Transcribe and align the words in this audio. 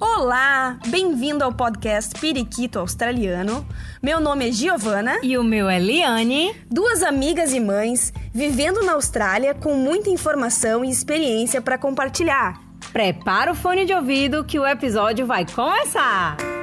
Olá, 0.00 0.78
bem-vindo 0.86 1.44
ao 1.44 1.52
podcast 1.52 2.18
Periquito 2.18 2.78
Australiano. 2.78 3.66
Meu 4.02 4.18
nome 4.18 4.48
é 4.48 4.52
Giovana. 4.52 5.18
E 5.22 5.36
o 5.36 5.44
meu 5.44 5.68
é 5.68 5.78
Liane. 5.78 6.56
Duas 6.70 7.02
amigas 7.02 7.52
e 7.52 7.60
mães 7.60 8.10
vivendo 8.32 8.82
na 8.82 8.92
Austrália 8.94 9.54
com 9.54 9.74
muita 9.74 10.08
informação 10.08 10.82
e 10.82 10.90
experiência 10.90 11.60
para 11.60 11.76
compartilhar. 11.76 12.58
Prepara 12.94 13.52
o 13.52 13.54
fone 13.54 13.84
de 13.84 13.92
ouvido 13.92 14.42
que 14.42 14.58
o 14.58 14.66
episódio 14.66 15.26
vai 15.26 15.44
começar! 15.44 16.59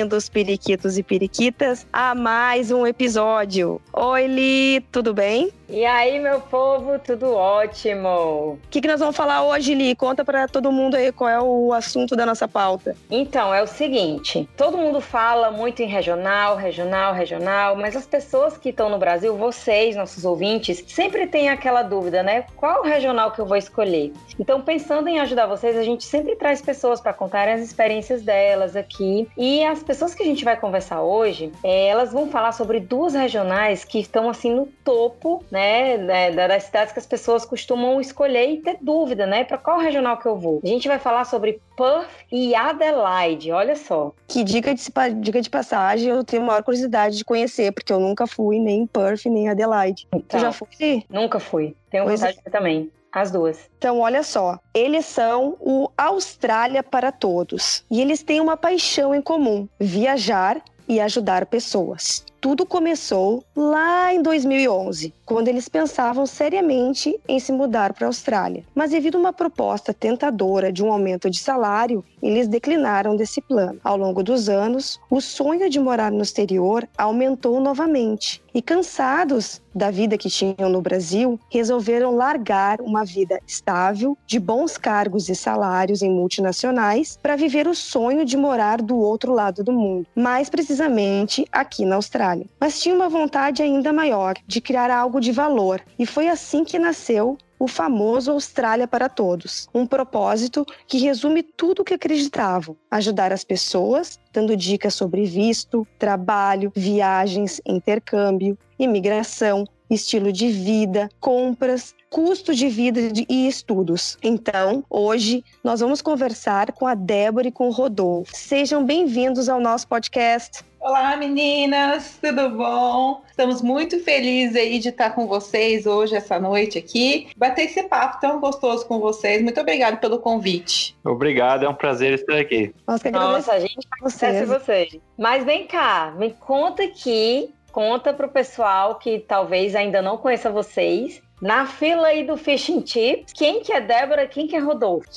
Bem-vindos, 0.00 0.30
periquitos 0.30 0.96
e 0.96 1.02
periquitas, 1.02 1.86
a 1.92 2.14
mais 2.14 2.70
um 2.70 2.86
episódio. 2.86 3.80
Oi, 3.92 4.26
Li, 4.26 4.80
tudo 4.90 5.12
bem? 5.12 5.52
E 5.72 5.86
aí, 5.86 6.18
meu 6.18 6.40
povo, 6.40 6.98
tudo 6.98 7.32
ótimo? 7.32 8.08
O 8.08 8.58
que, 8.68 8.80
que 8.80 8.88
nós 8.88 8.98
vamos 8.98 9.16
falar 9.16 9.44
hoje, 9.44 9.72
Li? 9.72 9.94
Conta 9.94 10.24
para 10.24 10.48
todo 10.48 10.72
mundo 10.72 10.96
aí 10.96 11.12
qual 11.12 11.30
é 11.30 11.40
o 11.40 11.72
assunto 11.72 12.16
da 12.16 12.26
nossa 12.26 12.48
pauta. 12.48 12.96
Então, 13.08 13.54
é 13.54 13.62
o 13.62 13.68
seguinte: 13.68 14.48
todo 14.56 14.76
mundo 14.76 15.00
fala 15.00 15.52
muito 15.52 15.80
em 15.80 15.86
regional, 15.86 16.56
regional, 16.56 17.14
regional, 17.14 17.76
mas 17.76 17.94
as 17.94 18.04
pessoas 18.04 18.58
que 18.58 18.70
estão 18.70 18.88
no 18.88 18.98
Brasil, 18.98 19.36
vocês, 19.36 19.94
nossos 19.94 20.24
ouvintes, 20.24 20.82
sempre 20.88 21.28
têm 21.28 21.48
aquela 21.48 21.84
dúvida, 21.84 22.20
né? 22.20 22.46
Qual 22.56 22.82
regional 22.82 23.30
que 23.30 23.40
eu 23.40 23.46
vou 23.46 23.56
escolher? 23.56 24.12
Então, 24.40 24.60
pensando 24.60 25.08
em 25.08 25.20
ajudar 25.20 25.46
vocês, 25.46 25.76
a 25.76 25.84
gente 25.84 26.02
sempre 26.02 26.34
traz 26.34 26.60
pessoas 26.60 27.00
para 27.00 27.12
contarem 27.12 27.54
as 27.54 27.60
experiências 27.60 28.22
delas 28.22 28.74
aqui. 28.74 29.28
E 29.36 29.64
as 29.64 29.84
pessoas 29.84 30.16
que 30.16 30.22
a 30.24 30.26
gente 30.26 30.44
vai 30.44 30.56
conversar 30.56 31.00
hoje, 31.00 31.52
é, 31.62 31.86
elas 31.86 32.12
vão 32.12 32.28
falar 32.28 32.50
sobre 32.50 32.80
duas 32.80 33.14
regionais 33.14 33.84
que 33.84 34.00
estão 34.00 34.28
assim 34.28 34.52
no 34.52 34.66
topo, 34.84 35.44
né? 35.48 35.59
Né, 35.60 36.30
né 36.30 36.48
das 36.48 36.64
cidades 36.64 36.92
que 36.92 36.98
as 36.98 37.06
pessoas 37.06 37.44
costumam 37.44 38.00
escolher 38.00 38.50
e 38.50 38.56
ter 38.58 38.78
dúvida, 38.80 39.26
né, 39.26 39.44
para 39.44 39.58
qual 39.58 39.78
regional 39.78 40.16
que 40.18 40.26
eu 40.26 40.36
vou. 40.36 40.60
A 40.64 40.66
gente 40.66 40.88
vai 40.88 40.98
falar 40.98 41.24
sobre 41.24 41.60
Perth 41.76 42.08
e 42.32 42.54
Adelaide, 42.54 43.52
olha 43.52 43.76
só. 43.76 44.12
Que 44.26 44.42
dica 44.42 44.74
de, 44.74 44.82
dica 45.20 45.40
de 45.40 45.50
passagem, 45.50 46.08
eu 46.08 46.24
tenho 46.24 46.42
maior 46.42 46.62
curiosidade 46.62 47.16
de 47.16 47.24
conhecer, 47.24 47.72
porque 47.72 47.92
eu 47.92 48.00
nunca 48.00 48.26
fui 48.26 48.58
nem 48.58 48.82
em 48.82 48.86
Perth 48.86 49.26
nem 49.26 49.44
em 49.44 49.48
Adelaide. 49.48 50.06
Então, 50.12 50.40
já 50.40 50.52
foi? 50.52 51.04
Nunca 51.08 51.38
fui. 51.38 51.74
Tenho 51.90 52.04
pois 52.04 52.20
vontade 52.20 52.38
é. 52.44 52.50
também. 52.50 52.90
As 53.12 53.32
duas. 53.32 53.68
Então, 53.76 53.98
olha 53.98 54.22
só. 54.22 54.56
Eles 54.72 55.04
são 55.04 55.56
o 55.58 55.90
Austrália 55.98 56.80
para 56.80 57.10
todos. 57.10 57.84
E 57.90 58.00
eles 58.00 58.22
têm 58.22 58.40
uma 58.40 58.56
paixão 58.56 59.12
em 59.12 59.20
comum: 59.20 59.68
viajar 59.80 60.62
e 60.88 61.00
ajudar 61.00 61.46
pessoas. 61.46 62.24
Tudo 62.40 62.64
começou 62.64 63.44
lá 63.54 64.14
em 64.14 64.22
2011, 64.22 65.12
quando 65.26 65.48
eles 65.48 65.68
pensavam 65.68 66.24
seriamente 66.24 67.20
em 67.28 67.38
se 67.38 67.52
mudar 67.52 67.92
para 67.92 68.06
a 68.06 68.08
Austrália. 68.08 68.64
Mas 68.74 68.92
devido 68.92 69.16
a 69.16 69.18
uma 69.18 69.32
proposta 69.32 69.92
tentadora 69.92 70.72
de 70.72 70.82
um 70.82 70.90
aumento 70.90 71.28
de 71.28 71.38
salário, 71.38 72.02
eles 72.22 72.48
declinaram 72.48 73.14
desse 73.14 73.42
plano. 73.42 73.78
Ao 73.84 73.94
longo 73.94 74.22
dos 74.22 74.48
anos, 74.48 74.98
o 75.10 75.20
sonho 75.20 75.68
de 75.68 75.78
morar 75.78 76.10
no 76.10 76.22
exterior 76.22 76.88
aumentou 76.96 77.60
novamente. 77.60 78.42
E 78.54 78.62
cansados 78.62 79.60
da 79.74 79.90
vida 79.90 80.18
que 80.18 80.28
tinham 80.28 80.68
no 80.68 80.80
Brasil, 80.80 81.38
resolveram 81.50 82.16
largar 82.16 82.80
uma 82.80 83.04
vida 83.04 83.38
estável, 83.46 84.16
de 84.26 84.40
bons 84.40 84.76
cargos 84.76 85.28
e 85.28 85.34
salários 85.34 86.02
em 86.02 86.10
multinacionais, 86.10 87.18
para 87.22 87.36
viver 87.36 87.68
o 87.68 87.74
sonho 87.74 88.24
de 88.24 88.36
morar 88.36 88.82
do 88.82 88.98
outro 88.98 89.32
lado 89.32 89.62
do 89.62 89.72
mundo, 89.72 90.06
mais 90.14 90.50
precisamente 90.50 91.46
aqui 91.52 91.84
na 91.84 91.96
Austrália. 91.96 92.29
Austrália, 92.30 92.46
mas 92.58 92.80
tinha 92.80 92.94
uma 92.94 93.08
vontade 93.08 93.62
ainda 93.62 93.92
maior 93.92 94.34
de 94.46 94.60
criar 94.60 94.90
algo 94.90 95.20
de 95.20 95.32
valor, 95.32 95.82
e 95.98 96.06
foi 96.06 96.28
assim 96.28 96.64
que 96.64 96.78
nasceu 96.78 97.36
o 97.58 97.68
famoso 97.68 98.32
Austrália 98.32 98.88
para 98.88 99.08
Todos, 99.08 99.68
um 99.74 99.86
propósito 99.86 100.64
que 100.86 100.98
resume 100.98 101.42
tudo 101.42 101.82
o 101.82 101.84
que 101.84 101.94
acreditavam: 101.94 102.76
ajudar 102.90 103.32
as 103.32 103.44
pessoas, 103.44 104.18
dando 104.32 104.56
dicas 104.56 104.94
sobre 104.94 105.24
visto, 105.24 105.86
trabalho, 105.98 106.72
viagens, 106.74 107.60
intercâmbio, 107.66 108.56
imigração, 108.78 109.64
estilo 109.90 110.32
de 110.32 110.50
vida, 110.50 111.08
compras, 111.20 111.94
custo 112.10 112.52
de 112.52 112.68
vida 112.68 113.00
e 113.28 113.46
estudos. 113.46 114.18
Então, 114.20 114.84
hoje 114.90 115.44
nós 115.62 115.78
vamos 115.78 116.02
conversar 116.02 116.72
com 116.72 116.84
a 116.84 116.94
Débora 116.94 117.46
e 117.46 117.52
com 117.52 117.68
o 117.68 117.70
Rodolfo. 117.70 118.32
Sejam 118.34 118.84
bem-vindos 118.84 119.48
ao 119.48 119.60
nosso 119.60 119.86
podcast. 119.86 120.64
Olá, 120.80 121.14
meninas, 121.16 122.18
tudo 122.20 122.50
bom? 122.50 123.22
Estamos 123.30 123.60
muito 123.62 124.02
felizes 124.02 124.56
aí 124.56 124.78
de 124.78 124.88
estar 124.88 125.10
com 125.10 125.26
vocês 125.26 125.86
hoje, 125.86 126.16
essa 126.16 126.40
noite 126.40 126.78
aqui. 126.78 127.28
Bater 127.36 127.66
esse 127.66 127.82
papo 127.84 128.18
tão 128.18 128.40
gostoso 128.40 128.86
com 128.86 128.98
vocês. 128.98 129.42
Muito 129.42 129.60
obrigada 129.60 129.98
pelo 129.98 130.18
convite. 130.18 130.96
Obrigado, 131.04 131.66
é 131.66 131.68
um 131.68 131.74
prazer 131.74 132.14
estar 132.14 132.38
aqui. 132.38 132.74
Nossa, 132.88 133.10
Nossa 133.10 133.52
a 133.52 133.60
gente 133.60 133.86
agradece 134.00 134.46
vocês. 134.46 134.96
Mas 135.18 135.44
vem 135.44 135.66
cá, 135.66 136.14
me 136.16 136.30
conta 136.30 136.82
aqui, 136.82 137.52
conta 137.72 138.12
pro 138.12 138.28
pessoal 138.28 138.96
que 138.96 139.18
talvez 139.20 139.74
ainda 139.74 140.02
não 140.02 140.16
conheça 140.16 140.50
vocês 140.50 141.22
na 141.40 141.64
fila 141.64 142.08
aí 142.08 142.22
do 142.24 142.36
Fish 142.36 142.68
and 142.68 142.86
Chips, 142.86 143.32
quem 143.32 143.62
que 143.62 143.72
é 143.72 143.80
Débora, 143.80 144.26
quem 144.26 144.46
que 144.46 144.54
é 144.54 144.58
Rodolfo? 144.58 145.08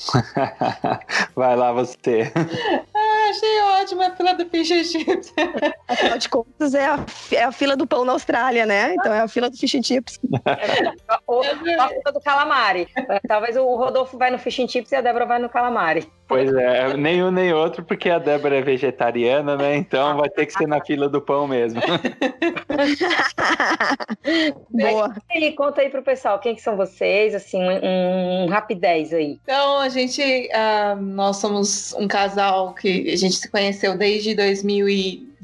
Vai 1.36 1.54
lá 1.54 1.70
você. 1.72 2.32
ah, 2.34 3.30
achei 3.30 3.60
ótimo 3.82 4.02
a 4.02 4.10
fila 4.16 4.32
do 4.32 4.48
Fish 4.48 4.70
and 4.70 4.84
Chips. 4.84 5.34
Afinal 5.86 6.18
de 6.18 6.28
contas, 6.30 6.74
é 6.74 6.86
a, 6.86 7.04
é 7.30 7.44
a 7.44 7.52
fila 7.52 7.76
do 7.76 7.86
pão 7.86 8.06
na 8.06 8.12
Austrália, 8.12 8.64
né? 8.64 8.94
Então 8.94 9.12
é 9.12 9.20
a 9.20 9.28
fila 9.28 9.50
do 9.50 9.56
Fish 9.56 9.74
and 9.74 9.82
Chips. 9.82 10.18
É 10.46 11.18
o, 11.26 11.40
a 11.40 11.88
fila 11.88 12.12
do 12.12 12.20
calamari. 12.20 12.88
Talvez 13.28 13.56
o 13.56 13.74
Rodolfo 13.76 14.16
vai 14.16 14.30
no 14.30 14.38
Fish 14.38 14.60
and 14.60 14.68
Chips 14.68 14.92
e 14.92 14.96
a 14.96 15.02
Débora 15.02 15.26
vai 15.26 15.38
no 15.38 15.50
calamari. 15.50 16.10
Pois 16.26 16.50
é, 16.54 16.96
nenhum 16.96 17.30
nem 17.30 17.52
outro, 17.52 17.84
porque 17.84 18.08
a 18.08 18.18
Débora 18.18 18.56
é 18.56 18.62
vegetariana, 18.62 19.56
né? 19.56 19.76
Então 19.76 20.16
vai 20.16 20.30
ter 20.30 20.46
que 20.46 20.54
ser 20.54 20.66
na 20.66 20.82
fila 20.82 21.06
do 21.06 21.20
pão 21.20 21.46
mesmo. 21.46 21.82
Boa. 24.70 25.14
E 25.34 25.52
conta 25.52 25.82
aí 25.82 25.90
pro 25.90 26.02
pessoal, 26.02 26.38
quem 26.38 26.54
que 26.54 26.62
são 26.62 26.76
vocês, 26.76 27.34
assim, 27.34 27.62
um, 27.62 28.44
um 28.44 28.46
rapidez 28.48 29.12
aí. 29.12 29.38
Então, 29.42 29.80
a 29.80 29.90
gente, 29.90 30.22
uh, 30.22 30.96
nós 30.96 31.36
somos 31.36 31.92
um 31.94 32.08
casal 32.08 32.72
que 32.72 33.10
a 33.10 33.16
gente 33.16 33.34
se 33.34 33.50
conheceu 33.50 33.94
desde 33.96 34.34
2000 34.34 34.88
e 34.88 35.34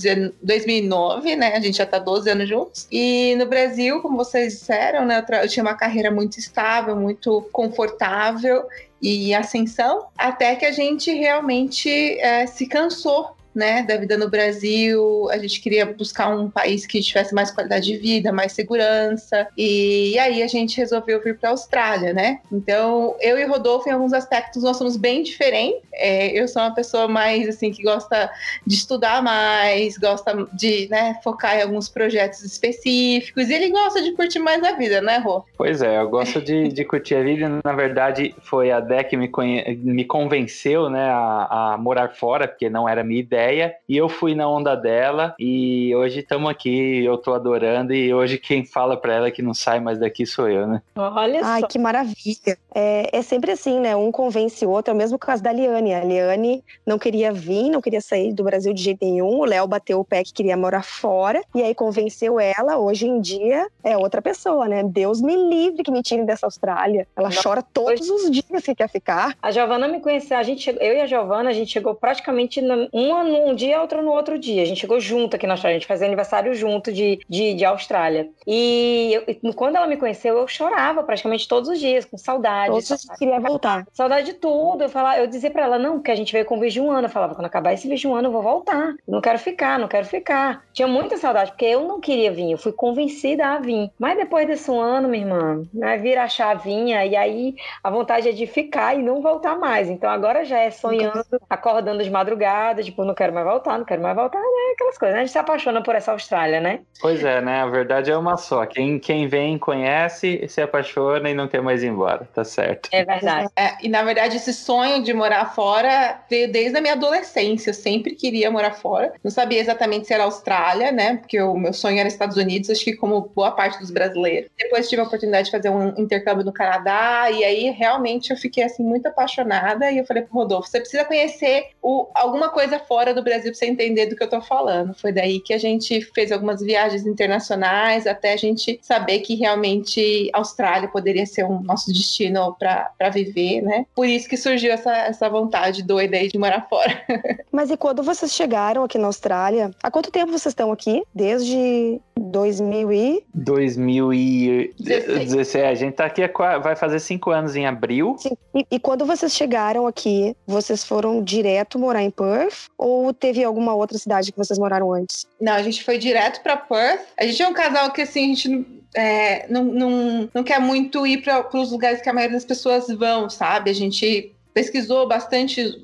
2009, 0.43 1.37
né? 1.37 1.55
A 1.55 1.61
gente 1.61 1.77
já 1.77 1.85
tá 1.85 1.99
12 1.99 2.31
anos 2.31 2.49
juntos. 2.49 2.89
E 2.91 3.35
no 3.37 3.45
Brasil, 3.45 4.01
como 4.01 4.17
vocês 4.17 4.55
disseram, 4.55 5.05
né? 5.05 5.23
Eu, 5.29 5.37
eu 5.37 5.49
tinha 5.49 5.63
uma 5.63 5.75
carreira 5.75 6.11
muito 6.11 6.39
estável, 6.39 6.97
muito 6.97 7.47
confortável 7.53 8.67
e 9.01 9.35
ascensão, 9.35 10.07
até 10.17 10.55
que 10.57 10.65
a 10.65 10.73
gente 10.73 11.13
realmente 11.13 11.91
é, 12.19 12.47
se 12.47 12.67
cansou 12.67 13.37
né, 13.55 13.83
da 13.83 13.97
vida 13.97 14.17
no 14.17 14.29
Brasil. 14.29 15.29
A 15.31 15.39
gente 15.39 15.61
queria 15.61 15.87
buscar 15.87 16.29
um 16.29 16.51
país 16.51 16.87
que 16.87 17.01
tivesse 17.01 17.35
mais 17.35 17.51
qualidade 17.51 17.87
de 17.87 17.97
vida, 17.97 18.33
mais 18.33 18.53
segurança. 18.53 19.49
E, 19.57 20.13
e 20.13 20.19
aí 20.19 20.43
a 20.43 20.47
gente 20.47 20.77
resolveu 20.77 21.21
vir 21.21 21.39
para 21.39 21.51
a 21.51 21.53
Austrália, 21.53 22.13
né? 22.13 22.41
Então, 22.53 23.17
eu 23.21 23.39
e 23.39 23.45
Rodolfo, 23.45 23.89
em 23.89 23.93
alguns 23.93 24.13
aspectos, 24.13 24.63
nós 24.63 24.77
somos 24.77 24.97
bem 24.97 25.23
diferentes. 25.23 25.81
É, 25.93 26.29
eu 26.39 26.47
sou 26.47 26.63
uma 26.63 26.75
pessoa 26.75 27.09
mais, 27.09 27.49
assim, 27.49 27.73
que 27.73 27.83
gosta 27.83 28.31
de 28.67 28.75
estudar 28.75 29.23
mais, 29.23 29.99
gosta 29.99 30.47
de, 30.53 30.89
né, 30.89 31.19
focar 31.23 31.59
em 31.59 31.63
alguns 31.63 31.89
projetos 31.89 32.43
específicos. 32.43 33.49
E 33.49 33.55
ele 33.55 33.71
gosta 33.71 34.03
de 34.03 34.13
curtir 34.13 34.39
mais 34.39 34.63
a 34.63 34.73
vida, 34.73 35.01
né, 35.01 35.19
Rô? 35.19 35.45
Pois 35.57 35.83
é, 35.83 35.99
eu 35.99 36.09
gosto 36.09 36.41
de, 36.41 36.69
de 36.69 36.85
curtir 36.85 37.17
a 37.17 37.23
vida. 37.23 37.61
Na 37.65 37.73
verdade, 37.73 38.35
foi 38.43 38.71
a 38.71 38.81
Dé 38.81 39.03
que 39.03 39.17
me, 39.17 39.29
conhe... 39.29 39.77
me 39.83 40.05
convenceu, 40.05 40.89
né, 40.89 41.11
a, 41.11 41.73
a 41.73 41.79
morar 41.79 42.11
fora, 42.11 42.47
porque 42.47 42.71
não 42.71 42.89
era 42.89 43.03
minha 43.03 43.21
ideia 43.21 43.40
ideia 43.41 43.75
e 43.89 43.97
eu 43.97 44.09
fui 44.09 44.35
na 44.35 44.49
onda 44.49 44.75
dela 44.75 45.35
e 45.39 45.95
hoje 45.95 46.21
estamos 46.21 46.51
aqui, 46.51 47.05
eu 47.05 47.17
tô 47.17 47.33
adorando 47.33 47.95
e 47.95 48.13
hoje 48.13 48.39
quem 48.39 48.65
fala 48.65 48.97
para 48.97 49.15
ela 49.15 49.31
que 49.31 49.43
não 49.43 49.55
sai 49.55 49.81
mais 49.81 49.99
daqui 49.99 50.27
sou 50.27 50.49
eu, 50.49 50.67
né? 50.67 50.83
Olha 50.95 51.41
Ai, 51.43 51.61
só. 51.61 51.67
que 51.67 51.79
maravilha. 51.79 52.59
É, 52.75 53.19
é 53.19 53.23
sempre 53.23 53.53
assim, 53.53 53.81
né? 53.81 53.97
Um 53.97 54.13
convence 54.13 54.65
o 54.65 54.71
outro, 54.71 54.93
é 54.93 54.95
o 54.95 54.97
mesmo 54.97 55.19
caso 55.19 55.43
da 55.43 55.53
Liane. 55.53 55.95
A 55.95 56.05
Liane 56.05 56.63
não 56.87 56.99
queria 56.99 57.33
vir, 57.33 57.71
não 57.71 57.81
queria 57.81 58.01
sair 58.01 58.33
do 58.33 58.45
Brasil 58.45 58.73
de 58.73 58.83
jeito 58.83 59.05
nenhum. 59.05 59.41
O 59.41 59.45
Léo 59.45 59.67
bateu 59.67 60.01
o 60.01 60.05
pé 60.05 60.23
que 60.23 60.33
queria 60.33 60.57
morar 60.57 60.85
fora 60.85 61.43
e 61.55 61.63
aí 61.63 61.75
convenceu 61.75 62.39
ela. 62.39 62.79
Hoje 62.79 63.07
em 63.07 63.21
dia 63.21 63.67
é 63.83 63.97
outra 63.97 64.21
pessoa, 64.21 64.69
né? 64.69 64.83
Deus 64.83 65.21
me 65.21 65.35
livre 65.35 65.83
que 65.83 65.91
me 65.91 66.03
tire 66.03 66.25
dessa 66.25 66.47
Austrália. 66.47 67.07
Ela 67.17 67.31
chora 67.31 67.63
todos 67.63 68.09
os 68.09 68.31
dias 68.31 68.63
que 68.65 68.75
quer 68.75 68.89
ficar. 68.89 69.37
A 69.41 69.51
Giovana 69.51 69.89
me 69.89 70.01
conheceu, 70.01 70.37
a 70.37 70.43
gente, 70.43 70.69
eu 70.69 70.95
e 70.95 71.01
a 71.01 71.07
Giovana, 71.07 71.51
a 71.51 71.53
gente 71.53 71.73
chegou 71.73 71.95
praticamente 71.95 72.61
um 72.93 73.15
ano 73.15 73.30
num 73.31 73.55
dia, 73.55 73.81
outra 73.81 74.03
no 74.03 74.11
outro 74.11 74.39
dia. 74.39 74.63
A 74.63 74.67
gente 74.67 74.81
chegou 74.81 75.01
junto 75.01 75.37
aqui 75.37 75.47
na 75.47 75.55
Austrália, 75.55 75.77
a 75.77 75.79
gente 75.79 75.89
fazia 75.89 76.07
aniversário 76.07 76.55
junto 76.55 76.93
de, 76.93 77.21
de, 77.29 77.55
de 77.55 77.65
Austrália. 77.65 78.29
E 78.47 79.13
eu, 79.15 79.55
quando 79.55 79.77
ela 79.77 79.87
me 79.87 79.97
conheceu, 79.97 80.37
eu 80.39 80.49
chorava 80.49 81.03
praticamente 81.03 81.49
todos 81.49 81.69
os 81.69 81.79
dias, 81.79 82.05
com 82.05 82.19
saudade. 82.19 82.71
Todos 82.71 82.87
saudade. 82.87 83.19
queria 83.19 83.41
voltar. 83.41 83.87
Saudade 83.93 84.27
de 84.27 84.33
tudo. 84.35 84.85
Eu, 84.85 84.89
falava, 84.89 85.19
eu 85.19 85.27
dizia 85.27 85.51
pra 85.51 85.65
ela, 85.65 85.79
não, 85.79 86.01
que 86.01 86.11
a 86.11 86.17
gente 86.17 86.33
veio 86.33 86.45
com 86.45 86.57
o 86.57 86.61
vídeo 86.61 86.71
de 86.71 86.81
um 86.81 86.91
ano. 86.91 87.07
Eu 87.07 87.11
falava, 87.11 87.35
quando 87.35 87.47
acabar 87.47 87.73
esse 87.73 87.89
vídeo 87.89 88.01
de 88.01 88.09
um 88.09 88.15
ano, 88.15 88.29
eu 88.29 88.33
vou 88.33 88.43
voltar. 88.43 88.95
Não 89.07 89.21
quero 89.21 89.39
ficar, 89.39 89.79
não 89.79 89.89
quero 89.89 90.07
ficar. 90.07 90.65
Tinha 90.73 90.89
muita 90.89 91.17
saudade, 91.17 91.53
porque 91.53 91.65
eu 91.65 91.87
não 91.87 92.01
queria 92.01 92.31
vir, 92.31 92.53
eu 92.53 92.59
fui 92.59 92.73
convencida 92.73 93.47
a 93.47 93.59
vir. 93.59 93.91
Mas 93.99 94.17
depois 94.17 94.47
desse 94.47 94.71
um 94.71 94.81
ano, 94.81 95.09
minha 95.09 95.25
irmã, 95.25 95.63
né, 95.73 95.97
vira 95.99 96.23
a 96.23 96.29
chavinha, 96.29 97.05
e 97.05 97.17
aí 97.17 97.55
a 97.83 97.91
vontade 97.91 98.29
é 98.29 98.33
de 98.33 98.47
ficar 98.47 98.95
e 98.95 99.03
não 99.03 99.21
voltar 99.21 99.59
mais. 99.59 99.89
Então 99.89 100.09
agora 100.11 100.45
já 100.45 100.59
é 100.59 100.71
sonhando, 100.71 101.25
acordando 101.49 102.03
de 102.03 102.11
madrugada, 102.11 102.83
tipo, 102.83 103.05
não 103.05 103.15
quero 103.21 103.35
mais 103.35 103.47
voltar, 103.47 103.79
não 103.79 103.85
quero 103.85 104.01
mais 104.01 104.17
voltar, 104.17 104.39
né? 104.39 104.73
Aquelas 104.73 104.97
coisas. 104.97 105.15
Né? 105.15 105.21
A 105.21 105.25
gente 105.25 105.33
se 105.33 105.39
apaixona 105.39 105.83
por 105.83 105.95
essa 105.95 106.13
Austrália, 106.13 106.59
né? 106.59 106.81
Pois 107.03 107.23
é, 107.23 107.43
né? 107.43 107.61
A 107.61 107.67
verdade 107.67 108.11
é 108.11 108.17
uma 108.17 108.39
só. 108.39 108.65
Quem, 108.65 108.99
quem 108.99 109.29
vem, 109.29 109.59
conhece, 109.59 110.47
se 110.49 110.63
apaixona 110.63 111.29
e 111.29 111.35
não 111.35 111.47
quer 111.47 111.61
mais 111.61 111.83
ir 111.83 111.89
embora. 111.89 112.27
Tá 112.35 112.45
certo. 112.45 112.89
É 112.91 113.05
verdade. 113.05 113.51
É, 113.55 113.77
e 113.83 113.89
na 113.91 114.03
verdade, 114.03 114.37
esse 114.37 114.55
sonho 114.55 115.03
de 115.03 115.13
morar 115.13 115.55
fora 115.55 116.23
veio 116.31 116.51
desde 116.51 116.79
a 116.79 116.81
minha 116.81 116.95
adolescência. 116.95 117.71
Eu 117.71 117.75
sempre 117.75 118.15
queria 118.15 118.51
morar 118.51 118.73
fora. 118.73 119.13
Não 119.23 119.31
sabia 119.31 119.61
exatamente 119.61 120.07
se 120.07 120.15
era 120.15 120.25
Austrália, 120.25 120.91
né? 120.91 121.19
Porque 121.19 121.41
o 121.43 121.59
meu 121.59 121.75
sonho 121.75 121.99
era 121.99 122.09
Estados 122.09 122.39
Unidos, 122.39 122.71
acho 122.71 122.85
que 122.85 122.97
como 122.97 123.31
boa 123.35 123.51
parte 123.51 123.79
dos 123.79 123.91
brasileiros. 123.91 124.51
Depois 124.59 124.89
tive 124.89 125.03
a 125.03 125.05
oportunidade 125.05 125.47
de 125.47 125.51
fazer 125.51 125.69
um 125.69 125.89
intercâmbio 125.99 126.45
no 126.45 126.53
Canadá, 126.53 127.31
e 127.31 127.45
aí 127.45 127.71
realmente 127.71 128.31
eu 128.31 128.37
fiquei 128.37 128.65
assim 128.65 128.83
muito 128.83 129.07
apaixonada. 129.07 129.91
E 129.91 129.99
eu 129.99 130.07
falei 130.07 130.23
pro 130.23 130.33
Rodolfo: 130.33 130.71
você 130.71 130.81
precisa 130.81 131.05
conhecer 131.05 131.67
o, 131.83 132.09
alguma 132.15 132.49
coisa 132.49 132.79
fora 132.79 133.10
do 133.15 133.23
Brasil 133.23 133.51
pra 133.51 133.59
você 133.59 133.67
entender 133.67 134.07
do 134.07 134.17
que 134.17 134.23
eu 134.23 134.29
tô 134.29 134.41
falando. 134.41 134.95
Foi 134.95 135.13
daí 135.13 135.41
que 135.41 135.53
a 135.53 135.59
gente 135.59 136.01
fez 136.15 136.33
algumas 136.33 136.61
viagens 136.61 137.07
internacionais 137.07 138.07
até 138.07 138.33
a 138.33 138.37
gente 138.37 138.79
saber 138.83 139.21
que 139.21 139.35
realmente 139.35 140.31
a 140.33 140.39
Austrália 140.39 140.89
poderia 140.89 141.27
ser 141.27 141.45
um 141.45 141.63
nosso 141.63 141.93
destino 141.93 142.55
para 142.59 143.11
viver, 143.11 143.63
né? 143.63 143.87
Por 143.95 144.07
isso 144.07 144.29
que 144.29 144.37
surgiu 144.37 144.73
essa, 144.73 144.93
essa 144.93 145.29
vontade 145.29 145.83
doida 145.83 146.17
aí 146.17 146.29
de 146.29 146.39
morar 146.39 146.67
fora. 146.69 147.01
Mas 147.51 147.71
e 147.71 147.77
quando 147.77 148.03
vocês 148.03 148.33
chegaram 148.33 148.85
aqui 148.85 148.99
na 148.99 149.07
Austrália, 149.07 149.71
há 149.83 149.91
quanto 149.91 150.11
tempo 150.11 150.33
vocês 150.33 150.53
estão 150.53 150.73
aqui? 150.73 151.03
Desde 151.15 152.01
2000 152.21 152.93
e... 152.93 153.25
2016. 153.35 155.65
A 155.65 155.75
gente 155.75 155.95
tá 155.95 156.05
aqui, 156.05 156.23
vai 156.63 156.77
fazer 156.77 157.01
cinco 157.01 157.31
anos 157.31 157.57
em 157.57 157.67
abril. 157.67 158.17
Sim. 158.19 158.37
E, 158.55 158.67
e 158.71 158.79
quando 158.79 159.07
vocês 159.07 159.35
chegaram 159.35 159.87
aqui, 159.87 160.37
vocês 160.47 160.85
foram 160.85 161.23
direto 161.23 161.79
morar 161.79 162.03
em 162.03 162.11
Perth? 162.11 162.67
Ou 162.77 163.13
teve 163.15 163.43
alguma 163.43 163.75
outra 163.75 163.99
cidade 163.99 164.33
que 164.33 164.39
vocês 164.39 164.59
moraram 164.59 164.93
antes? 164.93 165.27
Não, 165.41 165.55
a 165.55 165.63
gente 165.63 165.83
foi 165.83 165.99
direto 165.99 166.43
para 166.43 166.57
Perth. 166.57 167.01
A 167.19 167.25
gente 167.25 167.43
é 167.43 167.49
um 167.49 167.55
casal 167.55 167.91
que, 167.93 168.03
assim, 168.03 168.33
a 168.33 168.35
gente 168.35 168.67
é, 168.95 169.47
não, 169.49 169.65
não, 169.65 170.29
não 170.35 170.45
quer 170.45 170.61
muito 170.61 171.07
ir 171.07 171.23
para 171.23 171.49
os 171.55 171.71
lugares 171.71 172.03
que 172.03 172.09
a 172.09 172.13
maioria 172.13 172.37
das 172.37 172.45
pessoas 172.45 172.89
vão, 172.89 173.31
sabe? 173.31 173.71
A 173.71 173.75
gente 173.75 174.35
pesquisou 174.53 175.07
bastante 175.07 175.81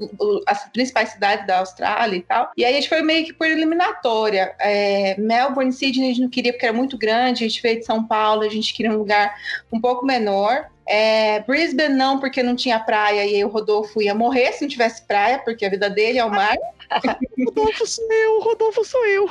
as 0.46 0.64
principais 0.70 1.10
cidades 1.10 1.46
da 1.46 1.58
Austrália 1.58 2.16
e 2.16 2.22
tal. 2.22 2.50
E 2.56 2.64
aí 2.64 2.72
a 2.72 2.76
gente 2.76 2.88
foi 2.88 3.02
meio 3.02 3.24
que 3.24 3.32
por 3.32 3.46
eliminatória. 3.46 4.54
É, 4.58 5.18
Melbourne, 5.18 5.72
Sydney 5.72 6.06
a 6.06 6.08
gente 6.08 6.22
não 6.22 6.28
queria 6.28 6.52
porque 6.52 6.66
era 6.66 6.76
muito 6.76 6.98
grande, 6.98 7.44
a 7.44 7.48
gente 7.48 7.62
veio 7.62 7.78
de 7.78 7.86
São 7.86 8.06
Paulo, 8.06 8.42
a 8.42 8.48
gente 8.48 8.74
queria 8.74 8.92
um 8.92 8.98
lugar 8.98 9.34
um 9.72 9.80
pouco 9.80 10.04
menor. 10.04 10.70
É, 10.88 11.40
Brisbane 11.40 11.94
não, 11.94 12.20
porque 12.20 12.42
não 12.42 12.54
tinha 12.54 12.78
praia 12.78 13.26
e 13.26 13.34
aí 13.34 13.44
o 13.44 13.48
Rodolfo 13.48 14.00
ia 14.00 14.14
morrer 14.14 14.52
se 14.52 14.62
não 14.62 14.68
tivesse 14.68 15.02
praia, 15.02 15.38
porque 15.40 15.64
a 15.64 15.70
vida 15.70 15.90
dele 15.90 16.18
é 16.18 16.24
o 16.24 16.30
mar. 16.30 16.56
Rodolfo 17.44 17.86
sou 17.86 18.12
eu, 18.12 18.40
Rodolfo 18.40 18.84
sou 18.84 19.04
eu. 19.06 19.28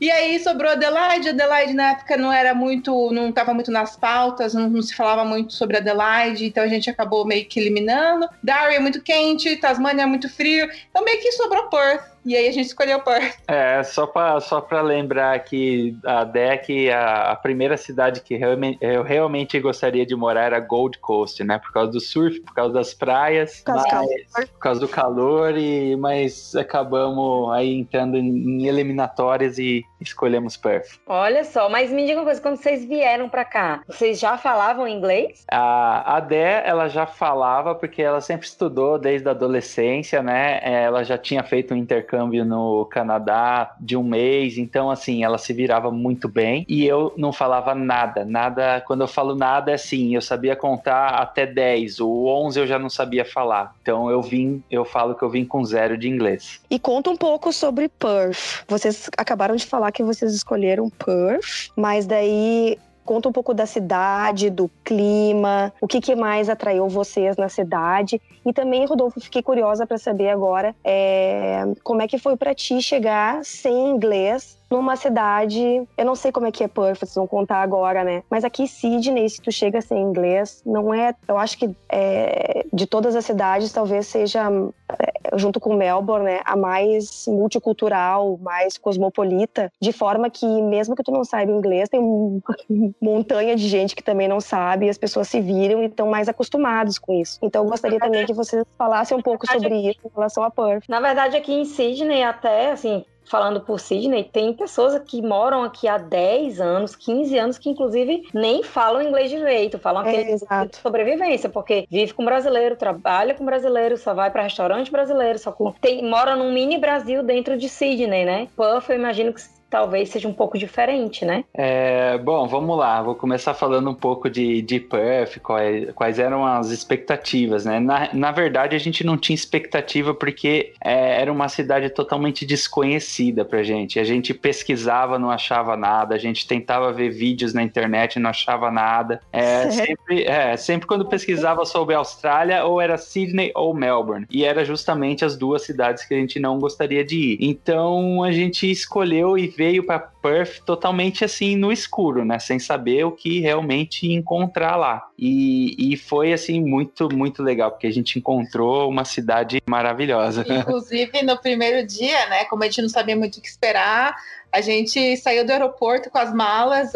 e 0.00 0.10
aí 0.10 0.40
sobrou 0.40 0.72
Adelaide. 0.72 1.28
Adelaide 1.28 1.72
na 1.72 1.92
época 1.92 2.16
não 2.16 2.32
era 2.32 2.54
muito, 2.54 3.12
não 3.12 3.28
estava 3.28 3.54
muito 3.54 3.70
nas 3.70 3.96
pautas, 3.96 4.54
não, 4.54 4.68
não, 4.68 4.82
se 4.82 4.94
falava 4.94 5.24
muito 5.24 5.52
sobre 5.52 5.76
Adelaide, 5.76 6.46
então 6.46 6.64
a 6.64 6.68
gente 6.68 6.90
acabou 6.90 7.24
meio 7.24 7.46
que 7.46 7.60
eliminando. 7.60 8.28
Darwin 8.42 8.74
é 8.74 8.80
muito 8.80 9.00
quente, 9.00 9.56
Tasmania 9.56 10.02
é 10.02 10.06
muito 10.06 10.28
frio, 10.28 10.68
então 10.90 11.04
meio 11.04 11.20
que 11.20 11.32
sobrou 11.32 11.68
Perth. 11.68 12.11
E 12.24 12.36
aí 12.36 12.48
a 12.48 12.52
gente 12.52 12.66
escolheu 12.66 13.00
Perth. 13.00 13.38
É, 13.48 13.82
só 13.82 14.06
para 14.06 14.40
só 14.40 14.60
pra 14.60 14.80
lembrar 14.80 15.38
que 15.40 15.96
a 16.04 16.24
DEC, 16.24 16.90
a, 16.90 17.32
a, 17.32 17.36
primeira 17.36 17.76
cidade 17.76 18.20
que 18.20 18.36
realmente, 18.36 18.78
eu 18.80 19.02
realmente 19.02 19.58
gostaria 19.58 20.06
de 20.06 20.14
morar 20.14 20.44
era 20.44 20.60
Gold 20.60 20.98
Coast, 20.98 21.42
né? 21.42 21.58
Por 21.58 21.72
causa 21.72 21.90
do 21.90 22.00
surf, 22.00 22.40
por 22.40 22.54
causa 22.54 22.74
das 22.74 22.94
praias, 22.94 23.60
por 23.60 23.74
causa, 23.74 24.06
mas, 24.34 24.48
por 24.50 24.58
causa 24.58 24.80
do 24.80 24.88
calor, 24.88 25.56
e, 25.56 25.96
mas 25.96 26.54
acabamos 26.54 27.52
aí 27.52 27.74
entrando 27.74 28.16
em 28.16 28.66
eliminatórias 28.66 29.58
e 29.58 29.84
escolhemos 30.08 30.56
Perth. 30.56 31.00
Olha 31.06 31.44
só, 31.44 31.68
mas 31.68 31.90
me 31.90 32.06
diga 32.06 32.18
uma 32.18 32.24
coisa, 32.24 32.40
quando 32.40 32.56
vocês 32.56 32.84
vieram 32.84 33.28
para 33.28 33.44
cá, 33.44 33.82
vocês 33.86 34.18
já 34.18 34.36
falavam 34.36 34.86
inglês? 34.86 35.44
A, 35.50 36.16
a 36.16 36.20
Dé, 36.20 36.62
ela 36.66 36.88
já 36.88 37.06
falava, 37.06 37.74
porque 37.74 38.02
ela 38.02 38.20
sempre 38.20 38.46
estudou 38.46 38.98
desde 38.98 39.28
a 39.28 39.32
adolescência, 39.32 40.22
né? 40.22 40.60
Ela 40.62 41.04
já 41.04 41.16
tinha 41.16 41.42
feito 41.42 41.74
um 41.74 41.76
intercâmbio 41.76 42.02
intercâmbio 42.02 42.44
no 42.44 42.84
Canadá 42.86 43.74
de 43.80 43.96
um 43.96 44.02
mês, 44.02 44.58
então 44.58 44.90
assim, 44.90 45.22
ela 45.22 45.38
se 45.38 45.52
virava 45.52 45.90
muito 45.90 46.28
bem 46.28 46.64
e 46.68 46.84
eu 46.86 47.12
não 47.16 47.32
falava 47.32 47.74
nada, 47.74 48.24
nada, 48.24 48.82
quando 48.86 49.02
eu 49.02 49.08
falo 49.08 49.34
nada 49.34 49.70
é 49.70 49.74
assim, 49.74 50.14
eu 50.14 50.22
sabia 50.22 50.56
contar 50.56 51.08
até 51.10 51.46
10, 51.46 52.00
o 52.00 52.26
11 52.26 52.60
eu 52.60 52.66
já 52.66 52.78
não 52.78 52.90
sabia 52.90 53.24
falar, 53.24 53.74
então 53.82 54.10
eu 54.10 54.20
vim, 54.20 54.62
eu 54.70 54.84
falo 54.84 55.14
que 55.14 55.22
eu 55.22 55.30
vim 55.30 55.44
com 55.44 55.64
zero 55.64 55.96
de 55.96 56.08
inglês. 56.08 56.60
E 56.70 56.78
conta 56.78 57.10
um 57.10 57.16
pouco 57.16 57.52
sobre 57.52 57.88
Perth, 57.88 58.64
vocês 58.66 59.08
acabaram 59.16 59.56
de 59.56 59.66
falar 59.66 59.91
que 59.92 60.02
vocês 60.02 60.34
escolheram 60.34 60.90
Perth, 60.90 61.70
mas 61.76 62.06
daí 62.06 62.78
Conta 63.04 63.28
um 63.28 63.32
pouco 63.32 63.52
da 63.52 63.66
cidade, 63.66 64.48
do 64.48 64.70
clima, 64.84 65.72
o 65.80 65.88
que, 65.88 66.00
que 66.00 66.14
mais 66.14 66.48
atraiu 66.48 66.88
vocês 66.88 67.36
na 67.36 67.48
cidade. 67.48 68.20
E 68.46 68.52
também, 68.52 68.86
Rodolfo, 68.86 69.20
fiquei 69.20 69.42
curiosa 69.42 69.86
para 69.86 69.98
saber 69.98 70.28
agora 70.28 70.74
é, 70.84 71.64
como 71.82 72.00
é 72.00 72.06
que 72.06 72.16
foi 72.16 72.36
para 72.36 72.54
ti 72.54 72.80
chegar 72.80 73.44
sem 73.44 73.90
inglês 73.90 74.56
numa 74.72 74.96
cidade, 74.96 75.86
eu 75.98 76.04
não 76.04 76.14
sei 76.14 76.32
como 76.32 76.46
é 76.46 76.50
que 76.50 76.64
é 76.64 76.68
Perth, 76.68 77.00
vocês 77.00 77.14
vão 77.14 77.26
contar 77.26 77.60
agora, 77.62 78.02
né? 78.02 78.22
Mas 78.30 78.42
aqui 78.42 78.66
Sydney, 78.66 79.28
se 79.28 79.42
tu 79.42 79.52
chega 79.52 79.82
sem 79.82 80.00
inglês, 80.00 80.62
não 80.64 80.94
é, 80.94 81.14
eu 81.28 81.36
acho 81.36 81.58
que 81.58 81.70
é, 81.90 82.64
de 82.72 82.86
todas 82.86 83.14
as 83.14 83.24
cidades 83.26 83.70
talvez 83.70 84.06
seja 84.06 84.50
é, 84.98 85.36
junto 85.36 85.60
com 85.60 85.74
Melbourne, 85.74 86.24
né, 86.24 86.40
a 86.44 86.56
mais 86.56 87.26
multicultural, 87.26 88.38
mais 88.40 88.78
cosmopolita, 88.78 89.70
de 89.78 89.92
forma 89.92 90.30
que 90.30 90.46
mesmo 90.46 90.96
que 90.96 91.02
tu 91.02 91.12
não 91.12 91.22
saiba 91.22 91.52
inglês, 91.52 91.90
tem 91.90 92.00
uma 92.00 92.40
montanha 93.00 93.54
de 93.54 93.68
gente 93.68 93.94
que 93.94 94.02
também 94.02 94.26
não 94.26 94.40
sabe, 94.40 94.86
e 94.86 94.88
as 94.88 94.96
pessoas 94.96 95.28
se 95.28 95.38
viram 95.40 95.82
e 95.82 95.86
estão 95.86 96.08
mais 96.08 96.30
acostumados 96.30 96.98
com 96.98 97.12
isso. 97.12 97.38
Então 97.42 97.62
eu 97.62 97.68
gostaria 97.68 97.98
também 97.98 98.24
que 98.24 98.32
vocês 98.32 98.64
falassem 98.78 99.16
um 99.16 99.22
pouco 99.22 99.46
sobre 99.46 99.90
isso 99.90 100.00
em 100.02 100.10
relação 100.14 100.42
a 100.42 100.50
Perth. 100.50 100.84
Na 100.88 101.00
verdade, 101.00 101.36
aqui 101.36 101.52
em 101.52 101.66
Sydney 101.66 102.22
até, 102.22 102.70
assim, 102.70 103.04
falando 103.32 103.62
por 103.62 103.80
Sidney, 103.80 104.24
tem 104.24 104.52
pessoas 104.52 105.00
que 105.06 105.22
moram 105.22 105.64
aqui 105.64 105.88
há 105.88 105.96
10 105.96 106.60
anos, 106.60 106.94
15 106.94 107.38
anos, 107.38 107.58
que 107.58 107.70
inclusive 107.70 108.28
nem 108.34 108.62
falam 108.62 109.00
inglês 109.00 109.30
direito, 109.30 109.78
falam 109.78 110.02
aquele 110.02 110.32
é, 110.32 110.66
de 110.66 110.76
sobrevivência, 110.76 111.48
porque 111.48 111.86
vive 111.90 112.12
com 112.12 112.26
brasileiro, 112.26 112.76
trabalha 112.76 113.34
com 113.34 113.42
brasileiro, 113.42 113.96
só 113.96 114.12
vai 114.12 114.30
para 114.30 114.42
restaurante 114.42 114.92
brasileiro, 114.92 115.38
só 115.38 115.50
com... 115.50 115.72
tem, 115.72 116.06
mora 116.06 116.36
num 116.36 116.52
mini 116.52 116.76
Brasil 116.76 117.22
dentro 117.22 117.56
de 117.56 117.70
Sydney, 117.70 118.26
né? 118.26 118.48
Puff, 118.54 118.90
eu 118.90 118.98
imagino 118.98 119.32
que 119.32 119.40
talvez 119.72 120.10
seja 120.10 120.28
um 120.28 120.34
pouco 120.34 120.58
diferente, 120.58 121.24
né? 121.24 121.44
É, 121.54 122.18
bom, 122.18 122.46
vamos 122.46 122.76
lá. 122.76 123.00
Vou 123.00 123.14
começar 123.14 123.54
falando 123.54 123.88
um 123.88 123.94
pouco 123.94 124.28
de, 124.28 124.60
de 124.60 124.78
Perth, 124.78 125.38
quais, 125.38 125.90
quais 125.94 126.18
eram 126.18 126.44
as 126.44 126.68
expectativas, 126.68 127.64
né? 127.64 127.80
Na, 127.80 128.10
na 128.12 128.30
verdade, 128.30 128.76
a 128.76 128.78
gente 128.78 129.02
não 129.02 129.16
tinha 129.16 129.34
expectativa 129.34 130.12
porque 130.12 130.74
é, 130.84 131.22
era 131.22 131.32
uma 131.32 131.48
cidade 131.48 131.88
totalmente 131.88 132.44
desconhecida 132.44 133.46
pra 133.46 133.62
gente. 133.62 133.98
A 133.98 134.04
gente 134.04 134.34
pesquisava, 134.34 135.18
não 135.18 135.30
achava 135.30 135.74
nada. 135.74 136.16
A 136.16 136.18
gente 136.18 136.46
tentava 136.46 136.92
ver 136.92 137.08
vídeos 137.08 137.54
na 137.54 137.62
internet, 137.62 138.18
não 138.18 138.28
achava 138.28 138.70
nada. 138.70 139.22
É, 139.32 139.70
sempre, 139.70 140.24
é, 140.24 140.54
sempre 140.58 140.86
quando 140.86 141.06
pesquisava 141.06 141.64
sobre 141.64 141.94
a 141.94 141.98
Austrália, 141.98 142.66
ou 142.66 142.78
era 142.78 142.98
Sydney 142.98 143.50
ou 143.54 143.72
Melbourne. 143.72 144.26
E 144.30 144.44
era 144.44 144.66
justamente 144.66 145.24
as 145.24 145.34
duas 145.34 145.62
cidades 145.62 146.04
que 146.04 146.12
a 146.12 146.18
gente 146.18 146.38
não 146.38 146.58
gostaria 146.58 147.02
de 147.02 147.16
ir. 147.16 147.38
Então, 147.40 148.22
a 148.22 148.30
gente 148.30 148.70
escolheu 148.70 149.38
e 149.38 149.48
veio 149.62 149.86
para 149.86 150.00
Perth 150.00 150.64
totalmente 150.66 151.24
assim 151.24 151.54
no 151.54 151.70
escuro, 151.70 152.24
né? 152.24 152.40
Sem 152.40 152.58
saber 152.58 153.04
o 153.04 153.12
que 153.12 153.38
realmente 153.38 154.10
encontrar 154.10 154.74
lá. 154.74 155.06
E, 155.16 155.92
e 155.92 155.96
foi 155.96 156.32
assim 156.32 156.60
muito, 156.60 157.08
muito 157.14 157.44
legal, 157.44 157.70
porque 157.70 157.86
a 157.86 157.92
gente 157.92 158.18
encontrou 158.18 158.90
uma 158.90 159.04
cidade 159.04 159.62
maravilhosa. 159.64 160.44
Inclusive, 160.48 161.22
no 161.22 161.38
primeiro 161.38 161.86
dia, 161.86 162.28
né? 162.28 162.44
Como 162.46 162.64
a 162.64 162.66
gente 162.66 162.82
não 162.82 162.88
sabia 162.88 163.14
muito 163.14 163.38
o 163.38 163.40
que 163.40 163.46
esperar, 163.46 164.16
A 164.52 164.60
gente 164.60 165.16
saiu 165.16 165.44
do 165.44 165.50
aeroporto 165.50 166.10
com 166.10 166.18
as 166.18 166.32
malas, 166.32 166.92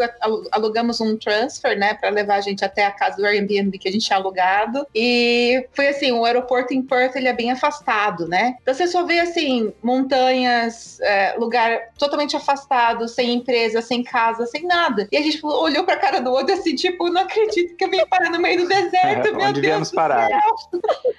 alugamos 0.51 1.01
um 1.01 1.17
transfer, 1.17 1.77
né, 1.77 1.93
para 1.93 2.09
levar 2.09 2.35
a 2.35 2.41
gente 2.41 2.63
até 2.63 2.85
a 2.85 2.91
casa 2.91 3.17
do 3.17 3.25
Airbnb 3.25 3.77
que 3.77 3.87
a 3.87 3.91
gente 3.91 4.05
tinha 4.05 4.17
alugado. 4.17 4.85
E 4.93 5.65
foi 5.73 5.87
assim, 5.87 6.11
o 6.11 6.23
aeroporto 6.23 6.73
em 6.73 6.81
Perth 6.81 7.15
ele 7.15 7.27
é 7.27 7.33
bem 7.33 7.51
afastado, 7.51 8.27
né? 8.27 8.55
Então 8.61 8.73
você 8.73 8.87
só 8.87 9.05
vê 9.05 9.19
assim 9.19 9.73
montanhas, 9.81 10.99
é, 11.01 11.35
lugar 11.37 11.89
totalmente 11.97 12.35
afastado, 12.35 13.07
sem 13.07 13.33
empresa, 13.33 13.81
sem 13.81 14.03
casa, 14.03 14.45
sem 14.45 14.65
nada. 14.65 15.07
E 15.11 15.17
a 15.17 15.21
gente 15.21 15.39
olhou 15.43 15.83
para 15.83 15.95
a 15.95 15.99
cara 15.99 16.19
do 16.19 16.31
outro 16.31 16.53
assim, 16.53 16.75
tipo, 16.75 17.09
não 17.09 17.21
acredito 17.21 17.75
que 17.75 17.83
eu 17.83 17.89
vim 17.89 18.05
parar 18.07 18.29
no 18.29 18.39
meio 18.39 18.61
do 18.61 18.67
deserto, 18.67 19.27
é, 19.27 19.31
meu 19.31 19.47
onde 19.47 19.61
Deus. 19.61 19.91
parar. 19.91 20.29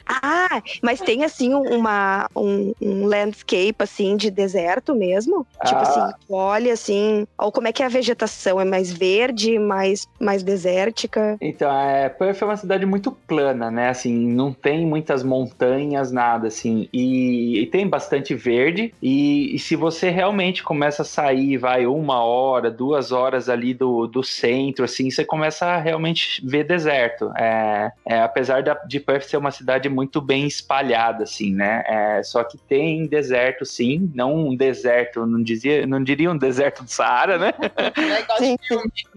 ah, 0.07 0.63
mas 0.83 1.01
tem 1.01 1.25
assim 1.25 1.55
uma 1.55 2.29
um, 2.35 2.73
um, 2.81 3.07
landscape 3.07 3.77
assim 3.79 4.17
de 4.17 4.31
deserto 4.31 4.95
mesmo? 4.95 5.47
Tipo 5.65 5.79
ah. 5.79 5.79
Tipo 5.79 5.81
assim, 5.81 6.13
olha 6.31 6.73
assim, 6.73 7.27
ou 7.39 7.51
como 7.51 7.69
é 7.69 7.73
que 7.73 7.83
é 7.83 7.87
a 7.87 7.89
vegetação? 7.89 8.61
É 8.61 8.65
mais 8.65 8.93
verde, 8.93 9.59
mais, 9.59 10.07
mais 10.21 10.43
desértica? 10.43 11.37
Então, 11.41 11.71
é, 11.71 12.09
Perth 12.09 12.43
é 12.43 12.45
uma 12.45 12.57
cidade 12.57 12.87
muito 12.87 13.11
plana, 13.11 13.71
né? 13.71 13.89
Assim, 13.89 14.15
não 14.15 14.53
tem 14.53 14.87
muitas 14.87 15.23
montanhas, 15.23 16.13
nada 16.13 16.49
assim. 16.49 16.89
E, 16.93 17.61
e 17.61 17.67
tem 17.67 17.87
bastante 17.89 18.35
verde. 18.35 18.93
E, 19.03 19.55
e, 19.55 19.59
se 19.59 19.77
você 19.77 20.11
realmente 20.11 20.63
começa 20.63 21.03
a 21.03 21.05
sair, 21.05 21.57
vai 21.57 21.87
uma 21.87 22.23
hora, 22.23 22.71
duas 22.71 23.13
horas 23.13 23.49
ali 23.49 23.75
do, 23.75 24.07
do 24.07 24.23
centro, 24.23 24.85
assim, 24.85 25.11
você 25.11 25.25
começa 25.25 25.67
a 25.67 25.79
realmente 25.79 26.45
ver 26.45 26.65
deserto. 26.65 27.31
É, 27.37 27.91
é 28.05 28.21
apesar 28.21 28.63
da, 28.63 28.75
de 28.75 29.01
Perth 29.01 29.25
ser 29.25 29.37
uma 29.37 29.51
cidade 29.51 29.89
muito 29.89 30.21
bem 30.21 30.47
espalhada, 30.47 31.25
assim, 31.25 31.55
né? 31.55 31.83
É, 31.87 32.23
só 32.23 32.45
que 32.45 32.59
tem 32.59 33.07
deserto, 33.07 33.65
sim, 33.65 34.11
não 34.15 34.49
um 34.49 34.57
deserto, 34.57 35.27
não 35.27 35.43
dizia, 35.43 35.87
não 35.87 36.03
diria 36.03 36.18
um 36.27 36.37
deserto 36.37 36.83
do 36.83 36.91
Saara, 36.91 37.39
né? 37.39 37.53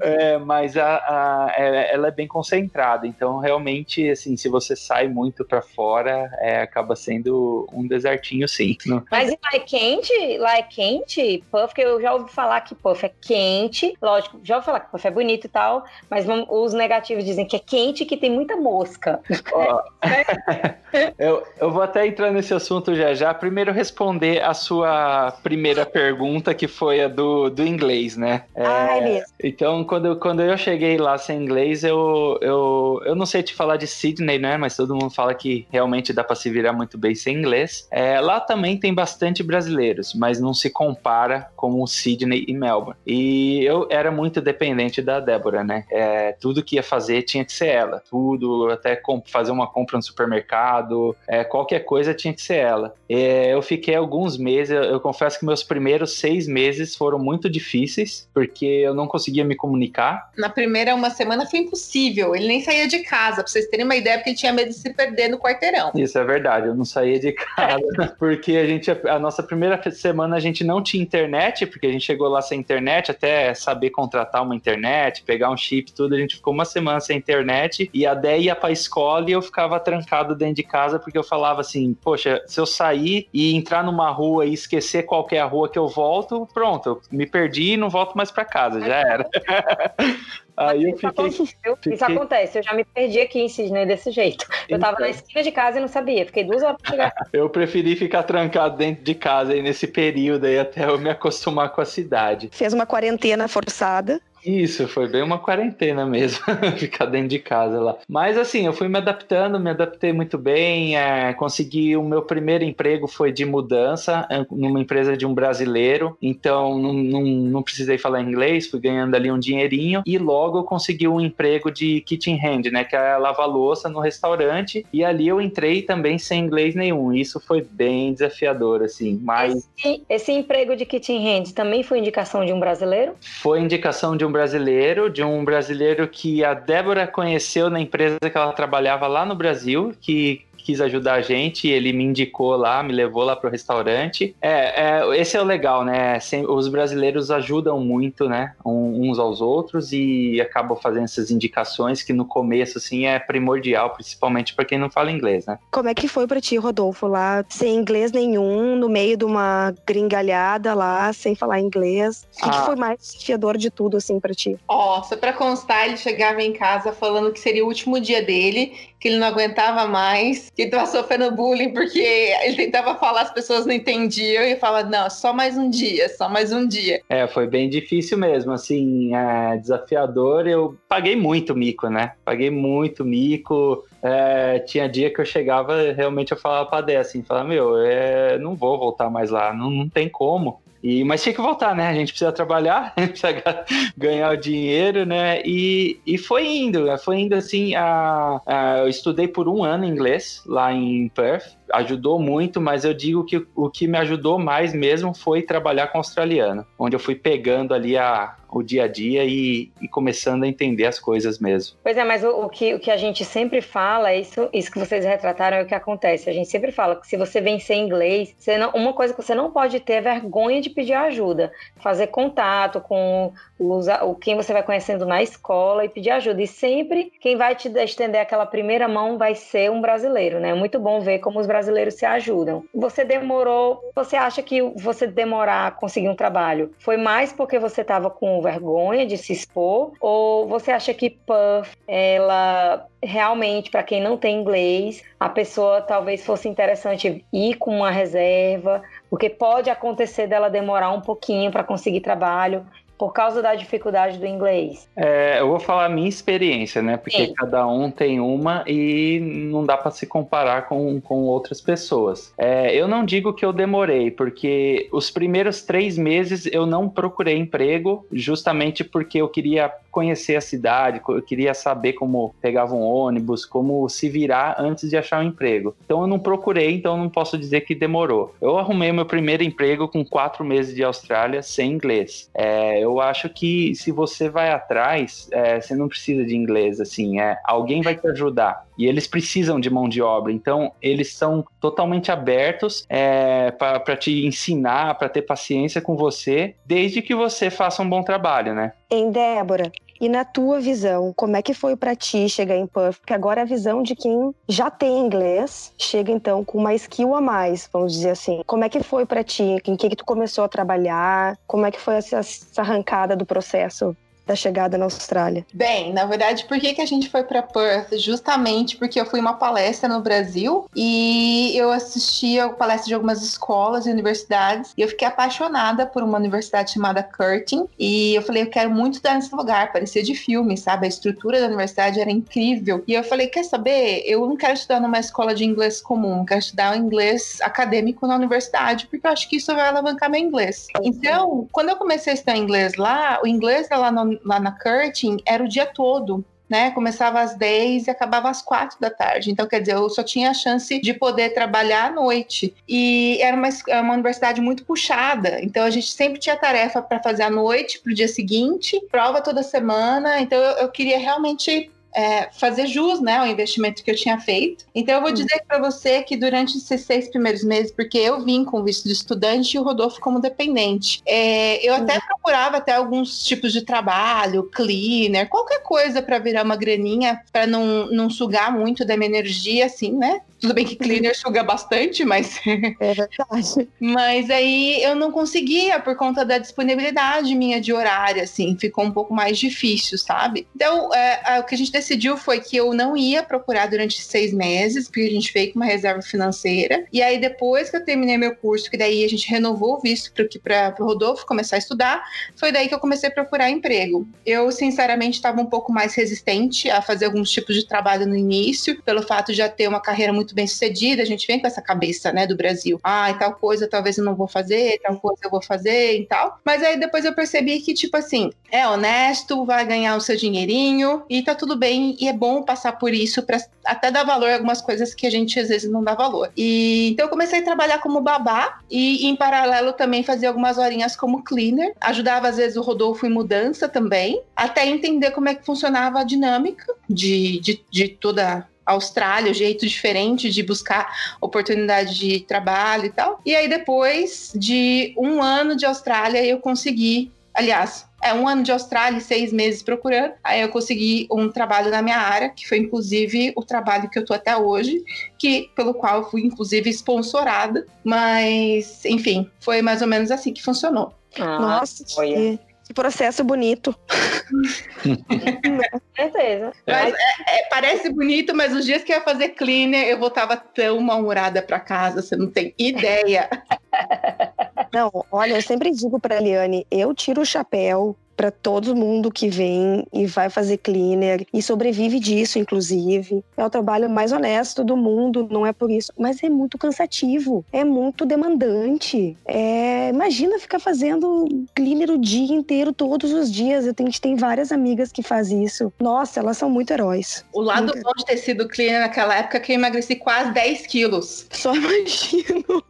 é, 0.01 0.37
mas 0.37 0.75
a, 0.75 0.97
a, 0.97 1.53
é, 1.57 1.93
ela 1.93 2.09
é 2.09 2.11
bem 2.11 2.27
concentrada, 2.27 3.07
então 3.07 3.39
realmente, 3.39 4.09
assim, 4.09 4.35
se 4.35 4.49
você 4.49 4.75
sai 4.75 5.07
muito 5.07 5.45
para 5.45 5.61
fora, 5.61 6.29
é, 6.39 6.61
acaba 6.61 6.95
sendo 6.95 7.67
um 7.71 7.87
desertinho, 7.87 8.47
sim. 8.47 8.75
Mas 9.09 9.29
lá 9.29 9.49
é 9.53 9.59
quente? 9.59 10.37
Lá 10.37 10.57
é 10.57 10.63
quente? 10.63 11.43
Puff, 11.49 11.73
que 11.73 11.81
eu 11.81 12.01
já 12.01 12.13
ouvi 12.13 12.31
falar 12.31 12.61
que 12.61 12.75
Puff 12.75 13.05
é 13.05 13.11
quente, 13.21 13.95
lógico, 14.01 14.39
já 14.43 14.55
ouvi 14.55 14.65
falar 14.65 14.81
que 14.81 14.91
Puff 14.91 15.07
é 15.07 15.11
bonito 15.11 15.45
e 15.45 15.49
tal, 15.49 15.85
mas 16.09 16.25
os 16.49 16.73
negativos 16.73 17.23
dizem 17.23 17.45
que 17.45 17.55
é 17.55 17.59
quente 17.59 18.03
e 18.03 18.05
que 18.05 18.17
tem 18.17 18.29
muita 18.29 18.55
mosca. 18.57 19.21
Oh. 19.53 19.81
eu, 21.17 21.45
eu 21.59 21.71
vou 21.71 21.81
até 21.81 22.05
entrar 22.05 22.31
nesse 22.31 22.53
assunto 22.53 22.93
já 22.95 23.13
já. 23.13 23.33
Primeiro 23.33 23.71
responder 23.71 24.43
a 24.43 24.53
sua 24.53 25.31
primeira 25.43 25.85
pergunta, 25.85 26.53
que 26.53 26.67
foi 26.67 26.90
a 26.99 27.07
do, 27.07 27.49
do 27.49 27.63
inglês, 27.63 28.17
né? 28.17 28.43
É, 28.55 28.65
ah, 28.65 28.97
é 28.97 29.01
mesmo. 29.01 29.25
Então, 29.43 29.83
quando 29.83 30.07
eu, 30.07 30.15
quando 30.17 30.41
eu 30.41 30.57
cheguei 30.57 30.97
lá 30.97 31.17
sem 31.17 31.41
inglês, 31.41 31.83
eu, 31.83 32.37
eu, 32.41 33.01
eu 33.05 33.15
não 33.15 33.25
sei 33.25 33.43
te 33.43 33.53
falar 33.53 33.77
de 33.77 33.87
Sydney, 33.87 34.39
né? 34.39 34.57
Mas 34.57 34.75
todo 34.75 34.95
mundo 34.95 35.09
fala 35.09 35.33
que 35.33 35.67
realmente 35.71 36.11
dá 36.11 36.23
para 36.23 36.35
se 36.35 36.49
virar 36.49 36.73
muito 36.73 36.97
bem 36.97 37.15
sem 37.15 37.37
inglês. 37.37 37.87
É, 37.91 38.19
lá 38.19 38.39
também 38.39 38.77
tem 38.77 38.93
bastante 38.93 39.43
brasileiros, 39.43 40.13
mas 40.13 40.39
não 40.39 40.53
se 40.53 40.69
compara 40.69 41.49
com 41.55 41.81
o 41.81 41.87
Sydney 41.87 42.45
e 42.47 42.53
Melbourne. 42.53 42.99
E 43.05 43.63
eu 43.63 43.87
era 43.89 44.11
muito 44.11 44.41
dependente 44.41 45.01
da 45.01 45.19
Débora, 45.19 45.63
né? 45.63 45.85
É, 45.91 46.33
tudo 46.33 46.63
que 46.63 46.75
ia 46.75 46.83
fazer 46.83 47.21
tinha 47.23 47.45
que 47.45 47.53
ser 47.53 47.67
ela. 47.67 48.01
Tudo, 48.09 48.69
até 48.69 48.99
fazer 49.25 49.51
uma 49.51 49.67
compra 49.67 49.97
no 49.97 50.03
supermercado, 50.03 51.15
é, 51.27 51.43
qualquer 51.43 51.81
coisa 51.81 52.13
tinha 52.13 52.33
que 52.33 52.41
ser 52.41 52.57
ela. 52.57 52.93
É, 53.07 53.53
eu 53.53 53.61
fiquei 53.61 53.95
alguns 53.95 54.37
meses, 54.37 54.71
eu, 54.71 54.83
eu 54.83 54.99
confesso 54.99 55.39
que 55.39 55.45
meus 55.45 55.63
primeiros 55.63 56.17
seis 56.17 56.47
meses 56.47 56.80
foram 56.95 57.19
muito 57.19 57.49
difíceis, 57.49 58.27
porque 58.33 58.65
eu 58.65 58.93
não 58.93 59.07
conseguia 59.07 59.43
me 59.43 59.55
comunicar. 59.55 60.31
Na 60.37 60.49
primeira 60.49 60.95
uma 60.95 61.09
semana 61.09 61.45
foi 61.45 61.59
impossível, 61.59 62.35
ele 62.35 62.47
nem 62.47 62.61
saía 62.61 62.87
de 62.87 62.99
casa, 62.99 63.43
pra 63.43 63.47
vocês 63.47 63.67
terem 63.67 63.85
uma 63.85 63.95
ideia, 63.95 64.17
porque 64.17 64.31
ele 64.31 64.37
tinha 64.37 64.53
medo 64.53 64.69
de 64.69 64.75
se 64.75 64.93
perder 64.93 65.29
no 65.29 65.37
quarteirão. 65.37 65.91
Isso 65.95 66.17
é 66.17 66.23
verdade, 66.23 66.67
eu 66.67 66.75
não 66.75 66.85
saía 66.85 67.19
de 67.19 67.31
casa, 67.33 68.15
porque 68.19 68.57
a 68.57 68.65
gente, 68.65 68.89
a 68.91 69.19
nossa 69.19 69.43
primeira 69.43 69.79
semana 69.91 70.35
a 70.35 70.39
gente 70.39 70.63
não 70.63 70.81
tinha 70.81 71.01
internet, 71.01 71.65
porque 71.65 71.87
a 71.87 71.91
gente 71.91 72.05
chegou 72.05 72.27
lá 72.27 72.41
sem 72.41 72.59
internet, 72.59 73.11
até 73.11 73.53
saber 73.53 73.89
contratar 73.89 74.43
uma 74.43 74.55
internet, 74.55 75.23
pegar 75.23 75.51
um 75.51 75.57
chip, 75.57 75.91
tudo, 75.91 76.15
a 76.15 76.17
gente 76.17 76.35
ficou 76.35 76.53
uma 76.53 76.65
semana 76.65 76.99
sem 76.99 77.17
internet, 77.17 77.89
e 77.93 78.05
a 78.05 78.13
Dé 78.13 78.39
ia 78.39 78.55
pra 78.55 78.71
escola 78.71 79.29
e 79.29 79.33
eu 79.33 79.41
ficava 79.41 79.79
trancado 79.79 80.35
dentro 80.35 80.55
de 80.55 80.63
casa, 80.63 80.99
porque 80.99 81.17
eu 81.17 81.23
falava 81.23 81.61
assim, 81.61 81.93
poxa, 81.93 82.41
se 82.47 82.59
eu 82.59 82.65
sair 82.65 83.27
e 83.33 83.55
entrar 83.55 83.83
numa 83.83 84.09
rua 84.09 84.45
e 84.45 84.53
esquecer 84.53 85.03
qual 85.03 85.27
é 85.31 85.39
a 85.39 85.45
rua 85.45 85.69
que 85.69 85.79
eu 85.79 85.87
volto, 85.87 86.47
pronto, 86.53 86.70
eu 86.85 87.01
me 87.11 87.25
perdi 87.25 87.73
e 87.73 87.77
não 87.77 87.89
volto 87.89 88.15
mais 88.15 88.31
para 88.31 88.45
casa, 88.45 88.79
já 88.81 88.95
era. 88.95 89.27
Aí 90.57 90.83
eu 90.83 90.97
fiquei, 90.97 91.31
fiquei, 91.31 91.93
Isso 91.93 92.05
acontece, 92.05 92.59
eu 92.59 92.63
já 92.63 92.73
me 92.73 92.83
perdi 92.83 93.19
aqui 93.19 93.39
em 93.39 93.49
Sydney 93.49 93.85
desse 93.85 94.11
jeito. 94.11 94.45
Eu 94.69 94.77
tava 94.77 94.99
na 94.99 95.09
então. 95.09 95.19
esquina 95.19 95.43
de 95.43 95.51
casa 95.51 95.77
e 95.77 95.81
não 95.81 95.87
sabia, 95.87 96.25
fiquei 96.25 96.43
duas 96.43 96.61
horas 96.61 96.77
pra 96.81 96.91
chegar. 96.91 97.13
eu 97.33 97.49
preferi 97.49 97.95
ficar 97.95 98.23
trancado 98.23 98.77
dentro 98.77 99.03
de 99.03 99.15
casa 99.15 99.53
aí 99.53 99.61
nesse 99.61 99.87
período 99.87 100.45
aí 100.45 100.59
até 100.59 100.85
eu 100.85 100.99
me 100.99 101.09
acostumar 101.09 101.69
com 101.69 101.81
a 101.81 101.85
cidade. 101.85 102.49
Fez 102.51 102.73
uma 102.73 102.85
quarentena 102.85 103.47
forçada. 103.47 104.21
Isso, 104.45 104.87
foi 104.87 105.07
bem 105.07 105.21
uma 105.21 105.39
quarentena 105.39 106.05
mesmo, 106.05 106.39
ficar 106.77 107.05
dentro 107.05 107.29
de 107.29 107.39
casa 107.39 107.79
lá. 107.79 107.97
Mas 108.07 108.37
assim, 108.37 108.65
eu 108.65 108.73
fui 108.73 108.87
me 108.87 108.97
adaptando, 108.97 109.59
me 109.59 109.69
adaptei 109.69 110.11
muito 110.11 110.37
bem, 110.37 110.97
é, 110.97 111.33
consegui 111.33 111.95
o 111.95 112.03
meu 112.03 112.23
primeiro 112.23 112.63
emprego 112.63 113.07
foi 113.07 113.31
de 113.31 113.45
mudança 113.45 114.27
é, 114.29 114.45
numa 114.51 114.79
empresa 114.79 115.15
de 115.15 115.25
um 115.25 115.33
brasileiro, 115.33 116.17
então 116.21 116.77
não, 116.77 116.93
não, 116.93 117.21
não 117.21 117.63
precisei 117.63 117.97
falar 117.97 118.21
inglês, 118.21 118.67
fui 118.67 118.79
ganhando 118.79 119.15
ali 119.15 119.31
um 119.31 119.39
dinheirinho 119.39 120.01
e 120.05 120.17
logo 120.17 120.59
eu 120.59 120.63
consegui 120.63 121.07
um 121.07 121.21
emprego 121.21 121.71
de 121.71 122.01
kitchen 122.01 122.39
hand, 122.43 122.71
né, 122.71 122.83
que 122.83 122.95
é 122.95 123.17
lavar 123.17 123.47
louça 123.47 123.89
no 123.89 123.99
restaurante 123.99 124.85
e 124.91 125.03
ali 125.03 125.27
eu 125.27 125.39
entrei 125.39 125.81
também 125.81 126.17
sem 126.17 126.43
inglês 126.43 126.75
nenhum. 126.75 127.13
Isso 127.13 127.39
foi 127.39 127.61
bem 127.61 128.13
desafiador, 128.13 128.81
assim, 128.81 129.19
mas... 129.21 129.67
Esse, 129.77 130.03
esse 130.09 130.31
emprego 130.31 130.75
de 130.75 130.85
kitchen 130.85 131.27
hand 131.27 131.53
também 131.53 131.83
foi 131.83 131.99
indicação 131.99 132.45
de 132.45 132.53
um 132.53 132.59
brasileiro? 132.59 133.13
Foi 133.19 133.59
indicação 133.59 134.15
de 134.17 134.25
um 134.25 134.30
um 134.31 134.33
brasileiro, 134.33 135.09
de 135.09 135.21
um 135.21 135.43
brasileiro 135.43 136.07
que 136.07 136.43
a 136.43 136.53
Débora 136.53 137.05
conheceu 137.05 137.69
na 137.69 137.81
empresa 137.81 138.17
que 138.17 138.37
ela 138.37 138.53
trabalhava 138.53 139.05
lá 139.05 139.25
no 139.25 139.35
Brasil, 139.35 139.93
que 140.01 140.41
quis 140.61 140.81
ajudar 140.81 141.15
a 141.15 141.21
gente, 141.21 141.67
ele 141.67 141.91
me 141.91 142.03
indicou 142.03 142.55
lá, 142.55 142.81
me 142.83 142.93
levou 142.93 143.23
lá 143.23 143.35
pro 143.35 143.49
restaurante. 143.49 144.35
É, 144.41 144.99
é 144.99 145.19
esse 145.19 145.35
é 145.35 145.41
o 145.41 145.45
legal, 145.45 145.83
né? 145.83 146.17
Os 146.47 146.67
brasileiros 146.67 147.31
ajudam 147.31 147.79
muito, 147.79 148.27
né? 148.27 148.53
Uns 148.65 149.19
aos 149.19 149.41
outros 149.41 149.91
e 149.91 150.39
acabam 150.41 150.77
fazendo 150.77 151.03
essas 151.03 151.31
indicações 151.31 152.03
que 152.03 152.13
no 152.13 152.25
começo, 152.25 152.77
assim, 152.77 153.05
é 153.05 153.19
primordial, 153.19 153.91
principalmente 153.91 154.53
para 154.53 154.65
quem 154.65 154.77
não 154.77 154.89
fala 154.89 155.11
inglês, 155.11 155.45
né? 155.45 155.59
Como 155.71 155.89
é 155.89 155.93
que 155.93 156.07
foi 156.07 156.27
para 156.27 156.41
ti, 156.41 156.57
Rodolfo, 156.57 157.07
lá, 157.07 157.43
sem 157.49 157.75
inglês 157.75 158.11
nenhum, 158.11 158.75
no 158.75 158.89
meio 158.89 159.17
de 159.17 159.25
uma 159.25 159.73
gringalhada 159.85 160.73
lá, 160.73 161.11
sem 161.13 161.35
falar 161.35 161.59
inglês? 161.59 162.27
O 162.41 162.45
ah. 162.45 162.49
que 162.49 162.65
foi 162.65 162.75
mais 162.75 162.99
desafiador 162.99 163.57
de 163.57 163.69
tudo, 163.69 163.97
assim, 163.97 164.19
para 164.19 164.33
ti? 164.33 164.57
Ó, 164.67 164.99
oh, 164.99 165.03
só 165.03 165.17
pra 165.17 165.33
constar, 165.33 165.87
ele 165.87 165.97
chegava 165.97 166.41
em 166.41 166.53
casa 166.53 166.91
falando 166.91 167.31
que 167.31 167.39
seria 167.39 167.63
o 167.63 167.67
último 167.67 167.99
dia 167.99 168.21
dele, 168.21 168.73
que 168.99 169.07
ele 169.07 169.17
não 169.17 169.27
aguentava 169.27 169.87
mais, 169.87 170.50
que 170.61 170.75
estava 170.75 170.85
sofrendo 170.85 171.31
bullying 171.31 171.73
porque 171.73 171.99
ele 172.43 172.55
tentava 172.55 172.95
falar, 172.95 173.21
as 173.21 173.33
pessoas 173.33 173.65
não 173.65 173.73
entendiam 173.73 174.43
e 174.43 174.55
falava, 174.55 174.87
não, 174.89 175.09
só 175.09 175.33
mais 175.33 175.57
um 175.57 175.69
dia, 175.69 176.09
só 176.09 176.29
mais 176.29 176.51
um 176.51 176.67
dia. 176.67 177.01
É, 177.09 177.27
foi 177.27 177.47
bem 177.47 177.69
difícil 177.69 178.17
mesmo, 178.17 178.51
assim, 178.51 179.15
é, 179.15 179.57
desafiador. 179.57 180.47
Eu 180.47 180.77
paguei 180.87 181.15
muito 181.15 181.55
mico, 181.55 181.89
né? 181.89 182.13
Paguei 182.23 182.49
muito 182.49 183.03
mico. 183.03 183.85
É, 184.03 184.59
tinha 184.59 184.89
dia 184.89 185.13
que 185.13 185.21
eu 185.21 185.25
chegava, 185.25 185.91
realmente 185.91 186.31
eu 186.31 186.37
falava 186.37 186.67
pra 186.67 186.81
Dé, 186.81 186.97
assim, 186.97 187.21
falava, 187.21 187.47
meu, 187.47 187.77
é, 187.77 188.37
não 188.39 188.55
vou 188.55 188.77
voltar 188.79 189.09
mais 189.09 189.29
lá, 189.29 189.53
não, 189.53 189.69
não 189.69 189.87
tem 189.87 190.09
como. 190.09 190.60
E, 190.83 191.03
mas 191.03 191.21
tinha 191.21 191.33
que 191.33 191.41
voltar, 191.41 191.75
né? 191.75 191.87
A 191.87 191.93
gente 191.93 192.11
precisa 192.11 192.31
trabalhar, 192.31 192.93
precisa 192.95 193.65
ganhar 193.97 194.31
o 194.31 194.37
dinheiro, 194.37 195.05
né? 195.05 195.41
E, 195.45 195.99
e 196.05 196.17
foi 196.17 196.47
indo, 196.47 196.85
foi 196.99 197.19
indo 197.19 197.35
assim. 197.35 197.75
A, 197.75 198.41
a, 198.45 198.77
eu 198.79 198.87
estudei 198.87 199.27
por 199.27 199.47
um 199.47 199.63
ano 199.63 199.85
inglês 199.85 200.43
lá 200.45 200.73
em 200.73 201.09
Perth 201.09 201.61
ajudou 201.73 202.19
muito, 202.19 202.59
mas 202.59 202.83
eu 202.83 202.93
digo 202.93 203.23
que 203.25 203.45
o 203.55 203.69
que 203.69 203.87
me 203.87 203.97
ajudou 203.97 204.37
mais 204.37 204.73
mesmo 204.73 205.13
foi 205.13 205.41
trabalhar 205.41 205.87
com 205.87 205.97
australiano, 205.97 206.65
onde 206.77 206.95
eu 206.95 206.99
fui 206.99 207.15
pegando 207.15 207.73
ali 207.73 207.97
a, 207.97 208.35
o 208.59 208.63
dia 208.63 208.83
a 208.83 208.87
dia 208.87 209.23
e, 209.23 209.71
e 209.81 209.87
começando 209.87 210.43
a 210.43 210.47
entender 210.47 210.85
as 210.85 210.99
coisas 210.99 211.39
mesmo. 211.39 211.77
Pois 211.83 211.97
é, 211.97 212.03
mas 212.03 212.23
o, 212.23 212.29
o, 212.29 212.49
que, 212.49 212.73
o 212.73 212.79
que 212.79 212.91
a 212.91 212.97
gente 212.97 213.23
sempre 213.23 213.61
fala, 213.61 214.13
isso, 214.13 214.49
isso 214.53 214.71
que 214.71 214.79
vocês 214.79 215.05
retrataram 215.05 215.57
é 215.57 215.63
o 215.63 215.65
que 215.65 215.75
acontece. 215.75 216.29
A 216.29 216.33
gente 216.33 216.49
sempre 216.49 216.71
fala 216.71 216.95
que 216.95 217.07
se 217.07 217.17
você 217.17 217.39
vencer 217.41 217.77
inglês, 217.77 218.35
não, 218.59 218.71
uma 218.71 218.93
coisa 218.93 219.13
que 219.13 219.21
você 219.21 219.35
não 219.35 219.51
pode 219.51 219.79
ter 219.79 219.93
é 219.93 220.01
vergonha 220.01 220.61
de 220.61 220.69
pedir 220.69 220.93
ajuda. 220.93 221.51
Fazer 221.77 222.07
contato 222.07 222.81
com 222.81 223.31
os, 223.59 223.87
o, 223.87 224.15
quem 224.15 224.35
você 224.35 224.53
vai 224.53 224.63
conhecendo 224.63 225.05
na 225.05 225.21
escola 225.21 225.85
e 225.85 225.89
pedir 225.89 226.11
ajuda. 226.11 226.41
E 226.41 226.47
sempre 226.47 227.11
quem 227.19 227.35
vai 227.35 227.55
te 227.55 227.69
estender 227.69 228.21
aquela 228.21 228.45
primeira 228.45 228.87
mão 228.87 229.17
vai 229.17 229.35
ser 229.35 229.71
um 229.71 229.81
brasileiro, 229.81 230.39
né? 230.39 230.49
É 230.49 230.53
muito 230.53 230.79
bom 230.79 231.01
ver 231.01 231.19
como 231.19 231.39
os 231.39 231.47
brasileiros 231.47 231.95
se 231.95 232.05
ajudam. 232.05 232.63
Você 232.73 233.05
demorou, 233.05 233.91
você 233.95 234.15
acha 234.15 234.41
que 234.41 234.61
você 234.61 235.07
demorar 235.07 235.67
a 235.67 235.71
conseguir 235.71 236.09
um 236.09 236.15
trabalho 236.15 236.73
foi 236.79 236.97
mais 236.97 237.31
porque 237.31 237.59
você 237.59 237.81
estava 237.81 238.09
com 238.09 238.40
vergonha 238.41 239.05
de 239.05 239.17
se 239.17 239.33
expor? 239.33 239.91
Ou 239.99 240.47
você 240.47 240.71
acha 240.71 240.93
que 240.93 241.09
Puff, 241.09 241.75
ela 241.87 242.85
realmente, 243.03 243.69
para 243.69 243.83
quem 243.83 244.01
não 244.01 244.17
tem 244.17 244.39
inglês, 244.39 245.03
a 245.19 245.29
pessoa 245.29 245.81
talvez 245.81 246.25
fosse 246.25 246.47
interessante 246.47 247.23
ir 247.31 247.55
com 247.55 247.75
uma 247.75 247.91
reserva, 247.91 248.81
porque 249.09 249.29
pode 249.29 249.69
acontecer 249.69 250.27
dela 250.27 250.49
demorar 250.49 250.91
um 250.91 251.01
pouquinho 251.01 251.51
para 251.51 251.63
conseguir 251.63 252.01
trabalho 252.01 252.65
por 253.01 253.13
causa 253.13 253.41
da 253.41 253.55
dificuldade 253.55 254.19
do 254.19 254.27
inglês? 254.27 254.87
É, 254.95 255.39
eu 255.39 255.47
vou 255.47 255.59
falar 255.59 255.85
a 255.85 255.89
minha 255.89 256.07
experiência, 256.07 256.83
né? 256.83 256.97
Porque 256.97 257.25
Sim. 257.25 257.33
cada 257.33 257.65
um 257.65 257.89
tem 257.89 258.19
uma 258.19 258.63
e 258.67 259.19
não 259.19 259.65
dá 259.65 259.75
para 259.75 259.89
se 259.89 260.05
comparar 260.05 260.67
com, 260.67 261.01
com 261.01 261.23
outras 261.23 261.59
pessoas. 261.59 262.31
É, 262.37 262.75
eu 262.75 262.87
não 262.87 263.03
digo 263.03 263.33
que 263.33 263.43
eu 263.43 263.51
demorei, 263.51 264.11
porque 264.11 264.87
os 264.91 265.09
primeiros 265.09 265.63
três 265.63 265.97
meses 265.97 266.45
eu 266.45 266.67
não 266.67 266.87
procurei 266.87 267.35
emprego, 267.39 268.05
justamente 268.11 268.83
porque 268.83 269.17
eu 269.17 269.27
queria 269.27 269.73
conhecer 269.89 270.35
a 270.35 270.41
cidade, 270.41 271.01
eu 271.09 271.21
queria 271.21 271.53
saber 271.55 271.93
como 271.93 272.33
pegava 272.39 272.73
um 272.73 272.81
ônibus, 272.81 273.45
como 273.45 273.89
se 273.89 274.09
virar 274.09 274.55
antes 274.59 274.89
de 274.89 274.95
achar 274.95 275.23
um 275.23 275.27
emprego. 275.27 275.75
Então 275.83 276.01
eu 276.01 276.07
não 276.07 276.19
procurei, 276.19 276.71
então 276.75 276.95
não 276.97 277.09
posso 277.09 277.35
dizer 277.35 277.61
que 277.61 277.73
demorou. 277.75 278.33
Eu 278.39 278.57
arrumei 278.57 278.91
meu 278.91 279.05
primeiro 279.05 279.43
emprego 279.43 279.87
com 279.87 280.05
quatro 280.05 280.45
meses 280.45 280.75
de 280.75 280.83
Austrália 280.83 281.41
sem 281.41 281.71
inglês. 281.71 282.29
É, 282.33 282.79
eu 282.79 282.90
acho 282.99 283.29
que 283.29 283.73
se 283.75 283.91
você 283.91 284.29
vai 284.29 284.51
atrás, 284.51 285.29
é, 285.31 285.61
você 285.61 285.75
não 285.75 285.87
precisa 285.87 286.25
de 286.25 286.35
inglês, 286.35 286.79
assim, 286.79 287.19
é, 287.19 287.37
alguém 287.45 287.81
vai 287.81 287.95
te 287.95 288.07
ajudar. 288.07 288.65
E 288.77 288.85
eles 288.85 289.07
precisam 289.07 289.59
de 289.59 289.69
mão 289.69 289.87
de 289.87 290.01
obra, 290.01 290.31
então 290.31 290.71
eles 290.81 291.13
são 291.13 291.45
totalmente 291.59 292.11
abertos 292.11 292.85
é, 292.89 293.51
para 293.51 293.95
te 293.95 294.25
ensinar, 294.25 294.95
para 294.95 295.07
ter 295.07 295.21
paciência 295.21 295.81
com 295.81 295.95
você, 295.95 296.55
desde 296.65 297.01
que 297.01 297.13
você 297.13 297.49
faça 297.49 297.83
um 297.83 297.89
bom 297.89 298.01
trabalho, 298.03 298.53
né? 298.55 298.73
Em 298.89 299.11
Débora, 299.11 299.71
e 300.01 300.09
na 300.09 300.25
tua 300.25 300.59
visão, 300.59 301.13
como 301.15 301.37
é 301.37 301.43
que 301.43 301.53
foi 301.53 301.77
para 301.77 301.95
ti 301.95 302.27
chegar 302.27 302.55
em 302.55 302.65
Puff? 302.65 302.99
Porque 302.99 303.13
agora 303.13 303.43
a 303.43 303.45
visão 303.45 303.83
de 303.83 303.95
quem 303.95 304.33
já 304.49 304.71
tem 304.71 304.97
inglês 304.97 305.71
chega 305.77 306.11
então 306.11 306.43
com 306.43 306.57
uma 306.57 306.73
skill 306.73 307.13
a 307.13 307.21
mais, 307.21 307.69
vamos 307.71 307.93
dizer 307.93 308.09
assim. 308.09 308.41
Como 308.47 308.63
é 308.63 308.69
que 308.69 308.81
foi 308.81 309.05
para 309.05 309.23
ti? 309.23 309.43
Em 309.43 309.77
que, 309.77 309.89
que 309.89 309.95
tu 309.95 310.03
começou 310.03 310.43
a 310.43 310.49
trabalhar? 310.49 311.37
Como 311.45 311.67
é 311.67 311.71
que 311.71 311.79
foi 311.79 311.97
essa, 311.97 312.17
essa 312.17 312.61
arrancada 312.61 313.15
do 313.15 313.27
processo? 313.27 313.95
Da 314.31 314.35
chegada 314.35 314.77
na 314.77 314.85
Austrália? 314.85 315.45
Bem, 315.53 315.93
na 315.93 316.05
verdade, 316.05 316.45
por 316.45 316.59
que, 316.59 316.73
que 316.73 316.81
a 316.81 316.85
gente 316.85 317.09
foi 317.09 317.23
para 317.23 317.41
Perth? 317.41 317.93
Justamente 317.97 318.77
porque 318.77 318.99
eu 318.99 319.05
fui 319.05 319.19
uma 319.19 319.33
palestra 319.33 319.89
no 319.89 320.01
Brasil 320.01 320.69
e 320.75 321.51
eu 321.55 321.71
assisti 321.71 322.39
a 322.39 322.49
palestra 322.49 322.87
de 322.87 322.93
algumas 322.93 323.21
escolas 323.21 323.85
e 323.85 323.91
universidades 323.91 324.73
e 324.77 324.81
eu 324.81 324.87
fiquei 324.87 325.07
apaixonada 325.07 325.85
por 325.85 326.01
uma 326.01 326.17
universidade 326.17 326.71
chamada 326.71 327.03
Curtin 327.03 327.67
e 327.77 328.15
eu 328.15 328.21
falei, 328.21 328.43
eu 328.43 328.49
quero 328.49 328.71
muito 328.71 328.95
estar 328.95 329.15
nesse 329.15 329.35
lugar, 329.35 329.71
parecia 329.71 330.01
de 330.01 330.15
filme, 330.15 330.57
sabe? 330.57 330.85
A 330.85 330.89
estrutura 330.89 331.39
da 331.41 331.47
universidade 331.47 331.99
era 331.99 332.09
incrível. 332.09 332.83
E 332.87 332.93
eu 332.93 333.03
falei, 333.03 333.27
quer 333.27 333.43
saber? 333.43 334.03
Eu 334.05 334.25
não 334.25 334.37
quero 334.37 334.53
estudar 334.53 334.79
numa 334.79 334.99
escola 334.99 335.35
de 335.35 335.43
inglês 335.43 335.81
comum, 335.81 336.25
quero 336.25 336.39
estudar 336.39 336.77
inglês 336.77 337.39
acadêmico 337.41 338.07
na 338.07 338.15
universidade, 338.15 338.87
porque 338.87 339.05
eu 339.05 339.11
acho 339.11 339.27
que 339.27 339.35
isso 339.35 339.53
vai 339.53 339.67
alavancar 339.67 340.09
meu 340.09 340.21
inglês. 340.21 340.67
Então, 340.81 341.47
quando 341.51 341.69
eu 341.69 341.75
comecei 341.75 342.11
a 342.11 342.13
estudar 342.13 342.37
inglês 342.37 342.75
lá, 342.75 343.19
o 343.21 343.27
inglês 343.27 343.67
lá 343.69 343.91
lá 344.23 344.39
na 344.39 344.51
Curtin 344.51 345.17
era 345.25 345.43
o 345.43 345.47
dia 345.47 345.65
todo. 345.65 346.23
Né, 346.49 346.69
começava 346.71 347.21
às 347.21 347.33
10 347.33 347.87
e 347.87 347.89
acabava 347.89 348.29
às 348.29 348.41
4 348.41 348.77
da 348.77 348.89
tarde. 348.89 349.31
Então, 349.31 349.47
quer 349.47 349.61
dizer, 349.61 349.75
eu 349.75 349.89
só 349.89 350.03
tinha 350.03 350.31
a 350.31 350.33
chance 350.33 350.81
de 350.81 350.93
poder 350.93 351.33
trabalhar 351.33 351.85
à 351.85 351.91
noite. 351.93 352.53
E 352.67 353.17
era 353.21 353.37
uma, 353.37 353.47
uma 353.81 353.93
universidade 353.93 354.41
muito 354.41 354.65
puxada. 354.65 355.39
Então, 355.41 355.63
a 355.63 355.69
gente 355.69 355.87
sempre 355.87 356.19
tinha 356.19 356.35
tarefa 356.35 356.81
para 356.81 357.01
fazer 357.01 357.23
à 357.23 357.29
noite, 357.29 357.79
para 357.79 357.93
o 357.93 357.95
dia 357.95 358.09
seguinte, 358.09 358.77
prova 358.91 359.21
toda 359.21 359.43
semana. 359.43 360.19
Então, 360.19 360.37
eu, 360.37 360.57
eu 360.57 360.67
queria 360.67 360.99
realmente 360.99 361.71
é, 361.93 362.29
fazer 362.31 362.67
jus 362.67 363.01
né, 363.01 363.17
ao 363.17 363.27
investimento 363.27 363.83
que 363.83 363.91
eu 363.91 363.95
tinha 363.95 364.19
feito. 364.19 364.65
Então, 364.73 364.95
eu 364.95 365.01
vou 365.01 365.11
hum. 365.11 365.13
dizer 365.13 365.43
para 365.47 365.59
você 365.59 366.01
que 366.03 366.15
durante 366.15 366.57
esses 366.57 366.81
seis 366.81 367.09
primeiros 367.09 367.43
meses, 367.43 367.71
porque 367.71 367.97
eu 367.97 368.23
vim 368.23 368.43
com 368.43 368.63
visto 368.63 368.85
de 368.85 368.93
estudante 368.93 369.55
e 369.55 369.59
o 369.59 369.63
Rodolfo 369.63 369.99
como 369.99 370.19
dependente, 370.19 371.01
é, 371.05 371.65
eu 371.67 371.73
até 371.75 371.97
hum. 371.97 372.01
procurava 372.07 372.57
até 372.57 372.73
alguns 372.73 373.23
tipos 373.23 373.51
de 373.53 373.61
trabalho, 373.61 374.43
cleaner, 374.43 375.29
qualquer 375.29 375.61
coisa 375.63 376.01
para 376.01 376.19
virar 376.19 376.43
uma 376.43 376.55
graninha, 376.55 377.21
para 377.31 377.45
não, 377.45 377.87
não 377.87 378.09
sugar 378.09 378.51
muito 378.51 378.85
da 378.85 378.95
minha 378.97 379.09
energia, 379.09 379.65
assim, 379.65 379.91
né? 379.91 380.21
Tudo 380.41 380.55
bem 380.55 380.65
que 380.65 380.75
cleaner 380.75 381.15
suga 381.15 381.43
bastante, 381.43 382.03
mas. 382.03 382.39
É 382.79 382.93
verdade. 382.93 383.69
mas 383.79 384.29
aí 384.31 384.81
eu 384.83 384.95
não 384.95 385.11
conseguia 385.11 385.79
por 385.79 385.95
conta 385.95 386.25
da 386.25 386.39
disponibilidade 386.39 387.35
minha 387.35 387.61
de 387.61 387.71
horário, 387.71 388.23
assim, 388.23 388.57
ficou 388.59 388.83
um 388.83 388.91
pouco 388.91 389.13
mais 389.13 389.37
difícil, 389.37 389.99
sabe? 389.99 390.47
Então, 390.55 390.91
é, 390.93 391.39
o 391.39 391.43
que 391.43 391.53
a 391.53 391.57
gente 391.57 391.71
decidiu 391.81 392.15
foi 392.15 392.39
que 392.39 392.55
eu 392.55 392.73
não 392.73 392.95
ia 392.95 393.23
procurar 393.23 393.67
durante 393.67 394.01
seis 394.01 394.31
meses, 394.31 394.87
porque 394.87 395.01
a 395.01 395.09
gente 395.09 395.33
veio 395.33 395.51
com 395.51 395.59
uma 395.59 395.65
reserva 395.65 396.01
financeira. 396.01 396.85
E 396.93 397.01
aí, 397.01 397.19
depois 397.19 397.69
que 397.69 397.77
eu 397.77 397.83
terminei 397.83 398.17
meu 398.17 398.35
curso, 398.35 398.69
que 398.69 398.77
daí 398.77 399.03
a 399.03 399.09
gente 399.09 399.27
renovou 399.29 399.75
o 399.75 399.79
visto 399.79 400.11
para 400.43 400.75
o 400.79 400.85
Rodolfo 400.85 401.25
começar 401.25 401.55
a 401.55 401.59
estudar, 401.59 402.03
foi 402.35 402.51
daí 402.51 402.67
que 402.67 402.75
eu 402.75 402.79
comecei 402.79 403.09
a 403.09 403.11
procurar 403.11 403.49
emprego. 403.49 404.07
Eu, 404.25 404.51
sinceramente, 404.51 405.15
estava 405.15 405.41
um 405.41 405.45
pouco 405.45 405.73
mais 405.73 405.95
resistente 405.95 406.69
a 406.69 406.81
fazer 406.81 407.05
alguns 407.05 407.31
tipos 407.31 407.55
de 407.55 407.67
trabalho 407.67 408.05
no 408.05 408.15
início, 408.15 408.81
pelo 408.83 409.01
fato 409.01 409.31
de 409.31 409.39
já 409.39 409.49
ter 409.49 409.67
uma 409.67 409.81
carreira 409.81 410.13
muito 410.13 410.35
bem 410.35 410.45
sucedida, 410.45 411.01
a 411.01 411.05
gente 411.05 411.25
vem 411.25 411.39
com 411.39 411.47
essa 411.47 411.61
cabeça, 411.61 412.11
né, 412.13 412.27
do 412.27 412.37
Brasil. 412.37 412.79
Ah, 412.83 413.13
tal 413.17 413.33
coisa 413.33 413.67
talvez 413.67 413.97
eu 413.97 414.05
não 414.05 414.15
vou 414.15 414.27
fazer, 414.27 414.79
tal 414.83 414.97
coisa 414.99 415.19
eu 415.23 415.31
vou 415.31 415.41
fazer 415.41 415.99
e 415.99 416.05
tal. 416.05 416.39
Mas 416.45 416.61
aí 416.61 416.79
depois 416.79 417.05
eu 417.05 417.13
percebi 417.13 417.59
que, 417.59 417.73
tipo 417.73 417.97
assim, 417.97 418.29
é 418.51 418.67
honesto, 418.67 419.45
vai 419.45 419.65
ganhar 419.65 419.95
o 419.95 420.01
seu 420.01 420.15
dinheirinho 420.15 421.03
e 421.09 421.23
tá 421.23 421.33
tudo 421.33 421.55
bem. 421.55 421.70
E 421.97 422.07
é 422.07 422.13
bom 422.13 422.43
passar 422.43 422.73
por 422.73 422.93
isso 422.93 423.23
para 423.23 423.37
até 423.65 423.91
dar 423.91 424.03
valor 424.03 424.29
a 424.29 424.33
algumas 424.33 424.61
coisas 424.61 424.93
que 424.93 425.05
a 425.05 425.09
gente 425.09 425.39
às 425.39 425.49
vezes 425.49 425.69
não 425.71 425.83
dá 425.83 425.93
valor. 425.93 426.31
E 426.35 426.89
então 426.91 427.05
eu 427.05 427.09
comecei 427.09 427.39
a 427.39 427.43
trabalhar 427.43 427.79
como 427.79 428.01
babá 428.01 428.59
e 428.69 429.07
em 429.07 429.15
paralelo 429.15 429.73
também 429.73 430.03
fazia 430.03 430.29
algumas 430.29 430.57
horinhas 430.57 430.95
como 430.95 431.23
cleaner. 431.23 431.73
Ajudava 431.79 432.27
às 432.27 432.37
vezes 432.37 432.57
o 432.57 432.61
Rodolfo 432.61 433.05
em 433.05 433.09
mudança 433.09 433.67
também, 433.67 434.21
até 434.35 434.67
entender 434.67 435.11
como 435.11 435.29
é 435.29 435.35
que 435.35 435.45
funcionava 435.45 435.99
a 435.99 436.03
dinâmica 436.03 436.65
de, 436.89 437.39
de, 437.39 437.63
de 437.69 437.87
toda 437.87 438.47
Austrália, 438.65 439.31
o 439.31 439.35
jeito 439.35 439.65
diferente 439.67 440.29
de 440.29 440.43
buscar 440.43 441.15
oportunidade 441.19 441.97
de 441.97 442.19
trabalho 442.21 442.85
e 442.85 442.91
tal. 442.91 443.19
E 443.25 443.35
aí, 443.35 443.47
depois 443.47 444.31
de 444.35 444.93
um 444.97 445.21
ano 445.21 445.55
de 445.55 445.65
Austrália, 445.65 446.23
eu 446.25 446.39
consegui, 446.39 447.11
aliás, 447.33 447.85
é 448.01 448.13
um 448.13 448.27
ano 448.27 448.43
de 448.43 448.51
Austrália 448.51 448.97
e 448.97 449.01
seis 449.01 449.31
meses 449.31 449.61
procurando. 449.61 450.13
Aí 450.23 450.41
eu 450.41 450.49
consegui 450.49 451.07
um 451.11 451.29
trabalho 451.29 451.69
na 451.69 451.81
minha 451.81 451.97
área, 451.97 452.29
que 452.29 452.47
foi 452.47 452.57
inclusive 452.57 453.33
o 453.35 453.43
trabalho 453.43 453.89
que 453.89 453.99
eu 453.99 454.05
tô 454.05 454.13
até 454.13 454.35
hoje, 454.35 454.83
que 455.17 455.49
pelo 455.55 455.73
qual 455.73 455.99
eu 455.99 456.09
fui 456.09 456.21
inclusive 456.21 456.69
sponsorada. 456.69 457.65
Mas, 457.83 458.83
enfim, 458.85 459.29
foi 459.39 459.61
mais 459.61 459.81
ou 459.81 459.87
menos 459.87 460.11
assim 460.11 460.33
que 460.33 460.43
funcionou. 460.43 460.93
Ah, 461.19 461.39
Nossa, 461.39 461.83
que, 461.83 462.39
que 462.65 462.73
processo 462.73 463.23
bonito. 463.23 463.75
certeza. 465.95 466.53
Mas 466.65 466.93
é, 466.93 467.39
é, 467.39 467.47
parece 467.49 467.89
bonito, 467.89 468.35
mas 468.35 468.55
os 468.55 468.65
dias 468.65 468.83
que 468.83 468.91
eu 468.91 468.97
ia 468.97 469.03
fazer 469.03 469.29
cleaner, 469.29 469.87
eu 469.87 469.99
voltava 469.99 470.37
tão 470.37 470.79
mal-humorada 470.79 471.41
pra 471.41 471.59
casa, 471.59 472.01
você 472.01 472.15
não 472.15 472.27
tem 472.27 472.53
ideia. 472.57 473.29
Não, 474.73 474.89
olha, 475.11 475.35
eu 475.35 475.41
sempre 475.41 475.71
digo 475.71 475.99
pra 475.99 476.19
Liane, 476.19 476.65
eu 476.71 476.93
tiro 476.93 477.21
o 477.21 477.25
chapéu 477.25 477.95
para 478.21 478.29
todo 478.29 478.75
mundo 478.75 479.09
que 479.09 479.29
vem 479.29 479.83
e 479.91 480.05
vai 480.05 480.29
fazer 480.29 480.57
cleaner 480.57 481.25
e 481.33 481.41
sobrevive 481.41 481.99
disso, 481.99 482.37
inclusive. 482.37 483.23
É 483.35 483.43
o 483.43 483.49
trabalho 483.49 483.89
mais 483.89 484.11
honesto 484.11 484.63
do 484.63 484.77
mundo, 484.77 485.27
não 485.31 485.43
é 485.43 485.51
por 485.51 485.71
isso, 485.71 485.91
mas 485.97 486.21
é 486.21 486.29
muito 486.29 486.55
cansativo, 486.55 487.43
é 487.51 487.63
muito 487.63 488.05
demandante. 488.05 489.17
É, 489.25 489.89
imagina 489.89 490.37
ficar 490.37 490.59
fazendo 490.59 491.25
cleaner 491.55 491.89
o 491.89 491.97
dia 491.97 492.35
inteiro, 492.35 492.71
todos 492.71 493.11
os 493.11 493.31
dias. 493.31 493.65
Eu 493.65 493.73
tenho, 493.73 493.89
a 493.89 493.91
gente 493.91 493.99
tem 493.99 494.15
várias 494.15 494.51
amigas 494.51 494.91
que 494.91 495.01
fazem 495.01 495.43
isso. 495.43 495.73
Nossa, 495.79 496.19
elas 496.19 496.37
são 496.37 496.47
muito 496.47 496.71
heróis. 496.71 497.25
O 497.33 497.41
lado 497.41 497.73
muito 497.73 497.81
bom 497.81 497.93
de 497.97 498.05
ter 498.05 498.17
sido 498.17 498.47
cleaner 498.47 498.81
naquela 498.81 499.17
época 499.17 499.37
é 499.37 499.39
que 499.39 499.51
eu 499.51 499.55
emagreci 499.55 499.95
quase 499.95 500.31
10 500.31 500.67
quilos. 500.67 501.25
Só 501.31 501.55
imagino. 501.57 502.63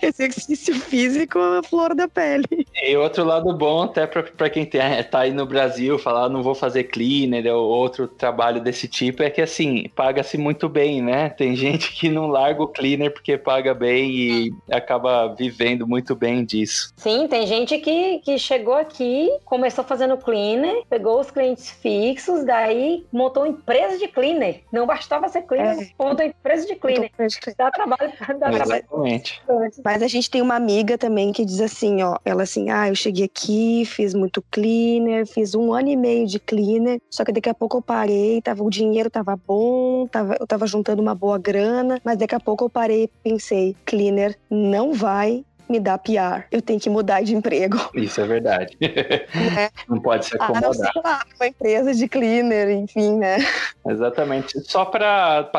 Exercício 0.00 0.76
físico, 0.76 1.40
a 1.40 1.64
flor 1.64 1.96
da 1.96 2.06
pele. 2.06 2.46
E 2.80 2.96
outro 2.96 3.24
lado 3.24 3.52
bom, 3.52 3.82
até 3.82 4.06
para 4.06 4.48
quem 4.48 4.64
tem 4.64 4.83
é, 4.84 5.02
tá 5.02 5.20
aí 5.20 5.32
no 5.32 5.46
Brasil, 5.46 5.98
falar 5.98 6.28
não 6.28 6.42
vou 6.42 6.54
fazer 6.54 6.84
cleaner 6.84 7.46
ou 7.54 7.68
outro 7.68 8.06
trabalho 8.06 8.60
desse 8.60 8.86
tipo, 8.86 9.22
é 9.22 9.30
que 9.30 9.40
assim, 9.40 9.88
paga-se 9.94 10.36
muito 10.36 10.68
bem, 10.68 11.02
né? 11.02 11.30
Tem 11.30 11.54
gente 11.56 11.92
que 11.92 12.08
não 12.08 12.26
larga 12.26 12.62
o 12.62 12.68
cleaner 12.68 13.12
porque 13.12 13.38
paga 13.38 13.74
bem 13.74 14.10
e 14.10 14.54
acaba 14.70 15.34
vivendo 15.34 15.86
muito 15.86 16.14
bem 16.14 16.44
disso. 16.44 16.92
Sim, 16.96 17.26
tem 17.28 17.46
gente 17.46 17.78
que, 17.78 18.18
que 18.18 18.38
chegou 18.38 18.74
aqui, 18.74 19.28
começou 19.44 19.84
fazendo 19.84 20.16
cleaner, 20.16 20.82
pegou 20.88 21.20
os 21.20 21.30
clientes 21.30 21.70
fixos, 21.70 22.44
daí 22.44 23.04
montou 23.12 23.46
empresa 23.46 23.98
de 23.98 24.08
cleaner. 24.08 24.60
Não 24.72 24.86
bastava 24.86 25.28
ser 25.28 25.42
cleaner, 25.42 25.84
é. 25.84 26.04
montou 26.04 26.24
empresa 26.24 26.66
de 26.66 26.74
cleaner. 26.76 27.10
Dá 27.56 27.70
trabalho, 27.70 28.12
dá 28.38 28.52
Exatamente. 28.52 29.42
trabalho. 29.46 29.72
Mas 29.84 30.02
a 30.02 30.08
gente 30.08 30.30
tem 30.30 30.42
uma 30.42 30.56
amiga 30.56 30.98
também 30.98 31.32
que 31.32 31.44
diz 31.44 31.60
assim, 31.60 32.02
ó, 32.02 32.18
ela 32.24 32.42
assim, 32.42 32.70
ah, 32.70 32.88
eu 32.88 32.94
cheguei 32.94 33.24
aqui, 33.24 33.84
fiz 33.84 34.14
muito 34.14 34.42
cleaner, 34.50 34.73
fiz 35.26 35.54
um 35.54 35.72
ano 35.72 35.88
e 35.88 35.96
meio 35.96 36.26
de 36.26 36.38
cleaner, 36.38 37.00
só 37.10 37.24
que 37.24 37.32
daqui 37.32 37.48
a 37.48 37.54
pouco 37.54 37.78
eu 37.78 37.82
parei, 37.82 38.40
tava, 38.42 38.62
o 38.62 38.70
dinheiro 38.70 39.10
tava 39.10 39.36
bom, 39.36 40.06
tava, 40.06 40.36
eu 40.38 40.46
tava 40.46 40.66
juntando 40.66 41.02
uma 41.02 41.14
boa 41.14 41.38
grana, 41.38 42.00
mas 42.04 42.18
daqui 42.18 42.34
a 42.34 42.40
pouco 42.40 42.64
eu 42.64 42.70
parei 42.70 43.04
e 43.04 43.10
pensei, 43.22 43.76
cleaner 43.84 44.36
não 44.50 44.92
vai 44.92 45.44
me 45.68 45.80
dá 45.80 45.98
PR. 45.98 46.46
Eu 46.50 46.60
tenho 46.60 46.80
que 46.80 46.90
mudar 46.90 47.22
de 47.22 47.34
emprego. 47.34 47.78
Isso 47.94 48.20
é 48.20 48.26
verdade. 48.26 48.76
É. 48.80 49.70
Não 49.88 50.00
pode 50.00 50.26
se 50.26 50.36
acomodar. 50.36 50.64
Ah, 50.64 50.92
não, 50.94 51.02
lá, 51.02 51.22
uma 51.36 51.46
empresa 51.46 51.94
de 51.94 52.08
cleaner, 52.08 52.70
enfim, 52.70 53.16
né? 53.16 53.38
Exatamente. 53.86 54.60
Só 54.60 54.84
para 54.84 55.50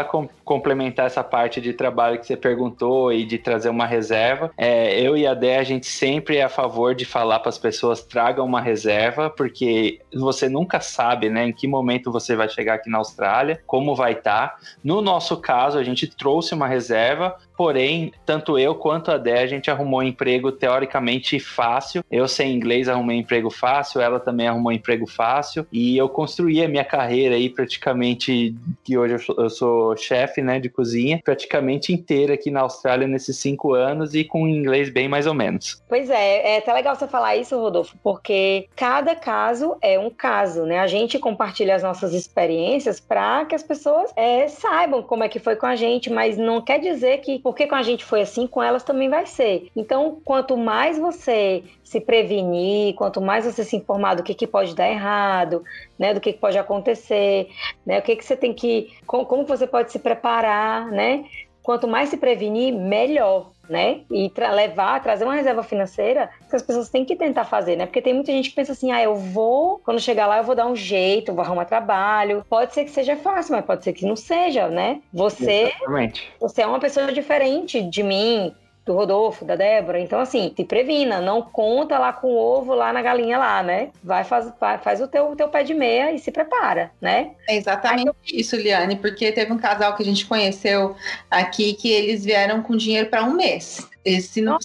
complementar 0.44 1.08
essa 1.08 1.24
parte 1.24 1.60
de 1.62 1.74
trabalho 1.74 2.20
que 2.20 2.26
você 2.26 2.38
perguntou 2.38 3.12
e 3.12 3.26
de 3.26 3.38
trazer 3.38 3.70
uma 3.70 3.86
reserva, 3.86 4.52
é, 4.58 5.00
eu 5.00 5.16
e 5.18 5.26
a 5.26 5.34
Dé, 5.34 5.58
a 5.58 5.64
gente 5.64 5.88
sempre 5.88 6.38
é 6.38 6.44
a 6.44 6.50
favor 6.50 6.96
de 6.96 7.06
falar 7.06 7.40
para 7.40 7.50
as 7.50 7.58
pessoas 7.58 8.04
tragam 8.04 8.46
uma 8.46 8.62
reserva, 8.62 9.30
porque 9.30 10.00
você 10.14 10.50
nunca 10.50 10.80
sabe, 10.80 11.30
né, 11.30 11.48
em 11.48 11.54
que 11.54 11.68
momento 11.68 12.12
você 12.12 12.36
vai 12.36 12.50
chegar 12.50 12.76
aqui 12.76 12.90
na 12.90 12.98
Austrália, 12.98 13.62
como 13.66 13.96
vai 13.96 14.14
estar. 14.14 14.26
Tá. 14.26 14.56
No 14.84 15.02
nosso 15.02 15.38
caso, 15.38 15.78
a 15.78 15.84
gente 15.84 16.08
trouxe 16.08 16.54
uma 16.54 16.68
reserva, 16.68 17.38
porém, 17.58 18.12
tanto 18.26 18.58
eu 18.58 18.76
quanto 18.76 19.12
a 19.12 19.18
Dé, 19.18 19.42
a 19.42 19.48
gente 19.48 19.70
arrumou 19.72 20.00
um 20.00 20.04
emprego 20.04 20.52
teoricamente 20.52 21.40
fácil. 21.40 22.04
Eu 22.12 22.28
sem 22.28 22.54
inglês 22.54 22.88
arrumei 22.88 23.18
um 23.18 23.22
emprego 23.22 23.50
fácil, 23.50 24.02
ela 24.02 24.20
também 24.20 24.48
arrumou 24.48 24.72
um 24.72 24.76
emprego 24.76 25.08
fácil, 25.08 25.66
e 25.72 25.98
eu 25.98 26.10
construí 26.10 26.64
a 26.64 26.68
minha 26.68 26.84
carreira 26.84 27.36
aí 27.36 27.50
praticamente, 27.50 28.56
que 28.84 28.98
hoje 28.98 29.26
eu 29.38 29.50
sou, 29.50 29.96
chefe, 29.98 30.42
né, 30.42 30.60
de 30.60 30.70
cozinha, 30.70 31.20
praticamente 31.24 31.94
inteira 31.94 32.34
aqui 32.34 32.52
na 32.52 32.62
Austrália 32.62 33.08
nesses 33.08 33.38
cinco 33.38 33.74
anos 33.74 34.14
e 34.14 34.24
com 34.24 34.48
inglês 34.48 34.90
bem 34.90 35.08
mais 35.08 35.28
ou 35.28 35.34
menos. 35.34 35.82
Pois 35.88 36.10
é, 36.10 36.56
é 36.56 36.58
até 36.58 36.74
legal 36.74 36.96
você 36.96 37.08
falar 37.08 37.36
isso, 37.36 37.58
Rodolfo, 37.58 37.96
porque 38.04 38.68
cada 38.76 39.16
caso 39.16 39.78
é 39.82 40.00
um 40.00 40.10
caso, 40.10 40.66
né? 40.66 40.80
A 40.80 40.88
gente 40.88 41.20
compartilha 41.20 41.76
as 41.76 41.84
nossas 41.84 42.14
experiências 42.14 43.00
para 43.00 43.46
que 43.46 43.56
as 43.56 43.64
pessoas 43.64 44.12
é, 44.16 44.48
saibam 44.48 45.02
como 45.04 45.24
é 45.24 45.30
que 45.30 45.40
foi 45.40 45.56
com 45.56 45.66
a 45.66 45.76
gente, 45.76 46.10
mas 46.10 46.38
não 46.38 46.62
quer 46.62 46.80
dizer 46.80 47.20
que 47.20 47.40
porque 47.46 47.68
com 47.68 47.76
a 47.76 47.84
gente 47.84 48.04
foi 48.04 48.22
assim, 48.22 48.48
com 48.48 48.64
elas 48.64 48.82
também 48.82 49.08
vai 49.08 49.28
ser. 49.28 49.70
Então, 49.76 50.20
quanto 50.26 50.58
mais 50.58 50.98
você 50.98 51.64
se 51.84 52.02
prevenir, 52.02 52.96
quanto 52.96 53.22
mais 53.22 53.46
você 53.46 53.64
se 53.64 53.76
informar 53.76 54.16
do 54.16 54.24
que, 54.24 54.34
que 54.34 54.48
pode 54.48 54.74
dar 54.74 54.90
errado, 54.90 55.64
né, 56.00 56.12
do 56.12 56.20
que, 56.20 56.34
que 56.34 56.40
pode 56.40 56.58
acontecer, 56.58 57.48
né, 57.86 58.00
o 58.00 58.02
que, 58.02 58.16
que 58.16 58.26
você 58.26 58.36
tem 58.36 58.52
que, 58.52 58.92
como, 59.06 59.28
como 59.28 59.46
você 59.46 59.68
pode 59.68 59.92
se 59.92 60.00
preparar, 60.00 60.88
né? 60.88 61.24
Quanto 61.66 61.88
mais 61.88 62.10
se 62.10 62.18
prevenir, 62.18 62.72
melhor, 62.72 63.50
né? 63.68 64.02
E 64.12 64.30
tra 64.30 64.52
levar, 64.52 65.02
trazer 65.02 65.24
uma 65.24 65.34
reserva 65.34 65.64
financeira 65.64 66.30
que 66.48 66.56
as 66.56 66.62
pessoas 66.62 66.90
têm 66.90 67.04
que 67.04 67.16
tentar 67.16 67.44
fazer, 67.44 67.76
né? 67.76 67.88
Porque 67.88 68.04
tem 68.04 68.14
muita 68.14 68.32
gente 68.32 68.52
que 68.52 68.56
pensa 68.56 68.74
assim, 68.74 68.92
ah, 68.92 69.02
eu 69.02 69.16
vou, 69.16 69.80
quando 69.80 70.00
chegar 70.00 70.28
lá 70.28 70.38
eu 70.38 70.44
vou 70.44 70.54
dar 70.54 70.68
um 70.68 70.76
jeito, 70.76 71.34
vou 71.34 71.44
arrumar 71.44 71.66
trabalho. 71.66 72.46
Pode 72.48 72.72
ser 72.72 72.84
que 72.84 72.92
seja 72.92 73.16
fácil, 73.16 73.56
mas 73.56 73.66
pode 73.66 73.84
ser 73.84 73.94
que 73.94 74.06
não 74.06 74.16
seja, 74.16 74.68
né? 74.68 75.02
Você, 75.12 75.74
Exatamente. 75.76 76.32
você 76.40 76.62
é 76.62 76.68
uma 76.68 76.80
pessoa 76.80 77.12
diferente 77.12 77.82
de 77.82 78.04
mim, 78.04 78.54
do 78.86 78.94
Rodolfo, 78.94 79.44
da 79.44 79.56
Débora. 79.56 80.00
Então, 80.00 80.20
assim, 80.20 80.50
te 80.50 80.64
previna, 80.64 81.20
não 81.20 81.42
conta 81.42 81.98
lá 81.98 82.14
com 82.14 82.28
o 82.28 82.38
ovo 82.38 82.74
lá 82.74 82.94
na 82.94 83.02
galinha 83.02 83.38
lá, 83.38 83.64
né? 83.64 83.90
Vai, 84.04 84.24
faz, 84.24 84.52
faz 84.82 85.02
o 85.02 85.08
teu, 85.08 85.36
teu 85.36 85.50
pé 85.50 85.64
de 85.64 85.74
meia 85.74 86.12
e 86.12 86.20
se 86.20 86.32
prepara, 86.32 86.92
né? 87.02 87.32
É 87.48 87.56
exatamente 87.56 88.10
Aí, 88.10 88.40
isso, 88.40 88.56
Liane, 88.56 88.96
porque 88.96 89.32
teve 89.32 89.52
um 89.52 89.58
casal 89.58 89.96
que 89.96 90.04
a 90.04 90.06
gente 90.06 90.26
conheceu 90.26 90.96
aqui 91.30 91.74
que 91.74 91.90
eles 91.90 92.24
vieram 92.24 92.62
com 92.62 92.78
dinheiro 92.78 93.10
para 93.10 93.24
um 93.24 93.34
mês. 93.34 93.88
Se 94.22 94.40
não, 94.40 94.60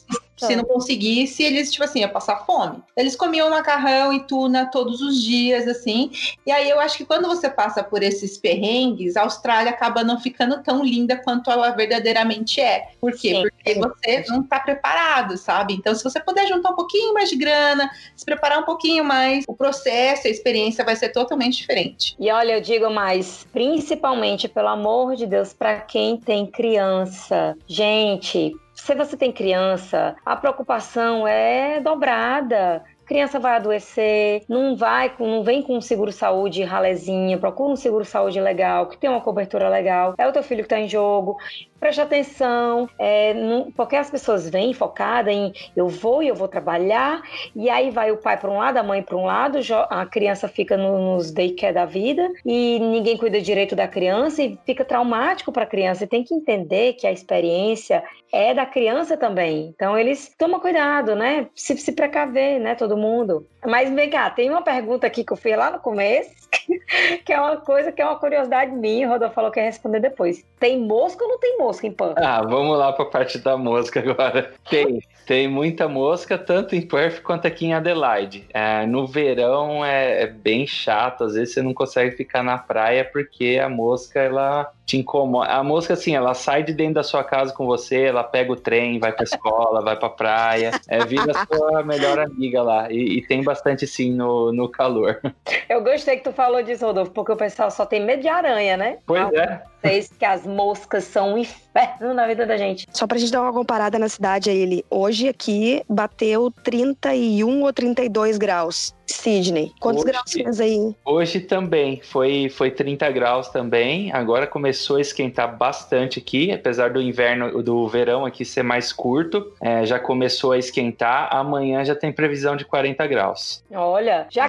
se 0.46 0.57
não 0.57 0.64
conseguisse, 0.64 1.42
eles, 1.42 1.70
tipo 1.70 1.85
assim, 1.85 2.00
ia 2.00 2.09
passar 2.09 2.44
fome. 2.44 2.83
Eles 2.96 3.16
comiam 3.16 3.50
macarrão 3.50 4.12
e 4.12 4.26
tuna 4.26 4.66
todos 4.66 5.00
os 5.00 5.22
dias, 5.22 5.68
assim. 5.68 6.11
E 6.46 6.50
aí 6.50 6.68
eu 6.68 6.81
acho 6.81 6.96
que 6.96 7.05
quando 7.05 7.29
você 7.29 7.48
passa 7.48 7.83
por 7.83 8.03
esses 8.03 8.38
perrengues, 8.38 9.16
a 9.16 9.22
Austrália 9.22 9.70
acaba 9.70 10.03
não 10.03 10.18
ficando 10.20 10.62
tão 10.62 10.85
linda 10.85 11.16
quanto 11.16 11.50
ela 11.50 11.70
verdadeiramente 11.70 12.61
é. 12.61 12.88
Por 13.00 13.12
quê? 13.12 13.35
Sim. 13.35 13.42
Porque 13.42 13.74
você 13.74 14.24
não 14.29 14.42
está 14.42 14.61
preparado, 14.61 15.37
sabe? 15.37 15.74
Então, 15.74 15.94
se 15.94 16.03
você 16.03 16.20
puder 16.20 16.46
juntar 16.46 16.70
um 16.70 16.76
pouquinho 16.76 17.14
mais 17.14 17.29
de 17.29 17.37
grana, 17.37 17.90
se 18.16 18.24
preparar 18.24 18.59
um 18.59 18.64
pouquinho 18.64 19.05
mais, 19.05 19.44
o 19.46 19.55
processo, 19.55 20.26
a 20.26 20.31
experiência 20.31 20.85
vai 20.85 20.96
ser 20.96 21.11
totalmente 21.11 21.59
diferente. 21.59 22.16
E 22.18 22.31
olha, 22.31 22.53
eu 22.53 22.61
digo 22.61 22.90
mais, 22.90 23.46
principalmente, 23.53 24.48
pelo 24.48 24.68
amor 24.68 25.16
de 25.16 25.26
Deus, 25.26 25.53
para 25.53 25.81
quem 25.81 26.16
tem 26.16 26.46
criança. 26.46 27.57
Gente, 27.66 28.53
se 28.90 28.94
você 28.96 29.16
tem 29.16 29.31
criança, 29.31 30.16
a 30.26 30.35
preocupação 30.35 31.26
é 31.26 31.81
dobrada. 31.81 32.83
Criança 33.07 33.38
vai 33.38 33.55
adoecer, 33.55 34.42
não 34.48 34.76
vai, 34.76 35.12
não 35.18 35.44
vem 35.44 35.62
com 35.62 35.76
um 35.76 35.81
seguro 35.81 36.11
saúde 36.11 36.64
ralezinho, 36.64 37.38
procura 37.38 37.72
um 37.72 37.76
seguro 37.76 38.05
saúde 38.05 38.40
legal, 38.40 38.88
que 38.88 38.98
tem 38.98 39.09
uma 39.09 39.20
cobertura 39.20 39.68
legal, 39.68 40.14
é 40.18 40.26
o 40.26 40.33
teu 40.33 40.42
filho 40.42 40.62
que 40.62 40.66
está 40.66 40.79
em 40.79 40.88
jogo 40.88 41.37
preste 41.81 42.01
atenção, 42.01 42.88
é, 42.99 43.33
não, 43.35 43.73
porque 43.73 43.97
as 43.97 44.11
pessoas 44.11 44.49
vêm 44.49 44.75
focadas 44.75 45.35
em 45.35 45.53
eu 45.75 45.88
vou 45.88 46.23
e 46.23 46.29
eu 46.29 46.35
vou 46.35 46.47
trabalhar, 46.47 47.23
e 47.57 47.71
aí 47.71 47.90
vai 47.90 48.12
o 48.12 48.19
pai 48.19 48.37
para 48.37 48.51
um 48.51 48.59
lado, 48.59 48.77
a 48.77 48.83
mãe 48.83 49.03
para 49.03 49.16
um 49.16 49.25
lado, 49.25 49.59
a 49.88 50.05
criança 50.07 50.47
fica 50.47 50.77
no, 50.77 51.14
nos 51.14 51.33
daycare 51.33 51.75
da 51.75 51.87
vida 51.87 52.31
e 52.45 52.79
ninguém 52.79 53.16
cuida 53.16 53.40
direito 53.40 53.75
da 53.75 53.88
criança 53.88 54.43
e 54.43 54.59
fica 54.66 54.85
traumático 54.85 55.51
para 55.51 55.64
a 55.64 55.66
criança. 55.66 56.05
E 56.05 56.07
tem 56.07 56.23
que 56.23 56.35
entender 56.35 56.93
que 56.95 57.07
a 57.07 57.12
experiência 57.12 58.05
é 58.33 58.53
da 58.55 58.66
criança 58.66 59.16
também. 59.16 59.73
Então 59.75 59.99
eles 59.99 60.35
tomam 60.38 60.61
cuidado, 60.61 61.14
né? 61.14 61.49
Se, 61.55 61.77
se 61.77 61.93
precaver, 61.93 62.61
né? 62.61 62.75
Todo 62.75 62.97
mundo. 62.97 63.47
Mas 63.64 63.90
vem 63.90 64.11
cá, 64.11 64.31
tem 64.31 64.51
uma 64.51 64.62
pergunta 64.62 65.07
aqui 65.07 65.25
que 65.25 65.33
eu 65.33 65.37
fiz 65.37 65.57
lá 65.57 65.71
no 65.71 65.81
começo, 65.81 66.39
que 67.25 67.33
é 67.33 67.41
uma 67.41 67.57
coisa 67.59 67.93
que 67.93 68.03
é 68.03 68.05
uma 68.05 68.19
curiosidade 68.19 68.73
minha, 68.73 69.07
o 69.09 69.11
Rodolfo 69.11 69.35
falou 69.35 69.51
que 69.51 69.61
ia 69.61 69.67
responder 69.67 70.01
depois. 70.01 70.45
Tem 70.59 70.79
mosca 70.79 71.23
ou 71.23 71.31
não 71.31 71.39
tem 71.39 71.59
mosca 71.59 71.87
em 71.87 71.93
Perth? 71.93 72.19
Ah, 72.19 72.43
vamos 72.43 72.77
lá 72.77 72.93
para 72.93 73.05
a 73.05 73.09
parte 73.09 73.39
da 73.39 73.57
mosca 73.57 74.01
agora. 74.01 74.53
Tem, 74.69 75.01
tem 75.27 75.49
muita 75.49 75.89
mosca, 75.89 76.37
tanto 76.37 76.75
em 76.75 76.83
Perth 76.83 77.23
quanto 77.23 77.47
aqui 77.47 77.67
em 77.67 77.75
Adelaide. 77.75 78.47
É, 78.53 78.87
no 78.87 79.07
verão 79.07 79.85
é, 79.85 80.23
é, 80.23 80.27
bem 80.27 80.67
chato, 80.67 81.25
às 81.25 81.35
vezes 81.35 81.55
você 81.55 81.63
não 81.63 81.73
consegue 81.73 82.17
ficar 82.17 82.43
na 82.43 82.59
praia 82.59 83.05
porque 83.05 83.61
a 83.63 83.69
mosca, 83.69 84.21
ela 84.21 84.73
te 84.90 84.96
incomoda. 84.96 85.50
A 85.50 85.62
mosca, 85.62 85.94
assim, 85.94 86.16
ela 86.16 86.35
sai 86.35 86.64
de 86.64 86.72
dentro 86.72 86.94
da 86.94 87.03
sua 87.05 87.22
casa 87.22 87.53
com 87.53 87.64
você, 87.64 88.05
ela 88.05 88.24
pega 88.24 88.53
o 88.53 88.57
trem, 88.57 88.98
vai 88.98 89.12
pra 89.12 89.22
escola, 89.22 89.81
vai 89.83 89.96
pra 89.96 90.09
praia, 90.09 90.72
é, 90.88 91.05
vira 91.05 91.31
a 91.33 91.46
sua 91.46 91.83
melhor 91.85 92.18
amiga 92.18 92.61
lá. 92.61 92.90
E, 92.90 93.18
e, 93.18 93.26
tem 93.26 93.42
bastante, 93.42 93.87
sim, 93.87 94.12
no, 94.12 94.53
no 94.53 94.68
calor. 94.68 95.20
Eu 95.68 95.83
gostei 95.83 96.16
que 96.16 96.24
tu 96.24 96.33
falou 96.33 96.62
disso, 96.62 96.85
Rodolfo, 96.85 97.12
porque 97.12 97.31
o 97.31 97.37
pessoal 97.37 97.70
só 97.70 97.87
tem 97.87 98.05
medo 98.05 98.22
de 98.22 98.29
aranha, 98.29 98.76
né? 98.76 98.98
Pois 99.07 99.33
é. 99.33 99.62
Vocês 99.81 100.12
que 100.18 100.24
as 100.24 100.44
moscas 100.44 101.05
são 101.05 101.35
um 101.35 101.38
inferno 101.38 102.12
na 102.12 102.26
vida 102.26 102.44
da 102.44 102.57
gente. 102.57 102.87
Só 102.92 103.07
pra 103.07 103.16
gente 103.16 103.33
dar 103.33 103.40
uma 103.40 103.53
comparada 103.53 103.98
na 103.98 104.09
cidade 104.09 104.50
aí, 104.50 104.59
ele 104.59 104.85
hoje 104.90 105.29
aqui 105.29 105.83
bateu 105.88 106.50
31 106.50 107.62
ou 107.62 107.72
32 107.72 108.37
graus. 108.37 108.94
Sydney. 109.12 109.73
Quantos 109.81 110.03
hoje, 110.03 110.12
graus 110.12 110.33
fez 110.33 110.61
aí? 110.61 110.94
Hoje 111.05 111.40
também, 111.40 112.01
foi, 112.03 112.49
foi 112.49 112.70
30 112.70 113.11
graus 113.11 113.49
também. 113.49 114.12
Agora 114.12 114.46
começou 114.46 114.96
a 114.96 115.01
esquentar 115.01 115.57
bastante 115.57 116.18
aqui, 116.18 116.53
apesar 116.53 116.90
do 116.90 117.01
inverno, 117.01 117.62
do 117.62 117.87
verão 117.88 118.25
aqui 118.25 118.44
ser 118.44 118.62
mais 118.62 118.92
curto. 118.92 119.53
É, 119.61 119.85
já 119.85 119.99
começou 119.99 120.53
a 120.53 120.59
esquentar. 120.59 121.29
Amanhã 121.35 121.85
já 121.85 121.94
tem 121.94 122.12
previsão 122.12 122.57
de 122.57 122.64
40 122.64 123.07
graus. 123.07 123.64
Olha, 123.70 124.27
já 124.31 124.49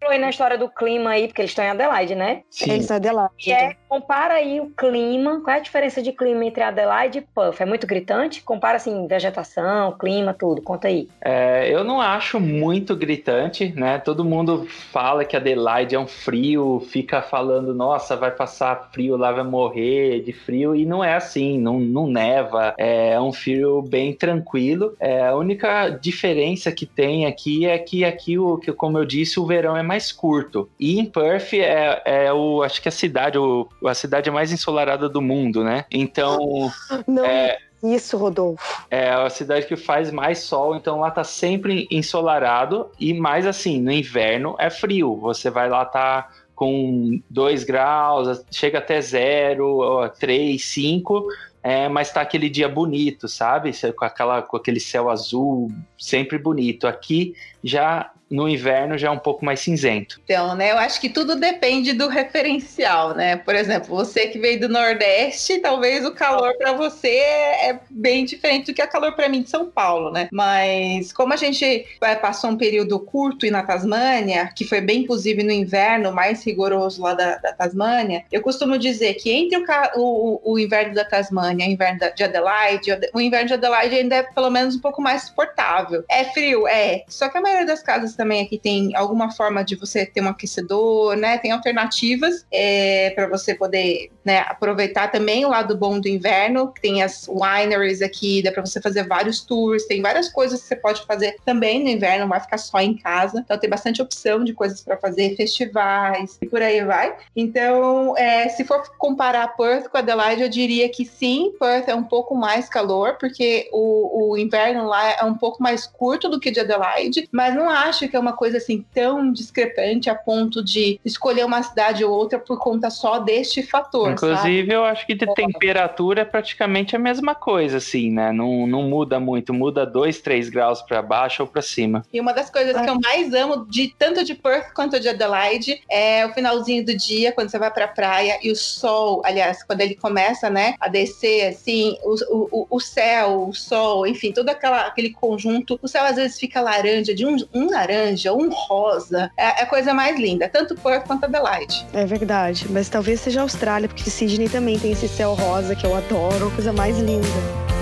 falou 0.00 0.12
aí 0.12 0.18
na 0.18 0.30
história 0.30 0.56
do 0.56 0.68
clima 0.68 1.10
aí, 1.10 1.26
porque 1.26 1.42
eles 1.42 1.50
estão 1.50 1.64
em 1.64 1.68
Adelaide, 1.68 2.14
né? 2.14 2.42
Sim. 2.50 2.70
Eles 2.70 2.82
estão 2.82 2.96
em 2.96 3.00
Adelaide. 3.00 3.52
É, 3.52 3.76
compara 3.88 4.34
aí 4.34 4.60
o 4.60 4.66
clima, 4.66 5.40
qual 5.40 5.56
é 5.56 5.58
a 5.58 5.62
diferença 5.62 6.02
de 6.02 6.12
clima 6.12 6.44
entre 6.44 6.62
Adelaide 6.62 7.18
e 7.18 7.22
Puff? 7.22 7.62
É 7.62 7.66
muito 7.66 7.86
gritante? 7.86 8.42
Compara 8.42 8.76
assim, 8.76 9.06
vegetação, 9.06 9.92
clima, 9.92 10.34
tudo, 10.34 10.60
conta 10.60 10.88
aí. 10.88 11.08
É, 11.20 11.68
eu 11.72 11.82
não 11.82 12.00
acho 12.00 12.38
muito 12.38 12.94
gritante, 12.94 13.72
né? 13.74 13.98
Todo 13.98 14.24
mundo 14.24 14.66
fala 14.92 15.24
que 15.24 15.36
Adelaide 15.36 15.94
é 15.94 15.98
um 15.98 16.06
frio, 16.06 16.80
fica 16.90 17.22
falando, 17.22 17.74
nossa, 17.74 18.16
vai 18.16 18.30
passar 18.30 18.90
frio 18.92 19.16
lá, 19.16 19.32
vai 19.32 19.44
morrer 19.44 20.20
de 20.20 20.32
frio, 20.32 20.76
e 20.76 20.84
não 20.84 21.02
é 21.02 21.14
assim, 21.14 21.58
não, 21.58 21.80
não 21.80 22.06
neva, 22.06 22.74
é 22.76 23.18
um 23.20 23.32
frio 23.32 23.82
bem 23.82 24.12
tranquilo. 24.12 24.94
É, 25.00 25.26
a 25.26 25.34
única 25.34 25.88
diferença 25.88 26.70
que 26.70 26.84
tem 26.84 27.26
aqui 27.26 27.66
é 27.66 27.78
que 27.78 28.04
aqui, 28.04 28.38
o, 28.38 28.58
que, 28.58 28.72
como 28.72 28.98
eu 28.98 29.04
disse, 29.04 29.40
o 29.40 29.46
verão 29.46 29.76
é 29.76 29.82
mais 29.82 30.12
curto. 30.12 30.68
E 30.78 30.98
em 30.98 31.04
Perth 31.04 31.54
é, 31.54 32.02
é 32.04 32.32
o, 32.32 32.62
acho 32.62 32.82
que 32.82 32.88
a 32.88 32.92
cidade, 32.92 33.38
o, 33.38 33.66
a 33.84 33.94
cidade 33.94 34.30
mais 34.30 34.52
ensolarada 34.52 35.08
do 35.08 35.20
mundo, 35.22 35.62
né? 35.62 35.84
Então. 35.90 36.70
Não. 37.06 37.24
É, 37.24 37.58
isso, 37.82 38.16
Rodolfo. 38.16 38.86
É 38.90 39.10
a 39.10 39.30
cidade 39.30 39.66
que 39.66 39.76
faz 39.76 40.10
mais 40.10 40.40
sol, 40.40 40.76
então 40.76 41.00
lá 41.00 41.10
tá 41.10 41.22
sempre 41.22 41.86
ensolarado 41.90 42.90
e 42.98 43.14
mais 43.14 43.46
assim, 43.46 43.80
no 43.80 43.92
inverno 43.92 44.56
é 44.58 44.68
frio. 44.68 45.16
Você 45.16 45.48
vai 45.48 45.68
lá 45.68 45.84
tá 45.84 46.28
com 46.54 47.20
2 47.30 47.62
graus, 47.62 48.44
chega 48.50 48.78
até 48.78 49.00
0, 49.00 50.10
3, 50.18 50.60
5, 50.60 51.28
é, 51.62 51.88
mas 51.88 52.12
tá 52.12 52.20
aquele 52.20 52.48
dia 52.48 52.68
bonito, 52.68 53.28
sabe? 53.28 53.70
Com, 53.96 54.04
aquela, 54.04 54.42
com 54.42 54.56
aquele 54.56 54.80
céu 54.80 55.08
azul, 55.08 55.70
sempre 55.96 56.36
bonito. 56.36 56.88
Aqui 56.88 57.34
já 57.62 58.10
no 58.30 58.48
inverno 58.48 58.98
já 58.98 59.08
é 59.08 59.10
um 59.10 59.18
pouco 59.18 59.44
mais 59.44 59.60
cinzento. 59.60 60.20
Então, 60.24 60.54
né, 60.54 60.72
eu 60.72 60.78
acho 60.78 61.00
que 61.00 61.08
tudo 61.08 61.36
depende 61.36 61.92
do 61.92 62.08
referencial, 62.08 63.14
né? 63.14 63.36
Por 63.36 63.54
exemplo, 63.54 63.88
você 63.88 64.26
que 64.26 64.38
veio 64.38 64.60
do 64.60 64.68
Nordeste, 64.68 65.58
talvez 65.58 66.04
o 66.04 66.12
calor 66.12 66.54
para 66.56 66.72
você 66.72 67.08
é 67.08 67.80
bem 67.90 68.24
diferente 68.24 68.66
do 68.66 68.74
que 68.74 68.82
é 68.82 68.86
calor 68.86 69.12
para 69.12 69.28
mim 69.28 69.42
de 69.42 69.50
São 69.50 69.70
Paulo, 69.70 70.10
né? 70.10 70.28
Mas 70.30 71.12
como 71.12 71.32
a 71.32 71.36
gente 71.36 71.86
passou 72.20 72.50
um 72.50 72.56
período 72.56 72.98
curto 73.00 73.46
e 73.46 73.50
na 73.50 73.62
Tasmânia, 73.62 74.52
que 74.54 74.64
foi 74.64 74.80
bem 74.80 75.00
inclusive 75.00 75.42
no 75.42 75.52
inverno, 75.52 76.12
mais 76.12 76.44
rigoroso 76.44 77.02
lá 77.02 77.14
da, 77.14 77.36
da 77.36 77.52
Tasmânia, 77.52 78.24
eu 78.30 78.42
costumo 78.42 78.78
dizer 78.78 79.14
que 79.14 79.30
entre 79.30 79.58
o, 79.96 80.40
o, 80.44 80.52
o 80.52 80.58
inverno 80.58 80.94
da 80.94 81.04
Tasmânia 81.04 81.64
e 81.64 81.68
o 81.68 81.72
inverno 81.72 82.00
de 82.14 82.24
Adelaide, 82.24 82.90
o 83.14 83.20
inverno 83.20 83.48
de 83.48 83.54
Adelaide 83.54 83.94
ainda 83.94 84.16
é 84.16 84.22
pelo 84.22 84.50
menos 84.50 84.76
um 84.76 84.80
pouco 84.80 85.00
mais 85.00 85.22
suportável. 85.22 86.04
É 86.10 86.24
frio, 86.24 86.66
é. 86.66 87.04
Só 87.08 87.28
que 87.28 87.38
a 87.38 87.40
maioria 87.40 87.57
das 87.64 87.82
casas 87.82 88.14
também 88.14 88.42
aqui 88.42 88.58
tem 88.58 88.94
alguma 88.94 89.30
forma 89.30 89.64
de 89.64 89.76
você 89.76 90.06
ter 90.06 90.20
um 90.20 90.28
aquecedor, 90.28 91.16
né? 91.16 91.38
Tem 91.38 91.50
alternativas 91.50 92.46
é, 92.52 93.10
para 93.10 93.26
você 93.26 93.54
poder 93.54 94.10
né, 94.24 94.40
aproveitar 94.40 95.10
também 95.10 95.44
o 95.44 95.48
lado 95.48 95.76
bom 95.76 95.98
do 95.98 96.08
inverno. 96.08 96.72
Tem 96.80 97.02
as 97.02 97.26
wineries 97.28 98.02
aqui, 98.02 98.42
dá 98.42 98.52
para 98.52 98.64
você 98.64 98.80
fazer 98.80 99.06
vários 99.06 99.40
tours, 99.40 99.86
tem 99.86 100.02
várias 100.02 100.28
coisas 100.28 100.60
que 100.60 100.68
você 100.68 100.76
pode 100.76 101.04
fazer 101.06 101.36
também 101.44 101.82
no 101.82 101.88
inverno, 101.88 102.20
não 102.20 102.28
vai 102.28 102.40
ficar 102.40 102.58
só 102.58 102.78
em 102.80 102.96
casa. 102.96 103.40
Então 103.44 103.58
tem 103.58 103.70
bastante 103.70 104.02
opção 104.02 104.44
de 104.44 104.52
coisas 104.52 104.80
para 104.82 104.96
fazer, 104.96 105.34
festivais 105.36 106.38
e 106.42 106.46
por 106.46 106.60
aí 106.60 106.84
vai. 106.84 107.16
Então, 107.34 108.16
é, 108.16 108.48
se 108.48 108.64
for 108.64 108.82
comparar 108.98 109.56
Perth 109.56 109.88
com 109.88 109.98
Adelaide, 109.98 110.42
eu 110.42 110.48
diria 110.48 110.88
que 110.88 111.04
sim, 111.04 111.52
Perth 111.58 111.88
é 111.88 111.94
um 111.94 112.04
pouco 112.04 112.34
mais 112.34 112.68
calor, 112.68 113.16
porque 113.18 113.68
o, 113.72 114.32
o 114.32 114.36
inverno 114.36 114.86
lá 114.86 115.12
é 115.12 115.24
um 115.24 115.34
pouco 115.34 115.62
mais 115.62 115.86
curto 115.86 116.28
do 116.28 116.40
que 116.40 116.50
de 116.50 116.60
Adelaide, 116.60 117.28
mas 117.38 117.54
não 117.54 117.70
acho 117.70 118.08
que 118.08 118.16
é 118.16 118.18
uma 118.18 118.32
coisa 118.32 118.56
assim 118.56 118.84
tão 118.92 119.32
discrepante 119.32 120.10
a 120.10 120.14
ponto 120.16 120.60
de 120.60 120.98
escolher 121.04 121.46
uma 121.46 121.62
cidade 121.62 122.04
ou 122.04 122.10
outra 122.10 122.36
por 122.36 122.58
conta 122.58 122.90
só 122.90 123.20
deste 123.20 123.62
fator. 123.62 124.10
Inclusive, 124.10 124.62
sabe? 124.62 124.72
eu 124.72 124.84
acho 124.84 125.06
que 125.06 125.14
de 125.14 125.24
é. 125.24 125.32
temperatura 125.34 126.22
é 126.22 126.24
praticamente 126.24 126.96
a 126.96 126.98
mesma 126.98 127.36
coisa, 127.36 127.76
assim, 127.76 128.10
né? 128.10 128.32
Não, 128.32 128.66
não 128.66 128.82
muda 128.82 129.20
muito, 129.20 129.54
muda 129.54 129.86
2, 129.86 130.20
3 130.20 130.48
graus 130.48 130.82
para 130.82 131.00
baixo 131.00 131.44
ou 131.44 131.48
para 131.48 131.62
cima. 131.62 132.04
E 132.12 132.20
uma 132.20 132.32
das 132.32 132.50
coisas 132.50 132.76
que 132.76 132.90
eu 132.90 132.98
mais 133.00 133.32
amo, 133.32 133.64
de 133.66 133.94
tanto 133.96 134.24
de 134.24 134.34
Perth 134.34 134.72
quanto 134.74 134.98
de 134.98 135.08
Adelaide, 135.08 135.80
é 135.88 136.26
o 136.26 136.34
finalzinho 136.34 136.84
do 136.84 136.96
dia, 136.96 137.30
quando 137.30 137.50
você 137.50 137.58
vai 137.60 137.70
pra 137.70 137.86
praia 137.86 138.40
e 138.42 138.50
o 138.50 138.56
sol, 138.56 139.22
aliás, 139.24 139.62
quando 139.62 139.80
ele 139.80 139.94
começa, 139.94 140.50
né, 140.50 140.74
a 140.80 140.88
descer, 140.88 141.50
assim, 141.50 141.96
o, 142.02 142.16
o, 142.50 142.66
o 142.68 142.80
céu, 142.80 143.46
o 143.48 143.54
sol, 143.54 144.08
enfim, 144.08 144.32
todo 144.32 144.48
aquela, 144.48 144.88
aquele 144.88 145.10
conjunto. 145.10 145.78
O 145.80 145.86
céu 145.86 146.02
às 146.02 146.16
vezes 146.16 146.36
fica 146.36 146.60
laranja, 146.60 147.14
de 147.14 147.27
um, 147.28 147.36
um 147.54 147.70
laranja 147.70 148.32
um 148.32 148.48
rosa. 148.50 149.30
É, 149.36 149.60
é 149.60 149.62
a 149.62 149.66
coisa 149.66 149.92
mais 149.92 150.18
linda, 150.18 150.48
tanto 150.48 150.74
Perth 150.74 151.06
quanto 151.06 151.24
Adelaide. 151.24 151.86
É 151.92 152.04
verdade, 152.04 152.66
mas 152.70 152.88
talvez 152.88 153.20
seja 153.20 153.40
a 153.40 153.42
Austrália, 153.42 153.88
porque 153.88 154.10
Sydney 154.10 154.48
também 154.48 154.78
tem 154.78 154.92
esse 154.92 155.08
céu 155.08 155.34
rosa 155.34 155.74
que 155.74 155.86
eu 155.86 155.94
adoro, 155.94 156.50
coisa 156.52 156.72
mais 156.72 156.98
linda. 156.98 157.77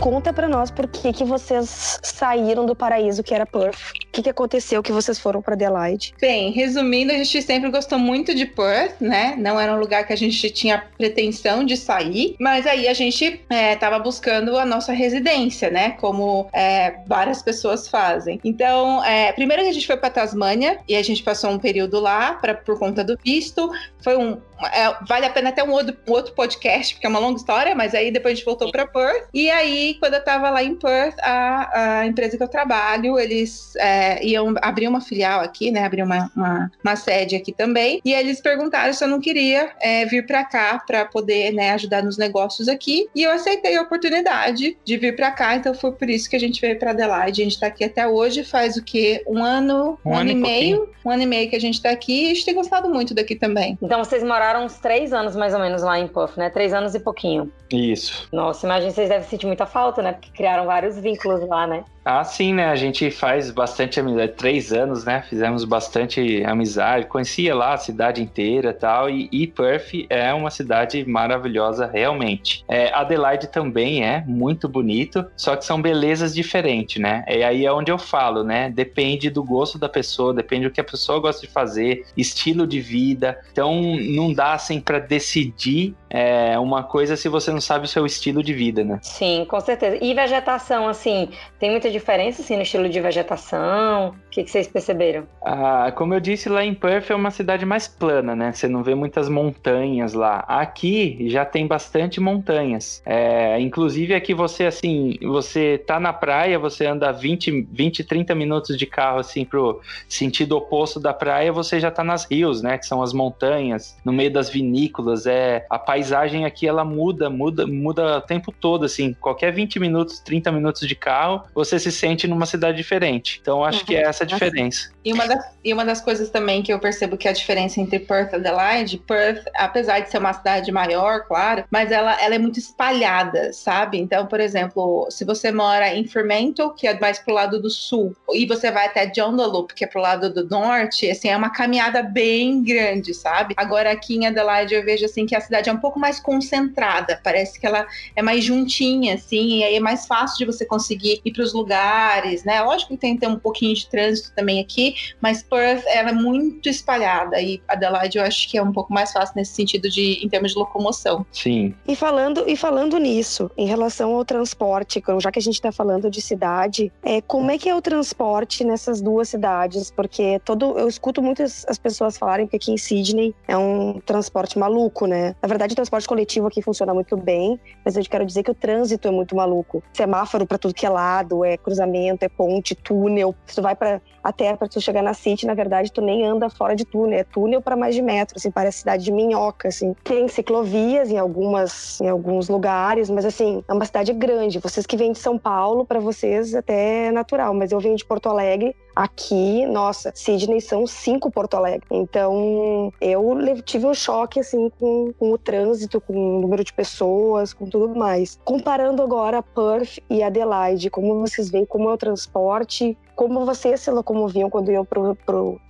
Conta 0.00 0.32
para 0.32 0.48
nós 0.48 0.70
por 0.70 0.86
que, 0.86 1.12
que 1.12 1.24
vocês 1.24 1.98
saíram 2.02 2.66
do 2.66 2.74
paraíso 2.74 3.22
que 3.22 3.34
era 3.34 3.46
Perth. 3.46 3.92
O 4.08 4.12
que, 4.12 4.22
que 4.22 4.28
aconteceu 4.28 4.82
que 4.82 4.92
vocês 4.92 5.18
foram 5.18 5.40
para 5.40 5.54
Adelaide? 5.54 6.14
Bem, 6.20 6.50
resumindo, 6.50 7.12
a 7.12 7.16
gente 7.16 7.40
sempre 7.42 7.70
gostou 7.70 7.98
muito 7.98 8.34
de 8.34 8.44
Perth, 8.44 9.00
né? 9.00 9.34
Não 9.38 9.58
era 9.58 9.74
um 9.74 9.78
lugar 9.78 10.06
que 10.06 10.12
a 10.12 10.16
gente 10.16 10.50
tinha 10.50 10.84
pretensão 10.98 11.64
de 11.64 11.76
sair, 11.76 12.36
mas 12.38 12.66
aí 12.66 12.88
a 12.88 12.94
gente 12.94 13.40
é, 13.48 13.76
buscando 14.02 14.56
a 14.56 14.64
nossa 14.64 14.92
residência, 14.92 15.70
né? 15.70 15.92
Como 15.92 16.48
é, 16.52 16.96
várias 17.06 17.42
pessoas 17.42 17.88
fazem. 17.88 18.40
Então, 18.44 19.02
é, 19.04 19.32
primeiro 19.32 19.62
a 19.62 19.72
gente 19.72 19.86
foi 19.86 19.96
para 19.96 20.10
Tasmânia 20.10 20.78
e 20.88 20.96
a 20.96 21.02
gente 21.02 21.22
passou 21.22 21.50
um 21.50 21.58
período 21.58 22.00
lá 22.00 22.34
pra, 22.34 22.54
por 22.54 22.78
conta 22.78 23.02
do 23.02 23.18
visto. 23.22 23.70
Foi 24.02 24.16
um, 24.16 24.38
é, 24.72 24.94
vale 25.06 25.26
a 25.26 25.30
pena 25.30 25.50
até 25.50 25.62
um 25.62 25.70
outro, 25.70 25.96
um 26.06 26.12
outro 26.12 26.34
podcast, 26.34 26.94
porque 26.94 27.06
é 27.06 27.10
uma 27.10 27.18
longa 27.18 27.38
história, 27.38 27.74
mas 27.74 27.94
aí 27.94 28.10
depois 28.10 28.32
a 28.32 28.36
gente 28.36 28.44
voltou 28.44 28.70
para 28.70 28.86
Perth. 28.86 29.28
E 29.32 29.50
aí, 29.50 29.96
quando 29.98 30.14
eu 30.14 30.24
tava 30.24 30.50
lá 30.50 30.62
em 30.62 30.74
Perth, 30.74 31.16
a, 31.20 32.00
a 32.00 32.06
empresa 32.06 32.36
que 32.36 32.42
eu 32.42 32.48
trabalho, 32.48 33.18
eles 33.18 33.74
é, 33.76 34.24
iam 34.24 34.54
abrir 34.60 34.88
uma 34.88 35.00
filial 35.00 35.40
aqui, 35.40 35.70
né? 35.70 35.84
Abrir 35.84 36.02
uma, 36.02 36.30
uma, 36.36 36.70
uma, 36.82 36.96
sede 36.96 37.36
aqui 37.36 37.52
também. 37.52 38.00
E 38.04 38.12
eles 38.12 38.40
perguntaram 38.40 38.92
se 38.92 39.02
eu 39.02 39.08
não 39.08 39.20
queria 39.20 39.70
é, 39.80 40.04
vir 40.06 40.26
para 40.26 40.44
cá 40.44 40.82
para 40.86 41.04
poder 41.04 41.52
né, 41.52 41.70
ajudar 41.72 42.02
nos 42.02 42.18
negócios 42.18 42.68
aqui. 42.68 43.08
E 43.14 43.22
eu 43.22 43.30
aceitei 43.30 43.76
a 43.76 43.82
oportunidade 43.82 44.76
de 44.84 44.96
vir 44.96 45.16
para 45.16 45.30
cá, 45.30 45.56
então 45.56 45.74
foi 45.74 45.92
por 45.92 46.08
isso 46.10 46.28
que 46.28 46.36
a 46.36 46.40
gente 46.40 46.60
veio 46.60 46.78
para 46.78 46.90
Adelaide. 46.90 47.40
A 47.40 47.44
gente 47.44 47.60
tá 47.60 47.66
aqui 47.66 47.84
até 47.84 48.06
hoje, 48.06 48.44
faz 48.44 48.76
o 48.76 48.82
quê? 48.82 49.22
Um 49.26 49.42
ano, 49.42 49.98
um, 50.04 50.10
um 50.10 50.14
ano, 50.14 50.20
ano 50.20 50.30
e 50.30 50.34
meio. 50.34 50.90
Um 51.04 51.10
ano 51.10 51.22
e 51.22 51.26
meio 51.26 51.48
que 51.48 51.56
a 51.56 51.60
gente 51.60 51.80
tá 51.80 51.90
aqui 51.90 52.24
e 52.24 52.26
a 52.26 52.34
gente 52.34 52.44
tem 52.44 52.54
gostado 52.54 52.88
muito 52.90 53.14
daqui 53.14 53.34
também. 53.34 53.78
Então 53.80 54.02
vocês 54.04 54.22
moraram 54.22 54.49
moraram 54.50 54.64
uns 54.64 54.78
três 54.78 55.12
anos 55.12 55.36
mais 55.36 55.54
ou 55.54 55.60
menos 55.60 55.82
lá 55.82 55.98
em 55.98 56.08
Puff, 56.08 56.38
né? 56.38 56.50
Três 56.50 56.74
anos 56.74 56.94
e 56.94 57.00
pouquinho. 57.00 57.50
Isso. 57.70 58.28
Nossa, 58.32 58.66
imagina 58.66 58.90
vocês 58.90 59.08
devem 59.08 59.28
sentir 59.28 59.46
muita 59.46 59.64
falta, 59.64 60.02
né? 60.02 60.12
Porque 60.12 60.30
criaram 60.30 60.66
vários 60.66 60.98
vínculos 60.98 61.46
lá, 61.48 61.66
né? 61.66 61.84
Ah, 62.04 62.24
sim, 62.24 62.54
né? 62.54 62.66
A 62.66 62.76
gente 62.76 63.10
faz 63.10 63.50
bastante 63.50 64.00
amizade. 64.00 64.32
Três 64.32 64.72
anos, 64.72 65.04
né? 65.04 65.22
Fizemos 65.28 65.64
bastante 65.64 66.42
amizade. 66.44 67.06
Conhecia 67.06 67.54
lá 67.54 67.74
a 67.74 67.76
cidade 67.76 68.22
inteira 68.22 68.72
tal, 68.72 69.08
e 69.10 69.28
tal. 69.28 69.30
E 69.32 69.46
Perth 69.46 70.06
é 70.08 70.32
uma 70.32 70.50
cidade 70.50 71.04
maravilhosa, 71.04 71.86
realmente. 71.86 72.64
É, 72.66 72.92
Adelaide 72.92 73.48
também 73.48 74.04
é 74.04 74.24
muito 74.26 74.68
bonito, 74.68 75.24
só 75.36 75.54
que 75.54 75.64
são 75.64 75.80
belezas 75.80 76.34
diferentes, 76.34 77.00
né? 77.00 77.24
E 77.28 77.44
aí 77.44 77.66
é 77.66 77.72
onde 77.72 77.92
eu 77.92 77.98
falo, 77.98 78.42
né? 78.42 78.70
Depende 78.70 79.28
do 79.28 79.44
gosto 79.44 79.78
da 79.78 79.88
pessoa, 79.88 80.34
depende 80.34 80.64
do 80.64 80.72
que 80.72 80.80
a 80.80 80.84
pessoa 80.84 81.20
gosta 81.20 81.46
de 81.46 81.52
fazer, 81.52 82.04
estilo 82.16 82.66
de 82.66 82.80
vida. 82.80 83.38
Então, 83.52 83.80
não 84.10 84.32
assim 84.40 84.80
para 84.80 84.98
decidir 84.98 85.94
é, 86.10 86.58
uma 86.58 86.82
coisa 86.82 87.16
se 87.16 87.28
você 87.28 87.52
não 87.52 87.60
sabe 87.60 87.84
o 87.84 87.88
seu 87.88 88.04
estilo 88.04 88.42
de 88.42 88.52
vida, 88.52 88.82
né? 88.82 88.98
Sim, 89.00 89.46
com 89.48 89.60
certeza. 89.60 89.98
E 90.02 90.12
vegetação, 90.12 90.88
assim, 90.88 91.28
tem 91.58 91.70
muita 91.70 91.88
diferença 91.88 92.42
assim, 92.42 92.56
no 92.56 92.62
estilo 92.62 92.88
de 92.88 93.00
vegetação? 93.00 94.08
O 94.08 94.30
que, 94.30 94.42
que 94.42 94.50
vocês 94.50 94.66
perceberam? 94.66 95.26
Ah, 95.42 95.92
como 95.94 96.12
eu 96.14 96.20
disse, 96.20 96.48
lá 96.48 96.64
em 96.64 96.74
Perth 96.74 97.10
é 97.10 97.14
uma 97.14 97.30
cidade 97.30 97.64
mais 97.64 97.86
plana, 97.86 98.34
né? 98.34 98.52
Você 98.52 98.66
não 98.66 98.82
vê 98.82 98.94
muitas 98.94 99.28
montanhas 99.28 100.12
lá. 100.12 100.44
Aqui 100.48 101.28
já 101.28 101.44
tem 101.44 101.66
bastante 101.66 102.20
montanhas. 102.20 103.02
É, 103.06 103.60
inclusive 103.60 104.14
aqui 104.14 104.34
você, 104.34 104.66
assim, 104.66 105.16
você 105.22 105.78
tá 105.78 106.00
na 106.00 106.12
praia, 106.12 106.58
você 106.58 106.86
anda 106.86 107.12
20, 107.12 107.68
20, 107.70 108.02
30 108.02 108.34
minutos 108.34 108.76
de 108.76 108.86
carro, 108.86 109.20
assim, 109.20 109.44
pro 109.44 109.80
sentido 110.08 110.56
oposto 110.56 110.98
da 110.98 111.12
praia, 111.12 111.52
você 111.52 111.78
já 111.78 111.90
tá 111.90 112.02
nas 112.02 112.24
rios, 112.24 112.62
né? 112.62 112.78
Que 112.78 112.86
são 112.86 113.02
as 113.02 113.12
montanhas, 113.12 113.96
no 114.04 114.12
meio 114.12 114.29
das 114.30 114.48
vinícolas. 114.48 115.26
É, 115.26 115.66
a 115.68 115.78
paisagem 115.78 116.44
aqui, 116.44 116.66
ela 116.66 116.84
muda, 116.84 117.28
muda, 117.28 117.66
muda 117.66 118.18
o 118.18 118.20
tempo 118.20 118.52
todo, 118.52 118.84
assim. 118.84 119.14
Qualquer 119.20 119.52
20 119.52 119.78
minutos, 119.78 120.20
30 120.20 120.52
minutos 120.52 120.86
de 120.86 120.94
carro, 120.94 121.42
você 121.54 121.78
se 121.78 121.92
sente 121.92 122.26
numa 122.26 122.46
cidade 122.46 122.76
diferente. 122.76 123.38
Então, 123.40 123.64
acho 123.64 123.80
uhum. 123.80 123.86
que 123.86 123.96
é 123.96 124.02
essa 124.02 124.24
a 124.24 124.26
diferença. 124.26 124.90
E 125.04 125.12
uma, 125.12 125.26
das, 125.26 125.44
e 125.64 125.72
uma 125.72 125.84
das 125.84 126.00
coisas 126.00 126.30
também 126.30 126.62
que 126.62 126.72
eu 126.72 126.78
percebo 126.78 127.16
que 127.16 127.26
é 127.26 127.30
a 127.30 127.34
diferença 127.34 127.80
entre 127.80 127.98
Perth 127.98 128.32
e 128.32 128.36
Adelaide, 128.36 128.98
Perth, 128.98 129.44
apesar 129.54 130.00
de 130.00 130.10
ser 130.10 130.18
uma 130.18 130.32
cidade 130.32 130.70
maior, 130.70 131.24
claro, 131.26 131.64
mas 131.70 131.90
ela, 131.90 132.20
ela 132.20 132.34
é 132.34 132.38
muito 132.38 132.58
espalhada, 132.58 133.52
sabe? 133.52 133.98
Então, 133.98 134.26
por 134.26 134.40
exemplo, 134.40 135.08
se 135.10 135.24
você 135.24 135.50
mora 135.50 135.94
em 135.94 136.06
Fremantle, 136.06 136.74
que 136.74 136.86
é 136.86 136.98
mais 136.98 137.18
pro 137.18 137.34
lado 137.34 137.60
do 137.60 137.70
sul, 137.70 138.14
e 138.32 138.46
você 138.46 138.70
vai 138.70 138.86
até 138.86 139.10
Joondalup, 139.12 139.74
que 139.74 139.84
é 139.84 139.86
pro 139.86 140.00
lado 140.00 140.32
do 140.32 140.48
norte, 140.48 141.10
assim, 141.10 141.28
é 141.28 141.36
uma 141.36 141.50
caminhada 141.50 142.02
bem 142.02 142.62
grande, 142.62 143.14
sabe? 143.14 143.54
Agora 143.56 143.90
aqui 143.90 144.18
em 144.20 144.26
Adelaide 144.26 144.74
eu 144.74 144.84
vejo 144.84 145.04
assim 145.04 145.26
que 145.26 145.34
a 145.34 145.40
cidade 145.40 145.68
é 145.68 145.72
um 145.72 145.78
pouco 145.78 145.98
mais 145.98 146.20
concentrada, 146.20 147.20
parece 147.22 147.58
que 147.58 147.66
ela 147.66 147.86
é 148.14 148.22
mais 148.22 148.44
juntinha, 148.44 149.14
assim, 149.14 149.58
e 149.58 149.64
aí 149.64 149.76
é 149.76 149.80
mais 149.80 150.06
fácil 150.06 150.38
de 150.38 150.46
você 150.46 150.64
conseguir 150.64 151.20
ir 151.24 151.32
para 151.32 151.42
os 151.42 151.52
lugares, 151.52 152.44
né? 152.44 152.60
Lógico 152.62 152.92
que 152.92 152.98
tem, 152.98 153.16
tem 153.16 153.28
um 153.28 153.38
pouquinho 153.38 153.74
de 153.74 153.88
trânsito 153.88 154.32
também 154.34 154.60
aqui, 154.60 154.94
mas 155.20 155.42
Perth 155.42 155.84
ela 155.86 156.10
é 156.10 156.12
muito 156.12 156.68
espalhada 156.68 157.40
e 157.40 157.60
Adelaide 157.68 158.18
eu 158.18 158.24
acho 158.24 158.48
que 158.48 158.58
é 158.58 158.62
um 158.62 158.72
pouco 158.72 158.92
mais 158.92 159.12
fácil 159.12 159.34
nesse 159.36 159.54
sentido 159.54 159.88
de 159.88 160.24
em 160.24 160.28
termos 160.28 160.52
de 160.52 160.58
locomoção. 160.58 161.24
Sim. 161.32 161.74
E 161.86 161.96
falando 161.96 162.44
e 162.46 162.56
falando 162.56 162.98
nisso, 162.98 163.50
em 163.56 163.66
relação 163.66 164.14
ao 164.14 164.24
transporte, 164.24 165.02
já 165.18 165.30
que 165.30 165.38
a 165.38 165.42
gente 165.42 165.54
está 165.54 165.72
falando 165.72 166.10
de 166.10 166.20
cidade, 166.20 166.92
é 167.02 167.20
como 167.20 167.50
é 167.50 167.58
que 167.58 167.68
é 167.68 167.74
o 167.74 167.82
transporte 167.82 168.64
nessas 168.64 169.00
duas 169.00 169.28
cidades? 169.28 169.90
Porque 169.90 170.40
todo 170.44 170.78
eu 170.78 170.88
escuto 170.88 171.22
muitas 171.22 171.64
as 171.68 171.78
pessoas 171.78 172.16
falarem 172.16 172.46
que 172.46 172.56
aqui 172.56 172.72
em 172.72 172.76
Sydney 172.76 173.34
é 173.46 173.56
um 173.56 173.99
transporte 174.00 174.58
maluco, 174.58 175.06
né? 175.06 175.34
Na 175.42 175.48
verdade, 175.48 175.72
o 175.72 175.76
transporte 175.76 176.08
coletivo 176.08 176.46
aqui 176.46 176.62
funciona 176.62 176.94
muito 176.94 177.16
bem, 177.16 177.58
mas 177.84 177.96
eu 177.96 178.02
quero 178.04 178.24
dizer 178.24 178.42
que 178.42 178.50
o 178.50 178.54
trânsito 178.54 179.08
é 179.08 179.10
muito 179.10 179.34
maluco. 179.34 179.82
Semáforo 179.92 180.46
para 180.46 180.58
tudo 180.58 180.74
que 180.74 180.86
é 180.86 180.88
lado, 180.88 181.44
é 181.44 181.56
cruzamento, 181.56 182.24
é 182.24 182.28
ponte, 182.28 182.74
túnel. 182.74 183.34
Tu 183.52 183.62
vai 183.62 183.74
para 183.74 184.00
até 184.22 184.54
para 184.56 184.68
tu 184.68 184.80
chegar 184.80 185.02
na 185.02 185.14
City, 185.14 185.46
na 185.46 185.54
verdade, 185.54 185.92
tu 185.92 186.00
nem 186.00 186.24
anda 186.24 186.48
fora 186.48 186.74
de 186.74 186.84
túnel, 186.84 187.20
é 187.20 187.24
túnel 187.24 187.60
para 187.60 187.76
mais 187.76 187.94
de 187.94 188.02
metro, 188.02 188.36
assim, 188.36 188.50
parece 188.50 188.78
cidade 188.78 189.04
de 189.04 189.12
minhoca, 189.12 189.68
assim. 189.68 189.94
Tem 190.04 190.28
ciclovias 190.28 191.10
em 191.10 191.18
algumas 191.18 192.00
em 192.00 192.08
alguns 192.08 192.48
lugares, 192.48 193.10
mas 193.10 193.24
assim, 193.24 193.64
é 193.68 193.72
uma 193.72 193.84
cidade 193.84 194.12
grande. 194.12 194.58
Vocês 194.58 194.86
que 194.86 194.96
vêm 194.96 195.12
de 195.12 195.18
São 195.18 195.38
Paulo, 195.38 195.84
para 195.84 196.00
vocês 196.00 196.54
até 196.54 197.06
é 197.06 197.10
natural, 197.12 197.54
mas 197.54 197.72
eu 197.72 197.80
venho 197.80 197.96
de 197.96 198.04
Porto 198.04 198.28
Alegre, 198.28 198.74
Aqui, 198.94 199.64
nossa, 199.66 200.12
Sydney 200.14 200.60
são 200.60 200.86
cinco 200.86 201.30
Porto 201.30 201.54
Alegre. 201.54 201.86
Então, 201.90 202.92
eu 203.00 203.62
tive 203.62 203.86
um 203.86 203.94
choque, 203.94 204.40
assim, 204.40 204.70
com, 204.78 205.12
com, 205.18 205.32
o 205.32 205.38
trânsito, 205.38 206.00
com 206.00 206.12
o 206.12 206.40
número 206.40 206.64
de 206.64 206.72
pessoas, 206.72 207.52
com 207.52 207.66
tudo 207.66 207.94
mais. 207.94 208.38
Comparando 208.44 209.02
agora 209.02 209.42
Perth 209.42 209.98
e 210.10 210.22
Adelaide, 210.22 210.90
como 210.90 211.20
vocês 211.20 211.50
veem 211.50 211.64
como 211.64 211.88
é 211.88 211.94
o 211.94 211.96
transporte, 211.96 212.96
como 213.20 213.44
vocês 213.44 213.80
se 213.80 213.90
locomoviam 213.90 214.48
quando 214.48 214.72
iam 214.72 214.82
para 214.82 214.96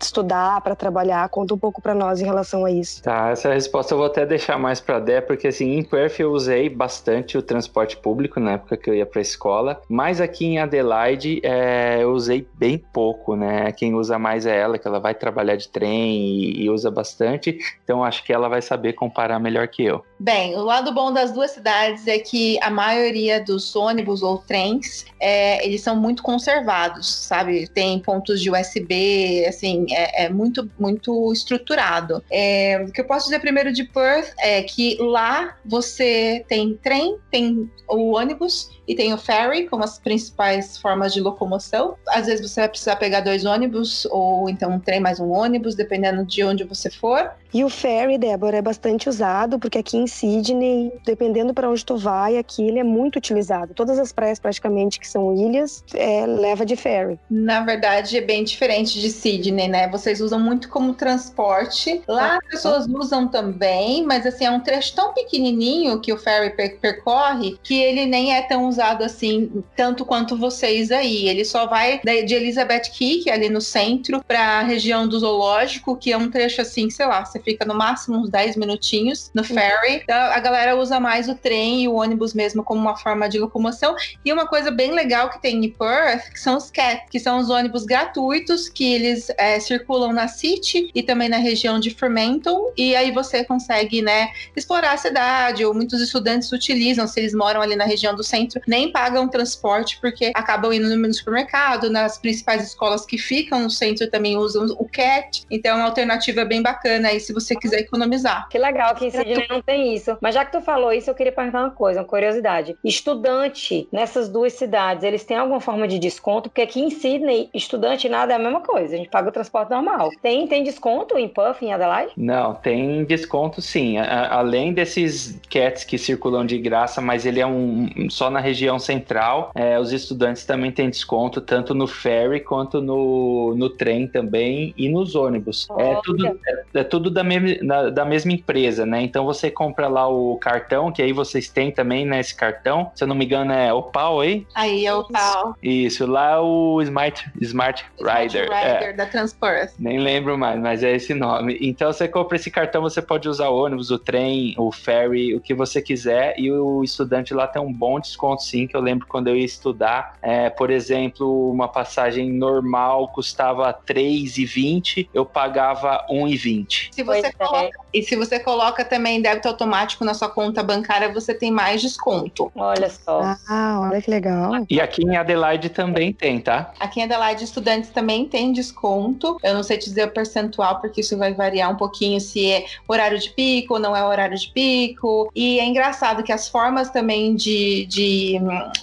estudar, 0.01 0.61
para 0.61 0.77
trabalhar? 0.77 1.29
Conta 1.31 1.53
um 1.53 1.59
pouco 1.59 1.83
para 1.83 1.97
nós 1.97 2.21
em 2.21 2.25
relação 2.25 2.65
a 2.65 2.71
isso. 2.71 3.03
Tá, 3.03 3.31
essa 3.31 3.53
resposta 3.53 3.93
eu 3.93 3.99
vou 3.99 4.07
até 4.07 4.25
deixar 4.25 4.57
mais 4.57 4.81
para 4.81 5.01
Dé, 5.01 5.21
porque 5.21 5.49
assim, 5.49 5.73
em 5.77 5.83
Perth 5.83 6.21
eu 6.21 6.31
usei 6.31 6.69
bastante 6.69 7.37
o 7.37 7.43
transporte 7.43 7.97
público 7.97 8.39
na 8.39 8.53
época 8.53 8.77
que 8.77 8.89
eu 8.89 8.95
ia 8.95 9.05
para 9.05 9.19
a 9.19 9.23
escola, 9.23 9.83
mas 9.89 10.21
aqui 10.21 10.47
em 10.47 10.61
Adelaide 10.61 11.41
é, 11.43 11.99
eu 12.01 12.13
usei 12.13 12.47
bem 12.55 12.79
pouco, 12.79 13.35
né? 13.35 13.73
Quem 13.73 13.97
usa 13.97 14.17
mais 14.17 14.47
é 14.47 14.57
ela, 14.57 14.79
que 14.79 14.87
ela 14.87 15.01
vai 15.01 15.13
trabalhar 15.13 15.57
de 15.57 15.69
trem 15.69 16.19
e, 16.19 16.63
e 16.63 16.71
usa 16.71 16.89
bastante, 16.89 17.59
então 17.83 18.05
acho 18.05 18.23
que 18.23 18.33
ela 18.33 18.49
vai 18.49 18.63
saber 18.63 18.93
comparar 18.93 19.41
melhor 19.41 19.67
que 19.67 19.83
eu. 19.83 20.05
Bem, 20.21 20.55
o 20.55 20.63
lado 20.63 20.93
bom 20.93 21.13
das 21.13 21.33
duas 21.33 21.51
cidades 21.51 22.07
é 22.07 22.19
que 22.19 22.63
a 22.63 22.71
maioria 22.71 23.43
dos 23.43 23.75
ônibus 23.75 24.23
ou 24.23 24.39
trens, 24.39 25.05
é, 25.19 25.67
eles 25.67 25.81
são 25.81 25.97
muito 25.97 26.23
conservados, 26.23 27.13
sabe? 27.13 27.40
Sabe? 27.41 27.67
Tem 27.69 27.99
pontos 27.99 28.41
de 28.41 28.51
USB, 28.51 29.45
assim, 29.47 29.87
é, 29.91 30.25
é 30.25 30.29
muito, 30.29 30.71
muito 30.79 31.33
estruturado. 31.33 32.23
É, 32.31 32.85
o 32.87 32.93
que 32.93 33.01
eu 33.01 33.05
posso 33.05 33.27
dizer 33.27 33.41
primeiro 33.41 33.73
de 33.73 33.85
Perth 33.85 34.33
é 34.39 34.63
que 34.63 34.97
lá 35.01 35.57
você 35.65 36.45
tem 36.49 36.79
trem, 36.83 37.17
tem 37.31 37.71
o 37.89 38.17
ônibus 38.17 38.71
e 38.91 38.95
tem 38.97 39.15
o 39.15 39.17
ferry 39.17 39.69
como 39.69 39.85
as 39.85 40.01
principais 40.01 40.77
formas 40.77 41.15
de 41.15 41.21
locomoção. 41.21 41.95
Às 42.09 42.27
vezes 42.27 42.51
você 42.51 42.63
vai 42.63 42.69
precisar 42.69 42.97
pegar 42.97 43.21
dois 43.21 43.45
ônibus 43.45 44.05
ou 44.11 44.51
então 44.51 44.73
um 44.73 44.81
trem 44.81 44.99
mais 44.99 45.21
um 45.21 45.31
ônibus, 45.31 45.77
dependendo 45.77 46.27
de 46.27 46.43
onde 46.43 46.65
você 46.65 46.91
for. 46.91 47.31
E 47.53 47.65
o 47.65 47.69
ferry, 47.69 48.19
Débora, 48.19 48.59
é 48.59 48.63
bastante 48.63 49.09
usado 49.09 49.59
porque 49.59 49.79
aqui 49.79 49.97
em 49.97 50.07
Sydney, 50.07 50.93
dependendo 51.05 51.55
para 51.55 51.69
onde 51.69 51.85
tu 51.85 51.97
vai, 51.97 52.37
aqui 52.37 52.67
ele 52.67 52.81
é 52.81 52.85
muito 52.85 53.17
utilizado. 53.17 53.75
Todas 53.75 53.99
as 53.99 54.13
praias 54.13 54.41
praticamente 54.41 54.99
que 54.99 55.07
são 55.07 55.35
ilhas, 55.35 55.85
é, 55.95 56.27
leva 56.27 56.67
de 56.67 56.75
ferry. 56.75 57.19
Na 57.29 57.61
verdade, 57.61 58.17
é 58.17 58.21
bem 58.21 58.43
diferente 58.43 59.01
de 59.01 59.11
Sydney, 59.11 59.69
né? 59.69 59.89
Vocês 59.89 60.21
usam 60.21 60.41
muito 60.41 60.69
como 60.69 60.95
transporte. 60.95 62.03
Lá 62.09 62.39
as 62.39 62.49
pessoas 62.49 62.87
usam 62.87 63.29
também, 63.29 64.05
mas 64.05 64.27
assim 64.27 64.47
é 64.47 64.51
um 64.51 64.61
trecho 64.61 64.95
tão 64.95 65.13
pequenininho 65.13 66.01
que 66.01 66.13
o 66.13 66.19
ferry 66.19 66.51
percorre 66.81 67.59
que 67.63 67.81
ele 67.81 68.07
nem 68.07 68.35
é 68.35 68.43
tão 68.43 68.67
usado 68.81 69.05
assim 69.05 69.63
tanto 69.77 70.07
quanto 70.07 70.37
vocês 70.37 70.91
aí. 70.91 71.29
Ele 71.29 71.45
só 71.45 71.67
vai 71.67 72.01
de 72.01 72.35
Elizabeth 72.35 72.91
Key, 72.93 73.23
que 73.23 73.31
é 73.31 73.35
ali 73.35 73.51
no 73.51 73.61
centro, 73.61 74.25
para 74.27 74.61
a 74.61 74.63
região 74.63 75.07
do 75.07 75.19
zoológico, 75.19 75.97
que 75.97 76.13
é 76.13 76.17
um 76.17 76.31
trecho 76.31 76.63
assim, 76.63 76.89
sei 76.89 77.07
lá, 77.07 77.25
você 77.25 77.39
fica 77.39 77.67
no 77.67 77.75
máximo 77.75 78.19
uns 78.19 78.31
10 78.31 78.57
minutinhos 78.57 79.31
no 79.35 79.45
ferry. 79.45 80.01
Então, 80.03 80.17
a 80.17 80.41
galera 80.41 80.77
usa 80.77 80.99
mais 80.99 81.29
o 81.29 81.35
trem 81.35 81.83
e 81.83 81.89
o 81.89 81.95
ônibus 81.95 82.33
mesmo 82.33 82.65
como 82.65 82.81
uma 82.81 82.97
forma 82.97 83.29
de 83.29 83.39
locomoção. 83.39 83.95
E 84.25 84.33
uma 84.33 84.47
coisa 84.47 84.71
bem 84.71 84.93
legal 84.93 85.29
que 85.29 85.41
tem 85.43 85.63
em 85.63 85.71
Perth, 85.71 86.31
que 86.33 86.41
são 86.41 86.57
os 86.57 86.71
CAT, 86.71 87.07
que 87.11 87.21
são 87.21 87.39
os 87.39 87.51
ônibus 87.51 87.85
gratuitos 87.85 88.69
que 88.69 88.95
eles 88.95 89.31
é, 89.37 89.61
circulam 89.61 90.13
na 90.13 90.27
City 90.27 90.91
e 90.95 91.03
também 91.03 91.29
na 91.29 91.37
região 91.37 91.79
de 91.79 91.91
Fremantle. 91.91 92.73
E 92.77 92.97
aí 92.97 93.11
você 93.11 93.45
consegue, 93.45 94.01
né, 94.01 94.31
explorar 94.57 94.93
a 94.93 94.97
cidade. 94.97 95.65
Ou 95.65 95.75
muitos 95.75 96.01
estudantes 96.01 96.51
utilizam, 96.53 97.07
se 97.07 97.21
eles 97.21 97.35
moram 97.35 97.61
ali 97.61 97.77
na 97.77 97.85
região 97.85 98.15
do 98.15 98.25
centro, 98.25 98.61
nem 98.71 98.93
pagam 98.93 99.29
transporte 99.29 99.99
porque 100.01 100.31
acabam 100.33 100.73
indo 100.73 100.97
no 100.97 101.13
supermercado, 101.13 101.91
nas 101.91 102.17
principais 102.17 102.63
escolas 102.63 103.05
que 103.05 103.19
ficam 103.19 103.61
no 103.61 103.69
centro 103.69 104.09
também 104.09 104.37
usam 104.37 104.65
o 104.79 104.89
CAT. 104.89 105.45
Então, 105.51 105.73
é 105.73 105.75
uma 105.75 105.87
alternativa 105.87 106.45
bem 106.45 106.63
bacana 106.63 107.09
aí 107.09 107.19
se 107.19 107.33
você 107.33 107.57
quiser 107.57 107.81
economizar. 107.81 108.49
Que 108.49 108.59
legal 108.59 108.95
que 108.95 109.07
em 109.07 109.11
Sydney 109.11 109.47
não 109.51 109.61
tem 109.61 109.93
isso. 109.95 110.17
Mas 110.21 110.37
já 110.37 110.45
que 110.45 110.53
tu 110.53 110.61
falou 110.61 110.93
isso, 110.93 111.11
eu 111.11 111.15
queria 111.15 111.33
perguntar 111.33 111.63
uma 111.63 111.71
coisa, 111.73 112.01
uma 112.01 112.07
curiosidade. 112.07 112.77
Estudante 112.85 113.89
nessas 113.93 114.29
duas 114.29 114.53
cidades, 114.53 115.03
eles 115.03 115.25
têm 115.25 115.37
alguma 115.37 115.61
forma 115.61 115.89
de 115.89 115.99
desconto? 115.99 116.49
Porque 116.49 116.63
aqui 116.63 116.81
em 116.81 116.91
Sydney, 116.91 117.51
estudante 117.53 118.09
nada 118.09 118.33
é 118.33 118.37
a 118.37 118.39
mesma 118.39 118.61
coisa. 118.61 118.95
A 118.95 118.99
gente 118.99 119.11
paga 119.11 119.29
o 119.29 119.33
transporte 119.33 119.71
normal. 119.71 120.11
Tem, 120.23 120.47
tem 120.47 120.63
desconto 120.63 121.19
em 121.19 121.29
Puff, 121.29 121.65
em 121.65 121.73
Adelaide? 121.73 122.13
Não, 122.17 122.55
tem 122.55 123.05
desconto 123.05 123.61
sim. 123.61 123.99
A, 123.99 124.37
além 124.37 124.73
desses 124.73 125.41
cats 125.51 125.83
que 125.83 125.99
circulam 125.99 126.47
de 126.47 126.57
graça, 126.57 127.01
mas 127.01 127.27
ele 127.27 127.41
é 127.41 127.47
um 127.47 128.09
só 128.09 128.31
na 128.31 128.39
região 128.39 128.60
central, 128.79 129.51
é, 129.55 129.79
os 129.79 129.93
estudantes 129.93 130.45
também 130.45 130.71
têm 130.71 130.91
desconto 130.91 131.41
tanto 131.41 131.75
no 131.75 131.87
ferry 131.87 132.41
quanto 132.41 132.81
no, 132.81 133.55
no 133.57 133.71
trem 133.71 134.07
também 134.07 134.75
e 134.77 134.89
nos 134.89 135.15
ônibus. 135.15 135.69
É 135.79 136.01
tudo, 136.03 136.27
é, 136.27 136.35
é 136.75 136.85
tudo 136.85 137.11
da, 137.11 137.23
mesma, 137.23 137.91
da 137.91 138.05
mesma 138.05 138.33
empresa, 138.33 138.85
né? 138.87 139.03
Então 139.03 139.25
você 139.25 139.51
compra 139.51 139.89
lá 139.89 140.09
o 140.09 140.37
cartão, 140.37 140.93
que 140.93 141.03
aí 141.03 141.13
vocês 141.13 141.49
têm 141.49 141.71
também, 141.71 142.05
né? 142.05 142.21
Esse 142.21 142.35
cartão. 142.35 142.91
Se 142.95 143.05
eu 143.05 143.09
não 143.09 143.15
me 143.15 143.25
engano, 143.25 143.53
é 143.53 143.73
Opal 143.73 144.21
aí? 144.21 144.47
Aí 144.55 144.87
é 144.87 144.95
Opal. 144.95 145.57
Isso, 145.63 146.07
lá 146.07 146.33
é 146.33 146.39
o 146.39 146.81
Smart, 146.83 147.31
Smart 147.41 147.85
Rider. 147.99 148.45
Smart 148.45 148.67
Rider 148.67 148.89
é. 148.89 148.93
da 148.93 149.07
Transport. 149.07 149.71
Nem 149.79 149.99
lembro 149.99 150.37
mais, 150.37 150.61
mas 150.61 150.83
é 150.83 150.95
esse 150.95 151.15
nome. 151.15 151.59
Então 151.61 151.93
você 151.93 152.09
compra 152.09 152.37
esse 152.37 152.51
cartão, 152.51 152.83
você 152.83 153.03
pode 153.03 153.29
usar 153.29 153.49
o 153.49 153.65
ônibus, 153.65 153.91
o 153.91 153.99
trem, 153.99 154.55
o 154.57 154.71
ferry, 154.71 155.35
o 155.35 155.41
que 155.41 155.55
você 155.55 155.81
quiser. 155.81 156.35
E 156.39 156.51
o 156.51 156.83
estudante 156.83 157.35
lá 157.35 157.47
tem 157.47 157.61
um 157.61 157.73
bom 157.73 157.99
desconto, 158.01 158.40
sim, 158.41 158.67
que 158.67 158.77
eu 158.77 158.81
lembro 158.81 159.07
quando 159.07 159.29
eu 159.29 159.37
ia 159.37 159.45
estudar. 159.45 160.17
É, 160.21 160.51
por 160.51 160.71
exemplo, 160.71 161.51
uma 161.51 161.69
passagem 161.69 162.31
normal 162.31 163.09
custava 163.09 163.67
R$3,20, 163.67 165.09
eu 165.15 165.25
pagava 165.25 166.05
R$1,20. 166.09 166.41
2020. 166.41 166.91
Se 166.93 167.03
você 167.03 167.21
Pois 167.21 167.25
é. 167.25 167.33
coloca, 167.33 167.79
E 167.93 168.03
se 168.03 168.17
você 168.17 168.39
coloca 168.39 168.85
também 168.85 169.21
débito 169.21 169.49
automático 169.49 170.05
na 170.05 170.15
sua 170.15 170.29
conta 170.29 170.63
bancária, 170.63 171.13
você 171.13 171.35
tem 171.35 171.51
mais 171.51 171.83
desconto. 171.83 172.51
Olha 172.55 172.89
só. 172.89 173.37
Ah, 173.49 173.81
olha 173.81 174.01
que 174.01 174.11
legal. 174.11 174.53
E 174.69 174.81
aqui 174.81 175.03
em 175.03 175.17
Adelaide 175.17 175.69
também 175.69 176.13
tem, 176.13 176.41
tá? 176.41 176.73
Aqui 176.79 177.01
em 177.01 177.05
Adelaide, 177.05 177.45
estudantes 177.45 177.91
também 177.91 178.27
têm 178.27 178.53
desconto. 178.53 179.37
Eu 179.43 179.55
não 179.55 179.63
sei 179.63 179.77
te 179.77 179.89
dizer 179.89 180.07
o 180.07 180.11
percentual, 180.11 180.81
porque 180.81 181.01
isso 181.01 181.19
vai 181.19 181.35
variar 181.35 181.71
um 181.71 181.77
pouquinho 181.77 182.21
se 182.21 182.47
é 182.47 182.65
horário 182.87 183.19
de 183.19 183.31
pico 183.31 183.75
ou 183.75 183.81
não 183.81 183.97
é 183.97 184.05
horário 184.05 184.37
de 184.37 184.49
pico. 184.53 185.31
E 185.35 185.59
é 185.59 185.65
engraçado 185.65 186.23
que 186.23 186.33
as 186.33 186.49
formas 186.49 186.91
também 186.91 187.35
de, 187.35 187.87
de 187.87 188.30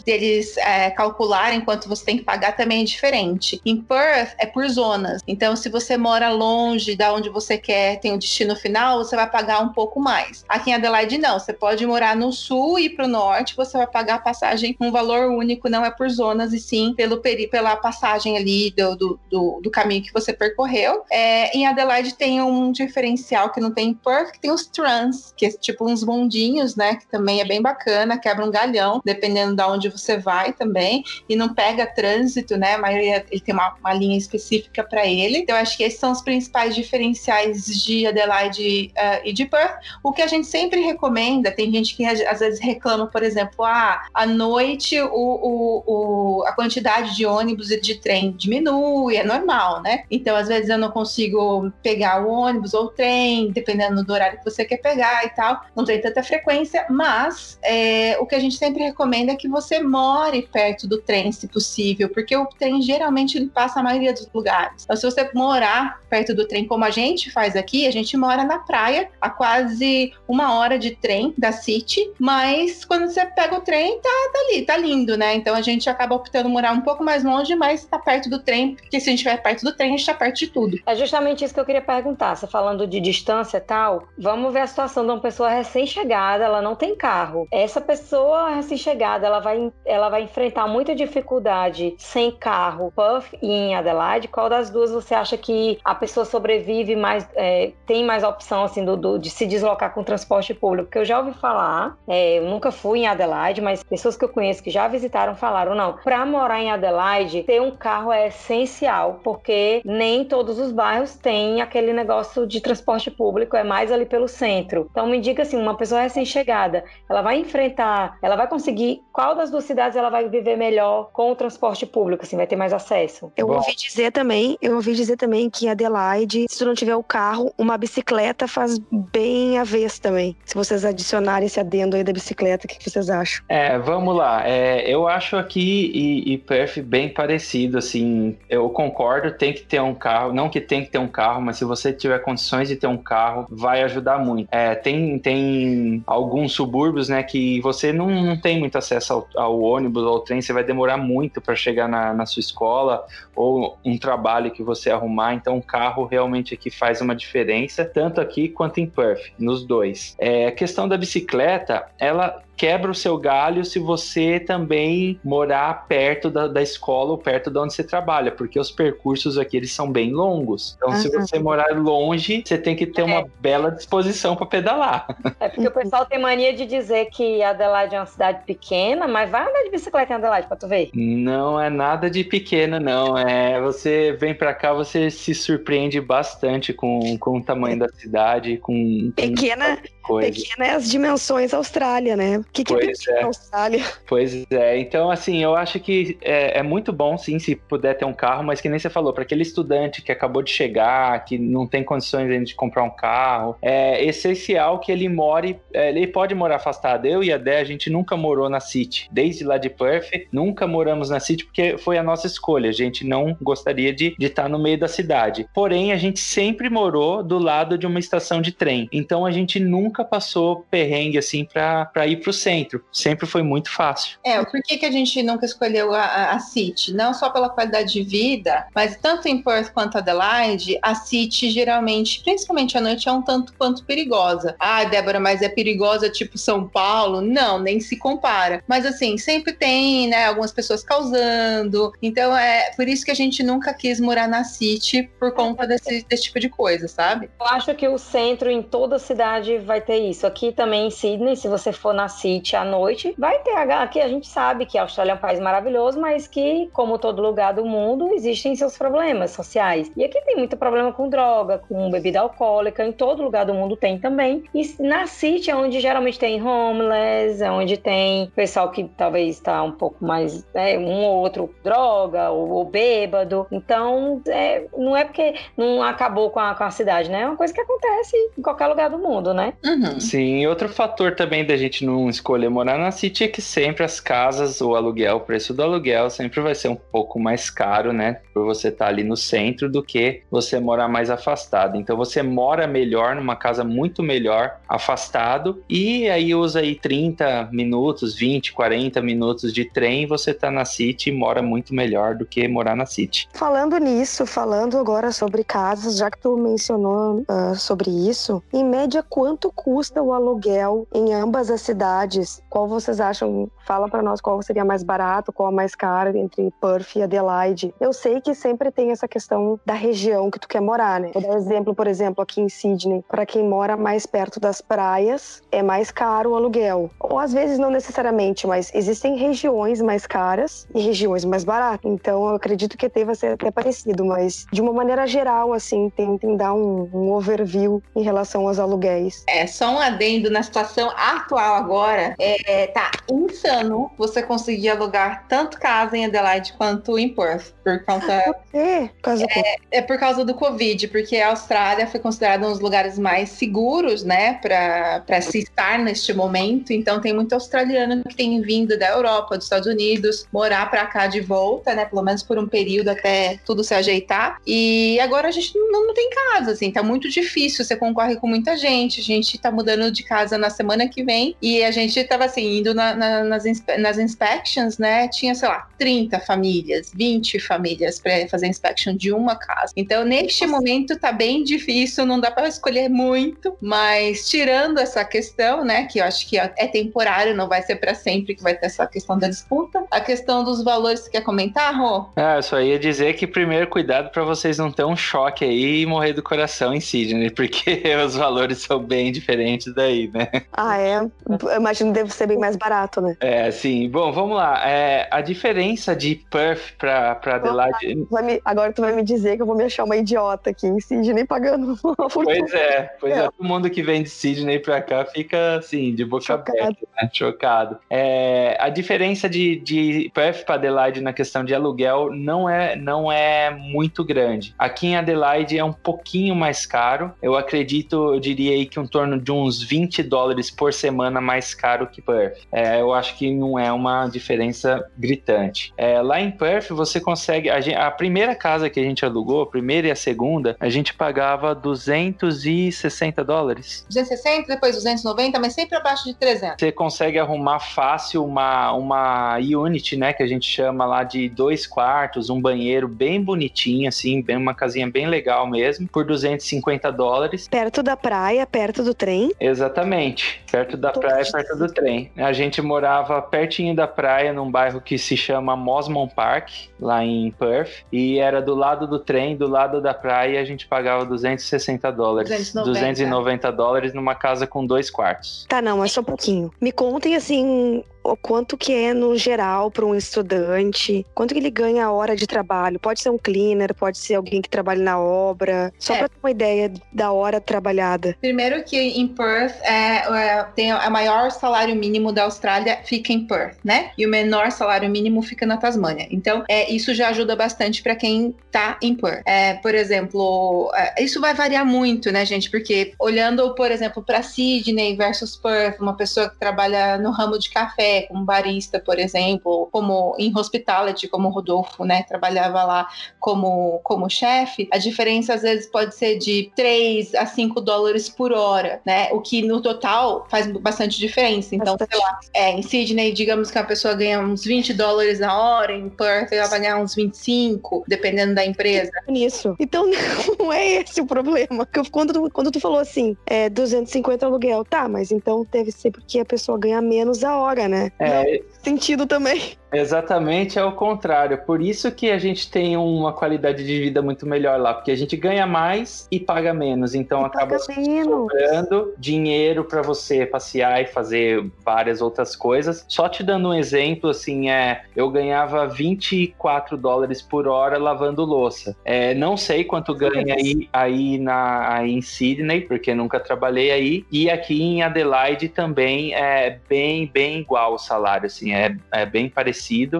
deles 0.05 0.57
é, 0.57 0.89
calcularem 0.89 1.61
quanto 1.61 1.87
você 1.87 2.03
tem 2.03 2.17
que 2.17 2.23
pagar 2.23 2.55
também 2.55 2.81
é 2.81 2.85
diferente. 2.85 3.61
Em 3.65 3.77
Perth 3.77 4.33
é 4.37 4.45
por 4.45 4.67
zonas. 4.69 5.21
Então, 5.27 5.55
se 5.55 5.69
você 5.69 5.97
mora 5.97 6.29
longe 6.29 6.95
da 6.95 7.13
onde 7.13 7.29
você 7.29 7.57
quer, 7.57 7.99
tem 7.99 8.13
o 8.13 8.17
destino 8.17 8.55
final, 8.55 8.99
você 8.99 9.15
vai 9.15 9.29
pagar 9.29 9.61
um 9.61 9.69
pouco 9.69 9.99
mais. 9.99 10.43
Aqui 10.47 10.71
em 10.71 10.73
Adelaide, 10.73 11.17
não. 11.17 11.39
Você 11.39 11.53
pode 11.53 11.85
morar 11.85 12.15
no 12.15 12.31
sul 12.31 12.79
e 12.79 12.89
para 12.89 13.05
o 13.05 13.07
norte, 13.07 13.55
você 13.55 13.77
vai 13.77 13.87
pagar 13.87 14.15
a 14.15 14.19
passagem 14.19 14.75
um 14.79 14.91
valor 14.91 15.29
único, 15.29 15.69
não 15.69 15.83
é 15.83 15.91
por 15.91 16.09
zonas, 16.09 16.53
e 16.53 16.59
sim 16.59 16.93
pelo 16.95 17.17
peri 17.17 17.47
pela 17.47 17.75
passagem 17.75 18.37
ali 18.37 18.71
do, 18.71 18.95
do, 18.95 19.19
do, 19.29 19.59
do 19.61 19.71
caminho 19.71 20.03
que 20.03 20.13
você 20.13 20.33
percorreu. 20.33 21.03
É, 21.11 21.55
em 21.55 21.65
Adelaide 21.65 22.15
tem 22.15 22.41
um 22.41 22.71
diferencial 22.71 23.51
que 23.51 23.59
não 23.59 23.71
tem 23.71 23.89
em 23.89 23.93
Perth, 23.93 24.31
que 24.31 24.39
tem 24.39 24.51
os 24.51 24.65
trans, 24.67 25.33
que 25.35 25.45
é 25.45 25.49
tipo 25.49 25.89
uns 25.89 26.03
bondinhos, 26.03 26.75
né? 26.75 26.95
Que 26.95 27.07
também 27.07 27.41
é 27.41 27.45
bem 27.45 27.61
bacana, 27.61 28.17
quebra 28.17 28.45
um 28.45 28.51
galhão, 28.51 29.01
dependendo 29.03 29.36
de 29.45 29.61
onde 29.63 29.89
você 29.89 30.17
vai 30.17 30.53
também, 30.53 31.03
e 31.27 31.35
não 31.35 31.53
pega 31.53 31.85
trânsito, 31.85 32.57
né? 32.57 32.77
Maioria 32.77 33.25
ele 33.29 33.41
tem 33.41 33.53
uma, 33.53 33.75
uma 33.79 33.93
linha 33.93 34.17
específica 34.17 34.83
para 34.83 35.05
ele. 35.05 35.39
Então, 35.39 35.55
acho 35.55 35.77
que 35.77 35.83
esses 35.83 35.99
são 35.99 36.11
os 36.11 36.21
principais 36.21 36.75
diferenciais 36.75 37.65
de 37.65 38.05
Adelaide 38.05 38.91
uh, 38.95 39.21
e 39.23 39.33
de 39.33 39.45
Perth. 39.45 39.79
O 40.03 40.11
que 40.11 40.21
a 40.21 40.27
gente 40.27 40.47
sempre 40.47 40.81
recomenda, 40.81 41.51
tem 41.51 41.71
gente 41.71 41.95
que 41.95 42.05
às 42.05 42.39
vezes 42.39 42.59
reclama, 42.59 43.07
por 43.07 43.23
exemplo, 43.23 43.63
ah, 43.63 44.05
à 44.13 44.25
noite 44.25 44.99
o, 44.99 45.07
o, 45.11 45.83
o, 45.85 46.43
a 46.45 46.53
quantidade 46.53 47.15
de 47.15 47.25
ônibus 47.25 47.71
e 47.71 47.79
de 47.79 47.95
trem 47.95 48.31
diminui, 48.37 49.17
é 49.17 49.23
normal, 49.23 49.81
né? 49.81 50.03
Então, 50.09 50.35
às 50.35 50.47
vezes 50.47 50.69
eu 50.69 50.77
não 50.77 50.91
consigo 50.91 51.71
pegar 51.81 52.25
o 52.25 52.29
ônibus 52.29 52.73
ou 52.73 52.85
o 52.85 52.89
trem, 52.89 53.51
dependendo 53.51 54.03
do 54.03 54.13
horário 54.13 54.37
que 54.39 54.45
você 54.45 54.65
quer 54.65 54.77
pegar 54.77 55.25
e 55.25 55.29
tal, 55.29 55.61
não 55.75 55.85
tem 55.85 55.99
tanta 56.01 56.23
frequência, 56.23 56.85
mas 56.89 57.59
é, 57.63 58.17
o 58.19 58.25
que 58.25 58.35
a 58.35 58.39
gente 58.39 58.55
sempre 58.55 58.83
recomenda 58.83 59.26
é 59.31 59.35
que 59.35 59.47
você 59.47 59.81
more 59.81 60.47
perto 60.51 60.87
do 60.87 61.01
trem, 61.01 61.31
se 61.31 61.47
possível, 61.47 62.09
porque 62.09 62.35
o 62.35 62.45
trem 62.45 62.81
geralmente 62.81 63.43
passa 63.47 63.79
a 63.79 63.83
maioria 63.83 64.13
dos 64.13 64.29
lugares. 64.33 64.83
Então, 64.83 64.95
se 64.95 65.05
você 65.05 65.29
morar 65.33 65.99
perto 66.09 66.33
do 66.33 66.47
trem, 66.47 66.65
como 66.65 66.83
a 66.83 66.89
gente 66.89 67.31
faz 67.31 67.55
aqui, 67.55 67.87
a 67.87 67.91
gente 67.91 68.15
mora 68.17 68.43
na 68.43 68.59
praia, 68.59 69.09
a 69.21 69.29
quase 69.29 70.13
uma 70.27 70.55
hora 70.55 70.77
de 70.77 70.91
trem 70.95 71.33
da 71.37 71.51
City, 71.51 72.11
mas 72.19 72.85
quando 72.85 73.07
você 73.07 73.25
pega 73.25 73.55
o 73.55 73.61
trem, 73.61 73.99
tá, 74.01 74.09
tá 74.33 74.39
ali, 74.47 74.61
tá 74.63 74.77
lindo, 74.77 75.17
né? 75.17 75.35
Então 75.35 75.55
a 75.55 75.61
gente 75.61 75.89
acaba 75.89 76.15
optando 76.15 76.49
morar 76.49 76.71
um 76.71 76.81
pouco 76.81 77.03
mais 77.03 77.23
longe, 77.23 77.55
mas 77.55 77.85
tá 77.85 77.99
perto 77.99 78.29
do 78.29 78.39
trem, 78.39 78.75
porque 78.75 78.99
se 78.99 79.09
a 79.09 79.11
gente 79.11 79.19
estiver 79.19 79.41
perto 79.41 79.63
do 79.63 79.75
trem, 79.75 79.93
a 79.93 79.97
gente 79.97 80.05
tá 80.05 80.13
perto 80.13 80.37
de 80.37 80.47
tudo. 80.47 80.77
É 80.85 80.95
justamente 80.95 81.43
isso 81.43 81.53
que 81.53 81.59
eu 81.59 81.65
queria 81.65 81.81
perguntar. 81.81 82.35
Você 82.35 82.47
falando 82.47 82.85
de 82.85 82.99
distância 82.99 83.57
e 83.57 83.61
tal, 83.61 84.07
vamos 84.17 84.53
ver 84.53 84.61
a 84.61 84.67
situação 84.67 85.03
de 85.03 85.11
uma 85.11 85.19
pessoa 85.19 85.49
recém-chegada, 85.49 86.43
ela 86.43 86.61
não 86.61 86.75
tem 86.75 86.95
carro. 86.95 87.47
Essa 87.51 87.81
pessoa 87.81 88.49
recém-chegada, 88.49 89.16
ela 89.25 89.39
vai, 89.39 89.71
ela 89.85 90.09
vai 90.09 90.23
enfrentar 90.23 90.67
muita 90.67 90.93
dificuldade 90.95 91.95
sem 91.97 92.31
carro, 92.31 92.91
Puff 92.95 93.37
e 93.41 93.51
em 93.51 93.75
Adelaide. 93.75 94.27
Qual 94.27 94.49
das 94.49 94.69
duas 94.69 94.91
você 94.91 95.13
acha 95.15 95.37
que 95.37 95.79
a 95.83 95.95
pessoa 95.95 96.25
sobrevive 96.25 96.95
mais, 96.95 97.27
é, 97.35 97.73
tem 97.85 98.03
mais 98.05 98.23
opção 98.23 98.63
assim 98.63 98.83
do, 98.85 98.95
do- 98.97 99.19
de 99.19 99.29
se 99.29 99.45
deslocar 99.45 99.93
com 99.93 100.03
transporte 100.03 100.53
público? 100.53 100.85
Porque 100.87 100.99
eu 100.99 101.05
já 101.05 101.19
ouvi 101.19 101.33
falar, 101.33 101.97
é, 102.07 102.39
eu 102.39 102.45
nunca 102.45 102.71
fui 102.71 102.99
em 102.99 103.07
Adelaide, 103.07 103.61
mas 103.61 103.83
pessoas 103.83 104.15
que 104.17 104.23
eu 104.25 104.29
conheço 104.29 104.63
que 104.63 104.69
já 104.69 104.87
visitaram 104.87 105.35
falaram 105.35 105.75
não. 105.75 105.97
Para 106.03 106.25
morar 106.25 106.59
em 106.61 106.71
Adelaide, 106.71 107.43
ter 107.43 107.61
um 107.61 107.71
carro 107.75 108.11
é 108.11 108.27
essencial, 108.27 109.19
porque 109.23 109.81
nem 109.85 110.25
todos 110.25 110.59
os 110.59 110.71
bairros 110.71 111.15
têm 111.15 111.61
aquele 111.61 111.93
negócio 111.93 112.45
de 112.47 112.61
transporte 112.61 113.09
público, 113.11 113.55
é 113.55 113.63
mais 113.63 113.91
ali 113.91 114.05
pelo 114.05 114.27
centro. 114.27 114.87
Então 114.91 115.07
me 115.07 115.19
diga 115.19 115.43
assim, 115.43 115.57
uma 115.57 115.75
pessoa 115.77 116.01
recém-chegada, 116.01 116.83
ela 117.09 117.21
vai 117.21 117.37
enfrentar, 117.39 118.17
ela 118.21 118.35
vai 118.35 118.47
conseguir 118.47 119.01
qual 119.17 119.33
das 119.33 119.49
duas 119.49 119.63
cidades 119.63 119.97
ela 119.97 120.11
vai 120.11 120.29
viver 120.29 120.55
melhor 120.55 121.09
com 121.11 121.31
o 121.31 121.35
transporte 121.35 121.87
público, 121.87 122.23
assim, 122.23 122.37
vai 122.37 122.45
ter 122.45 122.55
mais 122.55 122.71
acesso? 122.71 123.31
Eu 123.35 123.47
Bom. 123.47 123.55
ouvi 123.55 123.75
dizer 123.75 124.11
também, 124.11 124.59
eu 124.61 124.75
ouvi 124.75 124.93
dizer 124.93 125.17
também 125.17 125.49
que 125.49 125.65
em 125.65 125.69
Adelaide, 125.69 126.45
se 126.47 126.59
tu 126.59 126.65
não 126.65 126.75
tiver 126.75 126.95
o 126.95 127.01
carro, 127.01 127.51
uma 127.57 127.79
bicicleta 127.79 128.47
faz 128.47 128.77
bem 128.77 129.57
a 129.57 129.63
vez 129.63 129.97
também. 129.97 130.37
Se 130.45 130.53
vocês 130.53 130.85
adicionarem 130.85 131.47
esse 131.47 131.59
adendo 131.59 131.95
aí 131.95 132.03
da 132.03 132.13
bicicleta, 132.13 132.67
o 132.67 132.69
que 132.69 132.77
que 132.77 132.91
vocês 132.91 133.09
acham? 133.09 133.43
É, 133.49 133.79
vamos 133.79 134.15
lá. 134.15 134.47
É, 134.47 134.87
eu 134.87 135.07
acho 135.07 135.35
aqui 135.35 135.91
e, 135.95 136.33
e 136.33 136.37
Perth 136.37 136.77
bem 136.81 137.09
parecido, 137.09 137.79
assim. 137.79 138.37
Eu 138.47 138.69
concordo, 138.69 139.31
tem 139.31 139.51
que 139.51 139.63
ter 139.63 139.81
um 139.81 139.95
carro. 139.95 140.31
Não 140.31 140.47
que 140.47 140.61
tem 140.61 140.83
que 140.83 140.91
ter 140.91 140.99
um 140.99 141.07
carro, 141.07 141.41
mas 141.41 141.57
se 141.57 141.65
você 141.65 141.91
tiver 141.91 142.19
condições 142.19 142.67
de 142.67 142.75
ter 142.75 142.85
um 142.85 142.97
carro, 142.97 143.47
vai 143.49 143.81
ajudar 143.81 144.19
muito. 144.19 144.47
É, 144.51 144.75
tem, 144.75 145.17
tem 145.17 146.03
alguns 146.05 146.53
subúrbios, 146.53 147.09
né, 147.09 147.23
que 147.23 147.59
você 147.61 147.91
não, 147.91 148.11
não 148.11 148.39
tem 148.39 148.59
muito 148.59 148.77
acesso 148.77 149.06
ao, 149.13 149.27
ao 149.35 149.59
ônibus 149.61 150.03
ou 150.03 150.09
ao 150.09 150.19
trem, 150.21 150.41
você 150.41 150.53
vai 150.53 150.63
demorar 150.63 150.97
muito 150.97 151.41
para 151.41 151.55
chegar 151.55 151.87
na, 151.87 152.13
na 152.13 152.25
sua 152.25 152.39
escola 152.39 153.05
ou 153.35 153.77
um 153.83 153.97
trabalho 153.97 154.51
que 154.51 154.63
você 154.63 154.89
arrumar. 154.89 155.33
Então, 155.33 155.57
o 155.57 155.63
carro 155.63 156.05
realmente 156.05 156.53
aqui 156.53 156.69
faz 156.69 157.01
uma 157.01 157.15
diferença, 157.15 157.85
tanto 157.85 158.21
aqui 158.21 158.49
quanto 158.49 158.79
em 158.79 158.87
Perth, 158.87 159.31
nos 159.37 159.65
dois. 159.65 160.15
É, 160.19 160.47
a 160.47 160.51
questão 160.51 160.87
da 160.87 160.97
bicicleta, 160.97 161.87
ela 161.99 162.41
quebra 162.57 162.89
o 162.89 162.95
seu 162.95 163.17
galho 163.17 163.63
se 163.63 163.77
você 163.77 164.39
também 164.39 165.21
morar 165.23 165.87
perto 165.87 166.29
da, 166.29 166.47
da 166.47 166.61
escola 166.61 167.11
ou 167.11 167.17
perto 167.17 167.51
de 167.51 167.59
onde 167.59 167.73
você 167.73 167.83
trabalha, 167.83 168.31
porque 168.31 168.59
os 168.59 168.71
percursos 168.71 169.37
aqui 169.37 169.55
eles 169.57 169.71
são 169.71 169.91
bem 169.91 170.11
longos. 170.11 170.75
Então, 170.75 170.93
se 170.95 171.07
Aham. 171.07 171.21
você 171.21 171.39
morar 171.39 171.77
longe, 171.77 172.43
você 172.43 172.57
tem 172.57 172.75
que 172.75 172.87
ter 172.87 173.03
uma 173.03 173.25
bela 173.39 173.71
disposição 173.71 174.35
para 174.35 174.47
pedalar. 174.47 175.05
É 175.39 175.47
porque 175.49 175.67
o 175.67 175.71
pessoal 175.71 176.05
tem 176.05 176.19
mania 176.19 176.53
de 176.53 176.65
dizer 176.65 177.09
que 177.11 177.43
Adelaide 177.43 177.95
é 177.95 177.99
uma 177.99 178.05
cidade 178.05 178.43
pequena, 178.45 179.07
mas 179.07 179.29
vai 179.29 179.41
andar 179.41 179.63
de 179.63 179.69
bicicleta 179.69 180.13
em 180.13 180.15
Adelaide 180.15 180.47
pra 180.47 180.57
tu 180.57 180.67
ver. 180.67 180.89
Não 180.93 181.61
é 181.61 181.69
nada 181.69 182.09
de 182.09 182.23
pequeno, 182.23 182.79
não. 182.79 183.17
É 183.17 183.61
você 183.61 184.13
vem 184.19 184.33
para 184.33 184.53
cá, 184.53 184.73
você 184.73 185.11
se 185.11 185.33
surpreende 185.35 186.01
bastante 186.01 186.73
com, 186.73 187.17
com 187.19 187.37
o 187.37 187.43
tamanho 187.43 187.77
da 187.77 187.87
cidade, 187.89 188.57
com, 188.57 188.73
com 188.73 189.11
Pequena, 189.11 189.79
coisa. 190.07 190.31
pequena 190.31 190.65
é 190.65 190.75
as 190.75 190.89
dimensões 190.89 191.53
Austrália, 191.53 192.15
né? 192.15 192.39
O 192.39 192.45
que, 192.51 192.63
que 192.63 192.73
é 192.73 192.77
Pois 192.77 192.99
pequena 192.99 193.19
é. 193.19 193.23
Austrália? 193.23 193.83
Pois 194.07 194.45
é, 194.51 194.77
então 194.79 195.11
assim, 195.11 195.43
eu 195.43 195.55
acho 195.55 195.79
que 195.79 196.17
é, 196.21 196.59
é 196.59 196.63
muito 196.63 196.93
bom 196.93 197.17
sim 197.17 197.39
se 197.39 197.55
puder 197.55 197.93
ter 197.95 198.05
um 198.05 198.13
carro, 198.13 198.43
mas 198.43 198.61
que 198.61 198.69
nem 198.69 198.79
você 198.79 198.89
falou, 198.89 199.11
para 199.11 199.23
aquele 199.23 199.41
estudante 199.41 200.01
que 200.01 200.11
acabou 200.11 200.41
de 200.41 200.49
chegar, 200.51 201.25
que 201.25 201.37
não 201.37 201.67
tem 201.67 201.83
condições 201.83 202.29
ainda 202.31 202.45
de 202.45 202.55
comprar 202.55 202.83
um 202.83 202.89
carro, 202.89 203.57
é 203.61 204.03
essencial 204.05 204.79
que 204.79 204.91
ele 204.91 205.09
more, 205.09 205.59
é, 205.73 205.89
ele 205.89 206.07
pode 206.07 206.33
morar 206.33 206.55
afastado. 206.55 207.05
Eu 207.05 207.23
e 207.23 207.31
a 207.31 207.37
Dé, 207.37 207.59
a 207.59 207.63
gente 207.63 207.89
nunca 207.89 208.15
morou 208.15 208.49
na 208.49 208.59
City, 208.59 209.09
desde 209.11 209.43
lá 209.43 209.57
de 209.57 209.69
Perth, 209.69 210.27
nunca 210.31 210.65
moramos 210.65 211.09
na 211.09 211.19
City 211.19 211.45
porque 211.45 211.77
foi 211.77 211.97
a 211.97 212.03
nossa 212.03 212.27
escolha, 212.27 212.69
a 212.69 212.73
gente 212.73 213.05
não 213.05 213.37
gostaria 213.41 213.93
de 213.93 214.15
estar 214.19 214.47
no 214.47 214.59
meio 214.59 214.79
da 214.79 214.87
cidade. 214.87 215.47
Porém, 215.53 215.91
a 215.91 215.97
gente 215.97 216.19
sempre 216.19 216.69
morou 216.69 217.21
do 217.23 217.37
lado 217.37 217.77
de 217.77 217.85
uma 217.85 217.99
estação 217.99 218.41
de 218.41 218.51
trem, 218.51 218.87
então 218.91 219.25
a 219.25 219.31
gente 219.31 219.59
nunca 219.59 219.96
passou 220.03 220.65
perrengue 220.69 221.17
assim 221.17 221.45
para 221.45 222.07
ir 222.07 222.17
pro 222.17 222.33
centro, 222.33 222.83
sempre 222.91 223.25
foi 223.25 223.43
muito 223.43 223.71
fácil. 223.71 224.17
É, 224.23 224.43
por 224.43 224.61
que, 224.61 224.77
que 224.77 224.85
a 224.85 224.91
gente 224.91 225.21
nunca 225.23 225.45
escolheu 225.45 225.93
a, 225.93 226.01
a, 226.01 226.35
a 226.35 226.39
City? 226.39 226.93
Não 226.93 227.13
só 227.13 227.29
pela 227.29 227.49
qualidade 227.49 227.93
de 227.93 228.03
vida, 228.03 228.67
mas 228.73 228.97
tanto 228.97 229.27
em 229.27 229.41
Perth 229.41 229.71
quanto 229.73 229.97
Adelaide, 229.97 230.77
a 230.81 230.95
City 230.95 231.49
geralmente, 231.49 232.21
principalmente 232.23 232.77
à 232.77 232.81
noite, 232.81 233.07
é 233.07 233.11
um 233.11 233.21
tanto 233.21 233.53
quanto 233.57 233.85
perigosa. 233.85 234.55
Ah, 234.59 234.83
Débora, 234.83 235.19
mas 235.19 235.41
é 235.41 235.49
perigosa 235.49 236.09
tipo 236.09 236.37
São 236.37 236.67
Paulo? 236.67 237.21
Não, 237.21 237.59
nem 237.59 237.79
se 237.79 237.97
compara. 237.97 238.63
Mas 238.67 238.85
assim, 238.85 239.17
sempre 239.17 239.53
tem, 239.53 240.07
né, 240.07 240.25
algumas 240.25 240.51
pessoas 240.51 240.83
causando. 240.83 241.91
Então 242.01 242.35
é 242.35 242.71
por 242.75 242.87
isso 242.87 243.05
que 243.05 243.11
a 243.11 243.15
gente 243.15 243.43
nunca 243.43 243.73
quis 243.73 243.99
morar 243.99 244.27
na 244.27 244.43
City 244.43 245.09
por 245.19 245.31
conta 245.33 245.65
desse, 245.65 246.05
desse 246.07 246.23
tipo 246.23 246.39
de 246.39 246.49
coisa, 246.49 246.87
sabe? 246.87 247.29
Eu 247.39 247.45
acho 247.47 247.73
que 247.75 247.87
o 247.87 247.97
centro 247.97 248.49
em 248.49 248.61
toda 248.61 248.99
cidade 248.99 249.57
vai 249.59 249.81
ter 249.87 249.97
isso. 249.97 250.27
Aqui 250.27 250.51
também 250.51 250.87
em 250.87 250.91
Sydney, 250.91 251.37
se 251.37 251.47
você 251.47 251.71
for 251.71 251.93
na 251.93 252.09
City, 252.09 252.57
à 252.57 252.65
noite, 252.65 253.15
vai 253.17 253.39
ter 253.39 253.55
aqui 253.57 254.01
a 254.01 254.07
gente 254.07 254.27
sabe 254.27 254.65
que 254.65 254.77
a 254.77 254.81
Austrália 254.81 255.13
é 255.13 255.15
um 255.15 255.19
país 255.19 255.39
maravilhoso, 255.39 255.99
mas 255.99 256.27
que 256.27 256.69
como 256.73 256.99
todo 256.99 257.21
lugar 257.21 257.53
do 257.53 257.65
mundo 257.65 258.13
existem 258.13 258.55
seus 258.55 258.77
problemas 258.77 259.31
sociais. 259.31 259.89
E 259.95 260.03
aqui 260.03 260.19
tem 260.21 260.35
muito 260.35 260.57
problema 260.57 260.91
com 260.91 261.07
droga, 261.07 261.59
com 261.59 261.89
bebida 261.89 262.19
alcoólica, 262.19 262.85
em 262.85 262.91
todo 262.91 263.23
lugar 263.23 263.45
do 263.45 263.53
mundo 263.53 263.77
tem 263.77 263.97
também. 263.97 264.43
E 264.53 264.75
na 264.79 265.07
City 265.07 265.49
é 265.49 265.55
onde 265.55 265.79
geralmente 265.79 266.19
tem 266.19 266.41
homeless, 266.41 267.41
é 267.41 267.49
onde 267.49 267.77
tem 267.77 268.29
pessoal 268.35 268.69
que 268.69 268.83
talvez 268.97 269.37
está 269.37 269.63
um 269.63 269.71
pouco 269.71 270.03
mais, 270.03 270.45
né, 270.53 270.77
um 270.77 271.05
ou 271.05 271.17
outro 271.19 271.53
droga 271.63 272.29
ou, 272.29 272.49
ou 272.49 272.65
bêbado. 272.65 273.47
Então, 273.51 274.21
é, 274.27 274.65
não 274.77 274.97
é 274.97 275.05
porque 275.05 275.35
não 275.55 275.81
acabou 275.81 276.29
com 276.29 276.39
a, 276.39 276.53
com 276.53 276.63
a 276.63 276.71
cidade, 276.71 277.09
né? 277.09 277.21
É 277.21 277.27
uma 277.27 277.37
coisa 277.37 277.53
que 277.53 277.61
acontece 277.61 278.15
em 278.37 278.41
qualquer 278.41 278.67
lugar 278.67 278.89
do 278.89 278.97
mundo, 278.97 279.33
né? 279.33 279.53
Uhum. 279.65 279.76
Sim, 279.99 280.45
outro 280.47 280.69
fator 280.69 281.15
também 281.15 281.45
da 281.45 281.55
gente 281.55 281.85
não 281.85 282.09
escolher 282.09 282.49
morar 282.49 282.77
na 282.77 282.91
City 282.91 283.23
é 283.23 283.27
que 283.27 283.41
sempre 283.41 283.83
as 283.83 283.99
casas, 283.99 284.61
o 284.61 284.75
aluguel, 284.75 285.17
o 285.17 285.21
preço 285.21 285.53
do 285.53 285.63
aluguel 285.63 286.09
sempre 286.09 286.41
vai 286.41 286.55
ser 286.55 286.69
um 286.69 286.75
pouco 286.75 287.19
mais 287.19 287.49
caro, 287.49 287.93
né? 287.93 288.19
Por 288.33 288.45
você 288.45 288.69
estar 288.69 288.85
tá 288.85 288.91
ali 288.91 289.03
no 289.03 289.15
centro 289.15 289.69
do 289.69 289.83
que 289.83 290.21
você 290.29 290.59
morar 290.59 290.87
mais 290.87 291.09
afastado. 291.09 291.77
Então 291.77 291.95
você 291.95 292.21
mora 292.23 292.67
melhor 292.67 293.15
numa 293.15 293.35
casa 293.35 293.63
muito 293.63 294.01
melhor 294.01 294.57
afastado 294.67 295.63
e 295.69 296.09
aí 296.09 296.33
usa 296.33 296.59
aí 296.59 296.75
30 296.75 297.49
minutos, 297.51 298.15
20, 298.15 298.53
40 298.53 299.01
minutos 299.01 299.53
de 299.53 299.65
trem, 299.65 300.07
você 300.07 300.33
tá 300.33 300.51
na 300.51 300.65
City 300.65 301.09
e 301.09 301.13
mora 301.13 301.41
muito 301.41 301.73
melhor 301.73 302.15
do 302.15 302.25
que 302.25 302.47
morar 302.47 302.75
na 302.75 302.85
City. 302.85 303.27
Falando 303.33 303.77
nisso, 303.77 304.25
falando 304.25 304.77
agora 304.77 305.11
sobre 305.11 305.43
casas, 305.43 305.97
já 305.97 306.09
que 306.09 306.19
tu 306.19 306.37
mencionou 306.37 307.23
uh, 307.29 307.55
sobre 307.55 307.89
isso, 307.89 308.41
em 308.53 308.63
média 308.63 309.03
quanto 309.07 309.51
custa 309.57 310.01
o 310.03 310.13
aluguel 310.13 310.87
em 310.93 311.13
ambas 311.13 311.49
as 311.49 311.61
cidades? 311.61 312.41
Qual 312.49 312.67
vocês 312.67 313.01
acham? 313.01 313.49
Fala 313.67 313.89
para 313.89 314.01
nós 314.01 314.21
qual 314.21 314.41
seria 314.41 314.63
mais 314.63 314.81
barato, 314.81 315.33
qual 315.33 315.51
é 315.51 315.53
mais 315.53 315.75
caro 315.75 316.15
entre 316.15 316.53
Perth 316.61 316.95
e 316.95 317.03
Adelaide. 317.03 317.73
Eu 317.81 317.91
sei 317.91 318.21
que 318.21 318.33
sempre 318.33 318.71
tem 318.71 318.91
essa 318.91 319.09
questão 319.09 319.59
da 319.65 319.73
região 319.73 320.31
que 320.31 320.39
tu 320.39 320.47
quer 320.47 320.61
morar, 320.61 321.01
né? 321.01 321.11
Vou 321.13 321.21
dar 321.21 321.35
exemplo, 321.35 321.75
por 321.75 321.85
exemplo, 321.85 322.23
aqui 322.23 322.39
em 322.39 322.47
Sydney, 322.47 323.03
para 323.09 323.25
quem 323.25 323.43
mora 323.43 323.75
mais 323.75 324.05
perto 324.05 324.39
das 324.39 324.61
praias, 324.61 325.43
é 325.51 325.61
mais 325.61 325.91
caro 325.91 326.31
o 326.31 326.35
aluguel. 326.35 326.89
Ou 326.97 327.19
às 327.19 327.33
vezes 327.33 327.59
não 327.59 327.69
necessariamente, 327.69 328.47
mas 328.47 328.71
existem 328.73 329.17
regiões 329.17 329.81
mais 329.81 330.07
caras 330.07 330.65
e 330.73 330.79
regiões 330.79 331.25
mais 331.25 331.43
baratas. 331.43 331.91
Então 331.91 332.29
eu 332.29 332.35
acredito 332.35 332.77
que 332.77 332.87
vai 333.03 333.15
ser 333.15 333.33
até 333.33 333.51
parecido, 333.51 334.05
mas 334.05 334.45
de 334.49 334.61
uma 334.61 334.71
maneira 334.71 335.05
geral, 335.05 335.51
assim, 335.51 335.89
tentem 335.89 336.37
dar 336.37 336.53
um, 336.53 336.89
um 336.93 337.11
overview 337.11 337.83
em 337.93 338.01
relação 338.01 338.47
aos 338.47 338.59
aluguéis. 338.59 339.25
É, 339.27 339.45
só 339.45 339.71
um 339.71 339.77
adendo 339.77 340.29
na 340.29 340.41
situação 340.41 340.89
atual 340.95 341.55
agora, 341.55 342.15
é, 342.17 342.67
tá 342.67 342.91
insano 343.11 343.56
você 343.97 344.23
conseguir 344.23 344.69
alugar 344.69 345.25
tanto 345.27 345.59
casa 345.59 345.97
em 345.97 346.05
Adelaide 346.05 346.53
quanto 346.53 346.97
em 346.97 347.09
Perth, 347.09 347.53
por 347.63 347.83
conta... 347.83 348.21
Por 348.21 348.35
quê? 348.51 348.89
Por 348.95 349.01
causa 349.01 349.25
é, 349.29 349.55
é, 349.71 349.81
por 349.81 349.97
causa 349.97 350.25
do 350.25 350.33
Covid, 350.33 350.87
porque 350.87 351.17
a 351.17 351.29
Austrália 351.29 351.87
foi 351.87 351.99
considerada 351.99 352.45
um 352.45 352.51
dos 352.51 352.59
lugares 352.59 352.97
mais 352.97 353.29
seguros, 353.29 354.03
né, 354.03 354.33
para 354.35 355.21
se 355.21 355.39
estar 355.39 355.79
neste 355.79 356.13
momento, 356.13 356.71
então 356.71 356.99
tem 357.01 357.13
muito 357.13 357.33
australiano 357.33 358.03
que 358.03 358.15
tem 358.15 358.41
vindo 358.41 358.77
da 358.77 358.89
Europa, 358.89 359.37
dos 359.37 359.45
Estados 359.45 359.67
Unidos, 359.67 360.25
morar 360.31 360.69
para 360.69 360.85
cá 360.85 361.07
de 361.07 361.21
volta, 361.21 361.73
né, 361.73 361.85
pelo 361.85 362.01
menos 362.01 362.23
por 362.23 362.37
um 362.37 362.47
período 362.47 362.89
até 362.89 363.39
tudo 363.45 363.63
se 363.63 363.73
ajeitar, 363.73 364.39
e 364.45 364.99
agora 364.99 365.27
a 365.27 365.31
gente 365.31 365.57
não, 365.57 365.87
não 365.87 365.93
tem 365.93 366.09
casa, 366.09 366.51
assim, 366.51 366.71
tá 366.71 366.83
muito 366.83 367.09
difícil, 367.09 367.63
você 367.63 367.75
concorre 367.75 368.15
com 368.15 368.27
muita 368.27 368.55
gente, 368.55 369.01
a 369.01 369.03
gente 369.03 369.37
tá 369.37 369.51
mudando 369.51 369.91
de 369.91 370.03
casa 370.03 370.37
na 370.37 370.49
semana 370.49 370.87
que 370.87 371.03
vem, 371.03 371.35
e 371.41 371.63
a 371.63 371.71
gente 371.71 372.03
tava 372.03 372.25
assim, 372.25 372.59
indo 372.59 372.73
na, 372.73 372.93
na, 372.93 373.23
nas, 373.23 373.45
inspe 373.47 373.77
nas 373.77 373.97
inspections, 373.97 374.77
né? 374.77 375.07
Tinha, 375.07 375.33
sei 375.33 375.47
lá, 375.47 375.67
30 375.77 376.19
famílias, 376.19 376.91
20 376.93 377.39
famílias 377.39 377.99
para 377.99 378.27
fazer 378.27 378.47
inspection 378.47 378.95
de 378.95 379.11
uma 379.11 379.35
casa. 379.35 379.73
Então, 379.75 380.03
neste 380.03 380.45
Nossa. 380.45 380.57
momento 380.57 380.99
tá 380.99 381.11
bem 381.11 381.43
difícil, 381.43 382.05
não 382.05 382.19
dá 382.19 382.31
para 382.31 382.47
escolher 382.47 382.89
muito, 382.89 383.55
mas 383.61 384.29
tirando 384.29 384.79
essa 384.79 385.03
questão, 385.03 385.63
né, 385.63 385.85
que 385.85 385.99
eu 385.99 386.05
acho 386.05 386.27
que 386.27 386.37
é 386.37 386.67
temporário, 386.67 387.35
não 387.35 387.47
vai 387.47 387.61
ser 387.61 387.77
para 387.77 387.93
sempre 387.93 388.35
que 388.35 388.43
vai 388.43 388.55
ter 388.55 388.67
essa 388.67 388.85
questão 388.87 389.17
da 389.17 389.27
disputa. 389.27 389.83
A 389.91 390.01
questão 390.01 390.43
dos 390.43 390.63
valores, 390.63 391.01
você 391.01 391.11
quer 391.11 391.21
comentar, 391.21 391.75
Rô? 391.75 392.05
Ah, 392.15 392.37
eu 392.37 392.43
só 392.43 392.59
ia 392.61 392.79
dizer 392.79 393.13
que 393.13 393.25
primeiro 393.27 393.67
cuidado 393.67 394.09
para 394.11 394.23
vocês 394.23 394.57
não 394.57 394.71
ter 394.71 394.85
um 394.85 394.95
choque 394.95 395.45
aí 395.45 395.81
e 395.81 395.85
morrer 395.85 396.13
do 396.13 396.23
coração 396.23 396.73
em 396.73 396.79
Sydney, 396.79 397.29
porque 397.29 397.83
os 398.05 398.15
valores 398.15 398.59
são 398.59 398.79
bem 398.79 399.11
diferentes 399.11 399.73
daí, 399.73 400.09
né? 400.13 400.27
Ah, 400.51 400.77
é? 400.79 400.97
Eu 400.97 401.57
imagino 401.57 401.91
que 401.91 401.99
deve 401.99 402.13
ser 402.13 402.27
bem 402.27 402.37
mais 402.37 402.55
barato, 402.55 403.01
né? 403.01 403.15
É, 403.19 403.36
sim. 403.51 403.89
Bom, 403.89 404.11
vamos 404.11 404.37
lá. 404.37 404.67
É, 404.67 405.07
a 405.11 405.21
diferença 405.21 405.95
de 405.95 406.15
Perth 406.29 406.75
para 406.77 407.19
Adelaide. 407.23 407.95
Me, 407.95 408.41
agora 408.43 408.71
tu 408.71 408.81
vai 408.81 408.93
me 408.93 409.03
dizer 409.03 409.35
que 409.35 409.41
eu 409.41 409.45
vou 409.45 409.55
me 409.55 409.63
achar 409.63 409.83
uma 409.83 409.95
idiota 409.95 410.49
aqui 410.49 410.67
em 410.67 410.79
Sydney 410.79 411.25
pagando 411.25 411.77
uma 411.83 412.09
Pois 412.09 412.53
é, 412.53 412.95
pois 412.99 413.13
é. 413.13 413.19
é. 413.19 413.23
Todo 413.23 413.43
mundo 413.43 413.69
que 413.69 413.81
vem 413.81 414.03
de 414.03 414.09
Sydney 414.09 414.59
para 414.59 414.81
cá 414.81 415.05
fica 415.05 415.57
assim, 415.57 415.93
de 415.93 416.05
boca 416.05 416.25
Chocado. 416.25 416.57
aberta, 416.59 416.87
né? 417.01 417.09
Chocado. 417.13 417.77
É, 417.89 418.57
a 418.59 418.69
diferença 418.69 419.29
de, 419.29 419.57
de 419.57 420.11
Perth 420.13 420.45
para 420.45 420.55
Adelaide 420.55 421.01
na 421.01 421.13
questão 421.13 421.43
de 421.43 421.53
aluguel 421.53 422.09
não 422.11 422.49
é, 422.49 422.75
não 422.75 423.11
é 423.11 423.51
muito 423.51 424.03
grande. 424.03 424.55
Aqui 424.57 424.87
em 424.87 424.95
Adelaide 424.95 425.57
é 425.57 425.63
um 425.63 425.73
pouquinho 425.73 426.35
mais 426.35 426.65
caro. 426.65 427.13
Eu 427.21 427.35
acredito, 427.35 428.13
eu 428.13 428.19
diria 428.19 428.53
aí 428.53 428.65
que 428.65 428.79
um 428.79 428.87
torno 428.87 429.19
de 429.19 429.31
uns 429.31 429.61
20 429.61 430.03
dólares 430.03 430.49
por 430.49 430.73
semana 430.73 431.21
mais 431.21 431.53
caro 431.53 431.87
que 431.87 432.01
Perth. 432.01 432.37
É, 432.51 432.81
eu 432.81 432.93
acho 432.93 433.17
que 433.17 433.26
não 433.35 433.57
é 433.57 433.71
uma 433.71 434.07
diferença 434.07 434.85
gritante. 434.97 435.73
É, 435.77 436.01
lá 436.01 436.19
em 436.19 436.31
Perth 436.31 436.69
você 436.69 436.99
consegue. 436.99 437.49
A, 437.49 437.59
gente, 437.59 437.75
a, 437.75 437.89
primeira 437.91 438.35
casa 438.35 438.69
que 438.69 438.79
a 438.79 438.83
gente 438.83 439.03
alugou, 439.05 439.41
a 439.41 439.47
primeira 439.47 439.87
e 439.87 439.91
a 439.91 439.95
segunda, 439.95 440.55
a 440.59 440.69
gente 440.69 440.93
pagava 440.93 441.53
260 441.55 443.23
dólares. 443.23 443.85
260, 443.89 444.47
depois 444.47 444.75
290, 444.75 445.39
mas 445.39 445.53
sempre 445.53 445.77
abaixo 445.77 446.05
de 446.05 446.13
300. 446.13 446.55
Você 446.59 446.71
consegue 446.71 447.19
arrumar 447.19 447.59
fácil 447.59 448.23
uma, 448.23 448.71
uma 448.73 449.37
unit, 449.37 449.95
né, 449.97 450.13
que 450.13 450.23
a 450.23 450.27
gente 450.27 450.47
chama 450.47 450.85
lá 450.85 451.03
de 451.03 451.29
dois 451.29 451.65
quartos, 451.65 452.29
um 452.29 452.41
banheiro 452.41 452.87
bem 452.87 453.21
bonitinho, 453.21 453.87
assim, 453.87 454.21
bem, 454.21 454.37
uma 454.37 454.53
casinha 454.53 454.89
bem 454.89 455.07
legal 455.07 455.47
mesmo, 455.47 455.87
por 455.87 456.05
250 456.05 456.91
dólares. 456.91 457.47
Perto 457.47 457.81
da 457.81 457.95
praia, 457.95 458.45
perto 458.45 458.83
do 458.83 458.93
trem? 458.93 459.31
Exatamente, 459.39 460.41
perto 460.51 460.77
da 460.77 460.91
praia, 460.91 461.23
perto 461.31 461.57
do 461.57 461.67
trem. 461.67 462.11
A 462.17 462.33
gente 462.33 462.61
morava 462.61 463.06
pertinho 463.21 463.75
da 463.75 463.87
praia, 463.87 464.33
num 464.33 464.49
bairro 464.49 464.81
que 464.81 464.97
se 464.97 465.15
chama 465.15 465.55
Mosman 465.55 466.07
Park, 466.07 466.49
lá 466.79 467.03
em 467.03 467.31
Perth, 467.31 467.83
e 467.91 468.19
era 468.19 468.41
do 468.41 468.53
lado 468.53 468.87
do 468.87 468.99
trem, 468.99 469.35
do 469.35 469.47
lado 469.47 469.81
da 469.81 469.93
praia, 469.93 470.35
e 470.35 470.37
a 470.37 470.45
gente 470.45 470.67
pagava 470.67 471.05
260 471.05 471.91
dólares. 471.91 472.29
290. 472.29 472.71
290 472.71 473.51
dólares 473.51 473.93
numa 473.93 474.15
casa 474.15 474.45
com 474.45 474.65
dois 474.65 474.89
quartos. 474.89 475.45
Tá, 475.47 475.61
não, 475.61 475.77
mas 475.77 475.91
só 475.91 476.01
um 476.01 476.03
pouquinho. 476.03 476.51
Me 476.61 476.71
contem, 476.71 477.15
assim, 477.15 477.83
quanto 478.15 478.57
que 478.57 478.71
é 478.71 478.93
no 478.93 479.17
geral 479.17 479.71
para 479.71 479.85
um 479.85 479.95
estudante, 479.95 481.05
quanto 481.13 481.33
que 481.33 481.39
ele 481.39 481.49
ganha 481.49 481.85
a 481.85 481.91
hora 481.91 482.15
de 482.15 482.27
trabalho. 482.27 482.79
Pode 482.79 483.01
ser 483.01 483.09
um 483.09 483.17
cleaner, 483.17 483.73
pode 483.73 483.97
ser 483.97 484.15
alguém 484.15 484.41
que 484.41 484.49
trabalha 484.49 484.81
na 484.81 484.99
obra, 484.99 485.73
só 485.79 485.95
é. 485.95 485.97
para 485.97 486.09
ter 486.09 486.17
uma 486.21 486.31
ideia 486.31 486.71
da 486.93 487.11
hora 487.11 487.41
trabalhada. 487.41 488.15
Primeiro 488.21 488.63
que 488.63 488.77
em 488.77 489.07
Perth 489.07 489.55
é, 489.63 489.97
é, 490.07 490.43
tem 490.55 490.71
a 490.71 490.89
maior 490.89 491.31
salário 491.31 491.75
mínimo 491.75 492.11
da 492.11 492.23
Austrália 492.23 492.79
fica 492.83 493.11
em 493.11 493.25
Perth, 493.25 493.57
né? 493.63 493.91
E 493.97 494.05
o 494.05 494.09
menor 494.09 494.51
salário 494.51 494.89
mínimo 494.89 495.21
fica 495.21 495.45
na 495.45 495.57
Tasmânia. 495.57 496.07
Então, 496.11 496.43
é, 496.47 496.71
isso 496.71 496.93
já 496.93 497.09
ajuda 497.09 497.35
bastante 497.35 497.81
para 497.81 497.95
quem 497.95 498.35
tá 498.51 498.77
em 498.81 498.95
Perth. 498.95 499.23
É, 499.25 499.55
por 499.55 499.73
exemplo, 499.73 500.71
é, 500.75 501.03
isso 501.03 501.19
vai 501.19 501.33
variar 501.33 501.65
muito, 501.65 502.11
né, 502.11 502.25
gente? 502.25 502.49
Porque 502.49 502.93
olhando, 502.99 503.53
por 503.55 503.71
exemplo, 503.71 504.03
para 504.03 504.21
Sydney 504.21 504.95
versus 504.95 505.35
Perth, 505.35 505.79
uma 505.79 505.95
pessoa 505.95 506.29
que 506.29 506.37
trabalha 506.37 506.97
no 506.97 507.11
ramo 507.11 507.39
de 507.39 507.49
café, 507.49 507.96
como 508.03 508.23
barista, 508.23 508.79
por 508.79 508.99
exemplo, 508.99 509.69
como 509.71 510.15
em 510.17 510.31
hospitality, 510.37 511.07
como 511.07 511.27
o 511.27 511.31
Rodolfo, 511.31 511.83
né, 511.83 512.03
trabalhava 512.03 512.63
lá 512.63 512.87
como, 513.19 513.79
como 513.83 514.09
chefe, 514.09 514.67
a 514.71 514.77
diferença 514.77 515.33
às 515.33 515.41
vezes 515.41 515.67
pode 515.67 515.95
ser 515.95 516.17
de 516.17 516.51
3 516.55 517.15
a 517.15 517.25
5 517.25 517.59
dólares 517.61 518.09
por 518.09 518.31
hora, 518.31 518.81
né, 518.85 519.09
o 519.11 519.21
que 519.21 519.41
no 519.41 519.61
total 519.61 520.27
faz 520.29 520.47
bastante 520.47 520.97
diferença. 520.97 521.55
Então, 521.55 521.77
bastante. 521.77 521.91
sei 521.91 521.99
lá, 521.99 522.19
é, 522.33 522.51
em 522.51 522.61
Sydney, 522.61 523.11
digamos 523.11 523.51
que 523.51 523.57
a 523.57 523.63
pessoa 523.63 523.93
ganha 523.93 524.19
uns 524.19 524.43
20 524.43 524.73
dólares 524.73 525.19
na 525.19 525.37
hora, 525.37 525.73
em 525.73 525.89
Perth 525.89 526.31
ela 526.31 526.47
vai 526.47 526.59
ganhar 526.59 526.77
uns 526.77 526.95
25, 526.95 527.83
dependendo 527.87 528.35
da 528.35 528.45
empresa. 528.45 528.91
Nisso. 529.07 529.55
Então, 529.59 529.85
não 530.39 530.51
é 530.51 530.81
esse 530.81 531.01
o 531.01 531.05
problema. 531.05 531.67
Quando 531.91 532.13
tu, 532.13 532.29
quando 532.31 532.51
tu 532.51 532.59
falou 532.59 532.79
assim, 532.79 533.15
é 533.25 533.49
250 533.49 534.25
aluguel, 534.25 534.63
tá, 534.63 534.87
mas 534.87 535.11
então 535.11 535.45
deve 535.51 535.71
ser 535.71 535.91
porque 535.91 536.19
a 536.19 536.25
pessoa 536.25 536.57
ganha 536.57 536.81
menos 536.81 537.23
a 537.23 537.37
hora, 537.37 537.67
né? 537.67 537.86
É. 537.99 538.23
Não, 538.23 538.39
sentido 538.63 539.05
também. 539.05 539.57
Exatamente 539.71 540.57
é 540.57 540.63
o 540.63 540.71
contrário. 540.71 541.37
Por 541.39 541.61
isso 541.61 541.91
que 541.91 542.09
a 542.09 542.17
gente 542.17 542.49
tem 542.49 542.77
uma 542.77 543.11
qualidade 543.11 543.65
de 543.65 543.79
vida 543.79 544.01
muito 544.01 544.25
melhor 544.25 544.59
lá, 544.59 544.73
porque 544.73 544.91
a 544.91 544.95
gente 544.95 545.15
ganha 545.17 545.45
mais 545.45 546.07
e 546.11 546.19
paga 546.19 546.53
menos. 546.53 546.95
Então 546.95 547.21
E 547.21 547.25
acaba 547.25 547.59
sobrando 547.59 548.93
dinheiro 548.97 549.63
para 549.63 549.81
você 549.81 550.25
passear 550.25 550.81
e 550.81 550.85
fazer 550.85 551.45
várias 551.63 552.01
outras 552.01 552.35
coisas. 552.35 552.85
Só 552.87 553.09
te 553.09 553.23
dando 553.23 553.49
um 553.49 553.53
exemplo, 553.53 554.09
assim, 554.09 554.49
é 554.49 554.83
eu 554.95 555.09
ganhava 555.09 555.67
24 555.67 556.77
dólares 556.77 557.21
por 557.21 557.47
hora 557.47 557.77
lavando 557.77 558.23
louça. 558.23 558.75
É, 558.85 559.13
não 559.13 559.35
sei 559.35 559.63
quanto 559.63 559.93
ganha 559.93 560.35
aí, 560.35 560.69
aí, 560.71 561.17
na, 561.17 561.75
aí 561.75 561.91
em 561.91 562.01
Sydney, 562.01 562.61
porque 562.61 562.93
nunca 562.93 563.19
trabalhei 563.19 563.71
aí. 563.71 564.05
E 564.11 564.29
aqui 564.29 564.61
em 564.61 564.81
Adelaide 564.81 565.49
também 565.49 566.13
é 566.13 566.59
bem, 566.69 567.05
bem 567.05 567.39
igual 567.39 567.73
o 567.73 567.77
salário, 567.77 568.27
assim, 568.27 568.53
é, 568.53 568.75
é 568.91 569.05
bem 569.05 569.29
parecido. 569.29 569.56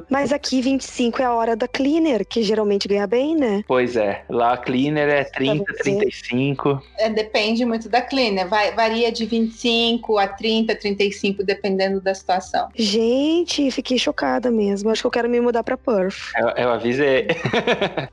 Mas 0.10 0.32
aqui 0.32 0.62
25 0.62 1.22
é 1.22 1.26
a 1.26 1.34
hora 1.34 1.56
da 1.56 1.68
cleaner, 1.68 2.26
que 2.26 2.42
geralmente 2.44 2.88
ganha 2.88 3.08
bem, 3.08 3.36
né? 3.36 3.64
Pois 3.68 3.96
é, 3.96 4.24
lá 4.30 4.54
a 4.54 4.58
cleaner 4.58 5.10
é 5.10 5.24
30, 5.24 5.64
você. 5.74 5.84
35. 5.84 6.82
É, 6.98 7.10
depende 7.10 7.66
muito 7.66 7.90
da 7.90 8.02
cleaner. 8.02 8.48
Vai, 8.48 8.72
varia 8.74 9.12
de 9.12 9.26
25 9.26 10.18
a 10.18 10.28
30, 10.28 10.76
35, 10.76 11.44
dependendo 11.44 12.02
da 12.02 12.14
situação. 12.14 12.70
Gente, 12.76 13.70
fiquei 13.72 13.98
chocada 13.98 14.50
mesmo. 14.52 14.90
Acho 14.90 15.02
que 15.04 15.08
eu 15.08 15.12
quero 15.12 15.30
me 15.30 15.40
mudar 15.40 15.64
pra 15.64 15.78
Perth. 15.78 16.32
Eu, 16.38 16.50
eu 16.50 16.70
avisei. 16.72 17.28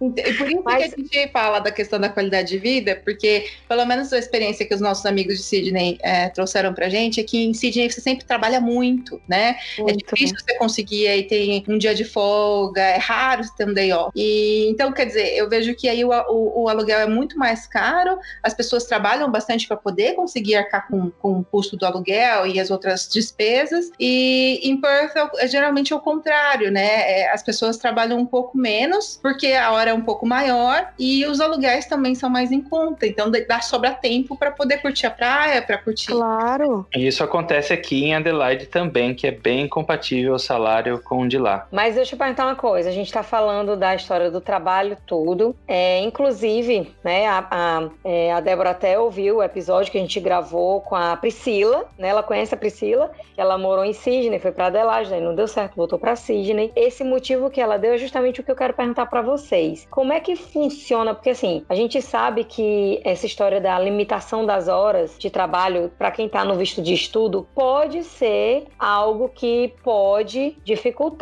E 0.01 0.33
por 0.35 0.49
isso 0.51 0.63
Mas- 0.65 0.95
que 0.95 1.01
a 1.01 1.05
gente 1.05 1.33
fala 1.33 1.59
da 1.61 1.71
questão 1.71 1.99
da 2.01 2.09
qualidade 2.09 2.49
de 2.51 2.59
vida, 2.59 3.01
porque 3.05 3.47
pelo 3.69 3.85
menos 3.85 4.13
a 4.13 4.19
experiência 4.19 4.67
que 4.67 4.75
os 4.75 4.81
nossos 4.81 5.05
amigos 5.07 5.37
de 5.37 5.43
Sydney 5.43 5.99
é, 6.03 6.29
trouxeram 6.29 6.73
pra 6.75 6.89
gente 6.89 7.21
é 7.21 7.23
que 7.23 7.45
em 7.45 7.55
Sydney 7.55 7.91
você 7.91 8.01
sempre 8.01 8.25
trabalha 8.25 8.61
muito, 8.61 9.21
né? 9.29 9.57
É 9.79 9.83
Muito. 9.83 9.99
difícil 10.15 10.37
você 10.39 10.57
conseguir 10.59 11.09
aí 11.09 11.23
ter 11.35 11.73
um 11.73 11.79
dia 11.79 11.95
de 11.95 12.05
folga, 12.05 12.81
é 12.81 12.99
raro 12.99 13.43
ter 13.57 13.69
um 13.69 13.75
day 13.75 13.93
off. 13.93 14.11
E, 14.15 14.69
então, 14.71 14.93
quer 14.93 15.07
dizer, 15.07 15.37
eu 15.37 15.49
vejo 15.49 15.75
que 15.75 15.89
aí 15.89 16.05
o, 16.05 16.11
o- 16.11 16.63
o 16.65 16.69
aluguel 16.69 17.01
é 17.01 17.07
muito 17.07 17.39
mais 17.39 17.67
caro, 17.67 18.19
as 18.43 18.55
pessoas 18.55 18.85
trabalham 18.85 19.31
bastante 19.31 19.67
para 19.67 19.77
poder 19.77 20.15
conseguir 20.15 20.55
arcar 20.57 20.87
com, 20.89 21.11
com 21.11 21.39
o 21.41 21.45
custo 21.45 21.77
do 21.77 21.85
aluguel 21.87 22.47
e 22.47 22.61
as 22.61 22.71
outras 22.71 23.09
despesas. 23.09 23.91
E 23.99 24.61
em 24.63 24.81
Perth 24.81 25.17
é, 25.17 25.45
é 25.45 25.49
geralmente 25.49 25.93
é 25.93 25.97
o 25.97 26.01
contrário, 26.01 26.71
né? 26.71 27.21
É, 27.21 27.33
as 27.33 27.43
pessoas 27.43 27.77
trabalham 27.77 28.19
um 28.19 28.27
pouco 28.27 28.57
menos, 28.57 29.19
porque 29.23 29.49
a 29.53 29.73
hora 29.73 29.91
é 29.91 29.95
um 29.95 30.03
pouco 30.03 30.27
maior 30.27 30.93
e 30.99 31.25
os 31.27 31.41
aluguéis 31.41 31.87
também 31.87 32.15
são 32.15 32.31
mais 32.31 32.53
em 32.53 32.61
conta. 32.61 33.07
Então 33.07 33.31
dá 33.31 33.61
sobra 33.61 33.91
tempo 33.93 34.37
para 34.37 34.51
poder 34.51 34.79
curtir 34.79 35.07
a 35.07 35.11
praia, 35.11 35.63
para 35.63 35.79
curtir 35.79 36.07
Claro. 36.07 36.87
E 36.95 37.07
isso 37.07 37.23
acontece 37.25 37.73
aqui 37.73 38.05
em 38.05 38.15
Adelaide 38.15 38.67
também, 38.67 39.15
que 39.15 39.27
é 39.27 39.31
bem 39.31 39.69
compatível 39.69 40.35
o 40.35 40.39
salário 40.39 41.01
com 41.03 41.24
de 41.29 41.39
lá. 41.39 41.67
Mas 41.71 41.95
deixa 41.95 42.15
eu 42.15 42.19
perguntar 42.19 42.45
uma 42.47 42.57
coisa. 42.57 42.89
A 42.89 42.93
gente 42.93 43.13
tá 43.13 43.23
falando 43.23 43.77
da 43.77 43.95
história 43.95 44.31
do 44.31 44.41
trabalho, 44.41 44.97
tudo. 45.07 45.55
É, 45.67 46.01
inclusive, 46.01 46.93
né, 47.03 47.27
a, 47.27 47.47
a, 47.51 47.89
é, 48.05 48.33
a 48.33 48.41
Débora 48.41 48.71
até 48.71 48.99
ouviu 48.99 49.37
o 49.37 49.43
episódio 49.43 49.91
que 49.91 49.99
a 49.99 50.01
gente 50.01 50.19
gravou 50.21 50.81
com 50.81 50.95
a 50.95 51.17
Priscila, 51.17 51.87
né? 51.99 52.09
Ela 52.09 52.23
conhece 52.23 52.55
a 52.55 52.57
Priscila, 52.57 53.11
ela 53.37 53.57
morou 53.59 53.85
em 53.85 53.93
Sydney, 53.93 54.39
foi 54.39 54.53
pra 54.53 54.67
Adelaide, 54.67 55.15
aí 55.15 55.21
não 55.21 55.35
deu 55.35 55.49
certo, 55.49 55.77
voltou 55.77 55.99
pra 55.99 56.17
Sydney. 56.17 56.73
Esse 56.77 57.05
motivo 57.05 57.51
que 57.51 57.61
ela 57.61 57.79
deu 57.79 57.95
é 57.95 57.99
justamente 57.99 58.41
o 58.41 58.45
que 58.45 58.51
eu 58.51 58.57
quero 58.57 58.75
perguntar 58.75 59.07
pra 59.07 59.23
vocês. 59.23 59.87
Como 59.91 60.13
é 60.13 60.21
que 60.21 60.37
funciona? 60.37 61.15
Porque 61.15 61.31
assim, 61.31 61.65
a 61.69 61.75
gente 61.75 62.01
sabe 62.03 62.45
que 62.45 63.01
essa 63.05 63.27
história 63.27 63.61
da 63.61 63.79
limitação 63.79 64.45
das 64.45 64.69
horas 64.69 65.17
de 65.19 65.31
trabalho 65.31 65.91
pra 65.99 66.11
quem 66.11 66.29
tá 66.29 66.45
no 66.45 66.55
visto 66.55 66.83
de 66.83 66.95
estudo 66.95 67.47
pode 67.55 68.03
ser 68.05 68.65
algo 68.79 69.29
que 69.29 69.75
pode 69.83 70.57
dificultar 70.65 71.14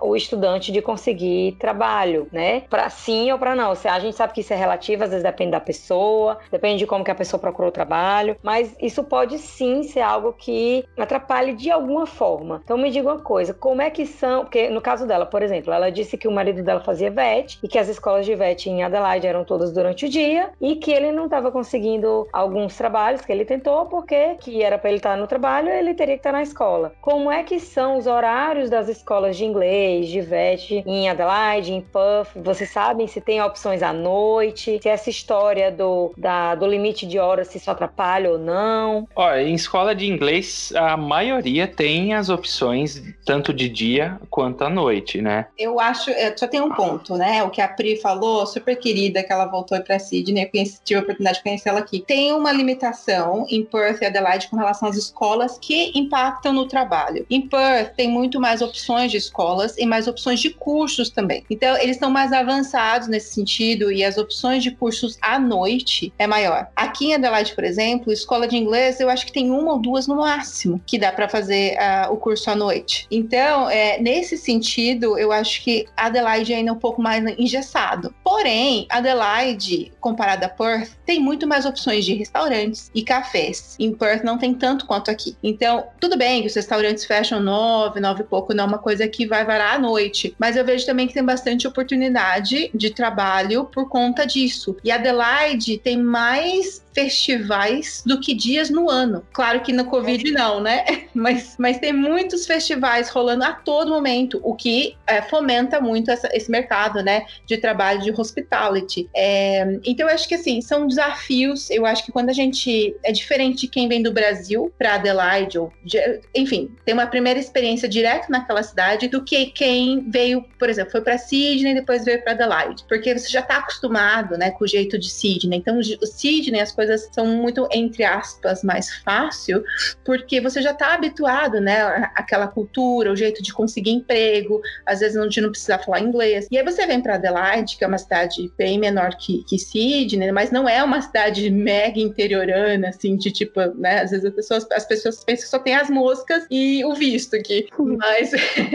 o 0.00 0.16
estudante 0.16 0.72
de 0.72 0.80
conseguir 0.80 1.56
trabalho, 1.58 2.28
né? 2.32 2.62
Para 2.68 2.88
sim 2.90 3.30
ou 3.32 3.38
para 3.38 3.54
não. 3.54 3.72
A 3.72 3.98
gente 4.00 4.16
sabe 4.16 4.32
que 4.32 4.40
isso 4.40 4.52
é 4.52 4.56
relativo, 4.56 5.04
às 5.04 5.10
vezes 5.10 5.24
depende 5.24 5.52
da 5.52 5.60
pessoa, 5.60 6.38
depende 6.50 6.78
de 6.78 6.86
como 6.86 7.04
que 7.04 7.10
a 7.10 7.14
pessoa 7.14 7.40
procurou 7.40 7.68
o 7.68 7.72
trabalho, 7.72 8.36
mas 8.42 8.74
isso 8.80 9.04
pode 9.04 9.38
sim 9.38 9.82
ser 9.82 10.00
algo 10.00 10.32
que 10.32 10.84
atrapalhe 10.96 11.54
de 11.54 11.70
alguma 11.70 12.06
forma. 12.06 12.60
Então 12.64 12.78
me 12.78 12.90
diga 12.90 13.08
uma 13.08 13.20
coisa, 13.20 13.52
como 13.52 13.82
é 13.82 13.90
que 13.90 14.06
são, 14.06 14.42
porque 14.44 14.68
no 14.68 14.80
caso 14.80 15.06
dela, 15.06 15.26
por 15.26 15.42
exemplo, 15.42 15.72
ela 15.72 15.90
disse 15.90 16.16
que 16.16 16.28
o 16.28 16.32
marido 16.32 16.62
dela 16.62 16.80
fazia 16.80 17.10
VET 17.10 17.58
e 17.62 17.68
que 17.68 17.78
as 17.78 17.88
escolas 17.88 18.24
de 18.24 18.34
VET 18.34 18.68
em 18.68 18.82
Adelaide 18.82 19.26
eram 19.26 19.44
todas 19.44 19.72
durante 19.72 20.06
o 20.06 20.08
dia 20.08 20.50
e 20.60 20.76
que 20.76 20.90
ele 20.90 21.12
não 21.12 21.24
estava 21.24 21.50
conseguindo 21.50 22.26
alguns 22.32 22.76
trabalhos 22.76 23.20
que 23.22 23.32
ele 23.32 23.44
tentou 23.44 23.86
porque 23.86 24.36
que 24.40 24.62
era 24.62 24.78
para 24.78 24.90
ele 24.90 24.98
estar 24.98 25.16
no 25.16 25.26
trabalho, 25.26 25.68
ele 25.68 25.94
teria 25.94 26.14
que 26.14 26.20
estar 26.20 26.32
na 26.32 26.42
escola. 26.42 26.92
Como 27.00 27.30
é 27.30 27.42
que 27.42 27.58
são 27.58 27.96
os 27.96 28.06
horários 28.06 28.70
das 28.70 28.88
escolas 28.88 29.17
de 29.26 29.44
inglês, 29.44 30.08
de 30.08 30.20
VET 30.20 30.82
em 30.86 31.08
Adelaide, 31.08 31.72
em 31.72 31.80
Perth? 31.80 32.30
Vocês 32.36 32.70
sabem 32.70 33.06
se 33.06 33.20
tem 33.20 33.42
opções 33.42 33.82
à 33.82 33.92
noite? 33.92 34.78
Se 34.82 34.88
essa 34.88 35.10
história 35.10 35.70
do, 35.70 36.12
da, 36.16 36.54
do 36.54 36.66
limite 36.66 37.06
de 37.06 37.18
horas 37.18 37.48
se 37.48 37.58
isso 37.58 37.70
atrapalha 37.70 38.30
ou 38.30 38.38
não? 38.38 39.08
Ó, 39.14 39.34
em 39.34 39.54
escola 39.54 39.94
de 39.94 40.06
inglês, 40.06 40.72
a 40.74 40.96
maioria 40.96 41.66
tem 41.66 42.14
as 42.14 42.28
opções 42.28 43.02
tanto 43.24 43.52
de 43.52 43.68
dia 43.68 44.18
quanto 44.30 44.64
à 44.64 44.70
noite, 44.70 45.20
né? 45.20 45.46
Eu 45.58 45.80
acho, 45.80 46.10
é, 46.10 46.34
só 46.36 46.46
tem 46.46 46.60
um 46.60 46.70
ponto, 46.70 47.16
né? 47.16 47.42
O 47.42 47.50
que 47.50 47.60
a 47.60 47.68
Pri 47.68 47.96
falou, 47.96 48.46
super 48.46 48.76
querida, 48.76 49.22
que 49.22 49.32
ela 49.32 49.46
voltou 49.46 49.80
para 49.82 49.98
Sydney, 49.98 50.44
eu 50.44 50.50
conheci, 50.50 50.80
tive 50.84 51.00
a 51.00 51.02
oportunidade 51.02 51.38
de 51.38 51.42
conhecê-la 51.42 51.80
aqui. 51.80 52.00
Tem 52.00 52.32
uma 52.32 52.52
limitação 52.52 53.46
em 53.48 53.64
Perth 53.64 54.02
e 54.02 54.06
Adelaide 54.06 54.48
com 54.48 54.56
relação 54.56 54.88
às 54.88 54.96
escolas 54.96 55.58
que 55.58 55.92
impactam 55.98 56.52
no 56.52 56.66
trabalho. 56.66 57.26
Em 57.30 57.42
Perth 57.42 57.94
tem 57.96 58.08
muito 58.08 58.40
mais 58.40 58.62
opções 58.62 59.07
de 59.10 59.16
escolas 59.16 59.76
e 59.78 59.86
mais 59.86 60.06
opções 60.06 60.40
de 60.40 60.50
cursos 60.50 61.10
também. 61.10 61.44
Então, 61.50 61.76
eles 61.76 61.96
estão 61.96 62.10
mais 62.10 62.32
avançados 62.32 63.08
nesse 63.08 63.34
sentido 63.34 63.90
e 63.90 64.04
as 64.04 64.18
opções 64.18 64.62
de 64.62 64.70
cursos 64.70 65.18
à 65.20 65.38
noite 65.38 66.12
é 66.18 66.26
maior. 66.26 66.68
Aqui 66.74 67.06
em 67.06 67.14
Adelaide, 67.14 67.54
por 67.54 67.64
exemplo, 67.64 68.12
escola 68.12 68.46
de 68.46 68.56
inglês, 68.56 69.00
eu 69.00 69.08
acho 69.08 69.26
que 69.26 69.32
tem 69.32 69.50
uma 69.50 69.72
ou 69.72 69.78
duas 69.78 70.06
no 70.06 70.16
máximo 70.16 70.80
que 70.86 70.98
dá 70.98 71.12
para 71.12 71.28
fazer 71.28 71.76
ah, 71.78 72.08
o 72.10 72.16
curso 72.16 72.50
à 72.50 72.54
noite. 72.54 73.06
Então, 73.10 73.68
é, 73.68 74.00
nesse 74.00 74.36
sentido, 74.36 75.18
eu 75.18 75.32
acho 75.32 75.62
que 75.62 75.86
Adelaide 75.96 76.54
ainda 76.54 76.70
é 76.70 76.72
um 76.72 76.78
pouco 76.78 77.00
mais 77.00 77.24
engessado. 77.38 78.14
Porém, 78.22 78.86
Adelaide, 78.88 79.92
comparada 80.00 80.46
a 80.46 80.48
Perth, 80.48 80.92
tem 81.04 81.20
muito 81.20 81.46
mais 81.46 81.64
opções 81.64 82.04
de 82.04 82.14
restaurantes 82.14 82.90
e 82.94 83.02
cafés. 83.02 83.76
Em 83.78 83.92
Perth 83.92 84.22
não 84.24 84.38
tem 84.38 84.54
tanto 84.54 84.86
quanto 84.86 85.10
aqui. 85.10 85.36
Então, 85.42 85.86
tudo 86.00 86.16
bem 86.16 86.40
que 86.42 86.48
os 86.48 86.54
restaurantes 86.54 87.04
fecham 87.04 87.40
nove, 87.40 88.00
nove 88.00 88.22
e 88.22 88.26
pouco, 88.26 88.54
não 88.54 88.64
é 88.64 88.66
uma 88.66 88.78
coisa 88.78 88.97
que 89.06 89.26
vai 89.26 89.44
varar 89.44 89.76
à 89.76 89.78
noite. 89.78 90.34
Mas 90.38 90.56
eu 90.56 90.64
vejo 90.64 90.86
também 90.86 91.06
que 91.06 91.14
tem 91.14 91.24
bastante 91.24 91.68
oportunidade 91.68 92.70
de 92.74 92.90
trabalho 92.90 93.64
por 93.66 93.88
conta 93.88 94.26
disso. 94.26 94.76
E 94.82 94.90
Adelaide 94.90 95.78
tem 95.78 95.98
mais 95.98 96.82
festivais 97.02 98.02
do 98.04 98.20
que 98.20 98.34
dias 98.34 98.70
no 98.70 98.88
ano. 98.90 99.24
Claro 99.32 99.60
que 99.60 99.72
no 99.72 99.84
Covid 99.86 100.30
não, 100.32 100.60
né? 100.60 100.84
Mas, 101.18 101.56
mas 101.58 101.78
tem 101.78 101.92
muitos 101.92 102.46
festivais 102.46 103.08
rolando 103.08 103.42
a 103.42 103.52
todo 103.52 103.90
momento, 103.90 104.40
o 104.44 104.54
que 104.54 104.94
é, 105.04 105.20
fomenta 105.20 105.80
muito 105.80 106.12
essa- 106.12 106.28
esse 106.32 106.48
mercado, 106.48 107.02
né? 107.02 107.24
De 107.44 107.56
trabalho 107.56 108.00
de 108.00 108.12
hospitality. 108.12 109.08
É, 109.16 109.78
então, 109.84 110.06
eu 110.08 110.14
acho 110.14 110.28
que 110.28 110.34
assim, 110.36 110.60
são 110.60 110.86
desafios. 110.86 111.70
Eu 111.70 111.84
acho 111.84 112.04
que 112.04 112.12
quando 112.12 112.28
a 112.28 112.32
gente. 112.32 112.94
É 113.02 113.10
diferente 113.10 113.62
de 113.62 113.68
quem 113.68 113.88
vem 113.88 114.00
do 114.00 114.12
Brasil 114.12 114.72
para 114.78 114.94
Adelaide, 114.94 115.58
ou 115.58 115.72
de- 115.82 116.20
enfim, 116.34 116.70
tem 116.84 116.94
uma 116.94 117.06
primeira 117.06 117.38
experiência 117.40 117.88
direto 117.88 118.30
naquela 118.30 118.62
cidade 118.62 119.08
do 119.08 119.24
que 119.24 119.46
quem 119.46 120.08
veio, 120.08 120.44
por 120.58 120.68
exemplo, 120.70 120.92
foi 120.92 121.00
para 121.00 121.18
Sydney 121.18 121.72
e 121.72 121.74
depois 121.74 122.04
veio 122.04 122.22
para 122.22 122.32
Adelaide. 122.32 122.84
Porque 122.88 123.18
você 123.18 123.28
já 123.28 123.40
está 123.40 123.56
acostumado, 123.56 124.36
né, 124.38 124.52
com 124.52 124.62
o 124.64 124.68
jeito 124.68 124.96
de 124.98 125.10
Sydney. 125.10 125.58
Então, 125.58 125.78
o 125.78 126.06
Sydney, 126.06 126.60
as 126.60 126.70
coisas 126.70 126.87
são 126.96 127.26
muito, 127.26 127.68
entre 127.72 128.04
aspas, 128.04 128.62
mais 128.62 128.94
fácil, 129.02 129.62
porque 130.04 130.40
você 130.40 130.62
já 130.62 130.70
está 130.72 130.94
habituado, 130.94 131.60
né, 131.60 132.10
àquela 132.14 132.46
cultura, 132.46 133.12
o 133.12 133.16
jeito 133.16 133.42
de 133.42 133.52
conseguir 133.52 133.90
emprego, 133.90 134.60
às 134.86 135.00
vezes 135.00 135.16
não, 135.16 135.28
de 135.28 135.40
não 135.40 135.50
precisar 135.50 135.78
falar 135.78 136.00
inglês. 136.00 136.46
E 136.50 136.58
aí 136.58 136.64
você 136.64 136.86
vem 136.86 137.00
para 137.00 137.14
Adelaide, 137.14 137.76
que 137.76 137.84
é 137.84 137.86
uma 137.86 137.98
cidade 137.98 138.50
bem 138.56 138.78
menor 138.78 139.16
que, 139.16 139.44
que 139.44 139.58
Sydney, 139.58 140.32
mas 140.32 140.50
não 140.50 140.68
é 140.68 140.82
uma 140.82 141.00
cidade 141.02 141.50
mega 141.50 142.00
interiorana, 142.00 142.88
assim, 142.88 143.16
de 143.16 143.30
tipo, 143.30 143.60
né, 143.76 144.02
às 144.02 144.10
vezes 144.10 144.26
as 144.26 144.34
pessoas, 144.34 144.66
as 144.72 144.84
pessoas 144.84 145.24
pensam 145.24 145.44
que 145.44 145.50
só 145.50 145.58
tem 145.58 145.74
as 145.74 145.90
moscas 145.90 146.46
e 146.50 146.84
o 146.84 146.94
visto 146.94 147.36
aqui. 147.36 147.66
Mas, 147.78 148.32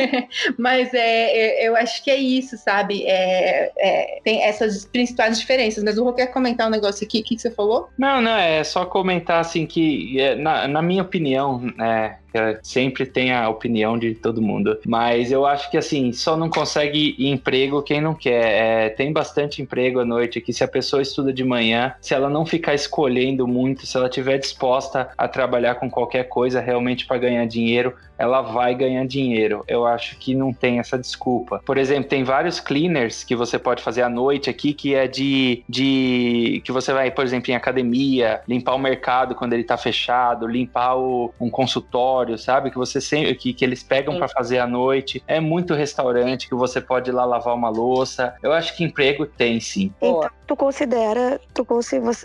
mas 0.57 0.93
é, 0.93 1.64
é- 1.64 1.68
eu 1.68 1.76
acho 1.76 2.03
que 2.03 2.11
é 2.11 2.18
isso, 2.18 2.57
sabe? 2.57 3.05
É, 3.05 3.72
é, 3.78 4.22
tem 4.24 4.43
essas 4.43 4.86
principais 4.86 5.39
diferenças. 5.39 5.84
Mas 5.84 5.97
o 5.97 6.03
Rô 6.03 6.14
quer 6.14 6.28
comentar 6.28 6.68
um 6.68 6.72
negócio 6.72 7.05
aqui, 7.05 7.20
o 7.20 7.24
que, 7.24 7.36
que 7.36 7.41
você 7.41 7.51
falou? 7.51 7.89
Não, 7.98 8.22
não, 8.22 8.36
é 8.36 8.64
só 8.64 8.86
comentar 8.86 9.39
assim 9.39 9.66
que, 9.68 10.20
é, 10.20 10.36
na, 10.36 10.68
na 10.68 10.82
minha 10.82 11.04
opinião, 11.04 11.62
é, 11.80 12.18
porque 12.23 12.23
sempre 12.62 13.06
tem 13.06 13.32
a 13.32 13.50
opinião 13.50 13.98
de 13.98 14.14
todo 14.16 14.42
mundo. 14.42 14.78
Mas 14.86 15.32
eu 15.32 15.46
acho 15.46 15.70
que 15.70 15.78
assim, 15.78 16.12
só 16.12 16.36
não 16.36 16.50
consegue 16.50 17.16
emprego 17.20 17.82
quem 17.82 18.02
não 18.02 18.14
quer. 18.14 18.86
É, 18.86 18.90
tem 18.90 19.12
bastante 19.12 19.62
emprego 19.62 20.00
à 20.00 20.06
noite 20.06 20.40
aqui. 20.40 20.54
Se 20.54 20.64
a 20.64 20.68
pessoa 20.68 21.02
estuda 21.02 21.34
de 21.34 21.44
manhã, 21.44 21.94
se 22.02 22.14
ela 22.14 22.30
não 22.30 22.46
ficar 22.46 22.74
escolhendo 22.74 23.48
muito, 23.48 23.86
se 23.86 23.98
ela 23.98 24.08
estiver 24.08 24.38
disposta 24.38 25.10
a 25.18 25.28
trabalhar 25.28 25.76
com 25.76 25.90
qualquer 25.90 26.24
coisa 26.24 26.60
realmente 26.60 27.06
para 27.06 27.18
ganhar 27.18 27.46
dinheiro, 27.46 27.94
ela 28.18 28.42
vai 28.42 28.74
ganhar 28.74 29.06
dinheiro. 29.06 29.64
Eu 29.68 29.86
acho 29.86 30.18
que 30.18 30.34
não 30.34 30.54
tem 30.54 30.80
essa 30.80 30.98
desculpa. 30.98 31.62
Por 31.66 31.78
exemplo, 31.78 32.10
tem 32.10 32.24
vários 32.24 32.60
cleaners 32.60 33.24
que 33.24 33.36
você 33.36 33.60
pode 33.60 33.84
fazer 33.84 34.02
à 34.02 34.10
noite 34.10 34.50
aqui, 34.50 34.74
que 34.74 34.96
é 34.96 35.08
de, 35.08 35.64
de 35.68 36.62
que 36.64 36.72
você 36.72 36.94
vai, 36.94 37.12
por 37.12 37.26
exemplo, 37.26 37.52
em 37.52 37.56
academia, 37.56 38.42
limpar 38.48 38.76
o 38.76 38.80
mercado 38.80 39.36
quando 39.36 39.54
ele 39.54 39.64
tá 39.64 39.78
fechado, 39.78 40.48
limpar 40.48 40.96
o, 40.96 41.34
um 41.40 41.50
consultório, 41.50 42.23
sabe? 42.38 42.72
Que 42.72 42.78
você 42.78 43.00
sempre 43.00 43.36
que, 43.36 43.54
que 43.54 43.64
eles 43.64 43.84
pegam 43.84 44.18
para 44.18 44.28
fazer 44.28 44.60
à 44.60 44.68
noite. 44.68 45.24
É 45.28 45.40
muito 45.40 45.74
restaurante 45.74 46.48
que 46.48 46.56
você 46.56 46.80
pode 46.80 47.10
ir 47.10 47.14
lá 47.14 47.26
lavar 47.26 47.54
uma 47.54 47.70
louça. 47.70 48.34
Eu 48.42 48.52
acho 48.54 48.76
que 48.76 48.84
emprego 48.84 49.26
tem 49.26 49.60
sim. 49.60 49.92
Então, 50.02 50.30
tu 50.48 50.56
considera, 50.56 51.40
tu 51.54 51.66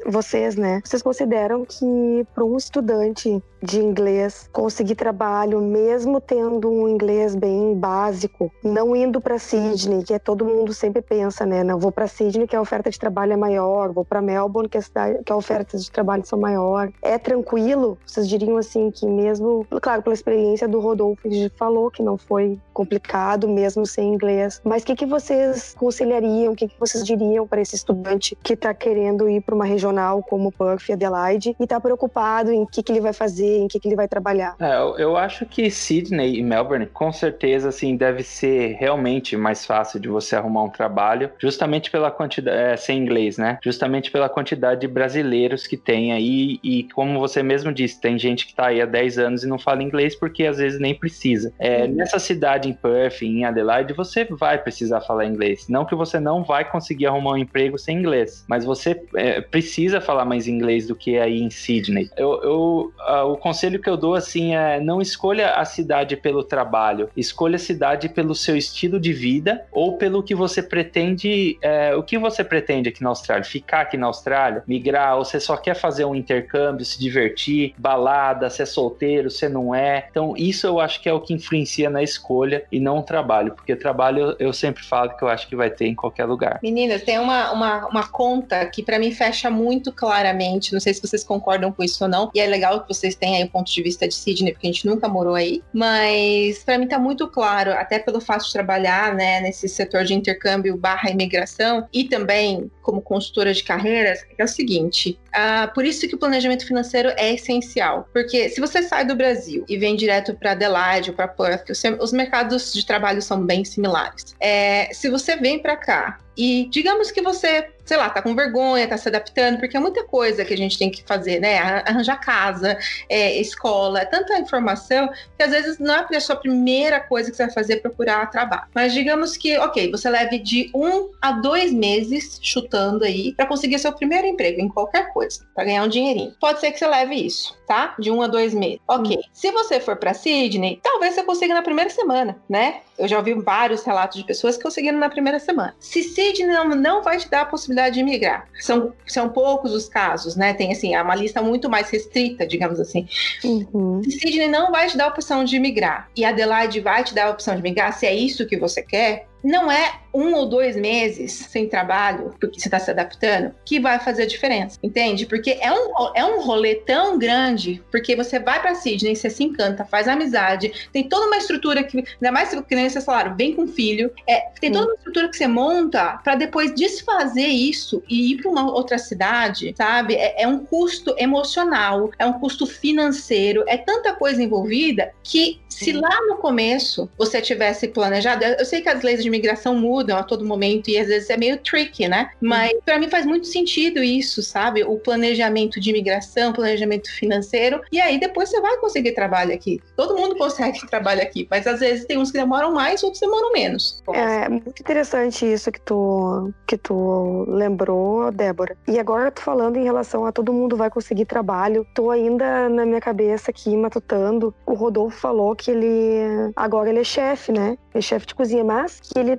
vocês, 0.06 0.56
né? 0.56 0.80
Vocês 0.84 1.02
consideram 1.02 1.64
que 1.64 2.26
para 2.34 2.44
um 2.44 2.56
estudante 2.56 3.42
de 3.62 3.80
inglês 3.80 4.48
conseguir 4.52 4.94
trabalho 4.94 5.60
mesmo 5.60 6.20
tendo 6.20 6.70
um 6.70 6.88
inglês 6.88 7.34
bem 7.34 7.74
básico, 7.74 8.52
não 8.62 8.94
indo 8.94 9.20
para 9.20 9.38
Sydney, 9.38 10.02
que 10.02 10.14
é 10.14 10.18
todo 10.18 10.44
mundo 10.44 10.72
sempre 10.72 11.02
pensa, 11.02 11.44
né? 11.44 11.64
Não 11.64 11.78
vou 11.78 11.90
para 11.90 12.06
Sydney 12.06 12.46
que 12.46 12.56
a 12.56 12.60
oferta 12.60 12.90
de 12.90 12.98
trabalho 12.98 13.32
é 13.32 13.36
maior, 13.36 13.92
vou 13.92 14.04
para 14.04 14.22
Melbourne 14.22 14.68
que 14.68 14.78
a 14.78 14.82
cidade, 14.82 15.22
que 15.24 15.32
a 15.32 15.36
oferta 15.36 15.76
de 15.76 15.90
trabalho 15.90 16.24
são 16.24 16.38
maior. 16.38 16.90
É 17.02 17.18
tranquilo? 17.18 17.98
Vocês 18.06 18.28
diriam 18.28 18.56
assim 18.56 18.90
que 18.90 19.06
mesmo, 19.06 19.66
claro, 19.80 20.02
pela 20.02 20.14
experiência 20.14 20.68
do 20.68 20.80
Rodolfo, 20.80 21.26
ele 21.26 21.50
falou 21.56 21.90
que 21.90 22.02
não 22.02 22.16
foi 22.16 22.58
complicado 22.72 23.48
mesmo 23.48 23.84
sem 23.84 24.14
inglês, 24.14 24.60
mas 24.64 24.82
o 24.82 24.86
que 24.86 24.94
que 24.94 25.06
vocês 25.06 25.74
conselhariam, 25.76 26.52
o 26.52 26.56
que 26.56 26.68
que 26.68 26.78
vocês 26.78 27.04
diriam 27.04 27.46
para 27.46 27.60
esse 27.60 27.74
estudante 27.74 28.36
que 28.42 28.52
está 28.52 28.72
querendo 28.72 29.28
ir 29.28 29.40
para 29.40 29.54
uma 29.54 29.64
regional 29.64 30.22
como 30.22 30.52
Perth 30.52 30.90
Adelaide 30.90 31.56
e 31.58 31.64
está 31.64 31.80
preocupado 31.80 32.52
em 32.52 32.62
o 32.62 32.66
que 32.66 32.82
que 32.82 32.92
ele 32.92 33.00
vai 33.00 33.12
fazer 33.12 33.47
fazer, 33.48 33.58
em 33.58 33.68
que, 33.68 33.80
que 33.80 33.88
ele 33.88 33.96
vai 33.96 34.06
trabalhar. 34.06 34.54
É, 34.60 34.76
eu, 34.76 34.98
eu 34.98 35.16
acho 35.16 35.46
que 35.46 35.70
Sydney 35.70 36.38
e 36.38 36.42
Melbourne, 36.42 36.86
com 36.86 37.12
certeza, 37.12 37.70
assim, 37.70 37.96
deve 37.96 38.22
ser 38.22 38.76
realmente 38.78 39.36
mais 39.36 39.64
fácil 39.64 39.98
de 39.98 40.08
você 40.08 40.36
arrumar 40.36 40.64
um 40.64 40.68
trabalho, 40.68 41.30
justamente 41.38 41.90
pela 41.90 42.10
quantidade, 42.10 42.56
é, 42.56 42.76
sem 42.76 42.98
inglês, 42.98 43.38
né? 43.38 43.58
Justamente 43.62 44.10
pela 44.10 44.28
quantidade 44.28 44.80
de 44.80 44.88
brasileiros 44.88 45.66
que 45.66 45.76
tem 45.76 46.12
aí 46.12 46.58
e 46.62 46.84
como 46.94 47.18
você 47.18 47.42
mesmo 47.42 47.72
disse, 47.72 48.00
tem 48.00 48.18
gente 48.18 48.46
que 48.46 48.54
tá 48.54 48.66
aí 48.66 48.80
há 48.80 48.86
10 48.86 49.18
anos 49.18 49.44
e 49.44 49.46
não 49.46 49.58
fala 49.58 49.82
inglês 49.82 50.14
porque 50.14 50.44
às 50.44 50.58
vezes 50.58 50.80
nem 50.80 50.94
precisa. 50.94 51.52
É, 51.58 51.84
uhum. 51.84 51.94
Nessa 51.94 52.18
cidade 52.18 52.68
em 52.68 52.72
Perth, 52.72 53.22
em 53.22 53.44
Adelaide, 53.44 53.92
você 53.92 54.24
vai 54.24 54.58
precisar 54.58 55.00
falar 55.00 55.26
inglês. 55.26 55.66
Não 55.68 55.84
que 55.84 55.94
você 55.94 56.20
não 56.20 56.42
vai 56.42 56.68
conseguir 56.68 57.06
arrumar 57.06 57.32
um 57.32 57.36
emprego 57.36 57.78
sem 57.78 57.98
inglês, 57.98 58.44
mas 58.48 58.64
você 58.64 59.00
é, 59.16 59.40
precisa 59.40 60.00
falar 60.00 60.24
mais 60.24 60.46
inglês 60.46 60.86
do 60.86 60.94
que 60.94 61.18
aí 61.18 61.40
em 61.40 61.50
Sydney. 61.50 62.10
Eu, 62.16 62.42
eu, 62.42 62.92
o 63.30 63.36
conselho 63.38 63.80
que 63.80 63.88
eu 63.88 63.96
dou 63.96 64.14
assim 64.14 64.54
é 64.54 64.80
não 64.80 65.00
escolha 65.00 65.52
a 65.52 65.64
cidade 65.64 66.16
pelo 66.16 66.42
trabalho, 66.42 67.10
escolha 67.16 67.56
a 67.56 67.58
cidade 67.58 68.08
pelo 68.08 68.34
seu 68.34 68.56
estilo 68.56 68.98
de 69.00 69.12
vida 69.12 69.64
ou 69.72 69.96
pelo 69.96 70.22
que 70.22 70.34
você 70.34 70.62
pretende, 70.62 71.58
é, 71.62 71.94
o 71.94 72.02
que 72.02 72.18
você 72.18 72.44
pretende 72.44 72.88
aqui 72.88 73.02
na 73.02 73.10
Austrália, 73.10 73.44
ficar 73.44 73.82
aqui 73.82 73.96
na 73.96 74.06
Austrália, 74.06 74.62
migrar, 74.66 75.16
ou 75.16 75.24
você 75.24 75.40
só 75.40 75.56
quer 75.56 75.74
fazer 75.74 76.04
um 76.04 76.14
intercâmbio, 76.14 76.84
se 76.84 76.98
divertir, 76.98 77.74
balada, 77.78 78.50
se 78.50 78.62
é 78.62 78.66
solteiro, 78.66 79.30
se 79.30 79.48
não 79.48 79.74
é. 79.74 80.06
Então 80.10 80.34
isso 80.36 80.66
eu 80.66 80.80
acho 80.80 81.00
que 81.00 81.08
é 81.08 81.12
o 81.12 81.20
que 81.20 81.32
influencia 81.32 81.88
na 81.88 82.02
escolha 82.02 82.64
e 82.70 82.80
não 82.80 82.98
o 82.98 83.02
trabalho, 83.02 83.52
porque 83.52 83.74
trabalho 83.76 84.36
eu 84.38 84.52
sempre 84.52 84.82
falo 84.82 85.16
que 85.16 85.22
eu 85.22 85.28
acho 85.28 85.48
que 85.48 85.56
vai 85.56 85.70
ter 85.70 85.86
em 85.86 85.94
qualquer 85.94 86.24
lugar. 86.24 86.58
Meninas, 86.62 87.02
tem 87.02 87.18
uma, 87.18 87.52
uma, 87.52 87.86
uma 87.86 88.08
conta 88.08 88.64
que 88.66 88.82
para 88.82 88.98
mim 88.98 89.12
fecha 89.12 89.50
muito 89.50 89.92
claramente, 89.92 90.72
não 90.72 90.80
sei 90.80 90.92
se 90.92 91.00
vocês 91.00 91.24
concordam 91.24 91.72
com 91.72 91.82
isso 91.82 92.04
ou 92.04 92.10
não, 92.10 92.30
e 92.34 92.40
é 92.40 92.46
legal 92.46 92.80
que 92.80 92.88
vocês 92.88 93.14
tenham 93.14 93.27
aí 93.36 93.44
o 93.44 93.50
ponto 93.50 93.72
de 93.72 93.82
vista 93.82 94.06
de 94.06 94.14
Sydney, 94.14 94.52
porque 94.52 94.66
a 94.66 94.72
gente 94.72 94.86
nunca 94.86 95.08
morou 95.08 95.34
aí, 95.34 95.62
mas 95.72 96.62
para 96.64 96.78
mim 96.78 96.86
tá 96.86 96.98
muito 96.98 97.28
claro, 97.28 97.72
até 97.72 97.98
pelo 97.98 98.20
fato 98.20 98.46
de 98.46 98.52
trabalhar, 98.52 99.14
né, 99.14 99.40
nesse 99.40 99.68
setor 99.68 100.04
de 100.04 100.14
intercâmbio 100.14 100.76
barra 100.76 101.10
imigração 101.10 101.86
e 101.92 102.04
também 102.04 102.70
como 102.82 103.02
consultora 103.02 103.52
de 103.52 103.62
carreiras, 103.62 104.24
é 104.38 104.44
o 104.44 104.48
seguinte, 104.48 105.18
uh, 105.28 105.72
por 105.74 105.84
isso 105.84 106.08
que 106.08 106.14
o 106.14 106.18
planejamento 106.18 106.66
financeiro 106.66 107.10
é 107.16 107.34
essencial, 107.34 108.08
porque 108.12 108.48
se 108.48 108.60
você 108.60 108.82
sai 108.82 109.04
do 109.04 109.14
Brasil 109.14 109.64
e 109.68 109.76
vem 109.76 109.94
direto 109.96 110.34
para 110.34 110.52
Adelaide 110.52 111.10
ou 111.10 111.16
para 111.16 111.28
Perth, 111.28 111.70
os 112.00 112.12
mercados 112.12 112.72
de 112.72 112.86
trabalho 112.86 113.20
são 113.20 113.44
bem 113.44 113.64
similares. 113.64 114.34
É, 114.40 114.88
se 114.92 115.10
você 115.10 115.36
vem 115.36 115.58
para 115.58 115.76
cá 115.76 116.18
e 116.36 116.68
digamos 116.70 117.10
que 117.10 117.20
você, 117.20 117.68
sei 117.88 117.96
lá, 117.96 118.10
tá 118.10 118.20
com 118.20 118.34
vergonha, 118.34 118.86
tá 118.86 118.98
se 118.98 119.08
adaptando, 119.08 119.58
porque 119.58 119.74
é 119.74 119.80
muita 119.80 120.04
coisa 120.04 120.44
que 120.44 120.52
a 120.52 120.56
gente 120.56 120.78
tem 120.78 120.90
que 120.90 121.02
fazer, 121.04 121.40
né? 121.40 121.58
Arranjar 121.58 122.20
casa, 122.20 122.78
é, 123.08 123.40
escola, 123.40 124.00
é 124.00 124.04
tanta 124.04 124.38
informação 124.38 125.08
que 125.38 125.42
às 125.42 125.50
vezes 125.50 125.78
não 125.78 125.94
é 125.94 126.16
a 126.16 126.20
sua 126.20 126.36
primeira 126.36 127.00
coisa 127.00 127.30
que 127.30 127.36
você 127.36 127.46
vai 127.46 127.54
fazer 127.54 127.72
é 127.72 127.76
procurar 127.76 128.30
trabalho. 128.30 128.68
Mas 128.74 128.92
digamos 128.92 129.38
que, 129.38 129.56
ok, 129.56 129.90
você 129.90 130.10
leve 130.10 130.38
de 130.38 130.70
um 130.74 131.10
a 131.22 131.32
dois 131.32 131.72
meses 131.72 132.38
chutando 132.42 133.04
aí 133.04 133.32
para 133.34 133.46
conseguir 133.46 133.78
seu 133.78 133.92
primeiro 133.92 134.26
emprego 134.26 134.60
em 134.60 134.68
qualquer 134.68 135.10
coisa, 135.14 135.40
para 135.54 135.64
ganhar 135.64 135.82
um 135.82 135.88
dinheirinho. 135.88 136.34
Pode 136.38 136.60
ser 136.60 136.70
que 136.72 136.78
você 136.78 136.86
leve 136.86 137.14
isso, 137.14 137.56
tá? 137.66 137.94
De 137.98 138.10
um 138.10 138.20
a 138.20 138.26
dois 138.26 138.52
meses. 138.52 138.80
Ok. 138.86 139.16
Hum. 139.16 139.22
Se 139.32 139.50
você 139.50 139.80
for 139.80 139.96
para 139.96 140.12
Sydney, 140.12 140.78
talvez 140.82 141.14
você 141.14 141.22
consiga 141.22 141.54
na 141.54 141.62
primeira 141.62 141.88
semana, 141.88 142.36
né? 142.48 142.82
Eu 142.98 143.06
já 143.06 143.16
ouvi 143.18 143.34
vários 143.34 143.84
relatos 143.84 144.18
de 144.18 144.24
pessoas 144.24 144.56
que 144.56 144.62
conseguiram 144.62 144.98
na 144.98 145.08
primeira 145.08 145.38
semana. 145.38 145.74
Se 145.78 146.02
Sydney 146.02 146.46
não, 146.48 146.68
não 146.70 147.02
vai 147.02 147.18
te 147.18 147.30
dar 147.30 147.42
a 147.42 147.46
possibilidade 147.46 147.94
de 147.94 148.02
migrar, 148.02 148.46
são, 148.60 148.92
são 149.06 149.28
poucos 149.28 149.72
os 149.72 149.88
casos, 149.88 150.34
né? 150.34 150.52
Tem 150.52 150.72
assim, 150.72 150.94
é 150.94 151.02
uma 151.02 151.14
lista 151.14 151.40
muito 151.40 151.70
mais 151.70 151.88
restrita, 151.90 152.46
digamos 152.46 152.80
assim. 152.80 153.06
Uhum. 153.44 154.02
Se 154.02 154.12
Sydney 154.12 154.48
não 154.48 154.72
vai 154.72 154.88
te 154.88 154.96
dar 154.96 155.04
a 155.04 155.08
opção 155.08 155.44
de 155.44 155.58
migrar 155.58 156.10
e 156.16 156.24
Adelaide 156.24 156.80
vai 156.80 157.04
te 157.04 157.14
dar 157.14 157.26
a 157.26 157.30
opção 157.30 157.54
de 157.54 157.62
migrar, 157.62 157.92
se 157.92 158.06
é 158.06 158.14
isso 158.14 158.46
que 158.46 158.56
você 158.56 158.82
quer, 158.82 159.28
não 159.42 159.70
é 159.70 160.00
um 160.12 160.34
ou 160.34 160.46
dois 160.46 160.76
meses 160.76 161.32
sem 161.32 161.68
trabalho, 161.68 162.34
porque 162.40 162.60
você 162.60 162.68
está 162.68 162.78
se 162.78 162.90
adaptando, 162.90 163.54
que 163.64 163.78
vai 163.78 163.98
fazer 163.98 164.22
a 164.22 164.26
diferença, 164.26 164.78
entende? 164.82 165.26
Porque 165.26 165.58
é 165.60 165.72
um, 165.72 165.92
é 166.14 166.24
um 166.24 166.40
rolê 166.40 166.76
tão 166.76 167.18
grande, 167.18 167.82
porque 167.90 168.16
você 168.16 168.38
vai 168.38 168.60
para 168.60 168.74
Sydney, 168.74 169.14
você 169.14 169.30
se 169.30 169.44
encanta, 169.44 169.84
faz 169.84 170.08
amizade, 170.08 170.88
tem 170.92 171.08
toda 171.08 171.26
uma 171.26 171.36
estrutura 171.36 171.82
que, 171.82 171.98
ainda 171.98 172.32
mais 172.32 172.50
que 172.50 172.74
nem 172.74 172.88
vocês 172.88 173.04
falaram, 173.04 173.36
vem 173.36 173.54
com 173.54 173.66
filho, 173.66 174.10
é, 174.26 174.48
tem 174.60 174.72
toda 174.72 174.86
uma 174.86 174.94
estrutura 174.94 175.28
que 175.28 175.36
você 175.36 175.46
monta 175.46 176.18
para 176.24 176.34
depois 176.34 176.74
desfazer 176.74 177.46
isso 177.46 178.02
e 178.08 178.32
ir 178.32 178.42
para 178.42 178.50
uma 178.50 178.72
outra 178.72 178.98
cidade, 178.98 179.74
sabe? 179.76 180.14
É, 180.14 180.42
é 180.42 180.48
um 180.48 180.58
custo 180.64 181.14
emocional, 181.18 182.10
é 182.18 182.26
um 182.26 182.34
custo 182.34 182.66
financeiro, 182.66 183.64
é 183.66 183.76
tanta 183.76 184.14
coisa 184.14 184.42
envolvida 184.42 185.12
que 185.22 185.60
se 185.68 185.92
lá 185.92 186.20
no 186.26 186.36
começo 186.36 187.08
você 187.16 187.40
tivesse 187.40 187.88
planejado, 187.88 188.44
eu 188.44 188.64
sei 188.64 188.80
que 188.80 188.88
as 188.88 189.02
leis 189.02 189.22
de 189.22 189.28
imigração 189.28 189.76
mudam 189.76 189.97
a 190.00 190.22
todo 190.22 190.44
momento 190.44 190.88
e 190.88 190.98
às 190.98 191.08
vezes 191.08 191.30
é 191.30 191.36
meio 191.36 191.58
tricky, 191.58 192.08
né? 192.08 192.30
Mas 192.40 192.72
uhum. 192.72 192.80
para 192.84 192.98
mim 192.98 193.08
faz 193.08 193.26
muito 193.26 193.46
sentido 193.46 194.02
isso, 194.02 194.42
sabe? 194.42 194.84
O 194.84 194.98
planejamento 194.98 195.80
de 195.80 195.90
imigração, 195.90 196.52
planejamento 196.52 197.10
financeiro, 197.12 197.80
e 197.92 198.00
aí 198.00 198.18
depois 198.18 198.48
você 198.48 198.60
vai 198.60 198.76
conseguir 198.78 199.12
trabalho 199.12 199.52
aqui. 199.52 199.80
Todo 199.96 200.16
mundo 200.16 200.36
consegue 200.36 200.80
trabalho 200.88 201.22
aqui, 201.22 201.46
mas 201.50 201.66
às 201.66 201.80
vezes 201.80 202.06
tem 202.06 202.18
uns 202.18 202.30
que 202.30 202.38
demoram 202.38 202.72
mais, 202.72 203.02
outros 203.02 203.20
demoram 203.20 203.52
menos. 203.52 204.02
É 204.12 204.48
muito 204.48 204.80
interessante 204.80 205.44
isso 205.44 205.70
que 205.70 205.80
tu 205.80 206.52
que 206.66 206.76
tu 206.76 207.44
lembrou, 207.48 208.30
Débora. 208.30 208.76
E 208.86 208.98
agora 208.98 209.30
tu 209.30 209.40
falando 209.40 209.76
em 209.76 209.84
relação 209.84 210.26
a 210.26 210.32
todo 210.32 210.52
mundo 210.52 210.76
vai 210.76 210.90
conseguir 210.90 211.24
trabalho, 211.24 211.86
tô 211.94 212.10
ainda 212.10 212.68
na 212.68 212.84
minha 212.84 213.00
cabeça 213.00 213.50
aqui 213.50 213.76
matutando. 213.76 214.54
O 214.66 214.74
Rodolfo 214.74 215.18
falou 215.18 215.54
que 215.56 215.70
ele 215.70 216.52
agora 216.56 216.90
ele 216.90 217.00
é 217.00 217.04
chefe, 217.04 217.52
né? 217.52 217.76
É 217.94 218.00
chefe 218.00 218.26
de 218.26 218.34
cozinha, 218.34 218.64
mas 218.64 219.00
que 219.00 219.18
ele 219.18 219.36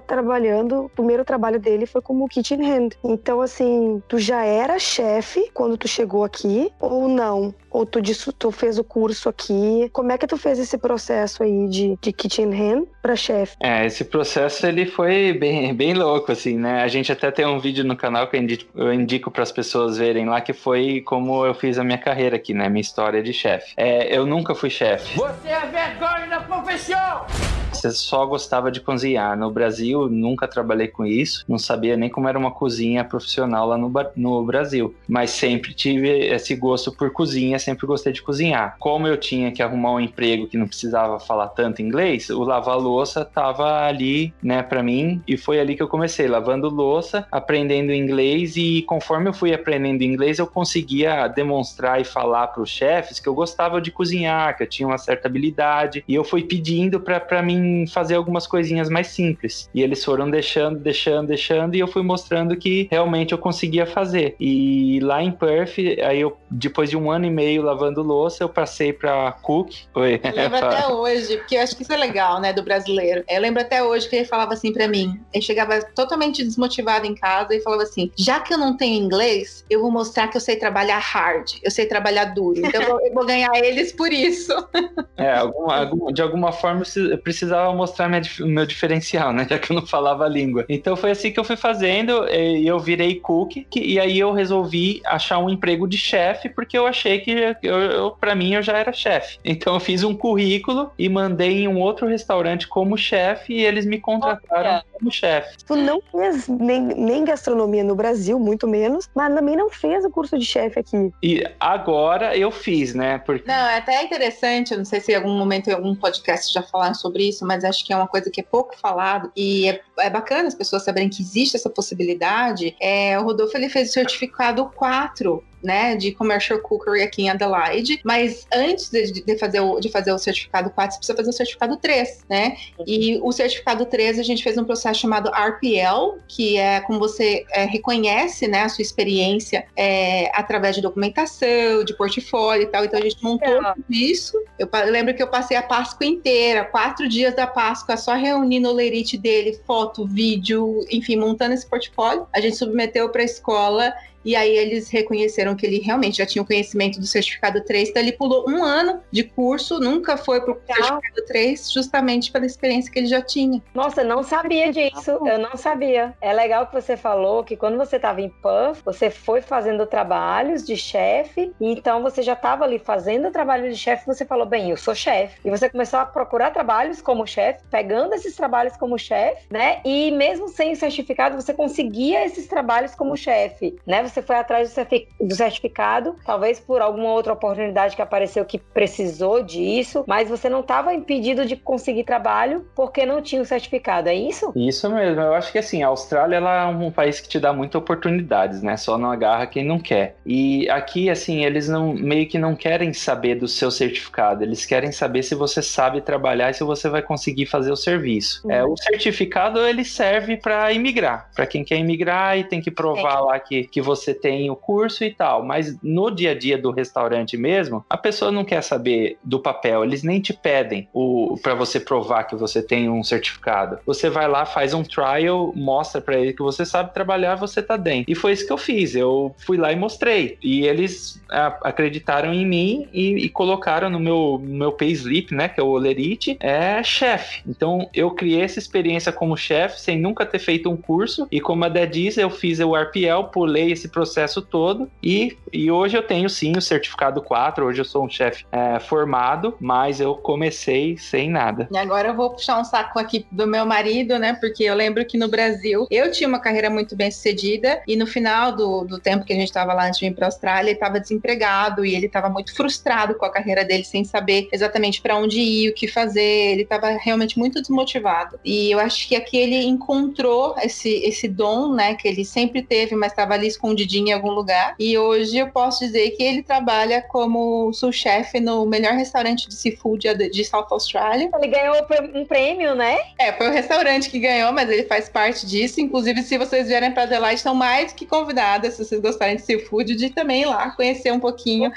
trabalhando, 0.00 0.84
o 0.84 0.88
primeiro 0.88 1.24
trabalho 1.24 1.58
dele 1.58 1.86
foi 1.86 2.00
como 2.00 2.28
kitchen 2.28 2.64
hand. 2.64 2.90
Então, 3.04 3.40
assim, 3.40 4.02
tu 4.08 4.18
já 4.18 4.44
era 4.44 4.78
chefe 4.78 5.50
quando 5.52 5.76
tu 5.76 5.88
chegou 5.88 6.24
aqui 6.24 6.70
ou 6.80 7.08
não? 7.08 7.54
Ou 7.70 7.84
tu, 7.84 8.00
tu 8.32 8.50
fez 8.50 8.78
o 8.78 8.84
curso 8.84 9.28
aqui? 9.28 9.90
Como 9.92 10.10
é 10.10 10.16
que 10.16 10.26
tu 10.26 10.36
fez 10.36 10.58
esse 10.58 10.78
processo 10.78 11.42
aí 11.42 11.68
de, 11.68 11.98
de 12.00 12.12
kitchen 12.12 12.54
hand 12.54 12.84
para 13.02 13.14
chefe? 13.14 13.56
É, 13.60 13.84
esse 13.84 14.04
processo 14.04 14.66
ele 14.66 14.86
foi 14.86 15.34
bem, 15.34 15.74
bem 15.74 15.92
louco, 15.92 16.32
assim, 16.32 16.56
né? 16.56 16.82
A 16.82 16.88
gente 16.88 17.12
até 17.12 17.30
tem 17.30 17.46
um 17.46 17.58
vídeo 17.58 17.84
no 17.84 17.96
canal 17.96 18.28
que 18.28 18.36
eu 18.36 18.40
indico, 18.40 18.64
eu 18.74 18.92
indico 18.92 19.30
para 19.30 19.42
as 19.42 19.52
pessoas 19.52 19.98
verem 19.98 20.26
lá, 20.26 20.40
que 20.40 20.54
foi 20.54 21.02
como 21.02 21.44
eu 21.44 21.54
fiz 21.54 21.78
a 21.78 21.84
minha 21.84 21.98
carreira 21.98 22.36
aqui, 22.36 22.54
né? 22.54 22.68
Minha 22.68 22.80
história 22.80 23.22
de 23.22 23.32
chefe. 23.32 23.74
É, 23.76 24.16
eu 24.16 24.24
nunca 24.24 24.54
fui 24.54 24.70
chefe. 24.70 25.16
Você 25.18 25.48
é 25.48 25.66
vergonha 25.66 26.26
da 26.28 26.40
profissão! 26.40 27.55
Você 27.86 27.92
só 27.92 28.26
gostava 28.26 28.70
de 28.70 28.80
cozinhar. 28.80 29.36
No 29.36 29.50
Brasil, 29.50 30.08
nunca 30.08 30.48
trabalhei 30.48 30.88
com 30.88 31.04
isso, 31.04 31.44
não 31.48 31.58
sabia 31.58 31.96
nem 31.96 32.08
como 32.08 32.28
era 32.28 32.38
uma 32.38 32.50
cozinha 32.50 33.04
profissional 33.04 33.68
lá 33.68 33.78
no, 33.78 33.92
no 34.16 34.44
Brasil, 34.44 34.94
mas 35.08 35.30
sempre 35.30 35.74
tive 35.74 36.26
esse 36.26 36.54
gosto 36.54 36.92
por 36.92 37.10
cozinha, 37.10 37.58
sempre 37.58 37.86
gostei 37.86 38.12
de 38.12 38.22
cozinhar. 38.22 38.76
Como 38.78 39.06
eu 39.06 39.16
tinha 39.16 39.52
que 39.52 39.62
arrumar 39.62 39.92
um 39.92 40.00
emprego 40.00 40.46
que 40.46 40.56
não 40.56 40.66
precisava 40.66 41.18
falar 41.20 41.48
tanto 41.48 41.82
inglês, 41.82 42.30
o 42.30 42.42
lavar 42.42 42.78
louça 42.78 43.24
tava 43.24 43.86
ali, 43.86 44.32
né, 44.42 44.62
para 44.62 44.82
mim, 44.82 45.22
e 45.26 45.36
foi 45.36 45.60
ali 45.60 45.76
que 45.76 45.82
eu 45.82 45.88
comecei, 45.88 46.26
lavando 46.26 46.68
louça, 46.68 47.26
aprendendo 47.30 47.92
inglês 47.92 48.56
e 48.56 48.82
conforme 48.82 49.28
eu 49.28 49.34
fui 49.34 49.52
aprendendo 49.52 50.02
inglês, 50.02 50.38
eu 50.38 50.46
conseguia 50.46 51.28
demonstrar 51.28 52.00
e 52.00 52.04
falar 52.04 52.48
para 52.48 52.62
os 52.62 52.70
chefes 52.70 53.20
que 53.20 53.28
eu 53.28 53.34
gostava 53.34 53.80
de 53.80 53.90
cozinhar, 53.90 54.56
que 54.56 54.62
eu 54.62 54.68
tinha 54.68 54.86
uma 54.86 54.98
certa 54.98 55.28
habilidade, 55.28 56.04
e 56.08 56.14
eu 56.14 56.24
fui 56.24 56.42
pedindo 56.42 57.00
para 57.00 57.42
mim 57.42 57.75
fazer 57.86 58.14
algumas 58.14 58.46
coisinhas 58.46 58.88
mais 58.88 59.08
simples. 59.08 59.68
E 59.74 59.82
eles 59.82 60.04
foram 60.04 60.30
deixando, 60.30 60.78
deixando, 60.78 61.26
deixando, 61.26 61.74
e 61.74 61.80
eu 61.80 61.88
fui 61.88 62.02
mostrando 62.02 62.56
que 62.56 62.86
realmente 62.90 63.32
eu 63.32 63.38
conseguia 63.38 63.86
fazer. 63.86 64.36
E 64.38 65.00
lá 65.02 65.22
em 65.22 65.32
Perth, 65.32 65.78
aí 66.04 66.20
eu, 66.20 66.36
depois 66.50 66.88
de 66.88 66.96
um 66.96 67.10
ano 67.10 67.26
e 67.26 67.30
meio 67.30 67.62
lavando 67.62 68.02
louça, 68.02 68.44
eu 68.44 68.48
passei 68.48 68.92
para 68.92 69.32
cook. 69.42 69.72
Oi. 69.94 70.20
Eu 70.22 70.34
lembro 70.34 70.58
até 70.58 70.86
hoje, 70.92 71.36
porque 71.38 71.56
eu 71.56 71.62
acho 71.62 71.76
que 71.76 71.82
isso 71.82 71.92
é 71.92 71.96
legal, 71.96 72.40
né, 72.40 72.52
do 72.52 72.62
brasileiro. 72.62 73.24
Eu 73.28 73.40
lembro 73.40 73.60
até 73.60 73.82
hoje 73.82 74.08
que 74.08 74.16
ele 74.16 74.24
falava 74.24 74.54
assim 74.54 74.72
para 74.72 74.86
mim, 74.86 75.20
ele 75.32 75.42
chegava 75.42 75.80
totalmente 75.94 76.44
desmotivado 76.44 77.06
em 77.06 77.14
casa 77.14 77.54
e 77.54 77.60
falava 77.60 77.82
assim: 77.82 78.10
já 78.16 78.40
que 78.40 78.52
eu 78.52 78.58
não 78.58 78.76
tenho 78.76 79.02
inglês, 79.02 79.64
eu 79.68 79.80
vou 79.80 79.90
mostrar 79.90 80.28
que 80.28 80.36
eu 80.36 80.40
sei 80.40 80.56
trabalhar 80.56 80.98
hard, 80.98 81.52
eu 81.62 81.70
sei 81.70 81.86
trabalhar 81.86 82.26
duro. 82.26 82.60
Então 82.64 83.00
eu 83.00 83.12
vou 83.12 83.26
ganhar 83.26 83.50
eles 83.56 83.92
por 83.92 84.12
isso. 84.12 84.52
É, 85.16 85.34
algum, 85.34 86.12
de 86.12 86.20
alguma 86.20 86.52
forma 86.52 86.82
eu 86.94 87.18
precisava 87.18 87.65
mostrar 87.74 88.08
minha, 88.08 88.22
meu 88.40 88.66
diferencial, 88.66 89.32
né? 89.32 89.46
Já 89.50 89.58
que 89.58 89.70
eu 89.70 89.76
não 89.76 89.86
falava 89.86 90.24
a 90.24 90.28
língua. 90.28 90.64
Então 90.68 90.96
foi 90.96 91.10
assim 91.10 91.30
que 91.30 91.38
eu 91.38 91.44
fui 91.44 91.56
fazendo, 91.56 92.26
e 92.28 92.66
eu 92.66 92.78
virei 92.78 93.16
cook, 93.16 93.66
e 93.74 93.98
aí 93.98 94.18
eu 94.18 94.32
resolvi 94.32 95.00
achar 95.06 95.38
um 95.38 95.50
emprego 95.50 95.86
de 95.86 95.98
chefe, 95.98 96.48
porque 96.48 96.76
eu 96.76 96.86
achei 96.86 97.20
que 97.20 97.56
eu, 97.62 97.80
eu 97.80 98.10
para 98.10 98.34
mim 98.34 98.54
eu 98.54 98.62
já 98.62 98.76
era 98.76 98.92
chefe. 98.92 99.38
Então 99.44 99.74
eu 99.74 99.80
fiz 99.80 100.02
um 100.02 100.14
currículo 100.14 100.90
e 100.98 101.08
mandei 101.08 101.62
em 101.62 101.68
um 101.68 101.78
outro 101.80 102.06
restaurante 102.06 102.66
como 102.68 102.96
chefe 102.96 103.54
e 103.54 103.64
eles 103.64 103.86
me 103.86 104.00
contrataram 104.00 104.70
Olha. 104.70 104.84
como 104.92 105.10
chefe. 105.10 105.56
Tu 105.66 105.76
não 105.76 106.00
fez 106.10 106.48
nem, 106.48 106.80
nem 106.80 107.24
gastronomia 107.24 107.84
no 107.84 107.94
Brasil, 107.94 108.38
muito 108.38 108.66
menos, 108.66 109.08
mas 109.14 109.34
também 109.34 109.56
não 109.56 109.70
fez 109.70 110.04
o 110.04 110.10
curso 110.10 110.38
de 110.38 110.44
chefe 110.44 110.80
aqui. 110.80 111.12
E 111.22 111.44
agora 111.60 112.36
eu 112.36 112.50
fiz, 112.50 112.94
né? 112.94 113.18
Porque... 113.18 113.46
Não, 113.46 113.54
é 113.54 113.78
até 113.78 114.02
interessante, 114.02 114.72
eu 114.72 114.78
não 114.78 114.84
sei 114.84 115.00
se 115.00 115.12
em 115.12 115.16
algum 115.16 115.36
momento 115.36 115.68
em 115.68 115.72
algum 115.72 115.94
podcast 115.94 116.52
já 116.52 116.62
falaram 116.62 116.94
sobre 116.94 117.28
isso, 117.28 117.45
mas 117.46 117.64
acho 117.64 117.84
que 117.84 117.92
é 117.92 117.96
uma 117.96 118.08
coisa 118.08 118.30
que 118.30 118.40
é 118.40 118.44
pouco 118.44 118.76
falado 118.76 119.30
e 119.36 119.68
é, 119.68 119.80
é 120.00 120.10
bacana 120.10 120.48
as 120.48 120.54
pessoas 120.54 120.84
saberem 120.84 121.08
que 121.08 121.22
existe 121.22 121.56
essa 121.56 121.70
possibilidade. 121.70 122.76
É, 122.80 123.18
o 123.18 123.22
Rodolfo 123.22 123.56
ele 123.56 123.68
fez 123.68 123.90
o 123.90 123.92
certificado 123.92 124.66
4 124.74 125.42
né, 125.66 125.96
de 125.96 126.12
commercial 126.12 126.60
cookery 126.60 127.02
aqui 127.02 127.22
em 127.22 127.28
Adelaide, 127.28 128.00
mas 128.04 128.46
antes 128.54 128.88
de, 128.88 129.24
de, 129.24 129.36
fazer, 129.36 129.58
o, 129.58 129.80
de 129.80 129.88
fazer 129.88 130.12
o 130.12 130.18
certificado 130.18 130.70
4, 130.70 130.92
você 130.92 130.98
precisa 130.98 131.16
fazer 131.16 131.30
o 131.30 131.32
certificado 131.32 131.76
3, 131.76 132.24
né? 132.30 132.56
E 132.86 133.18
o 133.20 133.32
certificado 133.32 133.84
3 133.84 134.20
a 134.20 134.22
gente 134.22 134.44
fez 134.44 134.56
um 134.56 134.64
processo 134.64 135.00
chamado 135.00 135.28
RPL, 135.28 136.20
que 136.28 136.56
é 136.56 136.80
como 136.82 137.00
você 137.00 137.44
é, 137.50 137.64
reconhece, 137.64 138.46
né, 138.46 138.62
a 138.62 138.68
sua 138.68 138.82
experiência 138.82 139.66
é, 139.76 140.30
através 140.32 140.76
de 140.76 140.82
documentação, 140.82 141.82
de 141.84 141.96
portfólio 141.96 142.62
e 142.62 142.66
tal. 142.66 142.84
Então 142.84 143.00
a 143.00 143.02
gente 143.02 143.20
montou 143.20 143.48
é. 143.48 143.74
tudo 143.74 143.84
isso. 143.90 144.40
Eu, 144.56 144.68
eu, 144.72 144.92
lembro 144.92 145.14
que 145.16 145.22
eu 145.22 145.26
passei 145.26 145.56
a 145.56 145.62
Páscoa 145.62 146.06
inteira, 146.06 146.64
quatro 146.64 147.08
dias 147.08 147.34
da 147.34 147.48
Páscoa, 147.48 147.96
só 147.96 148.14
reunindo 148.14 148.68
o 148.68 148.72
lerite 148.72 149.18
dele, 149.18 149.58
foto, 149.66 150.06
vídeo, 150.06 150.86
enfim, 150.92 151.16
montando 151.16 151.54
esse 151.54 151.66
portfólio. 151.66 152.28
A 152.32 152.40
gente 152.40 152.54
submeteu 152.54 153.08
para 153.08 153.22
a 153.22 153.24
escola 153.24 153.92
e 154.26 154.34
aí 154.34 154.56
eles 154.56 154.90
reconheceram 154.90 155.54
que 155.54 155.64
ele 155.64 155.78
realmente 155.78 156.18
já 156.18 156.26
tinha 156.26 156.42
o 156.42 156.46
conhecimento 156.46 156.98
do 156.98 157.06
certificado 157.06 157.64
3, 157.64 157.90
então 157.90 158.02
ele 158.02 158.12
pulou 158.12 158.44
um 158.48 158.62
ano 158.64 159.00
de 159.10 159.22
curso, 159.22 159.78
nunca 159.78 160.16
foi 160.16 160.40
para 160.40 160.52
o 160.52 160.60
certificado 160.66 161.24
3, 161.26 161.72
justamente 161.72 162.32
pela 162.32 162.44
experiência 162.44 162.92
que 162.92 162.98
ele 162.98 163.06
já 163.06 163.22
tinha. 163.22 163.62
Nossa, 163.72 164.02
não 164.02 164.24
sabia 164.24 164.72
disso, 164.72 165.12
eu 165.24 165.38
não 165.38 165.56
sabia. 165.56 166.14
É 166.20 166.32
legal 166.32 166.66
que 166.66 166.74
você 166.74 166.96
falou 166.96 167.44
que 167.44 167.56
quando 167.56 167.78
você 167.78 167.96
estava 167.96 168.20
em 168.20 168.28
PUF, 168.28 168.82
você 168.84 169.10
foi 169.10 169.40
fazendo 169.40 169.86
trabalhos 169.86 170.66
de 170.66 170.76
chefe, 170.76 171.52
então 171.60 172.02
você 172.02 172.20
já 172.20 172.32
estava 172.32 172.64
ali 172.64 172.80
fazendo 172.80 173.30
trabalho 173.30 173.70
de 173.70 173.76
chefe, 173.76 174.06
você 174.06 174.24
falou, 174.24 174.46
bem, 174.46 174.70
eu 174.70 174.76
sou 174.76 174.94
chefe. 174.94 175.38
E 175.44 175.50
você 175.50 175.70
começou 175.70 176.00
a 176.00 176.04
procurar 176.04 176.50
trabalhos 176.50 177.00
como 177.00 177.26
chefe, 177.26 177.62
pegando 177.70 178.14
esses 178.14 178.34
trabalhos 178.34 178.76
como 178.76 178.98
chefe, 178.98 179.46
né? 179.50 179.80
E 179.84 180.10
mesmo 180.10 180.48
sem 180.48 180.74
certificado, 180.74 181.40
você 181.40 181.54
conseguia 181.54 182.24
esses 182.24 182.46
trabalhos 182.46 182.94
como 182.94 183.16
chefe, 183.16 183.76
né? 183.86 184.02
Você 184.02 184.15
você 184.16 184.22
foi 184.22 184.36
atrás 184.36 184.74
do 185.20 185.34
certificado, 185.34 186.16
talvez 186.24 186.58
por 186.58 186.80
alguma 186.80 187.12
outra 187.12 187.34
oportunidade 187.34 187.94
que 187.94 188.00
apareceu 188.00 188.44
que 188.46 188.58
precisou 188.58 189.42
disso, 189.42 190.04
mas 190.06 190.30
você 190.30 190.48
não 190.48 190.60
estava 190.60 190.94
impedido 190.94 191.44
de 191.44 191.54
conseguir 191.54 192.04
trabalho 192.04 192.66
porque 192.74 193.04
não 193.04 193.20
tinha 193.20 193.42
o 193.42 193.44
certificado, 193.44 194.08
é 194.08 194.14
isso? 194.14 194.52
Isso 194.56 194.88
mesmo. 194.88 195.20
Eu 195.20 195.34
acho 195.34 195.52
que 195.52 195.58
assim, 195.58 195.82
a 195.82 195.88
Austrália 195.88 196.36
ela 196.36 196.62
é 196.62 196.66
um 196.66 196.90
país 196.90 197.20
que 197.20 197.28
te 197.28 197.38
dá 197.38 197.52
muitas 197.52 197.78
oportunidades, 197.78 198.62
né? 198.62 198.76
Só 198.76 198.96
não 198.96 199.10
agarra 199.10 199.46
quem 199.46 199.64
não 199.64 199.78
quer. 199.78 200.16
E 200.24 200.68
aqui, 200.70 201.10
assim, 201.10 201.44
eles 201.44 201.68
não 201.68 201.92
meio 201.92 202.26
que 202.26 202.38
não 202.38 202.56
querem 202.56 202.92
saber 202.94 203.34
do 203.34 203.46
seu 203.46 203.70
certificado, 203.70 204.42
eles 204.42 204.64
querem 204.64 204.92
saber 204.92 205.22
se 205.22 205.34
você 205.34 205.60
sabe 205.60 206.00
trabalhar 206.00 206.50
e 206.50 206.54
se 206.54 206.64
você 206.64 206.88
vai 206.88 207.02
conseguir 207.02 207.46
fazer 207.46 207.70
o 207.70 207.76
serviço. 207.76 208.40
Uhum. 208.44 208.50
É, 208.50 208.64
o 208.64 208.76
certificado 208.76 209.60
ele 209.60 209.84
serve 209.84 210.36
para 210.38 210.72
imigrar, 210.72 211.30
para 211.34 211.46
quem 211.46 211.62
quer 211.62 211.76
imigrar 211.76 212.38
e 212.38 212.44
tem 212.44 212.62
que 212.62 212.70
provar 212.70 213.18
é. 213.18 213.20
lá 213.20 213.38
que, 213.38 213.64
que 213.64 213.82
você 213.82 214.05
você 214.06 214.14
tem 214.14 214.50
o 214.50 214.56
curso 214.56 215.04
e 215.04 215.12
tal, 215.12 215.44
mas 215.44 215.76
no 215.82 216.10
dia 216.10 216.30
a 216.30 216.34
dia 216.34 216.56
do 216.56 216.70
restaurante 216.70 217.36
mesmo, 217.36 217.84
a 217.90 217.96
pessoa 217.96 218.30
não 218.30 218.44
quer 218.44 218.62
saber 218.62 219.18
do 219.22 219.40
papel, 219.40 219.84
eles 219.84 220.02
nem 220.02 220.20
te 220.20 220.32
pedem 220.32 220.88
o 220.92 221.36
para 221.42 221.54
você 221.54 221.80
provar 221.80 222.24
que 222.24 222.36
você 222.36 222.62
tem 222.62 222.88
um 222.88 223.02
certificado. 223.02 223.78
Você 223.86 224.08
vai 224.08 224.28
lá, 224.28 224.44
faz 224.44 224.74
um 224.74 224.82
trial, 224.82 225.52
mostra 225.54 226.00
para 226.00 226.18
ele 226.18 226.32
que 226.32 226.42
você 226.42 226.64
sabe 226.64 226.94
trabalhar, 226.94 227.34
você 227.34 227.62
tá 227.62 227.76
dentro. 227.76 228.10
E 228.10 228.14
foi 228.14 228.32
isso 228.32 228.46
que 228.46 228.52
eu 228.52 228.58
fiz. 228.58 228.94
Eu 228.94 229.34
fui 229.38 229.56
lá 229.56 229.72
e 229.72 229.76
mostrei. 229.76 230.38
E 230.42 230.66
eles 230.66 231.20
acreditaram 231.28 232.32
em 232.32 232.46
mim 232.46 232.88
e, 232.92 233.26
e, 233.26 233.28
colocaram 233.28 233.90
no 233.90 233.98
meu, 233.98 234.40
meu 234.42 234.72
payslip, 234.72 235.34
né, 235.34 235.48
que 235.48 235.60
é 235.60 235.62
o 235.62 235.68
Olerite, 235.68 236.36
é 236.40 236.82
chefe. 236.82 237.42
Então 237.46 237.88
eu 237.92 238.10
criei 238.10 238.42
essa 238.42 238.58
experiência 238.58 239.12
como 239.12 239.36
chefe 239.36 239.80
sem 239.80 239.98
nunca 239.98 240.24
ter 240.24 240.38
feito 240.38 240.70
um 240.70 240.76
curso. 240.76 241.26
E 241.30 241.40
como 241.40 241.64
a 241.64 241.68
Dé 241.68 241.86
diz, 241.86 242.16
eu 242.16 242.30
fiz 242.30 242.60
o 242.60 242.74
RPL, 242.74 243.24
pulei 243.32 243.72
esse 243.72 243.85
processo 243.88 244.42
todo 244.42 244.90
e, 245.02 245.36
e 245.52 245.70
hoje 245.70 245.96
eu 245.96 246.02
tenho 246.02 246.28
sim 246.28 246.56
o 246.56 246.62
certificado 246.62 247.22
4, 247.22 247.64
hoje 247.64 247.80
eu 247.80 247.84
sou 247.84 248.04
um 248.04 248.10
chefe 248.10 248.44
é, 248.50 248.78
formado, 248.78 249.56
mas 249.60 250.00
eu 250.00 250.14
comecei 250.14 250.96
sem 250.96 251.30
nada. 251.30 251.68
E 251.72 251.78
agora 251.78 252.08
eu 252.08 252.14
vou 252.14 252.30
puxar 252.30 252.58
um 252.58 252.64
saco 252.64 252.98
aqui 252.98 253.26
do 253.30 253.46
meu 253.46 253.64
marido, 253.64 254.18
né? 254.18 254.34
Porque 254.34 254.64
eu 254.64 254.74
lembro 254.74 255.04
que 255.04 255.18
no 255.18 255.28
Brasil 255.28 255.86
eu 255.90 256.10
tinha 256.10 256.28
uma 256.28 256.38
carreira 256.38 256.70
muito 256.70 256.96
bem 256.96 257.10
sucedida 257.10 257.82
e 257.86 257.96
no 257.96 258.06
final 258.06 258.52
do, 258.52 258.84
do 258.84 258.98
tempo 258.98 259.24
que 259.24 259.32
a 259.32 259.36
gente 259.36 259.48
estava 259.48 259.72
lá 259.72 259.86
antes 259.86 259.98
de 259.98 260.06
ir 260.06 260.14
para 260.14 260.26
a 260.26 260.28
Austrália, 260.28 260.70
ele 260.70 260.76
estava 260.76 261.00
desempregado 261.00 261.84
e 261.84 261.94
ele 261.94 262.06
estava 262.06 262.28
muito 262.28 262.54
frustrado 262.54 263.14
com 263.14 263.24
a 263.24 263.30
carreira 263.30 263.64
dele, 263.64 263.84
sem 263.84 264.04
saber 264.04 264.48
exatamente 264.52 265.00
para 265.00 265.16
onde 265.16 265.40
ir, 265.40 265.70
o 265.70 265.74
que 265.74 265.86
fazer. 265.86 266.20
Ele 266.20 266.62
estava 266.62 266.88
realmente 266.90 267.38
muito 267.38 267.60
desmotivado. 267.60 268.38
E 268.44 268.70
eu 268.70 268.78
acho 268.78 269.08
que 269.08 269.14
aqui 269.14 269.36
ele 269.36 269.64
encontrou 269.64 270.54
esse, 270.62 270.88
esse 271.04 271.28
dom, 271.28 271.74
né? 271.74 271.94
Que 271.94 272.08
ele 272.08 272.24
sempre 272.24 272.62
teve, 272.62 272.94
mas 272.94 273.12
estava 273.12 273.34
ali 273.34 273.46
escondido 273.46 273.75
escondidinho 273.76 274.08
em 274.08 274.12
algum 274.12 274.30
lugar. 274.30 274.74
E 274.78 274.96
hoje 274.96 275.36
eu 275.36 275.48
posso 275.48 275.84
dizer 275.84 276.10
que 276.10 276.22
ele 276.22 276.42
trabalha 276.42 277.02
como 277.02 277.72
sous-chefe 277.72 278.40
no 278.40 278.64
melhor 278.64 278.94
restaurante 278.94 279.48
de 279.48 279.54
seafood 279.54 280.14
de 280.30 280.44
South 280.44 280.68
Australia. 280.70 281.30
Ele 281.34 281.48
ganhou 281.48 281.76
um 282.14 282.24
prêmio, 282.24 282.74
né? 282.74 282.98
É, 283.18 283.32
foi 283.32 283.48
o 283.48 283.52
restaurante 283.52 284.10
que 284.10 284.18
ganhou, 284.18 284.52
mas 284.52 284.70
ele 284.70 284.84
faz 284.84 285.08
parte 285.08 285.46
disso. 285.46 285.80
Inclusive, 285.80 286.22
se 286.22 286.38
vocês 286.38 286.68
vierem 286.68 286.92
para 286.92 287.02
Adelaide, 287.04 287.36
estão 287.36 287.54
mais 287.54 287.92
que 287.92 288.06
convidadas, 288.06 288.74
se 288.74 288.84
vocês 288.84 289.00
gostarem 289.00 289.36
de 289.36 289.42
seafood, 289.42 289.94
de 289.94 290.10
também 290.10 290.42
ir 290.42 290.46
lá 290.46 290.70
conhecer 290.70 291.12
um 291.12 291.20
pouquinho. 291.20 291.70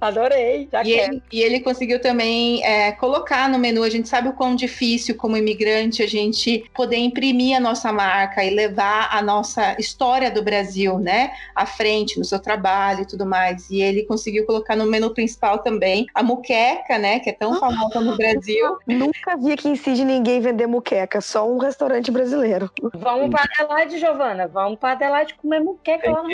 Adorei, 0.00 0.68
já 0.70 0.82
e 0.82 0.94
quero. 0.94 1.12
Ele, 1.12 1.22
e 1.32 1.40
ele 1.40 1.60
conseguiu 1.60 2.00
também 2.00 2.64
é, 2.64 2.92
colocar 2.92 3.48
no 3.48 3.58
menu. 3.58 3.82
A 3.82 3.90
gente 3.90 4.08
sabe 4.08 4.28
o 4.28 4.32
quão 4.32 4.54
difícil, 4.54 5.16
como 5.16 5.36
imigrante, 5.36 6.02
a 6.02 6.06
gente 6.06 6.64
poder 6.74 6.96
imprimir 6.96 7.56
a 7.56 7.60
nossa 7.60 7.92
marca 7.92 8.44
e 8.44 8.50
levar 8.50 9.08
a 9.12 9.22
nossa 9.22 9.76
história 9.78 10.30
do 10.30 10.42
Brasil, 10.42 10.98
né, 10.98 11.32
à 11.54 11.66
frente 11.66 12.18
no 12.18 12.24
seu 12.24 12.38
trabalho 12.38 13.02
e 13.02 13.06
tudo 13.06 13.26
mais. 13.26 13.70
E 13.70 13.80
ele 13.82 14.04
conseguiu 14.04 14.46
colocar 14.46 14.76
no 14.76 14.86
menu 14.86 15.10
principal 15.10 15.58
também 15.58 16.06
a 16.14 16.22
muqueca, 16.22 16.98
né, 16.98 17.20
que 17.20 17.30
é 17.30 17.32
tão 17.32 17.58
famosa 17.58 18.00
no 18.00 18.16
Brasil. 18.16 18.78
Nunca 18.86 19.36
vi 19.36 19.52
aqui 19.52 19.68
em 19.68 19.76
Sydney 19.76 20.20
ninguém 20.20 20.40
vender 20.40 20.66
muqueca, 20.66 21.20
só 21.20 21.48
um 21.48 21.58
restaurante 21.58 22.10
brasileiro. 22.10 22.70
Vamos 22.94 23.30
para 23.30 23.44
Adelaide, 23.58 23.98
Giovana. 23.98 24.46
Vamos 24.48 24.78
para 24.78 24.92
Adelaide 24.92 25.34
comer 25.34 25.60
muqueca 25.60 26.10
lá 26.10 26.22
no 26.22 26.30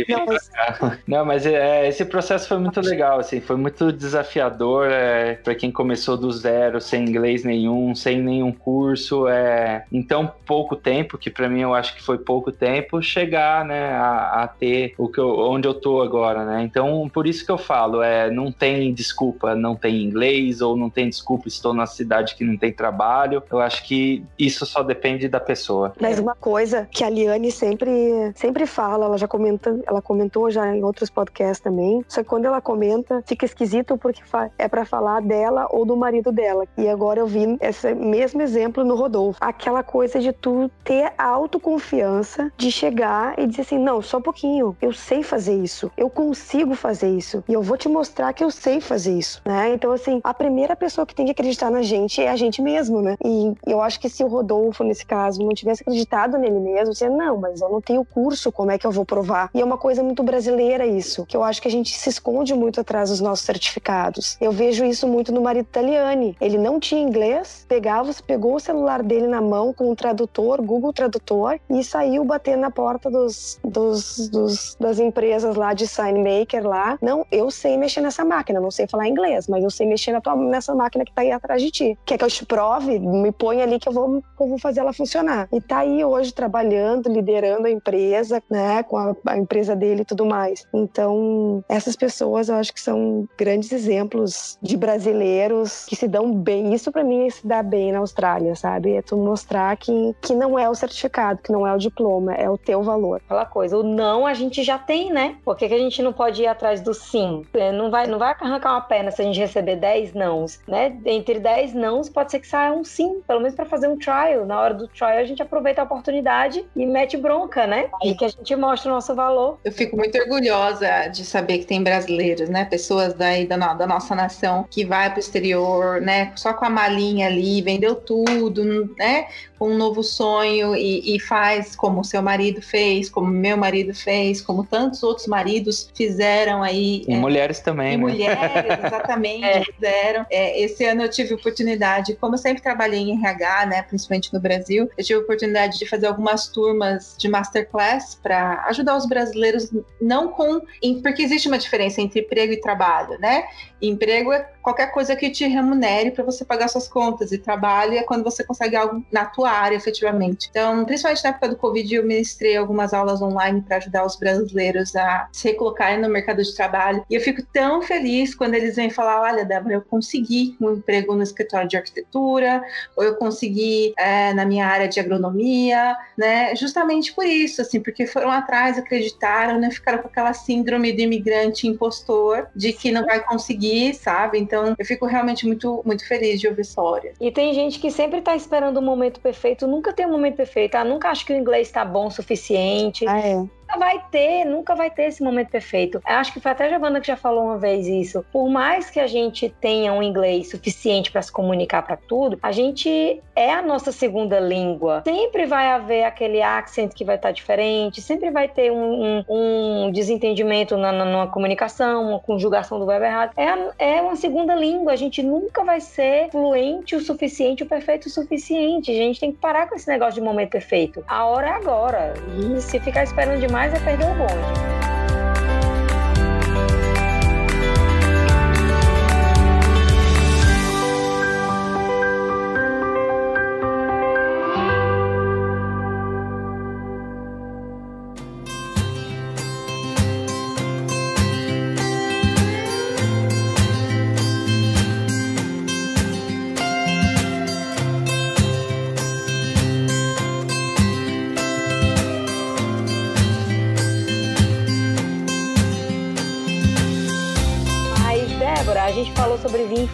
Não, 1.06 1.24
mas 1.24 1.44
é, 1.46 1.88
esse 1.88 2.04
processo 2.04 2.48
foi 2.48 2.58
muito 2.58 2.80
legal, 2.80 3.20
assim, 3.20 3.40
foi 3.40 3.55
foi 3.56 3.62
muito 3.62 3.90
desafiador 3.90 4.86
é, 4.90 5.34
para 5.34 5.54
quem 5.54 5.72
começou 5.72 6.16
do 6.16 6.30
zero, 6.30 6.78
sem 6.80 7.02
inglês 7.02 7.42
nenhum, 7.42 7.94
sem 7.94 8.20
nenhum 8.20 8.52
curso, 8.52 9.26
é, 9.26 9.84
em 9.90 10.02
tão 10.02 10.30
pouco 10.46 10.76
tempo, 10.76 11.16
que 11.16 11.30
para 11.30 11.48
mim 11.48 11.62
eu 11.62 11.74
acho 11.74 11.96
que 11.96 12.02
foi 12.02 12.18
pouco 12.18 12.52
tempo, 12.52 13.00
chegar 13.00 13.64
né, 13.64 13.90
a, 13.92 14.42
a 14.42 14.48
ter 14.48 14.94
o 14.98 15.08
que 15.08 15.18
eu, 15.18 15.38
onde 15.38 15.66
eu 15.66 15.72
tô 15.72 16.02
agora, 16.02 16.44
né? 16.44 16.62
Então, 16.62 17.08
por 17.12 17.26
isso 17.26 17.44
que 17.44 17.50
eu 17.50 17.56
falo, 17.56 18.02
é, 18.02 18.30
não 18.30 18.52
tem 18.52 18.92
desculpa, 18.92 19.54
não 19.54 19.74
tem 19.74 20.02
inglês, 20.02 20.60
ou 20.60 20.76
não 20.76 20.90
tem 20.90 21.08
desculpa, 21.08 21.48
estou 21.48 21.72
na 21.72 21.86
cidade 21.86 22.34
que 22.34 22.44
não 22.44 22.56
tem 22.56 22.72
trabalho. 22.72 23.42
Eu 23.50 23.60
acho 23.60 23.84
que 23.84 24.22
isso 24.38 24.66
só 24.66 24.82
depende 24.82 25.28
da 25.28 25.40
pessoa. 25.40 25.94
Mas 26.00 26.18
uma 26.18 26.34
coisa 26.34 26.86
que 26.90 27.02
a 27.02 27.08
Liane 27.08 27.50
sempre, 27.50 27.90
sempre 28.34 28.66
fala, 28.66 29.06
ela 29.06 29.16
já 29.16 29.26
comenta, 29.26 29.78
ela 29.86 30.02
comentou 30.02 30.50
já 30.50 30.76
em 30.76 30.84
outros 30.84 31.08
podcasts 31.08 31.60
também, 31.60 32.04
só 32.06 32.22
que 32.22 32.28
quando 32.28 32.44
ela 32.44 32.60
comenta, 32.60 33.22
fica 33.26 33.45
esquisito 33.46 33.96
porque 33.96 34.22
é 34.58 34.68
para 34.68 34.84
falar 34.84 35.22
dela 35.22 35.66
ou 35.70 35.84
do 35.84 35.96
marido 35.96 36.30
dela. 36.30 36.66
E 36.76 36.88
agora 36.88 37.20
eu 37.20 37.26
vi 37.26 37.56
esse 37.60 37.94
mesmo 37.94 38.42
exemplo 38.42 38.84
no 38.84 38.94
Rodolfo. 38.94 39.38
Aquela 39.40 39.82
coisa 39.82 40.20
de 40.20 40.32
tu 40.32 40.70
ter 40.84 41.12
a 41.16 41.24
autoconfiança 41.24 42.52
de 42.56 42.70
chegar 42.70 43.38
e 43.38 43.46
dizer 43.46 43.62
assim: 43.62 43.78
não, 43.78 44.02
só 44.02 44.18
um 44.18 44.22
pouquinho, 44.22 44.76
eu 44.80 44.92
sei 44.92 45.22
fazer 45.22 45.54
isso, 45.54 45.90
eu 45.96 46.10
consigo 46.10 46.74
fazer 46.74 47.08
isso 47.08 47.42
e 47.48 47.52
eu 47.52 47.62
vou 47.62 47.76
te 47.76 47.88
mostrar 47.88 48.32
que 48.32 48.44
eu 48.44 48.50
sei 48.50 48.80
fazer 48.80 49.16
isso, 49.16 49.40
né? 49.44 49.72
Então, 49.72 49.92
assim, 49.92 50.20
a 50.22 50.34
primeira 50.34 50.76
pessoa 50.76 51.06
que 51.06 51.14
tem 51.14 51.26
que 51.26 51.32
acreditar 51.32 51.70
na 51.70 51.82
gente 51.82 52.22
é 52.22 52.28
a 52.28 52.36
gente 52.36 52.60
mesmo, 52.60 53.00
né? 53.00 53.16
E 53.24 53.54
eu 53.66 53.80
acho 53.80 54.00
que 54.00 54.08
se 54.08 54.22
o 54.24 54.28
Rodolfo, 54.28 54.84
nesse 54.84 55.04
caso, 55.04 55.42
não 55.42 55.54
tivesse 55.54 55.82
acreditado 55.82 56.38
nele 56.38 56.58
mesmo, 56.58 56.94
você, 56.94 57.08
não, 57.08 57.38
mas 57.38 57.60
eu 57.60 57.68
não 57.68 57.80
tenho 57.80 58.04
curso, 58.04 58.50
como 58.50 58.70
é 58.70 58.78
que 58.78 58.86
eu 58.86 58.90
vou 58.90 59.04
provar? 59.04 59.50
E 59.54 59.60
é 59.60 59.64
uma 59.64 59.78
coisa 59.78 60.02
muito 60.02 60.22
brasileira 60.22 60.86
isso, 60.86 61.26
que 61.26 61.36
eu 61.36 61.42
acho 61.42 61.60
que 61.60 61.68
a 61.68 61.70
gente 61.70 61.96
se 61.96 62.08
esconde 62.08 62.54
muito 62.54 62.80
atrás 62.80 63.10
dos 63.10 63.20
nossos 63.20 63.35
certificados. 63.40 64.36
Eu 64.40 64.52
vejo 64.52 64.84
isso 64.84 65.06
muito 65.06 65.32
no 65.32 65.40
marido 65.40 65.66
Taliani. 65.66 66.36
Ele 66.40 66.58
não 66.58 66.78
tinha 66.80 67.00
inglês, 67.00 67.64
pegava, 67.68 68.10
pegou 68.26 68.56
o 68.56 68.60
celular 68.60 69.02
dele 69.02 69.26
na 69.26 69.40
mão 69.40 69.72
com 69.72 69.90
o 69.90 69.96
tradutor, 69.96 70.62
Google 70.62 70.92
Tradutor, 70.92 71.58
e 71.68 71.82
saiu 71.82 72.24
batendo 72.24 72.60
na 72.60 72.70
porta 72.70 73.10
dos, 73.10 73.58
dos, 73.64 74.28
dos 74.28 74.76
das 74.78 74.98
empresas 74.98 75.56
lá 75.56 75.72
de 75.74 75.86
sign 75.86 76.18
maker 76.18 76.66
lá. 76.66 76.98
Não, 77.00 77.26
eu 77.30 77.50
sei 77.50 77.76
mexer 77.76 78.00
nessa 78.00 78.24
máquina, 78.24 78.60
não 78.60 78.70
sei 78.70 78.86
falar 78.86 79.08
inglês, 79.08 79.48
mas 79.48 79.62
eu 79.62 79.70
sei 79.70 79.86
mexer 79.86 80.12
na 80.12 80.20
tua, 80.20 80.36
nessa 80.36 80.74
máquina 80.74 81.04
que 81.04 81.12
tá 81.12 81.22
aí 81.22 81.32
atrás 81.32 81.62
de 81.62 81.70
ti. 81.70 81.98
Quer 82.04 82.18
que 82.18 82.24
eu 82.24 82.28
te 82.28 82.44
prove? 82.44 82.98
Me 82.98 83.32
põe 83.32 83.62
ali 83.62 83.78
que 83.78 83.88
eu 83.88 83.92
vou, 83.92 84.22
eu 84.40 84.48
vou 84.48 84.58
fazer 84.58 84.80
ela 84.80 84.92
funcionar. 84.92 85.48
E 85.52 85.60
tá 85.60 85.78
aí 85.78 86.04
hoje 86.04 86.32
trabalhando, 86.32 87.08
liderando 87.08 87.66
a 87.66 87.70
empresa, 87.70 88.42
né, 88.50 88.82
com 88.82 88.96
a, 88.96 89.14
a 89.26 89.38
empresa 89.38 89.74
dele 89.74 90.02
e 90.02 90.04
tudo 90.04 90.24
mais. 90.24 90.66
Então, 90.72 91.64
essas 91.68 91.96
pessoas 91.96 92.48
eu 92.48 92.56
acho 92.56 92.72
que 92.72 92.80
são 92.80 93.25
grandes 93.36 93.72
exemplos 93.72 94.58
de 94.62 94.76
brasileiros 94.76 95.86
que 95.86 95.96
se 95.96 96.08
dão 96.08 96.32
bem. 96.32 96.74
Isso 96.74 96.90
para 96.92 97.04
mim 97.04 97.26
é 97.26 97.30
se 97.30 97.46
dar 97.46 97.62
bem 97.62 97.92
na 97.92 97.98
Austrália, 97.98 98.54
sabe? 98.54 98.96
É 98.96 99.02
tu 99.02 99.16
mostrar 99.16 99.76
que, 99.76 100.14
que 100.20 100.34
não 100.34 100.58
é 100.58 100.68
o 100.68 100.74
certificado, 100.74 101.40
que 101.42 101.52
não 101.52 101.66
é 101.66 101.74
o 101.74 101.78
diploma, 101.78 102.34
é 102.34 102.48
o 102.48 102.58
teu 102.58 102.82
valor. 102.82 103.20
Aquela 103.24 103.46
coisa, 103.46 103.78
o 103.78 103.82
não 103.82 104.26
a 104.26 104.34
gente 104.34 104.62
já 104.62 104.78
tem, 104.78 105.12
né? 105.12 105.36
Por 105.44 105.56
que, 105.56 105.68
que 105.68 105.74
a 105.74 105.78
gente 105.78 106.02
não 106.02 106.12
pode 106.12 106.42
ir 106.42 106.46
atrás 106.46 106.80
do 106.80 106.92
sim? 106.94 107.44
É, 107.54 107.72
não 107.72 107.90
vai, 107.90 108.06
não 108.06 108.18
vai 108.18 108.34
arrancar 108.38 108.72
uma 108.72 108.80
perna 108.80 109.10
se 109.10 109.22
a 109.22 109.24
gente 109.24 109.38
receber 109.38 109.76
10 109.76 110.14
nãos, 110.14 110.60
né? 110.66 110.96
Entre 111.04 111.38
10 111.38 111.74
nãos 111.74 112.08
pode 112.08 112.30
ser 112.30 112.40
que 112.40 112.46
saia 112.46 112.72
um 112.72 112.84
sim, 112.84 113.20
pelo 113.26 113.40
menos 113.40 113.54
para 113.54 113.64
fazer 113.64 113.88
um 113.88 113.98
trial. 113.98 114.44
Na 114.46 114.60
hora 114.60 114.74
do 114.74 114.88
trial 114.88 115.18
a 115.18 115.24
gente 115.24 115.42
aproveita 115.42 115.80
a 115.80 115.84
oportunidade 115.84 116.64
e 116.74 116.86
mete 116.86 117.16
bronca, 117.16 117.66
né? 117.66 117.88
E 118.02 118.14
que 118.14 118.24
a 118.24 118.28
gente 118.28 118.54
mostra 118.56 118.90
o 118.90 118.94
nosso 118.94 119.14
valor. 119.14 119.58
Eu 119.64 119.72
fico 119.72 119.96
muito 119.96 120.16
orgulhosa 120.18 121.08
de 121.08 121.24
saber 121.24 121.58
que 121.58 121.66
tem 121.66 121.82
brasileiros, 121.82 122.48
né? 122.48 122.64
Pessoas 122.64 123.14
daí 123.16 123.46
da, 123.46 123.74
da 123.74 123.86
nossa 123.86 124.14
nação 124.14 124.66
que 124.70 124.84
vai 124.84 125.08
para 125.10 125.16
o 125.16 125.20
exterior, 125.20 126.00
né? 126.00 126.32
Só 126.36 126.52
com 126.52 126.64
a 126.64 126.70
malinha 126.70 127.26
ali, 127.26 127.62
vendeu 127.62 127.94
tudo, 127.94 128.94
né? 128.98 129.26
Com 129.58 129.70
um 129.70 129.76
novo 129.76 130.02
sonho 130.02 130.74
e, 130.76 131.16
e 131.16 131.20
faz 131.20 131.74
como 131.74 132.04
seu 132.04 132.22
marido 132.22 132.60
fez, 132.60 133.08
como 133.08 133.26
meu 133.26 133.56
marido 133.56 133.94
fez, 133.94 134.40
como 134.40 134.64
tantos 134.64 135.02
outros 135.02 135.26
maridos 135.26 135.90
fizeram 135.94 136.62
aí. 136.62 137.04
E 137.08 137.14
é, 137.14 137.16
mulheres 137.16 137.60
também, 137.60 137.94
e 137.94 137.96
né? 137.96 138.02
mulheres, 138.02 138.78
exatamente, 138.84 139.44
é. 139.44 139.64
fizeram. 139.64 140.26
É, 140.30 140.60
esse 140.60 140.84
ano 140.84 141.02
eu 141.02 141.08
tive 141.08 141.34
oportunidade, 141.34 142.14
como 142.16 142.34
eu 142.34 142.38
sempre 142.38 142.62
trabalhei 142.62 143.00
em 143.00 143.12
RH, 143.18 143.66
né? 143.66 143.82
Principalmente 143.82 144.32
no 144.32 144.40
Brasil, 144.40 144.90
eu 144.96 145.04
tive 145.04 145.20
oportunidade 145.20 145.78
de 145.78 145.86
fazer 145.86 146.06
algumas 146.06 146.48
turmas 146.48 147.16
de 147.18 147.28
masterclass 147.28 148.14
para 148.22 148.64
ajudar 148.66 148.96
os 148.96 149.06
brasileiros, 149.06 149.70
não 150.00 150.28
com. 150.28 150.60
Porque 151.02 151.22
existe 151.22 151.48
uma 151.48 151.58
diferença 151.58 152.00
entre 152.00 152.20
emprego 152.20 152.52
e 152.52 152.60
trabalho, 152.60 153.18
né? 153.18 153.44
Emprego 153.80 154.32
é 154.32 154.40
qualquer 154.62 154.90
coisa 154.92 155.14
que 155.14 155.30
te 155.30 155.46
remunere 155.46 156.10
para 156.10 156.24
você 156.24 156.44
pagar 156.44 156.68
suas 156.68 156.88
contas, 156.88 157.30
e 157.32 157.38
trabalho 157.38 157.94
é 157.94 158.02
quando 158.02 158.24
você 158.24 158.42
consegue 158.42 158.74
algo 158.74 159.04
na 159.12 159.24
tua 159.26 159.45
área, 159.50 159.76
efetivamente. 159.76 160.48
Então, 160.50 160.84
principalmente 160.84 161.24
na 161.24 161.30
época 161.30 161.48
do 161.48 161.56
Covid, 161.56 161.94
eu 161.94 162.04
ministrei 162.04 162.56
algumas 162.56 162.92
aulas 162.92 163.20
online 163.22 163.62
para 163.62 163.76
ajudar 163.76 164.04
os 164.04 164.16
brasileiros 164.16 164.94
a 164.96 165.28
se 165.32 165.48
recolocarem 165.48 166.00
no 166.00 166.08
mercado 166.08 166.42
de 166.42 166.54
trabalho. 166.54 167.04
E 167.10 167.14
eu 167.14 167.20
fico 167.20 167.42
tão 167.52 167.82
feliz 167.82 168.34
quando 168.34 168.54
eles 168.54 168.76
vêm 168.76 168.90
falar: 168.90 169.22
olha, 169.22 169.44
Débora, 169.44 169.74
eu 169.74 169.82
consegui 169.82 170.56
um 170.60 170.72
emprego 170.72 171.14
no 171.14 171.22
escritório 171.22 171.68
de 171.68 171.76
arquitetura, 171.76 172.62
ou 172.96 173.04
eu 173.04 173.16
consegui 173.16 173.94
é, 173.98 174.32
na 174.32 174.44
minha 174.44 174.66
área 174.66 174.88
de 174.88 175.00
agronomia, 175.00 175.96
né? 176.16 176.54
Justamente 176.56 177.12
por 177.12 177.26
isso, 177.26 177.60
assim, 177.60 177.80
porque 177.80 178.06
foram 178.06 178.30
atrás, 178.30 178.78
acreditaram, 178.78 179.58
né? 179.60 179.70
Ficaram 179.70 179.98
com 179.98 180.08
aquela 180.08 180.32
síndrome 180.32 180.92
do 180.92 181.00
imigrante 181.00 181.66
impostor 181.66 182.48
de 182.54 182.72
que 182.72 182.90
não 182.90 183.04
vai 183.04 183.20
conseguir 183.20 183.86
sabe? 183.94 184.38
Então 184.38 184.74
eu 184.78 184.84
fico 184.84 185.06
realmente 185.06 185.46
muito, 185.46 185.82
muito 185.84 186.06
feliz 186.06 186.40
de 186.40 186.48
ouvir 186.48 186.62
história. 186.62 187.12
E 187.20 187.30
tem 187.30 187.52
gente 187.54 187.78
que 187.78 187.90
sempre 187.90 188.20
tá 188.20 188.34
esperando 188.36 188.78
o 188.78 188.82
momento 188.82 189.20
perfeito, 189.20 189.35
nunca 189.66 189.92
tem 189.92 190.06
um 190.06 190.10
momento 190.10 190.36
perfeito. 190.36 190.74
Ah, 190.74 190.84
nunca 190.84 191.10
acho 191.10 191.24
que 191.24 191.32
o 191.32 191.36
inglês 191.36 191.70
tá 191.70 191.84
bom 191.84 192.06
o 192.06 192.10
suficiente. 192.10 193.06
Ah, 193.06 193.20
é 193.20 193.46
nunca 193.66 193.78
vai 193.78 194.02
ter, 194.10 194.44
nunca 194.44 194.74
vai 194.74 194.90
ter 194.90 195.04
esse 195.04 195.22
momento 195.22 195.50
perfeito. 195.50 196.00
Eu 196.08 196.16
acho 196.16 196.32
que 196.32 196.40
foi 196.40 196.52
até 196.52 196.66
a 196.66 196.68
Giovana 196.68 197.00
que 197.00 197.06
já 197.06 197.16
falou 197.16 197.44
uma 197.44 197.58
vez 197.58 197.86
isso. 197.86 198.24
Por 198.32 198.48
mais 198.48 198.88
que 198.88 199.00
a 199.00 199.06
gente 199.06 199.48
tenha 199.60 199.92
um 199.92 200.02
inglês 200.02 200.50
suficiente 200.50 201.10
para 201.10 201.20
se 201.20 201.32
comunicar 201.32 201.82
para 201.82 201.96
tudo, 201.96 202.38
a 202.42 202.52
gente 202.52 203.20
é 203.34 203.52
a 203.52 203.60
nossa 203.60 203.90
segunda 203.90 204.38
língua. 204.38 205.02
Sempre 205.04 205.46
vai 205.46 205.66
haver 205.66 206.04
aquele 206.04 206.40
accent 206.40 206.94
que 206.94 207.04
vai 207.04 207.16
estar 207.16 207.28
tá 207.28 207.32
diferente, 207.32 208.00
sempre 208.00 208.30
vai 208.30 208.48
ter 208.48 208.70
um, 208.70 209.24
um, 209.28 209.86
um 209.86 209.90
desentendimento 209.90 210.76
na, 210.76 210.92
na, 210.92 211.04
numa 211.04 211.26
comunicação, 211.26 212.10
uma 212.10 212.20
conjugação 212.20 212.78
do 212.78 212.86
verbo 212.86 213.04
errado. 213.04 213.32
É, 213.36 213.96
é 213.96 214.02
uma 214.02 214.16
segunda 214.16 214.54
língua. 214.54 214.92
A 214.92 214.96
gente 214.96 215.22
nunca 215.22 215.64
vai 215.64 215.80
ser 215.80 216.30
fluente 216.30 216.94
o 216.94 217.00
suficiente, 217.00 217.62
o 217.62 217.66
perfeito 217.66 218.06
o 218.06 218.10
suficiente. 218.10 218.90
A 218.90 218.94
gente 218.94 219.18
tem 219.18 219.32
que 219.32 219.38
parar 219.38 219.68
com 219.68 219.74
esse 219.74 219.88
negócio 219.88 220.14
de 220.14 220.20
momento 220.20 220.50
perfeito. 220.50 221.04
A 221.08 221.24
hora 221.26 221.48
é 221.48 221.52
agora. 221.52 222.14
E 222.38 222.60
se 222.60 222.78
ficar 222.80 223.04
esperando 223.04 223.40
demais, 223.40 223.55
mais 223.56 223.72
é 223.72 223.80
perder 223.80 224.04
o 224.04 224.14
bonde. 224.14 224.85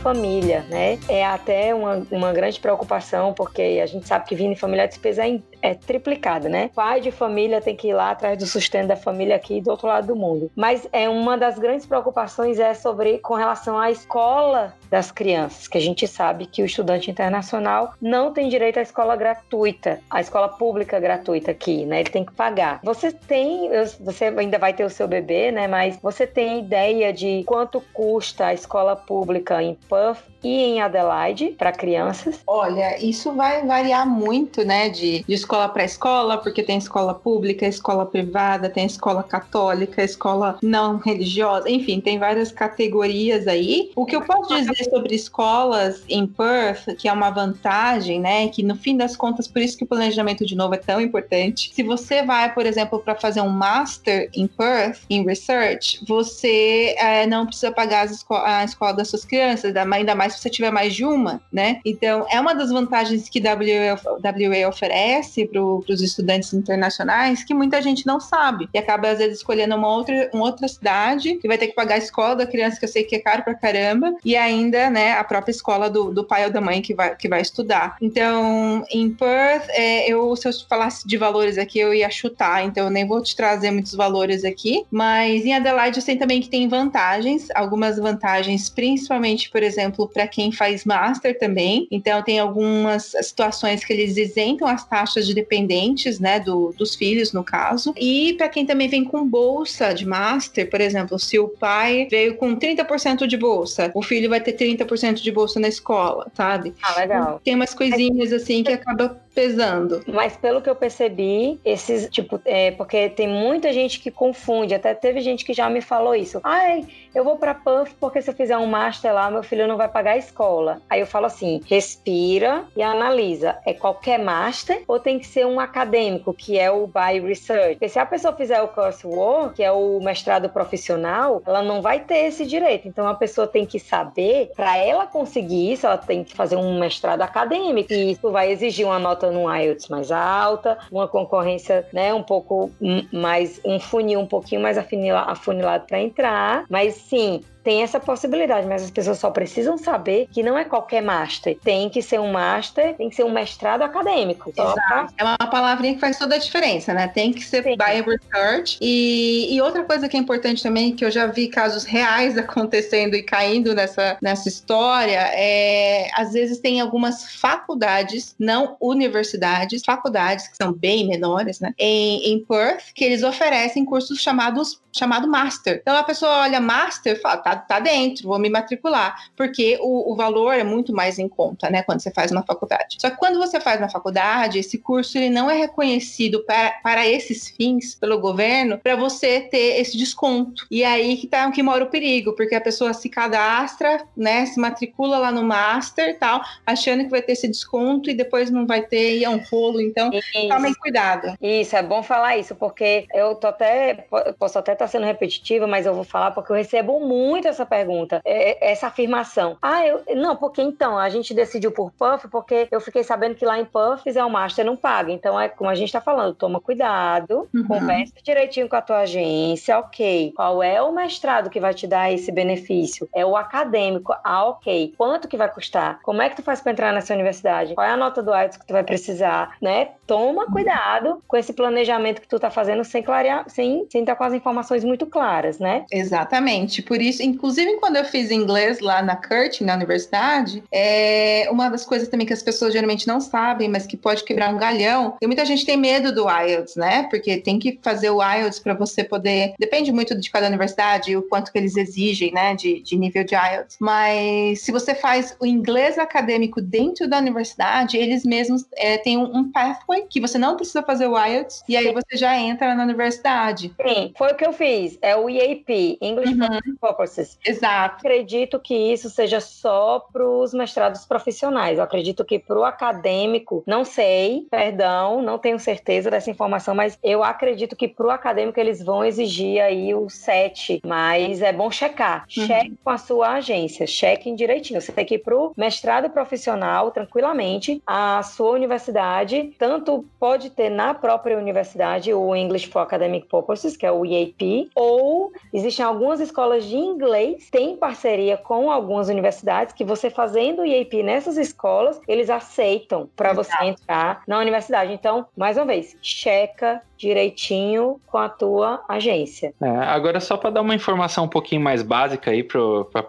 Família, 0.03 0.66
né? 0.68 0.98
É 1.09 1.24
até 1.24 1.72
uma, 1.74 2.05
uma 2.11 2.32
grande 2.32 2.59
preocupação, 2.59 3.32
porque 3.32 3.80
a 3.82 3.86
gente 3.86 4.07
sabe 4.07 4.26
que 4.26 4.34
vir 4.34 4.46
em 4.46 4.57
família 4.57 4.84
a 4.84 4.86
despesa 4.86 5.26
é, 5.26 5.40
é 5.62 5.74
triplicada, 5.74 6.48
né? 6.48 6.70
Pai 6.74 7.00
de 7.00 7.12
família 7.12 7.61
tem 7.61 7.76
que 7.76 7.88
ir 7.88 7.94
lá 7.94 8.11
atrás 8.11 8.36
do 8.36 8.46
sustento 8.46 8.88
da 8.88 8.96
família 8.96 9.36
aqui 9.36 9.61
do 9.61 9.70
outro 9.70 9.86
lado 9.86 10.09
do 10.09 10.16
mundo. 10.16 10.50
Mas 10.57 10.88
é 10.92 11.09
uma 11.09 11.38
das 11.38 11.59
grandes 11.59 11.86
preocupações 11.86 12.59
é 12.59 12.74
sobre 12.74 13.18
com 13.18 13.34
relação 13.34 13.78
à 13.78 13.90
escola 13.90 14.74
das 14.93 15.11
crianças, 15.11 15.66
que 15.66 15.78
a 15.78 15.80
gente 15.80 16.07
sabe 16.07 16.45
que 16.45 16.62
o 16.62 16.66
estudante 16.66 17.11
internacional 17.11 17.95
não 17.99 18.30
tem 18.30 18.51
direito 18.51 18.78
à 18.78 18.82
escola 18.82 19.16
gratuita, 19.16 20.01
à 20.11 20.20
escola 20.20 20.51
pública 20.51 21.01
gratuita 21.01 21.51
aqui, 21.51 21.86
né? 21.86 22.01
Ele 22.01 22.11
tem 22.11 22.22
que 22.26 22.32
pagar. 22.34 22.78
Você 22.84 23.11
tem, 23.11 23.70
você 23.99 24.26
ainda 24.26 24.59
vai 24.59 24.74
ter 24.74 24.84
o 24.84 24.90
seu 24.90 25.09
bebê, 25.09 25.51
né? 25.51 25.66
Mas 25.66 25.99
você 26.03 26.26
tem 26.26 26.59
ideia 26.59 27.11
de 27.11 27.43
quanto 27.45 27.80
custa 27.95 28.49
a 28.49 28.55
escola 28.55 28.95
pública 28.95 29.62
em 29.62 29.74
Perth 29.88 30.32
e 30.43 30.49
em 30.49 30.80
Adelaide 30.80 31.55
para 31.59 31.72
crianças? 31.72 32.40
Olha, 32.47 33.03
isso 33.03 33.32
vai 33.32 33.64
variar 33.66 34.09
muito, 34.09 34.64
né, 34.64 34.88
de, 34.88 35.24
de 35.24 35.34
escola 35.34 35.68
para 35.68 35.84
escola, 35.84 36.38
porque 36.38 36.62
tem 36.62 36.78
escola 36.78 37.14
pública, 37.14 37.66
escola 37.66 38.07
privada, 38.07 38.68
tem 38.68 38.84
escola 38.86 39.22
católica, 39.22 40.03
escola 40.03 40.59
não 40.62 40.99
religiosa, 40.99 41.70
enfim, 41.70 42.01
tem 42.01 42.18
várias 42.18 42.51
categorias 42.51 43.47
aí. 43.47 43.90
O 43.95 44.05
que 44.05 44.16
eu 44.16 44.22
posso 44.22 44.55
dizer 44.55 44.84
sobre 44.90 45.14
escolas 45.14 46.03
em 46.09 46.26
Perth, 46.26 46.97
que 46.99 47.09
é 47.09 47.12
uma 47.12 47.30
vantagem, 47.30 48.20
né, 48.20 48.49
que 48.49 48.62
no 48.62 48.76
fim 48.76 48.97
das 48.97 49.16
contas, 49.16 49.47
por 49.47 49.62
isso 49.62 49.76
que 49.76 49.84
o 49.84 49.86
planejamento 49.86 50.45
de 50.45 50.55
novo 50.55 50.74
é 50.74 50.78
tão 50.78 51.01
importante. 51.01 51.70
Se 51.74 51.82
você 51.82 52.22
vai, 52.22 52.53
por 52.53 52.66
exemplo, 52.66 52.99
para 52.99 53.14
fazer 53.14 53.40
um 53.40 53.49
master 53.49 54.28
em 54.34 54.47
Perth, 54.47 55.01
em 55.09 55.24
research, 55.24 56.03
você 56.07 56.95
é, 56.99 57.26
não 57.26 57.47
precisa 57.47 57.70
pagar 57.72 58.07
esco 58.07 58.34
a 58.34 58.64
escola 58.64 58.93
das 58.93 59.09
suas 59.09 59.24
crianças, 59.24 59.74
ainda 59.76 60.14
mais 60.14 60.32
se 60.33 60.41
você 60.41 60.51
tiver 60.51 60.70
mais 60.70 60.95
de 60.95 61.05
uma, 61.05 61.41
né? 61.53 61.80
Então, 61.85 62.26
é 62.30 62.41
uma 62.41 62.55
das 62.55 62.70
vantagens 62.70 63.28
que 63.28 63.41
WA, 63.41 64.68
oferece 64.68 65.47
para 65.47 65.62
os 65.62 66.01
estudantes 66.01 66.53
internacionais 66.53 67.45
que 67.45 67.55
muita 67.55 67.80
gente 67.83 68.07
não 68.07 68.20
sabe 68.20 68.68
e 68.72 68.78
acaba 68.78 69.11
às 69.11 69.18
vezes 69.18 69.39
escolhendo 69.39 69.74
uma 69.74 69.89
outra, 69.89 70.30
uma 70.33 70.45
outra 70.45 70.66
cidade 70.68 71.39
e 71.43 71.49
vai 71.49 71.59
ter 71.59 71.68
que 71.68 71.74
pagar 71.74 71.97
a 71.97 71.99
escola 71.99 72.37
da 72.37 72.47
criança 72.47 72.78
que 72.78 72.85
eu 72.85 72.89
sei 72.89 73.05
que 73.05 73.16
é 73.16 73.18
caro 73.18 73.43
pra 73.43 73.55
caramba 73.55 74.14
e 74.24 74.37
ainda, 74.37 74.91
né, 74.91 75.12
a 75.12 75.24
própria 75.24 75.53
escola 75.53 75.89
do, 75.89 76.11
do 76.11 76.24
pai 76.24 76.45
ou 76.45 76.51
da 76.51 76.61
mãe 76.61 76.80
que 76.80 76.95
vai, 76.95 77.14
que 77.16 77.28
vai 77.28 77.41
estudar. 77.41 77.97
Então, 78.01 78.85
em 78.91 79.11
Perth, 79.11 79.68
é, 79.70 80.11
eu, 80.11 80.35
se 80.37 80.49
eu 80.49 80.53
falasse 80.68 81.07
de 81.07 81.16
valores 81.16 81.59
aqui, 81.59 81.78
eu 81.78 81.93
ia 81.93 82.11
chutar, 82.11 82.64
então 82.64 82.85
eu 82.85 82.91
nem 82.91 83.07
vou 83.07 83.22
te 83.22 83.35
trazer 83.37 83.70
muitos 83.70 83.95
valores 83.95 84.45
aqui, 84.45 84.85
mas 84.91 85.45
em 85.45 85.55
Adelaide 85.55 85.99
eu 85.99 86.03
sei 86.03 86.16
também 86.16 86.41
que 86.41 86.49
tem 86.49 86.68
vantagens, 86.68 87.49
algumas 87.55 87.99
vantagens, 87.99 88.68
principalmente, 88.68 89.51
por 89.51 89.62
exemplo, 89.62 90.09
para 90.09 90.22
quem 90.27 90.53
faz 90.53 90.85
master 90.85 91.39
também. 91.39 91.87
Então, 91.91 92.23
tem 92.23 92.39
algumas 92.39 93.14
situações 93.23 93.85
que 93.85 93.93
eles 93.93 94.16
isentam 94.16 94.66
as 94.66 94.87
taxas 94.87 95.27
de 95.27 95.35
dependentes, 95.35 96.18
né, 96.18 96.41
do, 96.41 96.73
dos 96.77 96.95
filhos, 96.95 97.33
no 97.33 97.45
caso. 97.45 97.95
E 97.97 98.35
para 98.35 98.49
quem 98.49 98.66
também 98.66 98.89
vem 98.89 99.05
com 99.05 99.27
bolsa 99.27 99.93
de 99.93 100.07
master, 100.07 100.68
por 100.68 100.81
exemplo, 100.81 101.18
se 101.18 101.39
o 101.39 101.49
pai 101.49 102.09
veio 102.11 102.37
com 102.37 102.57
30% 102.57 103.27
de 103.27 103.37
bolsa, 103.37 103.91
o 103.95 104.03
filho 104.03 104.29
vai 104.29 104.41
ter 104.41 104.53
30% 104.53 105.14
de 105.14 105.33
bolsa 105.33 105.61
na 105.61 105.68
escola, 105.68 106.31
sabe? 106.35 106.75
Ah, 106.83 107.01
legal. 107.01 107.41
Tem 107.45 107.55
umas 107.55 107.75
coisinhas 107.75 108.33
assim 108.33 108.62
que 108.62 108.73
acaba 108.73 109.22
pesando. 109.35 110.03
Mas 110.07 110.37
pelo 110.37 110.61
que 110.61 110.68
eu 110.68 110.76
percebi, 110.76 111.61
esses, 111.64 112.09
tipo, 112.11 112.41
é, 112.45 112.70
porque 112.72 113.09
tem 113.11 113.28
muita 113.28 113.72
gente 113.72 114.01
que 114.01 114.11
confunde, 114.11 114.74
até 114.74 114.95
teve 114.95 115.20
gente 115.20 115.45
que 115.45 115.53
já 115.53 115.68
me 115.68 115.80
falou 115.80 116.14
isso. 116.14 116.41
Ai, 116.45 116.87
eu 117.14 117.24
vou 117.24 117.37
para 117.37 117.55
Puff 117.55 117.95
porque 118.01 118.22
se 118.22 118.30
eu 118.30 118.35
fizer 118.35 118.57
um 118.57 118.66
master 118.66 119.12
lá, 119.12 119.30
meu 119.30 119.43
filho 119.43 119.66
não 119.66 119.76
vai 119.76 119.89
pagar 119.89 120.12
a 120.12 120.16
escola. 120.16 120.80
Aí 120.89 121.01
eu 121.01 121.07
falo 121.07 121.26
assim, 121.26 121.61
respira 121.66 122.64
e 122.76 122.83
analisa. 122.83 123.59
É 123.64 123.72
qualquer 123.72 124.18
master 124.18 124.83
ou 124.87 124.99
tem 124.99 125.18
que 125.18 125.26
ser 125.26 125.47
um 125.47 125.59
acadêmico, 125.61 126.33
que 126.33 126.59
é 126.59 126.70
o 126.70 126.87
by 126.87 127.20
research? 127.20 127.74
Porque 127.74 127.89
se 127.89 127.99
a 127.99 128.07
pessoa 128.07 128.35
fizer 128.35 128.61
o 128.62 128.68
coursework, 128.68 129.57
que 129.57 129.62
é 129.62 129.72
o 129.72 130.01
mestrado 130.01 130.49
profissional, 130.49 131.43
ela 131.47 131.62
não 131.62 131.83
vai 131.83 132.01
ter 132.01 132.26
esse 132.26 132.47
direito. 132.47 132.89
Então 132.89 133.07
a 133.07 133.14
pessoa 133.14 133.47
tem 133.47 133.66
que 133.66 133.78
saber, 133.78 134.51
para 134.55 134.76
ela 134.76 135.07
conseguir 135.07 135.72
isso, 135.72 135.87
ela 135.87 135.99
tem 135.99 136.24
que 136.24 136.35
fazer 136.35 136.57
um 136.57 136.78
mestrado 136.78 137.22
acadêmico. 137.22 137.93
E 137.93 138.12
isso 138.12 138.30
vai 138.30 138.51
exigir 138.51 138.87
uma 138.87 138.99
nota 138.99 139.22
no 139.31 139.53
IELTS 139.55 139.89
mais 139.89 140.11
alta, 140.11 140.79
uma 140.91 141.07
concorrência, 141.07 141.87
né, 141.93 142.12
um 142.12 142.23
pouco 142.23 142.70
mais, 143.12 143.61
um 143.64 143.79
funil 143.79 144.20
um 144.20 144.27
pouquinho 144.27 144.61
mais 144.61 144.79
afunilado 144.79 145.87
para 145.87 146.01
entrar. 146.01 146.64
Mas 146.68 146.95
sim, 146.95 147.43
tem 147.62 147.82
essa 147.82 148.00
possibilidade, 148.00 148.66
mas 148.66 148.82
as 148.82 148.90
pessoas 148.90 149.18
só 149.18 149.30
precisam 149.30 149.78
saber 149.78 150.28
que 150.32 150.42
não 150.42 150.58
é 150.58 150.64
qualquer 150.64 151.02
master. 151.02 151.56
Tem 151.62 151.88
que 151.88 152.02
ser 152.02 152.20
um 152.20 152.32
master, 152.32 152.94
tem 152.96 153.08
que 153.08 153.16
ser 153.16 153.24
um 153.24 153.32
mestrado 153.32 153.82
acadêmico. 153.82 154.50
Exato. 154.50 154.74
Pra... 154.74 155.06
É 155.16 155.24
uma 155.24 155.38
palavrinha 155.38 155.94
que 155.94 156.00
faz 156.00 156.18
toda 156.18 156.34
a 156.34 156.38
diferença, 156.38 156.92
né? 156.92 157.08
Tem 157.08 157.32
que 157.32 157.44
ser 157.44 157.62
Sim. 157.62 157.76
by 157.76 158.02
research. 158.04 158.78
E, 158.80 159.54
e, 159.54 159.60
outra 159.60 159.84
coisa 159.84 160.08
que 160.08 160.16
é 160.16 160.20
importante 160.20 160.62
também, 160.62 160.94
que 160.94 161.04
eu 161.04 161.10
já 161.10 161.26
vi 161.26 161.48
casos 161.48 161.84
reais 161.84 162.36
acontecendo 162.38 163.14
e 163.14 163.22
caindo 163.22 163.74
nessa, 163.74 164.16
nessa 164.20 164.48
história, 164.48 165.20
é 165.32 166.10
às 166.14 166.32
vezes 166.32 166.58
tem 166.58 166.80
algumas 166.80 167.34
faculdades, 167.36 168.34
não 168.38 168.76
universidades, 168.80 169.82
faculdades 169.84 170.48
que 170.48 170.56
são 170.56 170.72
bem 170.72 171.06
menores, 171.06 171.60
né? 171.60 171.72
Em, 171.78 172.32
em 172.32 172.44
Perth, 172.44 172.92
que 172.94 173.04
eles 173.04 173.22
oferecem 173.22 173.84
cursos 173.84 174.20
chamados 174.20 174.80
chamado 174.92 175.26
master. 175.26 175.80
Então 175.80 175.96
a 175.96 176.02
pessoa 176.02 176.42
olha 176.42 176.60
master 176.60 177.16
e 177.16 177.20
fala, 177.20 177.38
tá, 177.38 177.51
tá 177.57 177.80
dentro, 177.80 178.28
vou 178.28 178.38
me 178.38 178.48
matricular, 178.48 179.30
porque 179.36 179.78
o, 179.80 180.12
o 180.12 180.16
valor 180.16 180.53
é 180.53 180.64
muito 180.64 180.92
mais 180.92 181.18
em 181.18 181.28
conta, 181.28 181.70
né, 181.70 181.82
quando 181.82 182.00
você 182.00 182.11
faz 182.11 182.30
uma 182.30 182.42
faculdade. 182.42 182.96
Só 183.00 183.11
que 183.11 183.16
quando 183.16 183.38
você 183.38 183.61
faz 183.61 183.80
na 183.80 183.88
faculdade, 183.88 184.59
esse 184.59 184.78
curso 184.78 185.18
ele 185.18 185.30
não 185.30 185.50
é 185.50 185.57
reconhecido 185.57 186.44
para, 186.44 186.70
para 186.82 187.09
esses 187.09 187.48
fins 187.48 187.94
pelo 187.94 188.18
governo, 188.18 188.78
para 188.78 188.96
você 188.96 189.40
ter 189.40 189.80
esse 189.80 189.96
desconto. 189.96 190.66
E 190.70 190.84
aí 190.84 191.16
que 191.16 191.26
tá 191.26 191.50
que 191.50 191.62
mora 191.62 191.84
o 191.84 191.90
perigo, 191.90 192.32
porque 192.34 192.55
a 192.55 192.61
pessoa 192.61 192.92
se 192.92 193.09
cadastra, 193.09 194.05
né, 194.16 194.46
se 194.46 194.59
matricula 194.59 195.18
lá 195.18 195.30
no 195.30 195.42
master 195.42 196.11
e 196.11 196.14
tal, 196.14 196.40
achando 196.66 197.05
que 197.05 197.11
vai 197.11 197.22
ter 197.22 197.32
esse 197.32 197.48
desconto 197.48 198.11
e 198.11 198.14
depois 198.14 198.50
não 198.50 198.66
vai 198.66 198.82
ter 198.82 199.18
e 199.18 199.24
é 199.24 199.30
um 199.30 199.42
rolo, 199.50 199.80
então 199.80 200.11
isso. 200.12 200.48
tomem 200.48 200.74
cuidado. 200.74 201.36
Isso, 201.40 201.76
é 201.76 201.82
bom 201.82 202.03
falar 202.03 202.36
isso, 202.36 202.55
porque 202.55 203.07
eu 203.12 203.34
tô 203.34 203.48
até 203.48 204.07
posso 204.38 204.59
até 204.59 204.72
está 204.72 204.86
sendo 204.86 205.07
repetitiva, 205.07 205.66
mas 205.66 205.86
eu 205.86 205.94
vou 205.94 206.05
falar 206.05 206.30
porque 206.30 206.53
eu 206.53 206.57
recebo 206.57 207.00
muito 207.00 207.41
essa 207.47 207.66
pergunta, 207.66 208.20
é, 208.24 208.51
é, 208.51 208.72
essa 208.72 208.86
afirmação. 208.86 209.57
Ah, 209.61 209.86
eu. 209.86 210.03
Não, 210.16 210.36
porque 210.36 210.62
então, 210.62 210.99
a 210.99 211.09
gente 211.09 211.34
decidiu 211.34 211.72
por 211.72 211.90
Puff 211.93 212.28
porque 212.28 212.68
eu 212.70 212.80
fiquei 212.80 213.03
sabendo 213.03 213.34
que 213.34 213.45
lá 213.45 213.59
em 213.59 213.64
Puff 213.64 214.03
fizer 214.03 214.24
o 214.24 214.30
Master 214.30 214.64
não 214.64 214.76
paga. 214.76 215.12
Então, 215.12 215.38
é 215.38 215.49
como 215.49 215.70
a 215.70 215.74
gente 215.74 215.88
está 215.88 216.01
falando, 216.01 216.34
toma 216.34 216.61
cuidado, 216.61 217.49
uhum. 217.55 217.66
conversa 217.66 218.14
direitinho 218.22 218.68
com 218.68 218.76
a 218.76 218.82
tua 218.82 219.01
agência, 219.01 219.78
ok. 219.78 220.32
Qual 220.34 220.62
é 220.62 220.80
o 220.80 220.93
mestrado 220.93 221.51
que 221.51 221.61
vai 221.61 221.74
te 221.74 221.86
dar 221.86 222.12
esse 222.12 222.30
benefício? 222.32 223.09
É 223.14 223.24
o 223.24 223.36
acadêmico. 223.36 224.14
Ah, 224.24 224.47
ok. 224.47 224.95
Quanto 224.97 225.28
que 225.28 225.36
vai 225.36 225.53
custar? 225.53 226.01
Como 226.03 226.22
é 226.22 226.28
que 226.28 226.36
tu 226.36 226.43
faz 226.43 226.61
para 226.61 226.72
entrar 226.72 226.93
nessa 226.93 227.14
universidade? 227.14 227.74
Qual 227.74 227.86
é 227.86 227.90
a 227.90 227.97
nota 227.97 228.22
do 228.22 228.34
IELTS 228.34 228.57
que 228.57 228.66
tu 228.66 228.72
vai 228.72 228.84
precisar, 228.84 229.57
né? 229.61 229.90
Toma 230.07 230.47
cuidado 230.47 231.22
com 231.26 231.36
esse 231.36 231.53
planejamento 231.53 232.20
que 232.20 232.28
tu 232.28 232.38
tá 232.38 232.51
fazendo 232.51 232.84
sem 232.84 233.03
clarear, 233.03 233.49
sem, 233.49 233.86
sem 233.90 234.01
estar 234.01 234.16
com 234.16 234.24
as 234.24 234.32
informações 234.32 234.53
informações 234.53 234.84
muito 234.84 235.07
claras, 235.07 235.59
né? 235.59 235.84
Exatamente. 235.90 236.82
Por 236.82 237.01
isso, 237.01 237.22
inclusive 237.33 237.76
quando 237.78 237.97
eu 237.97 238.05
fiz 238.05 238.30
inglês 238.30 238.80
lá 238.80 239.03
na 239.03 239.16
Curtin, 239.16 239.64
na 239.64 239.74
universidade, 239.74 240.62
é 240.72 241.49
uma 241.51 241.68
das 241.68 241.85
coisas 241.85 242.09
também 242.09 242.26
que 242.26 242.33
as 242.33 242.43
pessoas 242.43 242.72
geralmente 242.72 243.07
não 243.07 243.20
sabem, 243.20 243.68
mas 243.68 243.87
que 243.87 243.97
pode 243.97 244.24
quebrar 244.24 244.55
um 244.55 244.59
galhão. 244.59 245.16
E 245.20 245.26
muita 245.26 245.45
gente 245.45 245.64
tem 245.64 245.76
medo 245.76 246.14
do 246.14 246.28
IELTS, 246.28 246.76
né? 246.76 247.05
Porque 247.11 247.39
tem 247.39 247.59
que 247.59 247.78
fazer 247.83 248.11
o 248.11 248.22
IELTS 248.22 248.59
para 248.59 248.74
você 248.74 249.05
poder. 249.05 249.55
Depende 249.59 249.93
muito 249.93 250.18
de 250.18 250.30
cada 250.30 250.47
universidade, 250.47 251.16
o 251.16 251.22
quanto 251.22 251.53
que 251.53 251.59
eles 251.59 251.76
exigem, 251.76 252.33
né? 252.33 252.55
De, 252.55 252.80
de 252.80 252.97
nível 252.97 253.24
de 253.24 253.35
IELTS. 253.35 253.76
Mas 253.80 254.61
se 254.61 254.72
você 254.72 254.95
faz 254.95 255.37
o 255.41 255.47
inglês 255.47 255.99
acadêmico 255.99 256.61
dentro 256.61 257.09
da 257.09 257.18
universidade, 257.18 257.97
eles 257.97 258.24
mesmos 258.24 258.64
é, 258.76 258.99
têm 258.99 259.16
um, 259.16 259.37
um 259.37 259.53
pathway 259.53 260.07
que 260.09 260.20
você 260.20 260.39
não 260.39 260.57
precisa 260.57 260.83
fazer 260.83 261.07
o 261.07 261.18
IELTS 261.18 261.64
e 261.68 261.76
aí 261.76 261.93
você 261.93 262.16
já 262.16 262.37
entra 262.39 262.74
na 262.74 262.83
universidade. 262.83 263.72
Sim, 263.87 264.12
foi 264.16 264.33
o 264.33 264.35
que 264.35 264.47
eu 264.47 264.53
fiz 264.53 264.99
é 265.01 265.16
o 265.16 265.28
EAP, 265.28 265.99
English 266.01 266.35
uhum. 266.35 266.76
Purposes. 266.80 267.22
Exato. 267.45 267.97
Acredito 267.99 268.59
que 268.59 268.75
isso 268.75 269.11
seja 269.11 269.41
só 269.41 270.01
para 270.12 270.27
os 270.27 270.53
mestrados 270.53 271.05
profissionais. 271.05 271.79
Eu 271.79 271.85
acredito 271.85 272.25
que 272.25 272.39
para 272.39 272.59
o 272.59 272.64
acadêmico, 272.64 273.62
não 273.66 273.85
sei, 273.85 274.47
perdão, 274.51 275.23
não 275.23 275.39
tenho 275.39 275.59
certeza 275.59 276.11
dessa 276.11 276.31
informação, 276.31 276.75
mas 276.75 276.99
eu 277.03 277.23
acredito 277.23 277.77
que 277.77 277.89
para 277.89 278.07
o 278.07 278.11
acadêmico 278.11 278.59
eles 278.59 278.83
vão 278.83 279.05
exigir 279.05 279.61
aí 279.61 279.95
o 279.95 280.09
7, 280.09 280.81
mas 280.85 281.43
é 281.43 281.53
bom 281.53 281.70
checar. 281.70 282.25
Uhum. 282.37 282.47
Cheque 282.47 282.79
com 282.83 282.91
a 282.91 282.99
sua 282.99 283.35
agência, 283.35 283.87
chequem 283.87 284.35
direitinho. 284.35 284.81
Você 284.81 284.93
tem 284.93 285.05
que 285.05 285.14
ir 285.14 285.18
para 285.18 285.37
o 285.37 285.53
mestrado 285.57 286.11
profissional 286.11 286.91
tranquilamente. 286.91 287.83
A 287.87 288.23
sua 288.23 288.53
universidade, 288.53 289.55
tanto 289.59 290.05
pode 290.18 290.51
ter 290.51 290.70
na 290.70 290.95
própria 290.95 291.39
universidade 291.39 292.12
o 292.12 292.35
English 292.35 292.68
for 292.68 292.81
Academic 292.81 293.27
Purposes, 293.29 293.77
que 293.77 293.87
é 293.87 293.93
o 293.93 294.05
EAP, 294.05 294.70
ou 294.75 295.33
existem 295.53 295.85
algumas 295.85 296.20
escolas 296.20 296.64
de 296.64 296.77
inglês 296.77 297.11
têm 297.50 297.76
parceria 297.76 298.36
com 298.36 298.70
algumas 298.70 299.08
universidades 299.08 299.74
que 299.74 299.84
você 299.84 300.10
fazendo 300.10 300.62
o 300.62 300.66
IAP 300.66 301.02
nessas 301.02 301.36
escolas, 301.36 302.00
eles 302.06 302.30
aceitam 302.30 303.08
para 303.16 303.32
você 303.32 303.52
entrar 303.64 304.22
na 304.26 304.38
universidade. 304.38 304.92
Então, 304.92 305.26
mais 305.36 305.56
uma 305.56 305.66
vez, 305.66 305.96
checa 306.00 306.82
direitinho 306.96 308.00
com 308.06 308.16
a 308.16 308.28
tua 308.28 308.84
agência. 308.88 309.52
É, 309.60 309.68
agora, 309.68 310.20
só 310.20 310.36
para 310.36 310.50
dar 310.50 310.60
uma 310.60 310.74
informação 310.74 311.24
um 311.24 311.28
pouquinho 311.28 311.60
mais 311.60 311.82
básica 311.82 312.30
aí 312.30 312.44
para 312.44 312.60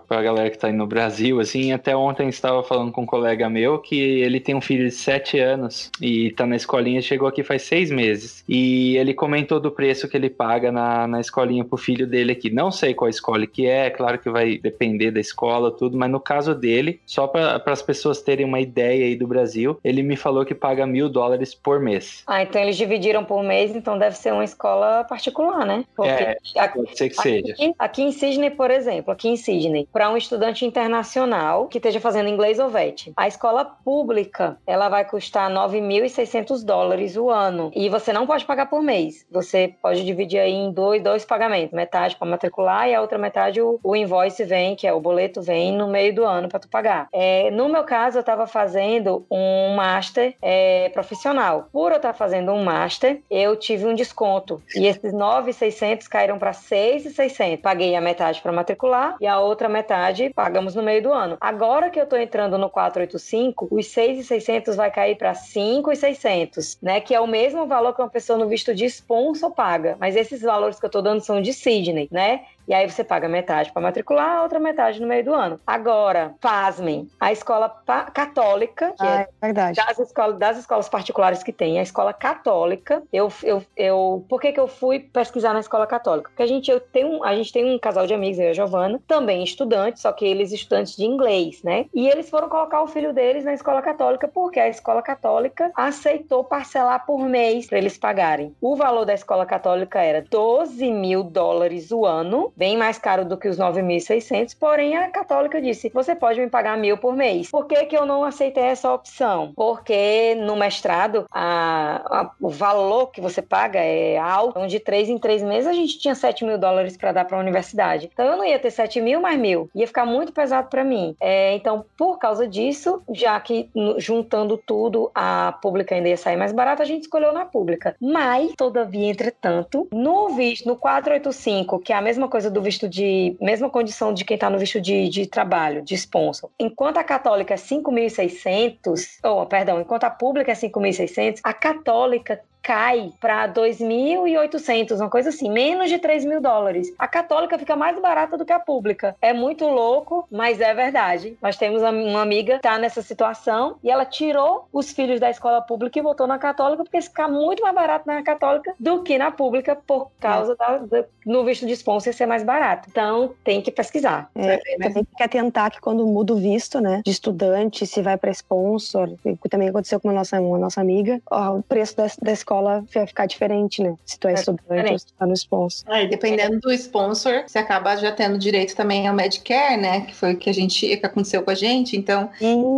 a 0.10 0.22
galera 0.22 0.50
que 0.50 0.56
está 0.56 0.68
aí 0.68 0.74
no 0.74 0.88
Brasil, 0.88 1.40
assim, 1.40 1.72
até 1.72 1.96
ontem 1.96 2.28
estava 2.28 2.64
falando 2.64 2.92
com 2.92 3.04
um 3.04 3.06
colega 3.06 3.48
meu 3.50 3.78
que 3.78 3.96
ele 3.96 4.40
tem 4.40 4.56
um 4.56 4.62
filho 4.62 4.86
de 4.86 4.96
7 4.96 5.38
anos 5.40 5.92
e 6.02 6.28
está 6.28 6.48
na 6.48 6.56
escolinha, 6.56 7.02
chegou 7.02 7.28
aqui 7.28 7.44
faz 7.44 7.64
seis 7.64 7.92
meses. 7.92 8.44
E 8.50 8.98
ele 8.98 9.14
comentou 9.14 9.60
do 9.60 9.72
preço 9.72 10.08
que 10.08 10.18
ele 10.18 10.30
paga 10.30 10.72
na, 10.72 11.08
na 11.08 11.22
escolinha 11.22 11.64
pro 11.64 11.78
filho 11.78 12.08
dele 12.08 12.32
aqui. 12.32 12.50
Não 12.50 12.72
sei 12.72 12.94
qual 12.94 13.10
escola 13.10 13.46
que 13.46 13.68
é, 13.68 13.90
claro 13.94 14.20
que 14.20 14.30
vai 14.30 14.58
depender 14.58 15.12
da 15.12 15.20
escola, 15.20 15.72
tudo, 15.72 15.98
mas 15.98 16.10
no 16.10 16.20
caso 16.20 16.54
dele, 16.54 17.00
só 17.06 17.28
para 17.28 17.62
as 17.66 17.82
pessoas 17.82 18.22
terem 18.22 18.46
uma 18.46 18.60
ideia 18.60 19.06
aí 19.06 19.16
do 19.16 19.28
Brasil, 19.28 19.80
ele 19.84 20.04
me 20.04 20.16
falou 20.16 20.46
que 20.46 20.54
paga 20.54 20.86
mil 20.86 21.08
dólares 21.08 21.54
por 21.54 21.80
mês. 21.80 22.24
Ah, 22.28 22.44
então 22.44 22.62
eles 22.62 22.76
dividiram 22.76 23.24
por 23.24 23.44
mês, 23.44 23.76
então 23.76 23.98
deve 23.98 24.18
ser 24.18 24.34
uma 24.34 24.44
escola 24.44 25.04
particular, 25.04 25.66
né? 25.66 25.86
Porque 25.96 26.10
é, 26.10 26.38
aqui, 26.58 26.80
pode 26.80 26.98
ser 26.98 27.10
que 27.10 27.16
seja. 27.16 27.56
Aqui 27.80 28.04
em 28.04 28.12
Sydney, 28.12 28.50
por 28.50 28.72
exemplo, 28.72 29.14
aqui 29.14 29.30
em 29.30 29.36
Sydney, 29.36 29.88
para 29.92 30.10
um 30.10 30.18
estudante 30.18 30.66
internacional 30.66 31.68
que 31.68 31.78
esteja 31.78 32.00
fazendo 32.00 32.30
inglês 32.30 32.60
ou 32.60 32.70
VET, 32.70 33.14
a 33.16 33.28
escola 33.28 33.64
pública, 33.64 34.58
ela 34.66 34.90
vai 34.90 35.06
custar 35.06 35.50
9.600 35.52 36.64
dólares 36.64 37.16
o 37.16 37.30
ano. 37.30 37.72
E 37.76 37.90
você 37.90 38.12
não 38.12 38.26
pode 38.26 38.46
pagar 38.46 38.68
por 38.68 38.82
mês. 38.82 39.26
Você 39.32 39.74
pode 39.82 40.06
dividir 40.06 40.40
aí 40.40 40.54
em 40.54 40.72
dois, 40.72 41.02
dois 41.02 41.26
pagamentos. 41.26 41.74
Metade 41.74 42.16
para 42.16 42.28
matricular 42.28 42.88
e 42.88 42.96
a 42.96 43.02
outra 43.02 43.18
metade 43.18 43.62
o, 43.62 43.73
o 43.84 43.96
invoice 43.96 44.44
vem, 44.44 44.76
que 44.76 44.88
é 44.88 44.94
o 44.94 45.00
boleto 45.00 45.42
vem 45.42 45.72
no 45.72 45.88
meio 45.88 46.14
do 46.14 46.26
ano 46.26 46.50
para 46.50 46.60
tu 46.60 46.68
pagar. 46.68 47.08
É, 47.12 47.50
no 47.52 47.70
meu 47.70 47.84
caso, 47.84 48.18
eu 48.18 48.22
estava 48.22 48.48
fazendo 48.48 49.26
um 49.30 49.76
master 49.76 50.36
é, 50.42 50.90
profissional. 50.90 51.68
Por 51.72 51.92
eu 51.92 51.98
estar 51.98 52.14
tá 52.14 52.14
fazendo 52.14 52.52
um 52.52 52.64
master, 52.64 53.22
eu 53.30 53.56
tive 53.56 53.86
um 53.86 53.94
desconto. 53.94 54.62
E 54.76 54.86
esses 54.86 55.14
9,600 55.14 56.08
caíram 56.08 56.38
para 56.38 56.54
6,600. 56.54 57.62
Paguei 57.62 57.96
a 57.96 58.02
metade 58.02 58.42
para 58.42 58.52
matricular 58.52 59.16
e 59.20 59.28
a 59.28 59.40
outra 59.40 59.70
metade 59.70 60.32
pagamos 60.36 60.76
no 60.76 60.84
meio 60.84 61.02
do 61.02 61.12
ano. 61.12 61.38
Agora 61.40 61.90
que 61.90 62.00
eu 62.00 62.04
estou 62.04 62.20
entrando 62.20 62.58
no 62.58 62.70
485, 62.70 63.68
os 63.72 63.88
6,600 63.88 64.76
vai 64.76 64.92
cair 64.92 65.16
para 65.16 65.34
5,600, 65.34 66.78
né? 66.82 67.00
Que 67.00 67.14
é 67.14 67.20
o 67.20 67.28
mesmo 67.28 67.66
valor 67.66 67.94
que 67.94 68.02
uma 68.02 68.10
pessoa 68.10 68.38
no 68.38 68.48
visto 68.48 68.74
de 68.74 68.86
sponsor 68.86 69.52
paga. 69.52 69.96
Mas 70.00 70.16
esses 70.16 70.42
valores 70.42 70.80
que 70.80 70.86
eu 70.86 70.88
estou 70.88 71.02
dando 71.02 71.22
são 71.22 71.42
de 71.42 71.54
Sydney, 71.54 72.08
né? 72.12 72.42
E 72.68 72.74
aí 72.74 72.90
você 72.90 73.04
paga 73.04 73.28
metade 73.28 73.72
para 73.72 73.82
matricular, 73.82 74.38
a 74.38 74.44
outra 74.44 74.60
metade 74.60 75.02
no 75.02 75.08
meio 75.08 75.24
do 75.24 75.34
ano. 75.34 75.60
Agora, 75.66 76.36
pasmem, 76.40 77.10
a 77.20 77.32
escola 77.32 77.70
católica, 78.14 78.94
que 78.98 79.06
ah, 79.06 79.28
é, 79.42 79.50
é 79.50 79.54
das, 79.54 80.00
escolas, 80.00 80.38
das 80.38 80.58
escolas 80.58 80.88
particulares 80.88 81.44
que 81.44 81.52
tem, 81.52 81.80
a 81.80 81.84
escola 81.84 82.14
católica, 82.14 83.04
eu, 83.12 83.32
eu, 83.44 83.64
eu 83.76 84.26
por 84.30 84.40
que, 84.40 84.52
que 84.52 84.60
eu 84.60 84.68
fui 84.68 85.00
pesquisar 85.00 85.54
na 85.54 85.60
escola 85.60 85.86
católica? 85.86 86.30
Porque 86.30 86.44
a 86.44 86.48
gente, 86.48 86.72
eu 86.72 86.80
tenho, 86.80 87.24
a 87.24 87.36
gente 87.36 87.52
tem 87.52 87.66
um 87.66 87.78
casal 87.78 88.08
de 88.08 88.14
amigos, 88.14 88.40
eu 88.40 88.46
e 88.46 88.50
a 88.50 88.54
Giovana, 88.54 89.02
também 89.08 89.44
estudantes, 89.44 90.02
só 90.02 90.12
que 90.12 90.26
eles 90.26 90.52
estudantes 90.52 90.96
de 90.96 91.06
inglês, 91.06 91.62
né? 91.64 91.86
E 91.94 92.08
eles 92.08 92.30
foram 92.30 92.48
colocar 92.48 92.82
o 92.82 92.88
filho 92.88 93.14
deles 93.14 93.44
na 93.44 93.54
escola 93.54 93.82
católica 93.82 94.28
porque 94.28 94.60
a 94.60 94.70
escola 94.70 95.02
católica 95.02 95.72
aceitou 95.76 96.44
parcelar 96.44 97.06
por 97.06 97.20
mês 97.20 97.68
para 97.68 97.78
eles 97.78 97.98
pagarem. 97.98 98.56
O 98.62 98.76
valor 98.76 99.06
da 99.06 99.14
escola 99.14 99.46
católica 99.46 100.02
era 100.02 100.24
12 100.30 100.92
mil 100.92 101.24
dólares 101.24 101.92
o 101.92 102.06
ano 102.06 102.53
bem 102.56 102.78
mais 102.78 102.98
caro 102.98 103.26
do 103.26 103.38
que 103.38 103.48
os 103.48 103.58
9.600, 103.58 104.56
porém 104.60 104.98
a 104.98 105.10
católica 105.10 105.62
disse, 105.62 105.90
você 105.94 106.16
pode 106.16 106.40
me 106.40 106.50
pagar 106.50 106.78
mil 106.78 106.98
por 106.98 107.16
mês. 107.16 107.50
Por 107.50 107.66
que, 107.66 107.86
que 107.86 107.98
eu 107.98 108.06
não 108.06 108.24
aceitei 108.24 108.64
essa 108.64 108.92
opção? 108.92 109.52
Porque 109.56 110.36
no 110.36 110.56
mestrado, 110.56 111.26
a, 111.32 112.02
a, 112.06 112.32
o 112.40 112.50
valor 112.50 113.08
que 113.08 113.22
você 113.22 113.42
paga 113.42 113.80
é 113.80 114.18
alto, 114.18 114.52
então 114.52 114.68
de 114.68 114.80
três 114.80 115.10
em 115.10 115.18
três 115.18 115.42
meses 115.42 115.68
a 115.68 115.74
gente 115.74 116.00
tinha 116.00 116.16
7 116.16 116.46
mil 116.46 116.58
dólares 116.58 116.98
para 116.98 117.12
dar 117.12 117.26
para 117.26 117.38
a 117.38 117.42
universidade. 117.42 118.10
Então 118.12 118.26
eu 118.26 118.38
não 118.38 118.46
ia 118.46 118.60
ter 118.60 118.72
7 118.72 119.02
mil 119.02 119.22
mais 119.22 119.40
mil, 119.40 119.70
ia 119.74 119.88
ficar 119.88 120.06
muito 120.06 120.32
pesado 120.32 120.70
para 120.70 120.84
mim. 120.84 121.16
É, 121.20 121.56
então, 121.56 121.86
por 121.98 122.18
causa 122.18 122.48
disso, 122.48 123.02
já 123.12 123.40
que 123.40 123.70
juntando 123.98 124.58
tudo, 124.58 125.12
a 125.14 125.58
pública 125.62 125.96
ainda 125.96 126.10
ia 126.10 126.18
sair 126.18 126.38
mais 126.38 126.52
barata, 126.52 126.84
a 126.84 126.86
gente 126.86 127.04
escolheu 127.04 127.34
na 127.34 127.46
pública. 127.46 127.96
Mas, 128.00 128.54
todavia, 128.58 129.10
entretanto, 129.10 129.88
no 129.92 130.24
no 130.66 130.76
485, 130.76 131.80
que 131.80 131.94
é 131.94 131.96
a 131.96 132.02
mesma 132.02 132.28
coisa 132.28 132.43
coisa 132.44 132.50
do 132.50 132.62
visto 132.62 132.90
de. 132.90 133.36
mesma 133.40 133.70
condição 133.70 134.14
de 134.14 134.26
quem 134.26 134.36
está 134.36 134.50
no 134.50 134.58
visto 134.58 134.82
de, 134.82 135.08
de 135.10 135.26
trabalho, 135.28 135.82
de 135.82 135.96
sponsor. 135.96 136.50
Enquanto 136.60 136.98
a 136.98 137.04
católica 137.04 137.54
é 137.54 137.58
5.600, 137.58 139.20
ou, 139.24 139.46
perdão, 139.46 139.80
enquanto 139.80 140.04
a 140.04 140.10
pública 140.10 140.52
é 140.52 140.56
5.600, 140.56 141.40
a 141.44 141.54
católica 141.54 142.42
cai 142.64 143.12
para 143.20 143.48
2.800, 143.50 144.96
uma 144.96 145.10
coisa 145.10 145.30
assim, 145.30 145.52
menos 145.52 145.90
de 145.90 146.00
3 146.00 146.24
mil 146.24 146.40
dólares. 146.40 146.94
A 146.98 147.08
católica 147.08 147.60
fica 147.60 147.76
mais 147.76 148.00
barata 148.00 148.38
do 148.38 148.46
que 148.46 148.54
a 148.54 148.60
pública. 148.60 149.16
É 149.22 149.34
muito 149.34 149.68
louco, 149.68 150.26
mas 150.32 150.62
é 150.62 150.74
verdade. 150.74 151.38
Nós 151.42 151.58
temos 151.58 151.82
uma 151.82 152.22
amiga 152.22 152.56
que 152.56 152.62
tá 152.62 152.78
nessa 152.78 153.02
situação 153.02 153.76
e 153.84 153.92
ela 153.92 154.06
tirou 154.06 154.68
os 154.72 154.92
filhos 154.94 155.20
da 155.20 155.30
escola 155.30 155.62
pública 155.62 156.00
e 156.00 156.02
voltou 156.02 156.26
na 156.26 156.40
católica 156.40 156.84
porque 156.84 157.02
fica 157.02 157.28
muito 157.28 157.62
mais 157.62 157.76
barato 157.76 158.08
na 158.08 158.24
católica 158.24 158.74
do 158.80 159.04
que 159.04 159.18
na 159.18 159.30
pública 159.30 159.76
por 159.76 160.10
causa 160.20 160.56
da, 160.56 160.78
da, 160.78 161.04
no 161.26 161.44
visto 161.44 161.66
de 161.66 161.74
sponsor 161.74 162.14
ser 162.14 162.26
mais 162.26 162.44
barato. 162.44 162.88
Então 162.90 163.34
tem 163.44 163.62
que 163.62 163.72
pesquisar. 163.72 164.30
É, 164.36 164.58
também 164.78 164.94
tem 164.94 165.08
que 165.18 165.24
atentar 165.24 165.70
que 165.70 165.82
quando 165.82 166.08
muda 166.08 166.34
o 166.34 166.38
visto, 166.38 166.80
né, 166.80 167.02
de 167.04 167.12
estudante, 167.12 167.86
se 167.86 168.02
vai 168.02 168.18
para 168.18 168.32
sponsor, 168.32 169.10
que 169.22 169.50
também 169.50 169.68
aconteceu 169.68 170.00
com 170.00 170.10
a 170.10 170.14
nossa, 170.14 170.40
uma 170.40 170.58
nossa 170.58 170.80
amiga, 170.80 171.22
ó, 171.30 171.58
o 171.58 171.64
preço 171.64 171.98
da, 171.98 172.06
da 172.22 172.32
escola 172.32 172.53
escola 172.54 172.86
vai 172.94 173.08
ficar 173.08 173.26
diferente, 173.26 173.82
né? 173.82 173.96
Se 174.06 174.20
tu 174.20 174.28
é, 174.28 174.32
é 174.32 174.34
estudante 174.36 174.92
ou 174.92 175.00
se 175.00 175.08
tu 175.08 175.14
tá 175.14 175.26
no 175.26 175.34
sponsor. 175.34 175.94
É, 175.94 176.06
dependendo 176.06 176.60
do 176.60 176.72
sponsor, 176.74 177.44
você 177.48 177.58
acaba 177.58 177.96
já 177.96 178.12
tendo 178.12 178.38
direito 178.38 178.76
também 178.76 179.08
ao 179.08 179.16
Medicare, 179.16 179.82
né? 179.82 180.02
Que 180.02 180.16
foi 180.16 180.34
o 180.34 180.38
que 180.38 180.50
a 180.50 180.54
gente 180.54 180.96
que 180.98 181.06
aconteceu 181.06 181.42
com 181.42 181.50
a 181.50 181.56
gente. 181.56 181.98
Então, 181.98 182.30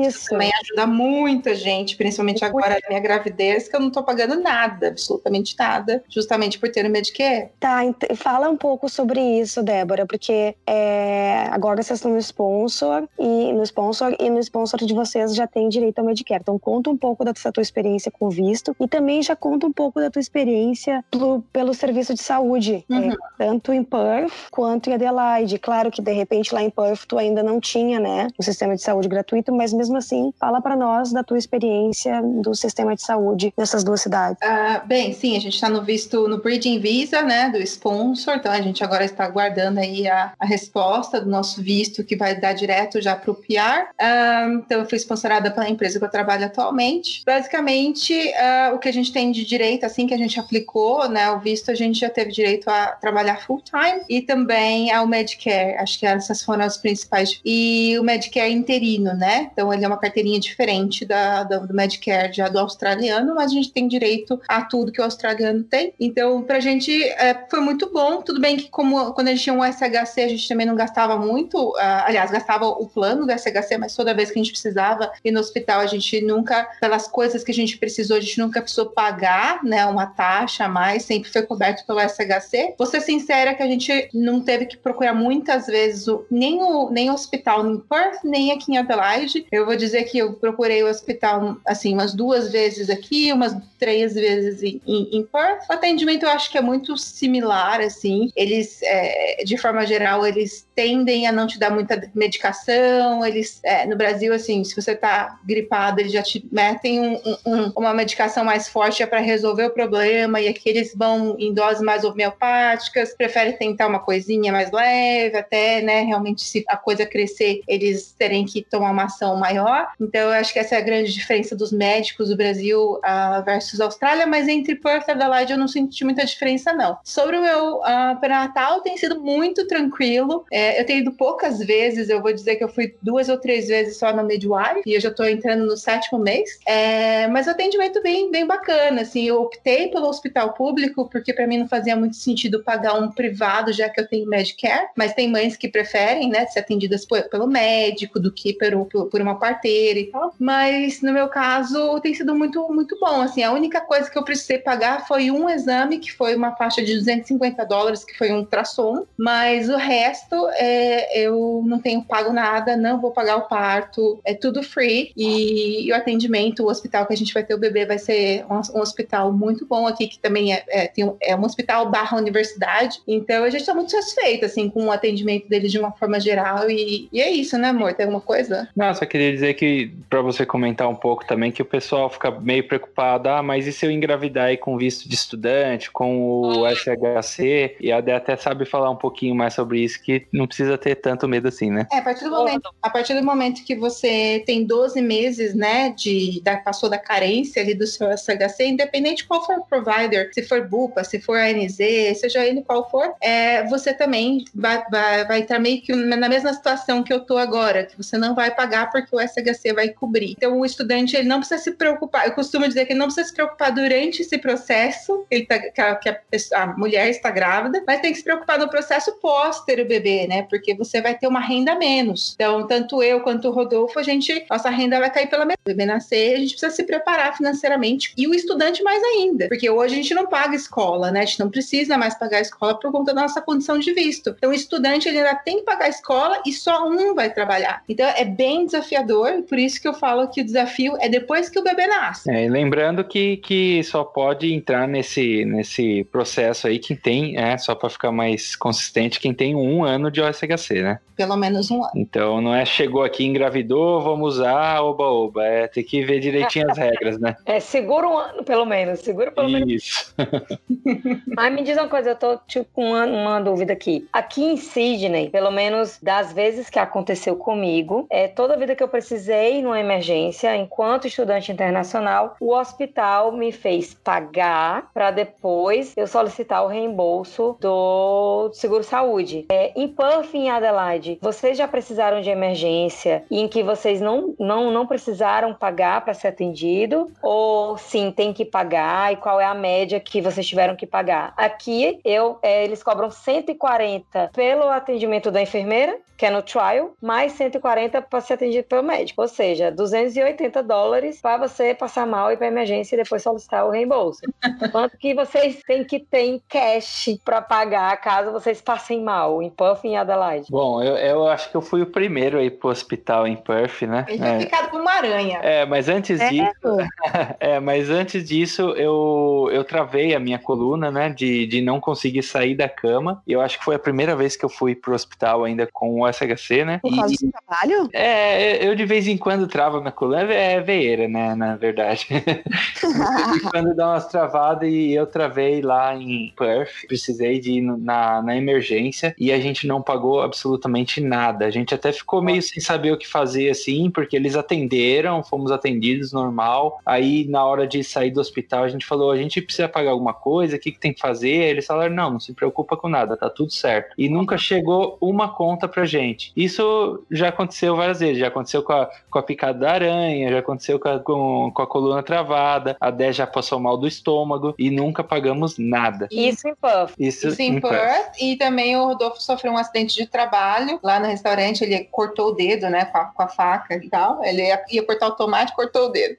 isso 0.05 0.29
também 0.29 0.51
ajuda 0.61 0.87
muita 0.87 1.53
gente, 1.53 1.97
principalmente 1.97 2.45
agora 2.45 2.77
na 2.81 2.89
minha 2.89 3.01
gravidez, 3.01 3.67
que 3.67 3.75
eu 3.75 3.79
não 3.79 3.89
tô 3.89 4.03
pagando 4.03 4.41
nada, 4.41 4.87
absolutamente 4.87 5.55
nada, 5.57 6.03
justamente 6.09 6.57
por 6.57 6.69
ter 6.69 6.85
o 6.85 6.89
Medicare. 6.89 7.49
Tá, 7.59 7.81
fala 8.15 8.49
um 8.49 8.57
pouco 8.57 8.87
sobre 8.87 9.19
isso, 9.19 9.61
Débora, 9.61 10.05
porque 10.05 10.55
é, 10.65 11.47
agora 11.51 11.81
vocês 11.81 11.97
estão 11.97 12.11
no 12.11 12.19
sponsor 12.19 13.07
e 13.19 13.53
no 13.53 13.63
sponsor 13.63 14.15
e 14.19 14.29
no 14.29 14.39
sponsor 14.39 14.79
de 14.79 14.93
vocês 14.93 15.35
já 15.35 15.47
tem 15.47 15.67
direito 15.67 15.99
ao 15.99 16.05
Medicare. 16.05 16.41
Então 16.41 16.57
conta 16.57 16.89
um 16.89 16.97
pouco 16.97 17.25
da 17.25 17.33
tua 17.33 17.61
experiência 17.61 18.11
com 18.11 18.27
o 18.27 18.29
visto 18.29 18.75
e 18.79 18.87
também 18.87 19.21
já 19.21 19.35
conta 19.35 19.64
um 19.65 19.71
pouco 19.71 19.99
da 19.99 20.09
tua 20.09 20.19
experiência 20.19 21.03
pelo, 21.11 21.41
pelo 21.53 21.73
serviço 21.73 22.13
de 22.13 22.21
saúde, 22.21 22.85
uhum. 22.89 23.11
é, 23.11 23.15
tanto 23.37 23.73
em 23.73 23.83
Perth 23.83 24.31
quanto 24.51 24.89
em 24.89 24.93
Adelaide. 24.93 25.57
Claro 25.59 25.91
que 25.91 26.01
de 26.01 26.13
repente 26.13 26.53
lá 26.53 26.61
em 26.61 26.69
Perth 26.69 27.05
tu 27.07 27.17
ainda 27.17 27.43
não 27.43 27.59
tinha, 27.59 27.99
né, 27.99 28.27
o 28.37 28.43
sistema 28.43 28.75
de 28.75 28.81
saúde 28.81 29.07
gratuito, 29.07 29.53
mas 29.53 29.73
mesmo 29.73 29.97
assim, 29.97 30.33
fala 30.39 30.61
para 30.61 30.75
nós 30.75 31.11
da 31.11 31.23
tua 31.23 31.37
experiência 31.37 32.21
do 32.21 32.53
sistema 32.55 32.95
de 32.95 33.01
saúde 33.01 33.53
nessas 33.57 33.83
duas 33.83 34.01
cidades. 34.01 34.37
Uh, 34.41 34.85
bem, 34.87 35.13
sim, 35.13 35.35
a 35.35 35.39
gente 35.39 35.55
está 35.55 35.69
no 35.69 35.83
visto 35.83 36.27
no 36.27 36.41
Bridging 36.41 36.79
Visa, 36.79 37.21
né, 37.21 37.49
do 37.49 37.57
sponsor, 37.59 38.35
então 38.35 38.51
a 38.51 38.61
gente 38.61 38.83
agora 38.83 39.03
está 39.03 39.25
aguardando 39.25 39.79
aí 39.79 40.07
a, 40.07 40.33
a 40.39 40.45
resposta 40.45 41.19
do 41.19 41.29
nosso 41.29 41.61
visto 41.61 42.03
que 42.03 42.15
vai 42.15 42.39
dar 42.39 42.53
direto 42.53 43.01
já 43.01 43.15
para 43.15 43.31
o 43.31 43.35
PR. 43.35 43.89
Uh, 43.99 44.59
então 44.59 44.79
eu 44.79 44.85
fui 44.85 44.97
sponsorada 44.97 45.51
pela 45.51 45.69
empresa 45.69 45.99
que 45.99 46.05
eu 46.05 46.09
trabalho 46.09 46.45
atualmente. 46.45 47.23
Basicamente, 47.25 48.13
uh, 48.13 48.75
o 48.75 48.79
que 48.79 48.89
a 48.89 48.93
gente 48.93 49.11
tem 49.11 49.31
de 49.31 49.45
direito, 49.55 49.85
assim 49.85 50.05
que 50.05 50.13
a 50.13 50.17
gente 50.17 50.39
aplicou, 50.39 51.07
né, 51.07 51.31
o 51.31 51.39
visto, 51.39 51.71
a 51.71 51.75
gente 51.75 51.99
já 51.99 52.09
teve 52.09 52.31
direito 52.31 52.67
a 52.69 52.87
trabalhar 52.87 53.37
full 53.37 53.61
time 53.61 54.03
e 54.09 54.21
também 54.21 54.91
ao 54.91 55.07
Medicare. 55.07 55.75
Acho 55.77 55.99
que 55.99 56.05
essas 56.05 56.43
foram 56.43 56.65
as 56.65 56.77
principais. 56.77 57.39
E 57.43 57.95
o 57.99 58.03
Medicare 58.03 58.51
interino, 58.51 59.13
né? 59.13 59.49
Então 59.51 59.73
ele 59.73 59.85
é 59.85 59.87
uma 59.87 59.97
carteirinha 59.97 60.39
diferente 60.39 61.05
da, 61.05 61.43
do 61.43 61.73
Medicare 61.73 62.33
já 62.33 62.49
do 62.49 62.59
australiano, 62.59 63.33
mas 63.33 63.51
a 63.51 63.53
gente 63.53 63.71
tem 63.71 63.87
direito 63.87 64.39
a 64.47 64.61
tudo 64.61 64.91
que 64.91 64.99
o 64.99 65.03
australiano 65.03 65.63
tem. 65.63 65.93
Então, 65.99 66.41
pra 66.43 66.59
gente 66.59 66.91
é, 67.03 67.45
foi 67.49 67.61
muito 67.61 67.91
bom. 67.91 68.21
Tudo 68.21 68.41
bem 68.41 68.57
que 68.57 68.69
como 68.69 69.13
quando 69.13 69.29
a 69.29 69.31
gente 69.31 69.43
tinha 69.43 69.55
um 69.55 69.63
SHC, 69.63 70.21
a 70.21 70.27
gente 70.27 70.47
também 70.47 70.65
não 70.65 70.75
gastava 70.75 71.17
muito. 71.17 71.57
Uh, 71.57 72.03
aliás, 72.05 72.31
gastava 72.31 72.67
o 72.67 72.87
plano 72.87 73.25
do 73.25 73.31
SHC, 73.31 73.77
mas 73.77 73.95
toda 73.95 74.13
vez 74.13 74.31
que 74.31 74.39
a 74.39 74.43
gente 74.43 74.51
precisava 74.51 75.11
ir 75.23 75.31
no 75.31 75.39
hospital, 75.39 75.79
a 75.79 75.85
gente 75.85 76.21
nunca, 76.21 76.67
pelas 76.81 77.07
coisas 77.07 77.43
que 77.43 77.51
a 77.51 77.53
gente 77.53 77.77
precisou, 77.77 78.17
a 78.17 78.19
gente 78.19 78.39
nunca 78.39 78.61
precisou 78.61 78.87
pagar 78.87 79.44
pagar 79.45 79.63
né, 79.63 79.85
uma 79.85 80.07
taxa 80.07 80.65
a 80.65 80.69
mais, 80.69 81.03
sempre 81.03 81.29
foi 81.29 81.43
coberto 81.43 81.85
pelo 81.85 81.99
SHC. 81.99 82.75
Vou 82.77 82.87
ser 82.87 83.01
sincera 83.01 83.53
que 83.53 83.61
a 83.61 83.67
gente 83.67 84.09
não 84.13 84.41
teve 84.41 84.65
que 84.65 84.77
procurar 84.77 85.13
muitas 85.13 85.67
vezes 85.67 86.07
o, 86.07 86.25
nem, 86.31 86.61
o, 86.61 86.89
nem 86.89 87.09
o 87.09 87.13
hospital 87.13 87.67
em 87.67 87.79
Perth, 87.79 88.23
nem 88.23 88.51
aqui 88.51 88.73
em 88.73 88.77
Adelaide. 88.77 89.45
Eu 89.51 89.65
vou 89.65 89.75
dizer 89.75 90.03
que 90.05 90.17
eu 90.17 90.33
procurei 90.33 90.83
o 90.83 90.89
hospital 90.89 91.57
assim 91.65 91.93
umas 91.93 92.13
duas 92.13 92.51
vezes 92.51 92.89
aqui, 92.89 93.31
umas 93.31 93.55
três 93.77 94.13
vezes 94.13 94.63
em, 94.63 94.81
em, 94.85 95.17
em 95.17 95.23
Perth. 95.23 95.69
O 95.69 95.73
atendimento 95.73 96.23
eu 96.23 96.29
acho 96.29 96.51
que 96.51 96.57
é 96.57 96.61
muito 96.61 96.97
similar, 96.97 97.81
assim. 97.81 98.31
Eles, 98.35 98.81
é, 98.81 99.43
de 99.43 99.57
forma 99.57 99.85
geral, 99.85 100.25
eles 100.25 100.67
tendem 100.73 101.27
a 101.27 101.31
não 101.31 101.47
te 101.47 101.59
dar 101.59 101.69
muita 101.69 102.09
medicação. 102.13 103.25
Eles, 103.25 103.59
é, 103.63 103.85
no 103.85 103.95
Brasil, 103.95 104.33
assim, 104.33 104.63
se 104.63 104.75
você 104.75 104.95
tá 104.95 105.39
gripado, 105.45 105.99
eles 105.99 106.11
já 106.11 106.23
te 106.23 106.47
metem 106.51 106.99
um, 106.99 107.37
um, 107.45 107.71
uma 107.75 107.93
medicação 107.93 108.43
mais 108.43 108.67
forte 108.67 109.03
é 109.03 109.05
para 109.05 109.19
resolver 109.19 109.34
o 109.43 109.69
problema 109.69 110.39
e 110.41 110.47
aqui 110.47 110.69
eles 110.69 110.93
vão 110.95 111.35
em 111.39 111.53
doses 111.53 111.81
mais 111.81 112.03
homeopáticas, 112.03 113.13
preferem 113.15 113.53
tentar 113.53 113.87
uma 113.87 113.99
coisinha 113.99 114.51
mais 114.51 114.71
leve, 114.71 115.37
até, 115.37 115.81
né, 115.81 116.01
realmente 116.01 116.41
se 116.41 116.63
a 116.67 116.77
coisa 116.77 117.05
crescer, 117.05 117.61
eles 117.67 118.13
terem 118.17 118.45
que 118.45 118.63
tomar 118.63 118.91
uma 118.91 119.05
ação 119.05 119.37
maior. 119.37 119.87
Então, 119.99 120.21
eu 120.21 120.31
acho 120.31 120.53
que 120.53 120.59
essa 120.59 120.75
é 120.75 120.77
a 120.77 120.81
grande 120.81 121.13
diferença 121.13 121.55
dos 121.55 121.71
médicos 121.71 122.29
do 122.29 122.37
Brasil 122.37 122.93
uh, 122.95 123.43
versus 123.43 123.79
Austrália, 123.79 124.25
mas 124.27 124.47
entre 124.47 124.75
Perth 124.75 125.07
e 125.07 125.11
Adelaide 125.11 125.53
eu 125.53 125.57
não 125.57 125.67
senti 125.67 126.03
muita 126.03 126.25
diferença, 126.25 126.73
não. 126.73 126.97
Sobre 127.03 127.37
o 127.37 127.41
meu 127.41 127.77
uh, 127.77 128.19
pré-natal, 128.19 128.81
tem 128.81 128.97
sido 128.97 129.19
muito 129.21 129.67
tranquilo. 129.67 130.45
É, 130.51 130.79
eu 130.79 130.85
tenho 130.85 130.99
ido 130.99 131.11
poucas 131.13 131.59
vezes, 131.59 132.09
eu 132.09 132.21
vou 132.21 132.33
dizer 132.33 132.55
que 132.55 132.63
eu 132.63 132.69
fui 132.69 132.95
duas 133.01 133.29
ou 133.29 133.37
três 133.37 133.67
vezes 133.67 133.97
só 133.97 134.13
no 134.13 134.23
midwife, 134.23 134.81
e 134.85 134.93
eu 134.93 135.01
já 135.01 135.09
estou 135.09 135.27
entrando 135.27 135.65
no 135.65 135.77
sétimo 135.77 136.19
mês. 136.19 136.59
É, 136.65 137.27
mas 137.27 137.47
o 137.47 137.51
atendimento 137.51 138.01
bem, 138.01 138.31
bem 138.31 138.45
bacana, 138.45 139.01
assim, 139.01 139.24
eu 139.27 139.41
optei 139.41 139.87
pelo 139.89 140.07
hospital 140.07 140.53
público, 140.53 141.07
porque 141.09 141.33
para 141.33 141.47
mim 141.47 141.57
não 141.57 141.67
fazia 141.67 141.95
muito 141.95 142.15
sentido 142.15 142.63
pagar 142.63 142.95
um 142.95 143.11
privado, 143.11 143.73
já 143.73 143.89
que 143.89 143.99
eu 143.99 144.07
tenho 144.07 144.27
Medicare, 144.27 144.87
mas 144.95 145.13
tem 145.13 145.29
mães 145.29 145.55
que 145.55 145.67
preferem, 145.67 146.29
né, 146.29 146.45
ser 146.47 146.59
atendidas 146.59 147.05
por, 147.05 147.21
pelo 147.29 147.47
médico 147.47 148.19
do 148.19 148.31
que 148.31 148.53
por, 148.53 149.09
por 149.09 149.21
uma 149.21 149.39
parteira 149.39 149.99
e 149.99 150.07
tal. 150.07 150.33
Mas 150.39 151.01
no 151.01 151.13
meu 151.13 151.27
caso 151.27 151.99
tem 152.01 152.13
sido 152.13 152.35
muito, 152.35 152.67
muito 152.71 152.97
bom. 152.99 153.21
Assim, 153.21 153.43
a 153.43 153.51
única 153.51 153.81
coisa 153.81 154.09
que 154.09 154.17
eu 154.17 154.23
precisei 154.23 154.57
pagar 154.57 155.07
foi 155.07 155.31
um 155.31 155.49
exame, 155.49 155.99
que 155.99 156.11
foi 156.11 156.35
uma 156.35 156.55
faixa 156.55 156.83
de 156.83 156.93
250 156.95 157.65
dólares, 157.65 158.03
que 158.03 158.17
foi 158.17 158.31
um 158.31 158.37
ultrassom, 158.37 159.05
mas 159.17 159.69
o 159.69 159.77
resto 159.77 160.49
é, 160.53 161.19
eu 161.19 161.63
não 161.65 161.79
tenho 161.79 162.03
pago 162.03 162.31
nada, 162.31 162.75
não 162.75 162.99
vou 162.99 163.11
pagar 163.11 163.37
o 163.37 163.47
parto, 163.47 164.19
é 164.23 164.33
tudo 164.33 164.63
free. 164.63 165.11
E, 165.15 165.87
e 165.87 165.91
o 165.91 165.95
atendimento, 165.95 166.63
o 166.63 166.69
hospital 166.69 167.05
que 167.05 167.13
a 167.13 167.17
gente 167.17 167.33
vai 167.33 167.43
ter 167.43 167.53
o 167.53 167.59
bebê 167.59 167.85
vai 167.85 167.97
ser 167.97 168.45
um, 168.49 168.77
um 168.77 168.81
hospital 168.81 169.04
muito 169.31 169.65
bom 169.65 169.87
aqui, 169.87 170.07
que 170.07 170.19
também 170.19 170.53
é, 170.53 170.63
é, 170.67 170.87
tem 170.87 171.05
um, 171.05 171.15
é 171.21 171.35
um 171.35 171.43
hospital 171.43 171.89
barra 171.89 172.17
universidade. 172.17 173.01
Então 173.07 173.43
a 173.43 173.49
gente 173.49 173.61
está 173.61 173.73
muito 173.73 173.91
satisfeita 173.91 174.45
assim, 174.45 174.69
com 174.69 174.85
o 174.85 174.91
atendimento 174.91 175.47
deles 175.47 175.71
de 175.71 175.79
uma 175.79 175.91
forma 175.91 176.19
geral. 176.19 176.69
E, 176.69 177.07
e 177.11 177.21
é 177.21 177.29
isso, 177.29 177.57
né, 177.57 177.69
amor? 177.69 177.93
Tem 177.93 178.05
alguma 178.05 178.21
coisa? 178.21 178.67
Não, 178.75 178.93
só 178.93 179.05
queria 179.05 179.31
dizer 179.31 179.53
que, 179.53 179.91
para 180.09 180.21
você 180.21 180.45
comentar 180.45 180.87
um 180.87 180.95
pouco 180.95 181.25
também, 181.25 181.51
que 181.51 181.61
o 181.61 181.65
pessoal 181.65 182.09
fica 182.09 182.31
meio 182.31 182.67
preocupado, 182.67 183.29
ah, 183.29 183.41
mas 183.41 183.67
e 183.67 183.71
se 183.71 183.85
eu 183.85 183.91
engravidar 183.91 184.45
aí 184.45 184.57
com 184.57 184.77
visto 184.77 185.07
de 185.07 185.15
estudante, 185.15 185.91
com 185.91 186.41
o 186.41 186.69
SHC? 186.69 187.75
E 187.79 187.91
a 187.91 188.01
Dé 188.01 188.15
até 188.15 188.35
sabe 188.35 188.65
falar 188.65 188.89
um 188.89 188.95
pouquinho 188.95 189.35
mais 189.35 189.53
sobre 189.53 189.79
isso, 189.79 190.01
que 190.01 190.25
não 190.31 190.47
precisa 190.47 190.77
ter 190.77 190.95
tanto 190.95 191.27
medo 191.27 191.47
assim, 191.47 191.69
né? 191.69 191.87
É, 191.91 191.97
a 191.97 192.01
partir 192.01 192.25
do 192.25 192.31
momento, 192.31 192.69
a 192.81 192.89
partir 192.89 193.13
do 193.13 193.23
momento 193.23 193.63
que 193.63 193.75
você 193.75 194.43
tem 194.45 194.63
12 194.65 195.01
meses, 195.01 195.53
né, 195.53 195.93
de 195.95 196.41
da, 196.43 196.57
passou 196.57 196.89
da 196.89 196.97
carência 196.97 197.61
ali 197.61 197.73
do 197.73 197.85
seu 197.85 198.07
SHC, 198.15 198.65
independente 198.65 198.94
de 199.01 199.23
qual 199.25 199.45
for 199.45 199.59
o 199.59 199.65
provider, 199.65 200.29
se 200.33 200.43
for 200.43 200.67
BUPA, 200.67 201.03
se 201.03 201.19
for 201.19 201.37
ANZ, 201.37 201.77
seja 202.19 202.45
ele 202.45 202.61
qual 202.61 202.89
for, 202.89 203.13
é, 203.21 203.63
você 203.67 203.93
também 203.93 204.45
vai, 204.53 204.83
vai, 204.89 205.25
vai 205.25 205.39
estar 205.41 205.59
meio 205.59 205.81
que 205.81 205.93
na 205.93 206.29
mesma 206.29 206.53
situação 206.53 207.03
que 207.03 207.13
eu 207.13 207.19
tô 207.21 207.37
agora, 207.37 207.85
que 207.85 207.97
você 207.97 208.17
não 208.17 208.35
vai 208.35 208.51
pagar 208.51 208.91
porque 208.91 209.15
o 209.15 209.19
SHC 209.19 209.73
vai 209.73 209.89
cobrir. 209.89 210.31
Então, 210.31 210.59
o 210.59 210.65
estudante, 210.65 211.15
ele 211.15 211.27
não 211.27 211.39
precisa 211.39 211.61
se 211.61 211.71
preocupar, 211.71 212.25
eu 212.25 212.33
costumo 212.33 212.67
dizer 212.67 212.85
que 212.85 212.93
ele 212.93 212.99
não 212.99 213.07
precisa 213.07 213.27
se 213.27 213.33
preocupar 213.33 213.71
durante 213.71 214.21
esse 214.21 214.37
processo, 214.37 215.25
ele 215.29 215.45
tá, 215.45 215.59
que, 215.59 215.81
a, 215.81 215.95
que 215.95 216.09
a, 216.09 216.19
a 216.53 216.67
mulher 216.67 217.09
está 217.09 217.29
grávida, 217.29 217.83
mas 217.85 217.99
tem 217.99 218.11
que 218.11 218.17
se 218.17 218.23
preocupar 218.23 218.59
no 218.59 218.69
processo 218.69 219.11
pós 219.21 219.63
ter 219.65 219.79
o 219.79 219.87
bebê, 219.87 220.27
né? 220.27 220.43
Porque 220.43 220.73
você 220.73 221.01
vai 221.01 221.17
ter 221.17 221.27
uma 221.27 221.39
renda 221.39 221.75
menos. 221.75 222.33
Então, 222.35 222.67
tanto 222.67 223.01
eu 223.03 223.21
quanto 223.21 223.47
o 223.47 223.51
Rodolfo, 223.51 223.99
a 223.99 224.03
gente, 224.03 224.45
nossa 224.49 224.69
renda 224.69 224.99
vai 224.99 225.11
cair 225.11 225.27
pela 225.27 225.45
metade. 225.45 225.55
O 225.65 225.69
bebê 225.69 225.85
nascer, 225.85 226.35
a 226.35 226.39
gente 226.39 226.51
precisa 226.51 226.71
se 226.71 226.83
preparar 226.83 227.35
financeiramente. 227.35 228.13
E 228.17 228.27
o 228.27 228.33
estudante 228.33 228.83
mais 228.85 229.03
ainda, 229.03 229.47
porque 229.47 229.69
hoje 229.69 229.95
a 229.95 229.97
gente 229.97 230.13
não 230.13 230.27
paga 230.27 230.55
escola, 230.55 231.11
né? 231.11 231.21
A 231.21 231.25
gente 231.25 231.39
não 231.39 231.49
precisa 231.49 231.97
mais 231.97 232.17
pagar 232.17 232.39
escola 232.39 232.79
por 232.79 232.91
conta 232.91 233.13
da 233.13 233.23
nossa 233.23 233.41
condição 233.41 233.79
de 233.79 233.91
visto. 233.91 234.35
Então, 234.37 234.51
o 234.51 234.53
estudante 234.53 235.09
ele 235.09 235.17
ainda 235.17 235.35
tem 235.35 235.57
que 235.57 235.63
pagar 235.63 235.85
a 235.85 235.89
escola 235.89 236.41
e 236.45 236.53
só 236.53 236.87
um 236.87 237.15
vai 237.15 237.33
trabalhar. 237.33 237.83
Então, 237.89 238.05
é 238.15 238.23
bem 238.23 238.65
desafiador, 238.65 239.41
por 239.43 239.57
isso 239.57 239.81
que 239.81 239.87
eu 239.87 239.93
falo 239.93 240.29
que 240.29 240.41
o 240.41 240.45
desafio 240.45 240.95
é 240.99 241.09
depois 241.09 241.49
que 241.49 241.59
o 241.59 241.63
bebê 241.63 241.87
nasce. 241.87 242.29
É, 242.29 242.45
e 242.45 242.49
lembrando 242.49 243.03
que, 243.03 243.37
que 243.37 243.83
só 243.83 244.03
pode 244.03 244.53
entrar 244.53 244.87
nesse, 244.87 245.43
nesse 245.45 246.03
processo 246.05 246.67
aí 246.67 246.77
quem 246.77 246.95
tem, 246.95 247.37
é, 247.37 247.57
só 247.57 247.73
para 247.73 247.89
ficar 247.89 248.11
mais 248.11 248.55
consistente, 248.55 249.19
quem 249.19 249.33
tem 249.33 249.55
um 249.55 249.83
ano 249.83 250.11
de 250.11 250.21
OSHC, 250.21 250.81
né? 250.81 250.99
Pelo 251.15 251.37
menos 251.37 251.71
um 251.71 251.81
ano. 251.81 251.91
Então, 251.95 252.41
não 252.41 252.53
é 252.53 252.65
chegou 252.65 253.03
aqui, 253.03 253.25
engravidou, 253.25 254.01
vamos 254.01 254.35
usar, 254.35 254.81
oba-oba. 254.81 255.45
É 255.45 255.67
ter 255.67 255.83
que 255.83 256.03
ver 256.03 256.19
direitinho 256.19 256.69
as 256.69 256.77
regras, 256.77 257.17
né? 257.17 257.35
É, 257.45 257.59
segura 257.59 258.07
um 258.07 258.17
ano, 258.17 258.43
pelo 258.43 258.65
menos. 258.65 258.74
Segura 258.95 259.31
pelo 259.31 259.49
menos. 259.49 259.71
Isso. 259.71 260.15
Mas 261.35 261.53
me 261.53 261.63
diz 261.63 261.77
uma 261.77 261.87
coisa, 261.87 262.11
eu 262.11 262.15
tô 262.15 262.37
tipo, 262.47 262.65
com 262.73 262.89
uma, 262.89 263.05
uma 263.05 263.39
dúvida 263.39 263.73
aqui. 263.73 264.07
Aqui 264.11 264.43
em 264.43 264.57
Sydney, 264.57 265.29
pelo 265.29 265.51
menos 265.51 265.99
das 266.01 266.33
vezes 266.33 266.69
que 266.69 266.79
aconteceu 266.79 267.35
comigo, 267.35 268.05
é, 268.09 268.27
toda 268.27 268.57
vida 268.57 268.75
que 268.75 268.83
eu 268.83 268.87
precisei 268.87 269.61
numa 269.61 269.79
emergência, 269.79 270.55
enquanto 270.55 271.07
estudante 271.07 271.51
internacional, 271.51 272.35
o 272.39 272.53
hospital 272.53 273.31
me 273.31 273.51
fez 273.51 273.93
pagar 273.93 274.89
para 274.93 275.11
depois 275.11 275.93
eu 275.95 276.07
solicitar 276.07 276.63
o 276.63 276.67
reembolso 276.67 277.57
do 277.59 278.51
seguro-saúde. 278.53 279.45
É, 279.49 279.71
em 279.79 279.87
Perth, 279.87 280.33
em 280.33 280.49
Adelaide, 280.49 281.17
vocês 281.21 281.57
já 281.57 281.67
precisaram 281.67 282.21
de 282.21 282.29
emergência 282.29 283.23
e 283.29 283.39
em 283.39 283.47
que 283.47 283.63
vocês 283.63 284.01
não, 284.01 284.35
não, 284.39 284.71
não 284.71 284.85
precisaram 284.85 285.53
pagar 285.53 286.01
para 286.03 286.13
ser 286.13 286.29
atendido? 286.29 287.11
Ou 287.21 287.77
sim, 287.77 288.11
tem 288.11 288.33
que 288.33 288.43
pagar? 288.43 288.64
E 289.11 289.15
qual 289.17 289.39
é 289.39 289.45
a 289.45 289.53
média 289.53 289.99
que 289.99 290.21
vocês 290.21 290.47
tiveram 290.47 290.75
que 290.75 290.85
pagar? 290.85 291.33
Aqui, 291.37 291.99
eu, 292.03 292.39
é, 292.41 292.63
eles 292.63 292.81
cobram 292.81 293.09
140 293.09 294.31
pelo 294.33 294.69
atendimento 294.69 295.29
da 295.31 295.41
enfermeira, 295.41 295.97
que 296.17 296.25
é 296.25 296.29
no 296.29 296.41
trial, 296.41 296.93
mais 297.01 297.33
140 297.33 298.01
para 298.01 298.21
ser 298.21 298.33
atendido 298.33 298.63
pelo 298.63 298.83
médico. 298.83 299.21
Ou 299.21 299.27
seja, 299.27 299.71
280 299.71 300.63
dólares 300.63 301.19
para 301.21 301.47
você 301.47 301.73
passar 301.73 302.05
mal 302.07 302.31
e 302.31 302.37
para 302.37 302.47
emergência 302.47 302.95
e 302.95 303.03
depois 303.03 303.21
solicitar 303.21 303.65
o 303.65 303.71
reembolso. 303.71 304.21
Quanto 304.71 304.97
que 304.97 305.13
vocês 305.13 305.61
têm 305.65 305.83
que 305.83 305.99
ter 305.99 306.21
em 306.21 306.41
cash 306.47 307.17
para 307.23 307.41
pagar 307.41 307.95
caso 307.97 308.31
vocês 308.31 308.61
passem 308.61 309.03
mal 309.03 309.41
em 309.41 309.49
Perth 309.49 309.83
e 309.83 309.89
em 309.89 309.97
Adelaide? 309.97 310.47
Bom, 310.49 310.81
eu, 310.81 310.95
eu 310.95 311.27
acho 311.27 311.49
que 311.49 311.57
eu 311.57 311.61
fui 311.61 311.81
o 311.81 311.85
primeiro 311.85 312.37
aí 312.37 312.49
pro 312.49 312.69
hospital 312.69 313.27
em 313.27 313.35
Perth, 313.35 313.81
né? 313.83 314.05
Ele 314.07 314.23
é. 314.23 314.39
ficado 314.39 314.69
com 314.69 314.77
uma 314.77 314.91
aranha. 314.91 315.39
É, 315.41 315.65
mas 315.65 315.89
antes 315.89 316.19
é. 316.19 316.29
disso. 316.29 316.77
é, 317.39 317.59
mas 317.59 317.89
antes 317.89 318.27
disso, 318.27 318.73
eu, 318.77 319.49
eu 319.51 319.63
travei 319.63 320.15
a 320.15 320.19
minha 320.19 320.39
coluna, 320.39 320.89
né? 320.89 321.09
De, 321.09 321.45
de 321.45 321.61
não 321.61 321.79
conseguir 321.79 322.23
sair 322.23 322.55
da 322.55 322.69
cama. 322.69 323.21
E 323.27 323.33
eu 323.33 323.41
acho 323.41 323.59
que 323.59 323.65
foi 323.65 323.75
a 323.75 323.79
primeira 323.79 324.15
vez 324.15 324.35
que 324.35 324.45
eu 324.45 324.49
fui 324.49 324.75
pro 324.75 324.93
hospital 324.93 325.43
ainda 325.43 325.67
com 325.71 326.04
o 326.05 326.13
SHC, 326.13 326.65
né? 326.65 326.79
Por 326.79 326.95
causa 326.95 327.13
e, 327.13 327.17
do 327.17 327.31
trabalho? 327.31 327.89
É, 327.93 328.65
eu 328.65 328.75
de 328.75 328.85
vez 328.85 329.07
em 329.07 329.17
quando 329.17 329.47
travo 329.47 329.79
minha 329.79 329.91
coluna. 329.91 330.21
É 330.21 330.59
veeira, 330.61 331.07
né? 331.07 331.35
Na 331.35 331.55
verdade. 331.55 332.07
de 332.09 332.15
vez 332.15 333.43
em 333.43 333.49
quando 333.49 333.75
dá 333.75 333.89
umas 333.89 334.07
travadas 334.07 334.69
e 334.69 334.93
eu 334.93 335.05
travei 335.05 335.61
lá 335.61 335.95
em 335.95 336.33
Perth. 336.37 336.87
Precisei 336.87 337.39
de 337.39 337.53
ir 337.53 337.61
na, 337.61 338.21
na 338.21 338.35
emergência 338.35 339.15
e 339.19 339.31
a 339.31 339.39
gente 339.39 339.67
não 339.67 339.81
pagou 339.81 340.21
absolutamente 340.21 341.01
nada. 341.01 341.45
A 341.45 341.51
gente 341.51 341.73
até 341.73 341.91
ficou 341.91 342.21
meio 342.21 342.41
sem 342.41 342.61
saber 342.61 342.91
o 342.91 342.97
que 342.97 343.07
fazer 343.07 343.49
assim, 343.49 343.89
porque 343.89 344.15
eles 344.15 344.35
atenderam, 344.35 345.23
fomos 345.23 345.51
atendidos 345.51 346.11
normal. 346.11 346.79
Aí 346.85 347.25
na 347.27 347.45
hora 347.45 347.67
de 347.67 347.83
sair 347.83 348.11
do 348.11 348.19
hospital 348.19 348.63
a 348.63 348.67
gente 348.67 348.85
falou: 348.85 349.11
a 349.11 349.17
gente 349.17 349.41
precisa 349.41 349.67
pagar 349.67 349.91
alguma 349.91 350.13
coisa, 350.13 350.55
o 350.55 350.59
que, 350.59 350.71
que 350.71 350.79
tem 350.79 350.93
que 350.93 350.99
fazer? 350.99 351.43
Aí 351.43 351.49
eles 351.49 351.65
falaram: 351.65 351.93
não, 351.93 352.11
não 352.11 352.19
se 352.19 352.33
preocupa 352.33 352.77
com 352.77 352.89
nada, 352.89 353.17
tá 353.17 353.29
tudo 353.29 353.51
certo. 353.51 353.93
E 353.97 354.09
nunca 354.09 354.37
chegou 354.37 354.97
uma 355.01 355.29
conta 355.29 355.67
pra 355.67 355.85
gente. 355.85 355.94
Isso 356.35 357.03
já 357.11 357.29
aconteceu 357.29 357.75
várias 357.75 357.99
vezes, 357.99 358.17
já 358.17 358.27
aconteceu 358.27 358.63
com 358.63 358.73
a, 358.73 358.89
com 359.09 359.19
a 359.19 359.23
picada 359.23 359.59
da 359.59 359.71
aranha, 359.71 360.29
já 360.29 360.39
aconteceu 360.39 360.79
com 360.79 360.89
a, 360.89 360.99
com, 360.99 361.51
com 361.53 361.61
a 361.61 361.67
coluna 361.67 362.03
travada, 362.03 362.75
a 362.79 362.91
Dé 362.91 363.11
já 363.11 363.27
passou 363.27 363.59
mal 363.59 363.77
do 363.77 363.87
estômago 363.87 364.53
e 364.57 364.69
nunca 364.69 365.03
pagamos 365.03 365.57
nada. 365.57 366.07
Isso 366.11 366.47
em 366.47 366.55
Puff. 366.55 366.93
Isso, 366.97 367.27
Isso 367.27 367.41
em 367.41 367.59
Perth. 367.59 368.13
E 368.19 368.35
também 368.35 368.75
o 368.75 368.85
Rodolfo 368.85 369.21
sofreu 369.21 369.53
um 369.53 369.57
acidente 369.57 369.95
de 369.95 370.07
trabalho 370.07 370.79
lá 370.83 370.99
no 370.99 371.07
restaurante, 371.07 371.63
ele 371.63 371.85
cortou 371.91 372.29
o 372.29 372.31
dedo, 372.33 372.69
né, 372.69 372.85
com 372.85 372.97
a, 372.97 373.05
com 373.05 373.23
a 373.23 373.27
faca 373.27 373.75
e 373.75 373.89
tal. 373.89 374.23
Ele 374.23 374.41
ia, 374.41 374.63
ia 374.69 374.83
cortar 374.83 375.07
o 375.07 375.11
tomate, 375.11 375.55
cortou 375.55 375.87
o 375.87 375.89
dedo. 375.89 376.17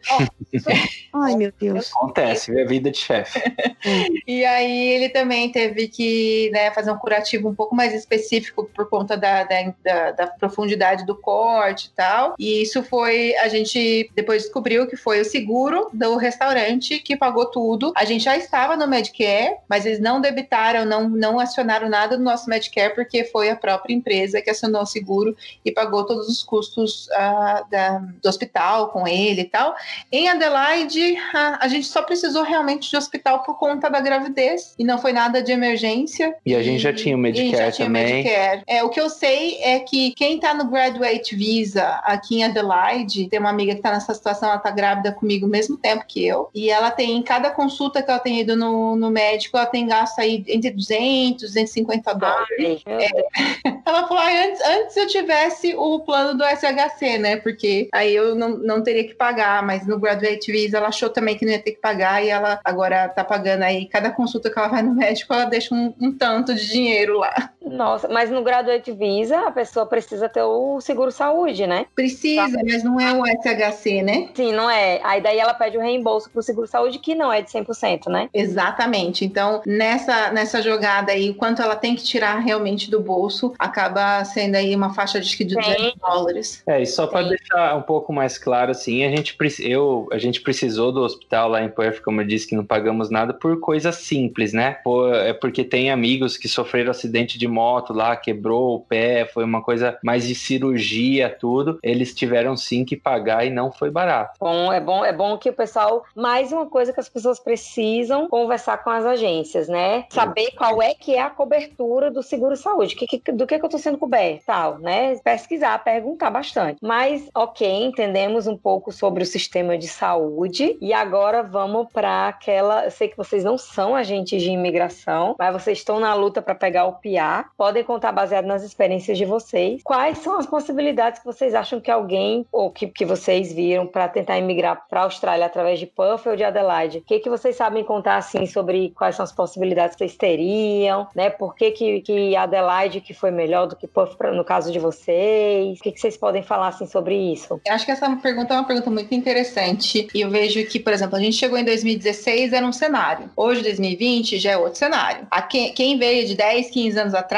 Ai, 1.14 1.36
meu 1.36 1.52
Deus. 1.58 1.90
Acontece, 1.94 2.58
é 2.58 2.64
vida 2.64 2.90
de 2.90 2.98
chefe. 2.98 3.40
e 4.26 4.44
aí 4.44 4.88
ele 4.88 5.08
também 5.08 5.50
teve 5.50 5.88
que 5.88 6.50
né, 6.52 6.70
fazer 6.70 6.90
um 6.90 6.98
curativo 6.98 7.48
um 7.48 7.54
pouco 7.54 7.74
mais 7.74 7.94
específico 7.94 8.68
por 8.74 8.88
conta 8.88 9.16
da, 9.16 9.44
da 9.44 9.60
da, 9.82 10.10
da, 10.10 10.24
da, 10.24 10.26
profundidade 10.26 11.05
do 11.05 11.14
corte 11.14 11.86
e 11.86 11.90
tal. 11.90 12.34
E 12.38 12.62
isso 12.62 12.82
foi, 12.82 13.34
a 13.36 13.48
gente 13.48 14.10
depois 14.14 14.43
descobriu 14.43 14.86
que 14.86 14.97
foi 14.97 15.20
o 15.20 15.24
seguro 15.24 15.88
do 15.93 16.16
restaurante 16.16 16.98
que 16.98 17.16
pagou 17.16 17.47
tudo. 17.47 17.93
A 17.97 18.05
gente 18.05 18.24
já 18.24 18.36
estava 18.36 18.76
no 18.76 18.86
Medicare, 18.86 19.56
mas 19.68 19.86
eles 19.86 20.01
não 20.01 20.20
debitaram, 20.20 20.84
não, 20.84 21.09
não 21.09 21.38
acionaram 21.38 21.88
nada 21.88 22.16
do 22.16 22.22
nosso 22.22 22.48
Medicare, 22.48 22.94
porque 22.94 23.24
foi 23.24 23.51
a 23.51 23.56
própria 23.56 23.94
empresa 23.94 24.40
que 24.40 24.51
acionou 24.51 24.82
o 24.82 24.86
seguro 24.86 25.36
e 25.64 25.72
pagou 25.72 26.05
todos 26.05 26.28
os 26.28 26.43
custos 26.43 27.06
uh, 27.09 27.68
da, 27.70 27.98
do 28.22 28.28
hospital 28.28 28.88
com 28.88 29.06
ele 29.06 29.43
e 29.43 29.44
tal. 29.44 29.74
Em 30.10 30.28
Adelaide, 30.28 31.16
a, 31.34 31.64
a 31.64 31.68
gente 31.68 31.86
só 31.86 32.02
precisou 32.02 32.43
realmente 32.43 32.90
de 32.90 32.97
hospital 32.97 33.43
por 33.43 33.59
conta 33.59 33.88
da 33.88 34.01
gravidez 34.01 34.74
e 34.78 34.84
não 34.84 34.98
foi 34.98 35.12
nada 35.12 35.43
de 35.43 35.52
emergência. 35.52 36.34
E 36.44 36.55
a 36.55 36.62
gente 36.62 36.80
já 36.80 36.93
tinha 36.93 37.16
o 37.16 37.18
Medicare 37.18 37.72
já 37.72 37.84
também. 37.84 38.24
Medicare. 38.24 38.62
É, 38.66 38.82
o 38.82 38.88
que 38.88 39.01
eu 39.01 39.09
sei 39.09 39.55
é 39.60 39.78
que 39.80 40.12
quem 40.12 40.38
tá 40.38 40.54
no 40.54 40.70
Graduate 40.70 41.34
Visa 41.34 42.00
aqui 42.04 42.36
em 42.36 42.44
Adelaide, 42.44 43.28
tem 43.28 43.38
uma 43.38 43.50
amiga 43.50 43.74
que 43.74 43.80
tá 43.80 43.92
nessa 43.92 44.14
situação, 44.14 44.48
ela 44.48 44.58
tá 44.58 44.70
grávida 44.70 45.12
comigo 45.12 45.46
ao 45.46 45.50
mesmo 45.50 45.76
tempo 45.76 46.04
que 46.06 46.26
eu, 46.26 46.48
e 46.54 46.70
ela 46.70 46.90
tem, 46.90 47.16
em 47.16 47.22
cada 47.22 47.50
consulta 47.50 48.02
que 48.02 48.10
ela 48.10 48.20
tem 48.20 48.40
ido 48.40 48.56
no, 48.56 48.96
no 48.96 49.10
médico, 49.10 49.56
ela 49.56 49.66
tem 49.66 49.86
gasto 49.86 50.18
aí 50.18 50.44
entre 50.48 50.70
200, 50.70 51.42
250 51.42 52.14
dólares. 52.14 52.82
é. 52.86 53.76
Ela 53.86 54.08
falou, 54.08 54.22
ah, 54.22 54.44
antes, 54.46 54.60
antes 54.66 54.96
eu 54.96 55.06
tivesse 55.06 55.74
o 55.76 56.00
plano 56.00 56.36
do 56.36 56.44
SHC, 56.44 57.18
né, 57.18 57.36
porque 57.36 57.88
aí 57.92 58.14
eu 58.14 58.34
não, 58.34 58.56
não 58.56 58.82
teria 58.82 59.06
que 59.06 59.14
pagar, 59.14 59.62
mas 59.62 59.86
no 59.86 59.98
Graduate 59.98 60.50
Visa 60.50 60.78
ela 60.78 60.88
achou 60.88 61.08
também 61.08 61.36
que 61.36 61.44
não 61.44 61.52
ia 61.52 61.62
ter 61.62 61.72
que 61.72 61.80
pagar 61.80 62.24
e 62.24 62.28
ela 62.28 62.60
agora 62.64 63.08
tá 63.08 63.22
pagando 63.22 63.62
aí, 63.62 63.86
cada 63.86 64.10
consulta 64.10 64.50
que 64.50 64.58
ela 64.58 64.68
vai 64.68 64.82
no 64.82 64.94
médico, 64.94 65.32
ela 65.32 65.44
deixa 65.44 65.74
um, 65.74 65.94
um 66.00 66.12
tanto 66.12 66.54
de 66.54 66.68
dinheiro 66.68 67.18
lá. 67.18 67.52
Nossa, 67.66 68.09
mas 68.09 68.30
no 68.30 68.43
Graduate 68.43 68.93
Visa 68.93 69.40
a 69.40 69.51
pessoa 69.51 69.86
precisa 69.86 70.28
ter 70.28 70.43
o 70.43 70.80
seguro 70.80 71.10
saúde, 71.10 71.66
né? 71.66 71.86
Precisa, 71.94 72.48
mas 72.64 72.82
não 72.84 73.01
é 73.01 73.12
o 73.12 73.24
SHC, 73.26 74.02
né? 74.02 74.28
Sim, 74.34 74.52
não 74.52 74.70
é. 74.70 75.01
Aí 75.02 75.20
daí 75.20 75.38
ela 75.38 75.55
pede 75.55 75.76
o 75.76 75.80
reembolso 75.80 76.30
pro 76.30 76.43
seguro 76.43 76.66
saúde, 76.66 76.98
que 76.98 77.14
não 77.14 77.32
é 77.32 77.43
de 77.43 77.51
100%, 77.51 78.09
né? 78.09 78.28
Exatamente. 78.32 79.24
Então, 79.24 79.62
nessa, 79.66 80.30
nessa 80.30 80.62
jogada 80.62 81.12
aí, 81.12 81.30
o 81.30 81.34
quanto 81.34 81.60
ela 81.60 81.76
tem 81.76 81.94
que 81.94 82.05
tirar 82.05 82.38
realmente 82.38 82.90
do 82.90 83.01
bolso, 83.01 83.52
acaba 83.59 84.24
sendo 84.24 84.56
aí 84.56 84.74
uma 84.74 84.94
faixa 84.94 85.20
de 85.20 85.44
200 85.44 85.74
Sim. 85.74 85.93
dólares. 86.01 86.62
É, 86.66 86.80
e 86.80 86.86
só 86.86 87.06
para 87.06 87.28
deixar 87.28 87.76
um 87.76 87.82
pouco 87.82 88.12
mais 88.12 88.38
claro, 88.38 88.70
assim, 88.70 89.05
a 89.05 89.10
gente, 89.10 89.36
eu, 89.60 90.09
a 90.12 90.18
gente 90.18 90.40
precisou 90.40 90.93
do 90.93 91.02
hospital 91.02 91.48
lá 91.48 91.62
em 91.62 91.68
Perth, 91.68 92.01
como 92.01 92.20
eu 92.20 92.26
disse, 92.26 92.47
que 92.47 92.55
não 92.55 92.64
pagamos 92.64 93.10
nada 93.10 93.34
por 93.34 93.59
coisas 93.60 93.97
simples, 93.97 94.52
né? 94.52 94.78
Por, 94.84 95.12
é 95.14 95.32
porque 95.32 95.64
tem 95.64 95.90
amigos 95.90 96.36
que 96.36 96.48
sofreram 96.48 96.90
acidente 96.90 97.38
de 97.38 97.48
moto 97.56 97.94
lá, 97.94 98.14
quebrou 98.14 98.74
o 98.74 98.80
pé, 98.80 99.24
foi 99.24 99.42
uma 99.42 99.62
coisa 99.62 99.98
mais 100.04 100.28
de 100.28 100.34
cirurgia, 100.34 101.34
tudo. 101.40 101.78
Eles 101.82 102.14
tiveram 102.14 102.54
sim 102.54 102.84
que 102.84 102.94
pagar 102.94 103.46
e 103.46 103.50
não 103.50 103.72
foi 103.72 103.90
barato. 103.90 104.38
Bom, 104.38 104.70
é 104.70 104.78
bom, 104.78 105.02
é 105.02 105.12
bom 105.12 105.38
que 105.38 105.48
o 105.48 105.54
pessoal, 105.54 106.04
mais 106.14 106.52
uma 106.52 106.66
coisa 106.66 106.92
que 106.92 107.00
as 107.00 107.08
pessoas 107.08 107.40
precisam 107.40 108.28
conversar 108.28 108.84
com 108.84 108.90
as 108.90 109.06
agências, 109.06 109.68
né? 109.68 110.04
Saber 110.10 110.50
qual 110.50 110.82
é 110.82 110.92
que 110.92 111.14
é 111.14 111.22
a 111.22 111.30
cobertura 111.30 112.10
do 112.10 112.22
seguro 112.22 112.56
saúde, 112.56 112.94
que, 112.94 113.06
que, 113.06 113.32
do 113.32 113.46
que, 113.46 113.58
que 113.58 113.64
eu 113.64 113.70
tô 113.70 113.78
sendo 113.78 113.96
coberto, 113.96 114.44
tal, 114.44 114.78
né? 114.78 115.16
Pesquisar, 115.24 115.82
perguntar 115.82 116.28
bastante. 116.28 116.78
Mas, 116.82 117.30
ok, 117.34 117.66
entendemos 117.66 118.46
um 118.46 118.56
pouco 118.56 118.92
sobre 118.92 119.22
o 119.22 119.26
sistema 119.26 119.78
de 119.78 119.88
saúde 119.88 120.76
e 120.80 120.92
agora 120.92 121.42
vamos 121.42 121.88
para 121.90 122.28
aquela. 122.28 122.84
Eu 122.84 122.90
sei 122.90 123.08
que 123.08 123.16
vocês 123.16 123.42
não 123.42 123.56
são 123.56 123.96
agentes 123.96 124.42
de 124.42 124.50
imigração, 124.50 125.34
mas 125.38 125.52
vocês 125.52 125.78
estão 125.78 125.98
na 125.98 126.12
luta 126.12 126.42
para 126.42 126.54
pegar 126.54 126.84
o 126.86 126.94
PIA. 126.94 127.45
Podem 127.56 127.85
contar 127.85 128.12
baseado 128.12 128.47
nas 128.47 128.62
experiências 128.62 129.18
de 129.18 129.24
vocês. 129.24 129.82
Quais 129.82 130.18
são 130.18 130.39
as 130.39 130.47
possibilidades 130.47 131.20
que 131.20 131.27
vocês 131.27 131.55
acham 131.55 131.81
que 131.81 131.90
alguém, 131.90 132.47
ou 132.51 132.70
que, 132.70 132.86
que 132.86 133.05
vocês 133.05 133.52
viram, 133.52 133.86
para 133.86 134.09
tentar 134.09 134.39
emigrar 134.39 134.86
para 134.89 135.01
a 135.01 135.05
Austrália 135.05 135.47
através 135.47 135.78
de 135.78 135.86
Perth 135.86 136.27
ou 136.27 136.36
de 136.36 136.44
Adelaide? 136.44 136.98
O 136.98 137.02
que, 137.02 137.18
que 137.18 137.31
vocês 137.31 137.56
sabem 137.56 137.85
contar, 137.85 138.16
assim, 138.16 138.47
sobre 138.47 138.90
quais 138.90 139.16
são 139.16 139.24
as 139.24 139.32
possibilidades 139.32 139.97
que 139.97 140.01
vocês 140.01 140.16
teriam, 140.16 141.09
né? 141.14 141.31
Por 141.31 141.55
que, 141.55 141.70
que, 141.70 142.01
que 142.01 142.36
Adelaide 142.36 143.01
que 143.01 143.14
foi 143.14 143.31
melhor 143.31 143.66
do 143.66 143.77
que 143.77 143.86
Perth 143.86 144.16
pra, 144.16 144.32
no 144.32 144.44
caso 144.44 144.73
de 144.73 144.78
vocês? 144.78 145.78
O 145.78 145.82
que, 145.82 145.93
que 145.93 146.01
vocês 146.01 146.16
podem 146.16 146.43
falar, 146.43 146.68
assim, 146.68 146.86
sobre 146.86 147.14
isso? 147.14 147.60
Eu 147.64 147.74
acho 147.74 147.85
que 147.85 147.93
essa 147.93 148.09
pergunta 148.16 148.55
é 148.55 148.59
uma 148.59 148.66
pergunta 148.66 148.90
muito 148.90 149.14
interessante. 149.14 150.09
E 150.14 150.20
eu 150.20 150.31
vejo 150.31 150.64
que, 150.66 150.78
por 150.78 150.93
exemplo, 150.93 151.16
a 151.16 151.20
gente 151.20 151.36
chegou 151.36 151.59
em 151.59 151.64
2016, 151.64 152.52
era 152.52 152.66
um 152.66 152.73
cenário. 152.73 153.31
Hoje, 153.36 153.62
2020, 153.62 154.39
já 154.39 154.52
é 154.52 154.56
outro 154.56 154.78
cenário. 154.78 155.27
A 155.31 155.43
quem, 155.43 155.73
quem 155.73 155.98
veio 155.98 156.27
de 156.27 156.35
10, 156.35 156.70
15 156.70 156.98
anos 156.98 157.14
atrás, 157.14 157.35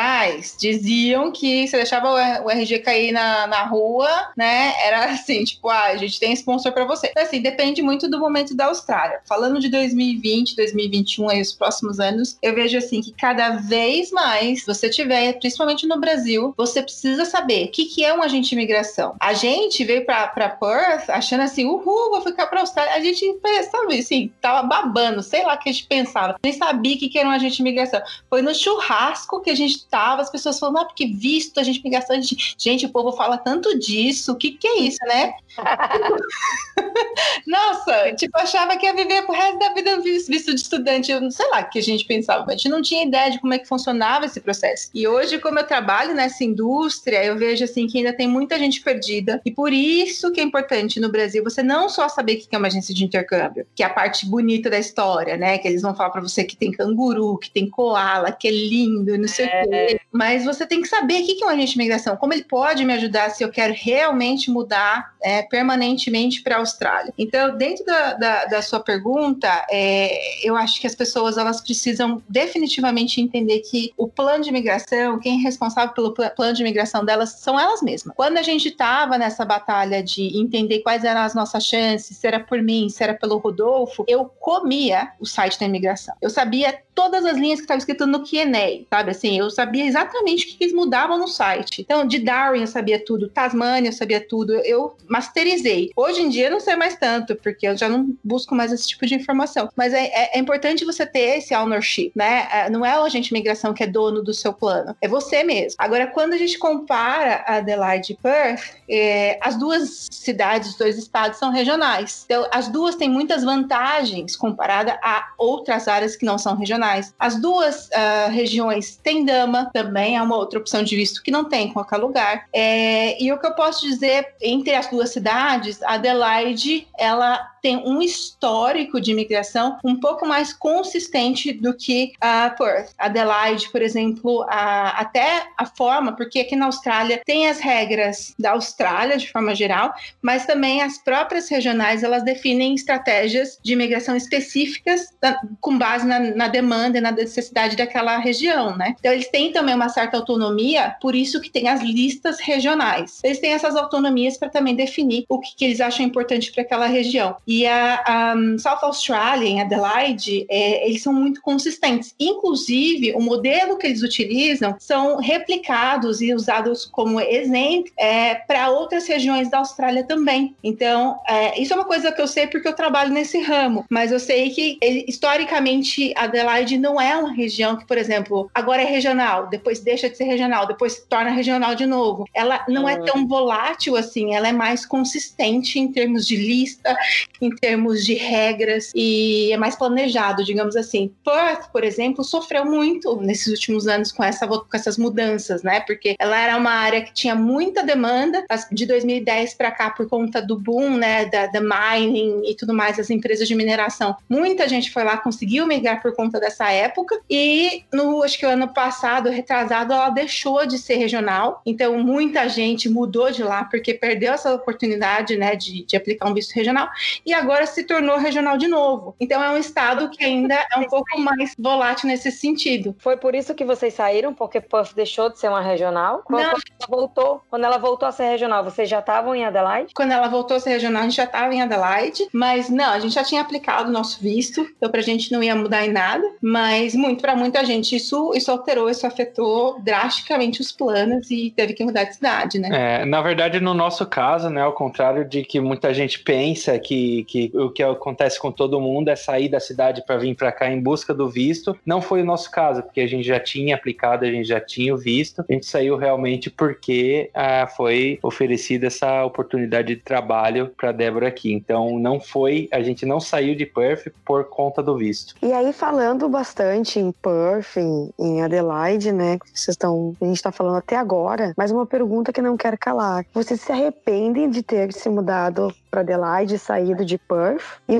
diziam 0.58 1.30
que 1.32 1.66
você 1.66 1.76
deixava 1.76 2.42
o 2.44 2.50
RG 2.50 2.80
cair 2.80 3.12
na, 3.12 3.46
na 3.46 3.64
rua, 3.64 4.08
né? 4.36 4.72
Era 4.84 5.06
assim, 5.12 5.44
tipo, 5.44 5.68
ah, 5.68 5.86
a 5.86 5.96
gente 5.96 6.18
tem 6.18 6.32
sponsor 6.32 6.72
para 6.72 6.84
você. 6.84 7.08
Então, 7.08 7.22
assim, 7.22 7.40
depende 7.40 7.82
muito 7.82 8.08
do 8.08 8.18
momento 8.18 8.54
da 8.54 8.66
Austrália. 8.66 9.20
Falando 9.26 9.60
de 9.60 9.68
2020, 9.68 10.56
2021 10.56 11.28
aí, 11.28 11.40
os 11.40 11.52
próximos 11.52 12.00
anos, 12.00 12.38
eu 12.42 12.54
vejo 12.54 12.78
assim 12.78 13.00
que 13.00 13.12
cada 13.12 13.56
vez 13.56 14.10
mais 14.10 14.64
você 14.64 14.88
tiver, 14.88 15.34
principalmente 15.34 15.86
no 15.86 16.00
Brasil, 16.00 16.54
você 16.56 16.82
precisa 16.82 17.24
saber 17.24 17.66
o 17.66 17.70
que, 17.70 17.86
que 17.86 18.04
é 18.04 18.14
um 18.14 18.22
agente 18.22 18.48
de 18.50 18.54
imigração. 18.54 19.16
A 19.20 19.32
gente 19.34 19.84
veio 19.84 20.04
para 20.04 20.48
Perth 20.48 21.08
achando 21.08 21.42
assim, 21.42 21.64
uhul, 21.64 22.10
vou 22.10 22.20
ficar 22.20 22.46
pra 22.46 22.60
Austrália. 22.60 22.94
A 22.94 23.00
gente, 23.00 23.24
sabe, 23.70 23.98
assim, 23.98 24.30
tava 24.40 24.66
babando, 24.66 25.22
sei 25.22 25.44
lá 25.44 25.54
o 25.54 25.58
que 25.58 25.68
a 25.68 25.72
gente 25.72 25.86
pensava. 25.86 26.36
Nem 26.42 26.52
sabia 26.52 26.96
o 26.96 26.98
que, 26.98 27.08
que 27.08 27.18
era 27.18 27.28
um 27.28 27.32
agente 27.32 27.56
de 27.56 27.62
imigração. 27.62 28.00
Foi 28.28 28.42
no 28.42 28.54
churrasco 28.54 29.40
que 29.40 29.50
a 29.50 29.56
gente 29.56 29.77
tava, 29.86 30.22
as 30.22 30.30
pessoas 30.30 30.58
falando, 30.58 30.78
ah, 30.78 30.84
porque 30.84 31.06
visto, 31.06 31.58
a 31.58 31.62
gente 31.62 31.80
imigração, 31.80 32.16
a 32.16 32.20
gente... 32.20 32.54
gente, 32.58 32.86
o 32.86 32.90
povo 32.90 33.12
fala 33.12 33.36
tanto 33.38 33.78
disso, 33.78 34.32
o 34.32 34.36
que, 34.36 34.52
que 34.52 34.66
é 34.66 34.78
isso, 34.80 34.98
né? 35.06 35.34
Nossa, 37.46 38.12
tipo, 38.14 38.38
achava 38.38 38.76
que 38.76 38.86
ia 38.86 38.94
viver 38.94 39.22
pro 39.22 39.34
resto 39.34 39.58
da 39.58 39.72
vida 39.72 40.00
visto 40.00 40.54
de 40.54 40.60
estudante. 40.60 41.10
Eu 41.10 41.20
não 41.20 41.30
sei 41.30 41.48
lá 41.48 41.60
o 41.60 41.70
que 41.70 41.78
a 41.78 41.82
gente 41.82 42.04
pensava, 42.04 42.44
a 42.46 42.50
gente 42.52 42.68
não 42.68 42.82
tinha 42.82 43.04
ideia 43.04 43.30
de 43.30 43.40
como 43.40 43.54
é 43.54 43.58
que 43.58 43.66
funcionava 43.66 44.26
esse 44.26 44.40
processo. 44.40 44.90
E 44.94 45.06
hoje, 45.06 45.38
como 45.38 45.58
eu 45.58 45.66
trabalho 45.66 46.14
nessa 46.14 46.44
indústria, 46.44 47.24
eu 47.24 47.36
vejo 47.36 47.64
assim 47.64 47.86
que 47.86 47.98
ainda 47.98 48.12
tem 48.12 48.28
muita 48.28 48.58
gente 48.58 48.80
perdida. 48.80 49.40
E 49.44 49.50
por 49.50 49.72
isso 49.72 50.30
que 50.32 50.40
é 50.40 50.44
importante 50.44 51.00
no 51.00 51.10
Brasil 51.10 51.42
você 51.42 51.62
não 51.62 51.88
só 51.88 52.08
saber 52.08 52.34
o 52.34 52.38
que 52.38 52.54
é 52.54 52.58
uma 52.58 52.68
agência 52.68 52.94
de 52.94 53.04
intercâmbio, 53.04 53.66
que 53.74 53.82
é 53.82 53.86
a 53.86 53.90
parte 53.90 54.26
bonita 54.26 54.70
da 54.70 54.78
história, 54.78 55.36
né? 55.36 55.58
Que 55.58 55.68
eles 55.68 55.82
vão 55.82 55.94
falar 55.94 56.10
para 56.10 56.20
você 56.20 56.44
que 56.44 56.56
tem 56.56 56.70
canguru, 56.70 57.38
que 57.38 57.50
tem 57.50 57.68
koala, 57.68 58.32
que 58.32 58.48
é 58.48 58.50
lindo, 58.50 59.16
não 59.16 59.28
sei 59.28 59.46
é. 59.46 59.48
o 59.48 59.67
quê. 59.67 59.67
Mas 60.12 60.44
você 60.44 60.66
tem 60.66 60.82
que 60.82 60.88
saber 60.88 61.22
o 61.22 61.26
que 61.26 61.42
é 61.42 61.46
um 61.46 61.50
agente 61.50 61.72
de 61.72 61.78
imigração, 61.78 62.16
como 62.16 62.32
ele 62.32 62.44
pode 62.44 62.84
me 62.84 62.92
ajudar 62.94 63.30
se 63.30 63.44
eu 63.44 63.50
quero 63.50 63.74
realmente 63.76 64.50
mudar 64.50 65.14
é, 65.22 65.42
permanentemente 65.42 66.42
para 66.42 66.56
a 66.56 66.58
Austrália. 66.58 67.12
Então, 67.18 67.56
dentro 67.56 67.84
da, 67.84 68.14
da, 68.14 68.44
da 68.46 68.62
sua 68.62 68.80
pergunta, 68.80 69.66
é, 69.70 70.46
eu 70.46 70.56
acho 70.56 70.80
que 70.80 70.86
as 70.86 70.94
pessoas 70.94 71.36
elas 71.36 71.60
precisam 71.60 72.22
definitivamente 72.28 73.20
entender 73.20 73.60
que 73.60 73.92
o 73.96 74.08
plano 74.08 74.44
de 74.44 74.50
imigração, 74.50 75.18
quem 75.18 75.38
é 75.38 75.42
responsável 75.42 75.94
pelo 75.94 76.12
plano 76.12 76.54
de 76.54 76.62
imigração 76.62 77.04
delas 77.04 77.30
são 77.40 77.58
elas 77.58 77.82
mesmas. 77.82 78.14
Quando 78.16 78.38
a 78.38 78.42
gente 78.42 78.68
estava 78.68 79.18
nessa 79.18 79.44
batalha 79.44 80.02
de 80.02 80.38
entender 80.38 80.80
quais 80.80 81.04
eram 81.04 81.20
as 81.20 81.34
nossas 81.34 81.64
chances, 81.64 82.16
se 82.16 82.26
era 82.26 82.40
por 82.40 82.62
mim, 82.62 82.88
se 82.88 83.02
era 83.02 83.14
pelo 83.14 83.38
Rodolfo, 83.38 84.04
eu 84.08 84.24
comia 84.24 85.12
o 85.20 85.26
site 85.26 85.58
da 85.58 85.66
imigração. 85.66 86.14
Eu 86.20 86.30
sabia 86.30 86.78
todas 86.94 87.24
as 87.24 87.36
linhas 87.36 87.60
que 87.60 87.64
estavam 87.64 87.78
escritas 87.78 88.08
no 88.08 88.24
Q&A, 88.24 88.84
sabe? 88.90 89.10
Assim, 89.12 89.38
eu 89.38 89.48
sabia 89.58 89.84
exatamente 89.84 90.46
o 90.46 90.56
que 90.56 90.62
eles 90.62 90.72
mudavam 90.72 91.18
no 91.18 91.26
site. 91.26 91.82
Então, 91.82 92.06
de 92.06 92.20
Darwin 92.20 92.60
eu 92.60 92.66
sabia 92.68 93.04
tudo, 93.04 93.28
Tasmania 93.28 93.88
eu 93.88 93.92
sabia 93.92 94.20
tudo, 94.20 94.54
eu 94.54 94.96
masterizei. 95.08 95.90
Hoje 95.96 96.22
em 96.22 96.28
dia 96.28 96.46
eu 96.46 96.52
não 96.52 96.60
sei 96.60 96.76
mais 96.76 96.96
tanto, 96.96 97.34
porque 97.34 97.66
eu 97.66 97.76
já 97.76 97.88
não 97.88 98.16
busco 98.22 98.54
mais 98.54 98.70
esse 98.70 98.86
tipo 98.86 99.04
de 99.04 99.16
informação. 99.16 99.68
Mas 99.74 99.92
é, 99.92 100.04
é, 100.06 100.36
é 100.36 100.38
importante 100.38 100.84
você 100.84 101.04
ter 101.04 101.38
esse 101.38 101.52
ownership, 101.56 102.12
né? 102.14 102.46
É, 102.52 102.70
não 102.70 102.86
é 102.86 102.96
o 103.00 103.02
agente 103.02 103.30
de 103.30 103.34
imigração 103.34 103.74
que 103.74 103.82
é 103.82 103.86
dono 103.88 104.22
do 104.22 104.32
seu 104.32 104.52
plano, 104.52 104.94
é 105.00 105.08
você 105.08 105.42
mesmo. 105.42 105.74
Agora, 105.78 106.06
quando 106.06 106.34
a 106.34 106.38
gente 106.38 106.56
compara 106.56 107.42
Adelaide 107.44 108.12
e 108.12 108.16
Perth, 108.16 108.76
é, 108.88 109.38
as 109.42 109.58
duas 109.58 110.06
cidades, 110.10 110.70
os 110.70 110.76
dois 110.76 110.96
estados 110.96 111.38
são 111.38 111.50
regionais. 111.50 112.22
Então, 112.26 112.46
as 112.52 112.68
duas 112.68 112.94
têm 112.94 113.08
muitas 113.08 113.42
vantagens 113.42 114.36
comparada 114.36 114.98
a 115.02 115.32
outras 115.36 115.88
áreas 115.88 116.14
que 116.14 116.24
não 116.24 116.38
são 116.38 116.54
regionais. 116.54 117.12
As 117.18 117.40
duas 117.40 117.88
uh, 117.88 118.30
regiões 118.30 118.96
têm 119.02 119.24
dama, 119.24 119.47
também 119.72 120.16
é 120.16 120.22
uma 120.22 120.36
outra 120.36 120.58
opção 120.58 120.82
de 120.82 120.96
visto 120.96 121.22
que 121.22 121.30
não 121.30 121.44
tem 121.44 121.68
em 121.68 121.72
qualquer 121.72 121.96
lugar. 121.96 122.46
É, 122.52 123.22
e 123.22 123.32
o 123.32 123.38
que 123.38 123.46
eu 123.46 123.54
posso 123.54 123.86
dizer 123.86 124.34
entre 124.40 124.74
as 124.74 124.88
duas 124.88 125.10
cidades, 125.10 125.82
Adelaide, 125.82 126.86
ela 126.96 127.48
tem 127.60 127.76
um 127.76 128.00
histórico 128.00 129.00
de 129.00 129.10
imigração 129.10 129.78
um 129.84 129.98
pouco 129.98 130.26
mais 130.26 130.52
consistente 130.52 131.52
do 131.52 131.74
que 131.74 132.12
a 132.20 132.50
Perth. 132.50 132.92
Adelaide, 132.98 133.70
por 133.70 133.82
exemplo, 133.82 134.44
a, 134.48 135.00
até 135.00 135.48
a 135.56 135.66
forma, 135.66 136.12
porque 136.12 136.40
aqui 136.40 136.56
na 136.56 136.66
Austrália 136.66 137.20
tem 137.24 137.48
as 137.48 137.58
regras 137.58 138.34
da 138.38 138.52
Austrália 138.52 139.16
de 139.16 139.30
forma 139.30 139.54
geral, 139.54 139.92
mas 140.22 140.46
também 140.46 140.82
as 140.82 140.98
próprias 140.98 141.48
regionais 141.48 142.02
elas 142.02 142.22
definem 142.22 142.74
estratégias 142.74 143.58
de 143.62 143.72
imigração 143.72 144.16
específicas 144.16 145.08
da, 145.20 145.40
com 145.60 145.76
base 145.78 146.06
na, 146.06 146.20
na 146.20 146.48
demanda 146.48 146.98
e 146.98 147.00
na 147.00 147.10
necessidade 147.10 147.76
daquela 147.76 148.18
região, 148.18 148.76
né? 148.76 148.94
Então 148.98 149.12
eles 149.12 149.28
têm 149.28 149.37
também 149.52 149.74
uma 149.74 149.88
certa 149.88 150.16
autonomia, 150.16 150.94
por 151.00 151.14
isso 151.14 151.40
que 151.40 151.50
tem 151.50 151.68
as 151.68 151.80
listas 151.80 152.38
regionais. 152.40 153.20
Eles 153.22 153.38
têm 153.38 153.52
essas 153.52 153.76
autonomias 153.76 154.36
para 154.36 154.48
também 154.48 154.74
definir 154.74 155.24
o 155.28 155.38
que, 155.40 155.56
que 155.56 155.64
eles 155.64 155.80
acham 155.80 156.04
importante 156.04 156.52
para 156.52 156.62
aquela 156.62 156.86
região. 156.86 157.36
E 157.46 157.66
a, 157.66 158.02
a 158.06 158.34
um, 158.36 158.58
South 158.58 158.80
Australia, 158.82 159.48
em 159.48 159.60
Adelaide, 159.60 160.46
é, 160.50 160.88
eles 160.88 161.02
são 161.02 161.12
muito 161.12 161.40
consistentes. 161.40 162.14
Inclusive, 162.18 163.12
o 163.14 163.20
modelo 163.20 163.78
que 163.78 163.86
eles 163.86 164.02
utilizam 164.02 164.76
são 164.78 165.18
replicados 165.18 166.20
e 166.20 166.34
usados 166.34 166.84
como 166.84 167.20
exemplo 167.20 167.58
é, 167.96 168.34
para 168.34 168.70
outras 168.70 169.06
regiões 169.06 169.50
da 169.50 169.58
Austrália 169.58 170.04
também. 170.04 170.54
Então, 170.62 171.18
é, 171.28 171.60
isso 171.60 171.72
é 171.72 171.76
uma 171.76 171.84
coisa 171.84 172.12
que 172.12 172.20
eu 172.20 172.26
sei 172.26 172.46
porque 172.46 172.68
eu 172.68 172.72
trabalho 172.72 173.12
nesse 173.12 173.40
ramo, 173.40 173.84
mas 173.88 174.12
eu 174.12 174.20
sei 174.20 174.50
que 174.50 174.78
ele, 174.80 175.04
historicamente 175.08 176.12
Adelaide 176.16 176.78
não 176.78 177.00
é 177.00 177.16
uma 177.16 177.32
região 177.32 177.76
que, 177.76 177.86
por 177.86 177.98
exemplo, 177.98 178.50
agora 178.54 178.82
é 178.82 178.84
regional, 178.84 179.27
depois 179.50 179.80
deixa 179.80 180.08
de 180.08 180.16
ser 180.16 180.24
regional, 180.24 180.66
depois 180.66 180.94
se 180.94 181.08
torna 181.08 181.30
regional 181.30 181.74
de 181.74 181.86
novo. 181.86 182.24
Ela 182.34 182.64
não 182.68 182.88
é 182.88 182.94
ah. 182.94 183.02
tão 183.02 183.26
volátil 183.26 183.96
assim, 183.96 184.34
ela 184.34 184.48
é 184.48 184.52
mais 184.52 184.84
consistente 184.84 185.78
em 185.78 185.90
termos 185.90 186.26
de 186.26 186.36
lista, 186.36 186.96
em 187.40 187.50
termos 187.50 188.04
de 188.04 188.14
regras 188.14 188.90
e 188.94 189.52
é 189.52 189.56
mais 189.56 189.76
planejado, 189.76 190.44
digamos 190.44 190.76
assim. 190.76 191.12
Perth, 191.24 191.70
por 191.72 191.84
exemplo, 191.84 192.24
sofreu 192.24 192.64
muito 192.64 193.16
nesses 193.20 193.48
últimos 193.48 193.86
anos 193.86 194.12
com, 194.12 194.22
essa, 194.22 194.46
com 194.46 194.66
essas 194.72 194.96
mudanças, 194.98 195.62
né? 195.62 195.80
Porque 195.80 196.14
ela 196.18 196.38
era 196.38 196.56
uma 196.56 196.72
área 196.72 197.02
que 197.02 197.12
tinha 197.12 197.34
muita 197.34 197.82
demanda 197.82 198.44
de 198.72 198.86
2010 198.86 199.54
para 199.54 199.70
cá 199.70 199.90
por 199.90 200.08
conta 200.08 200.40
do 200.40 200.58
boom, 200.58 200.96
né, 200.96 201.26
da, 201.26 201.46
da 201.46 201.60
mining 201.60 202.42
e 202.46 202.54
tudo 202.54 202.74
mais, 202.74 202.98
as 202.98 203.10
empresas 203.10 203.48
de 203.48 203.54
mineração. 203.54 204.16
Muita 204.28 204.68
gente 204.68 204.90
foi 204.90 205.04
lá, 205.04 205.16
conseguiu 205.16 205.66
migrar 205.66 206.00
por 206.00 206.14
conta 206.14 206.38
dessa 206.38 206.70
época 206.70 207.18
e 207.28 207.84
no 207.92 208.22
acho 208.22 208.38
que 208.38 208.46
o 208.46 208.48
ano 208.48 208.68
passado, 208.68 209.17
retrasado, 209.26 209.92
ela 209.92 210.10
deixou 210.10 210.66
de 210.66 210.78
ser 210.78 210.96
regional. 210.96 211.60
Então 211.64 211.98
muita 211.98 212.48
gente 212.48 212.88
mudou 212.88 213.30
de 213.30 213.42
lá 213.42 213.64
porque 213.64 213.94
perdeu 213.94 214.32
essa 214.32 214.54
oportunidade, 214.54 215.36
né, 215.36 215.56
de, 215.56 215.84
de 215.84 215.96
aplicar 215.96 216.28
um 216.28 216.34
visto 216.34 216.52
regional 216.52 216.88
e 217.24 217.32
agora 217.32 217.66
se 217.66 217.84
tornou 217.84 218.18
regional 218.18 218.56
de 218.56 218.68
novo. 218.68 219.14
Então 219.20 219.42
é 219.42 219.50
um 219.50 219.56
estado 219.56 220.08
que 220.10 220.24
ainda 220.24 220.54
é 220.54 220.78
um 220.78 220.84
pouco 220.84 221.18
mais 221.18 221.54
volátil 221.58 222.08
nesse 222.08 222.30
sentido. 222.30 222.94
Foi 222.98 223.16
por 223.16 223.34
isso 223.34 223.54
que 223.54 223.64
vocês 223.64 223.94
saíram, 223.94 224.32
porque 224.32 224.60
Puff 224.60 224.94
deixou 224.94 225.30
de 225.30 225.38
ser 225.38 225.48
uma 225.48 225.60
regional? 225.60 226.22
Quando, 226.24 226.42
Não. 226.42 226.50
ela 226.50 226.60
voltou, 226.88 227.42
quando 227.50 227.64
ela 227.64 227.78
voltou 227.78 228.08
a 228.08 228.12
ser 228.12 228.28
regional, 228.28 228.64
vocês 228.64 228.88
já 228.88 229.00
estavam 229.00 229.34
em 229.34 229.44
Adelaide? 229.44 229.92
Quando 229.94 230.12
ela 230.12 230.28
voltou 230.28 230.56
a 230.56 230.60
ser 230.60 230.70
regional, 230.70 231.02
a 231.02 231.04
gente 231.04 231.16
já 231.16 231.24
estava 231.24 231.54
em 231.54 231.62
Adelaide, 231.62 232.28
mas 232.32 232.68
não, 232.68 232.90
a 232.90 232.98
gente 232.98 233.14
já 233.14 233.24
tinha 233.24 233.40
aplicado 233.40 233.88
o 233.88 233.92
nosso 233.92 234.20
visto, 234.20 234.66
então 234.76 234.90
pra 234.90 235.00
gente 235.00 235.32
não 235.32 235.42
ia 235.42 235.54
mudar 235.54 235.84
em 235.84 235.92
nada, 235.92 236.24
mas 236.40 236.94
muito 236.94 237.20
para 237.20 237.34
muita 237.34 237.64
gente 237.64 237.96
isso 237.96 238.32
isso 238.34 238.50
alterou, 238.50 238.88
isso 238.88 239.06
afetou 239.08 239.80
drasticamente 239.80 240.60
os 240.60 240.72
planos 240.72 241.30
e 241.30 241.52
teve 241.54 241.72
que 241.72 241.84
mudar 241.84 242.04
de 242.04 242.14
cidade, 242.14 242.58
né? 242.58 243.02
É, 243.02 243.04
na 243.04 243.20
verdade, 243.20 243.60
no 243.60 243.74
nosso 243.74 244.06
caso, 244.06 244.48
né, 244.48 244.62
ao 244.62 244.72
contrário 244.72 245.24
de 245.24 245.42
que 245.42 245.60
muita 245.60 245.92
gente 245.92 246.20
pensa 246.20 246.78
que, 246.78 247.24
que 247.24 247.50
o 247.54 247.70
que 247.70 247.82
acontece 247.82 248.38
com 248.38 248.52
todo 248.52 248.80
mundo 248.80 249.08
é 249.08 249.16
sair 249.16 249.48
da 249.48 249.60
cidade 249.60 250.04
para 250.06 250.16
vir 250.16 250.34
para 250.34 250.52
cá 250.52 250.70
em 250.70 250.80
busca 250.80 251.12
do 251.12 251.28
visto, 251.28 251.76
não 251.84 252.00
foi 252.00 252.22
o 252.22 252.24
nosso 252.24 252.50
caso, 252.50 252.82
porque 252.82 253.00
a 253.00 253.06
gente 253.06 253.26
já 253.26 253.40
tinha 253.40 253.74
aplicado, 253.74 254.24
a 254.24 254.30
gente 254.30 254.46
já 254.46 254.60
tinha 254.60 254.94
o 254.94 254.98
visto, 254.98 255.44
a 255.48 255.52
gente 255.52 255.66
saiu 255.66 255.96
realmente 255.96 256.50
porque 256.50 257.30
ah, 257.34 257.66
foi 257.66 258.18
oferecida 258.22 258.86
essa 258.86 259.24
oportunidade 259.24 259.94
de 259.94 259.96
trabalho 259.96 260.72
para 260.76 260.92
Débora 260.92 261.28
aqui. 261.28 261.52
Então, 261.52 261.98
não 261.98 262.20
foi, 262.20 262.68
a 262.72 262.82
gente 262.82 263.06
não 263.06 263.20
saiu 263.20 263.54
de 263.54 263.64
Perth 263.66 264.08
por 264.24 264.44
conta 264.44 264.82
do 264.82 264.96
visto. 264.96 265.34
E 265.42 265.52
aí, 265.52 265.72
falando 265.72 266.28
bastante 266.28 266.98
em 266.98 267.12
Perth, 267.12 267.76
em, 267.76 268.10
em 268.18 268.42
Adelaide, 268.42 268.97
né, 269.06 269.38
que 269.38 269.46
vocês 269.46 269.74
estão, 269.74 270.14
a 270.20 270.24
gente 270.24 270.36
está 270.36 270.52
falando 270.52 270.76
até 270.76 270.96
agora, 270.96 271.52
mas 271.56 271.70
uma 271.70 271.86
pergunta 271.86 272.32
que 272.32 272.42
não 272.42 272.56
quero 272.56 272.76
calar. 272.78 273.24
Vocês 273.32 273.60
se 273.60 273.72
arrependem 273.72 274.50
de 274.50 274.62
ter 274.62 274.92
se 274.92 275.08
mudado 275.08 275.72
para 275.90 276.00
Adelaide, 276.00 276.58
saído 276.58 277.04
de 277.04 277.18
Perth? 277.18 277.62
E, 277.88 277.96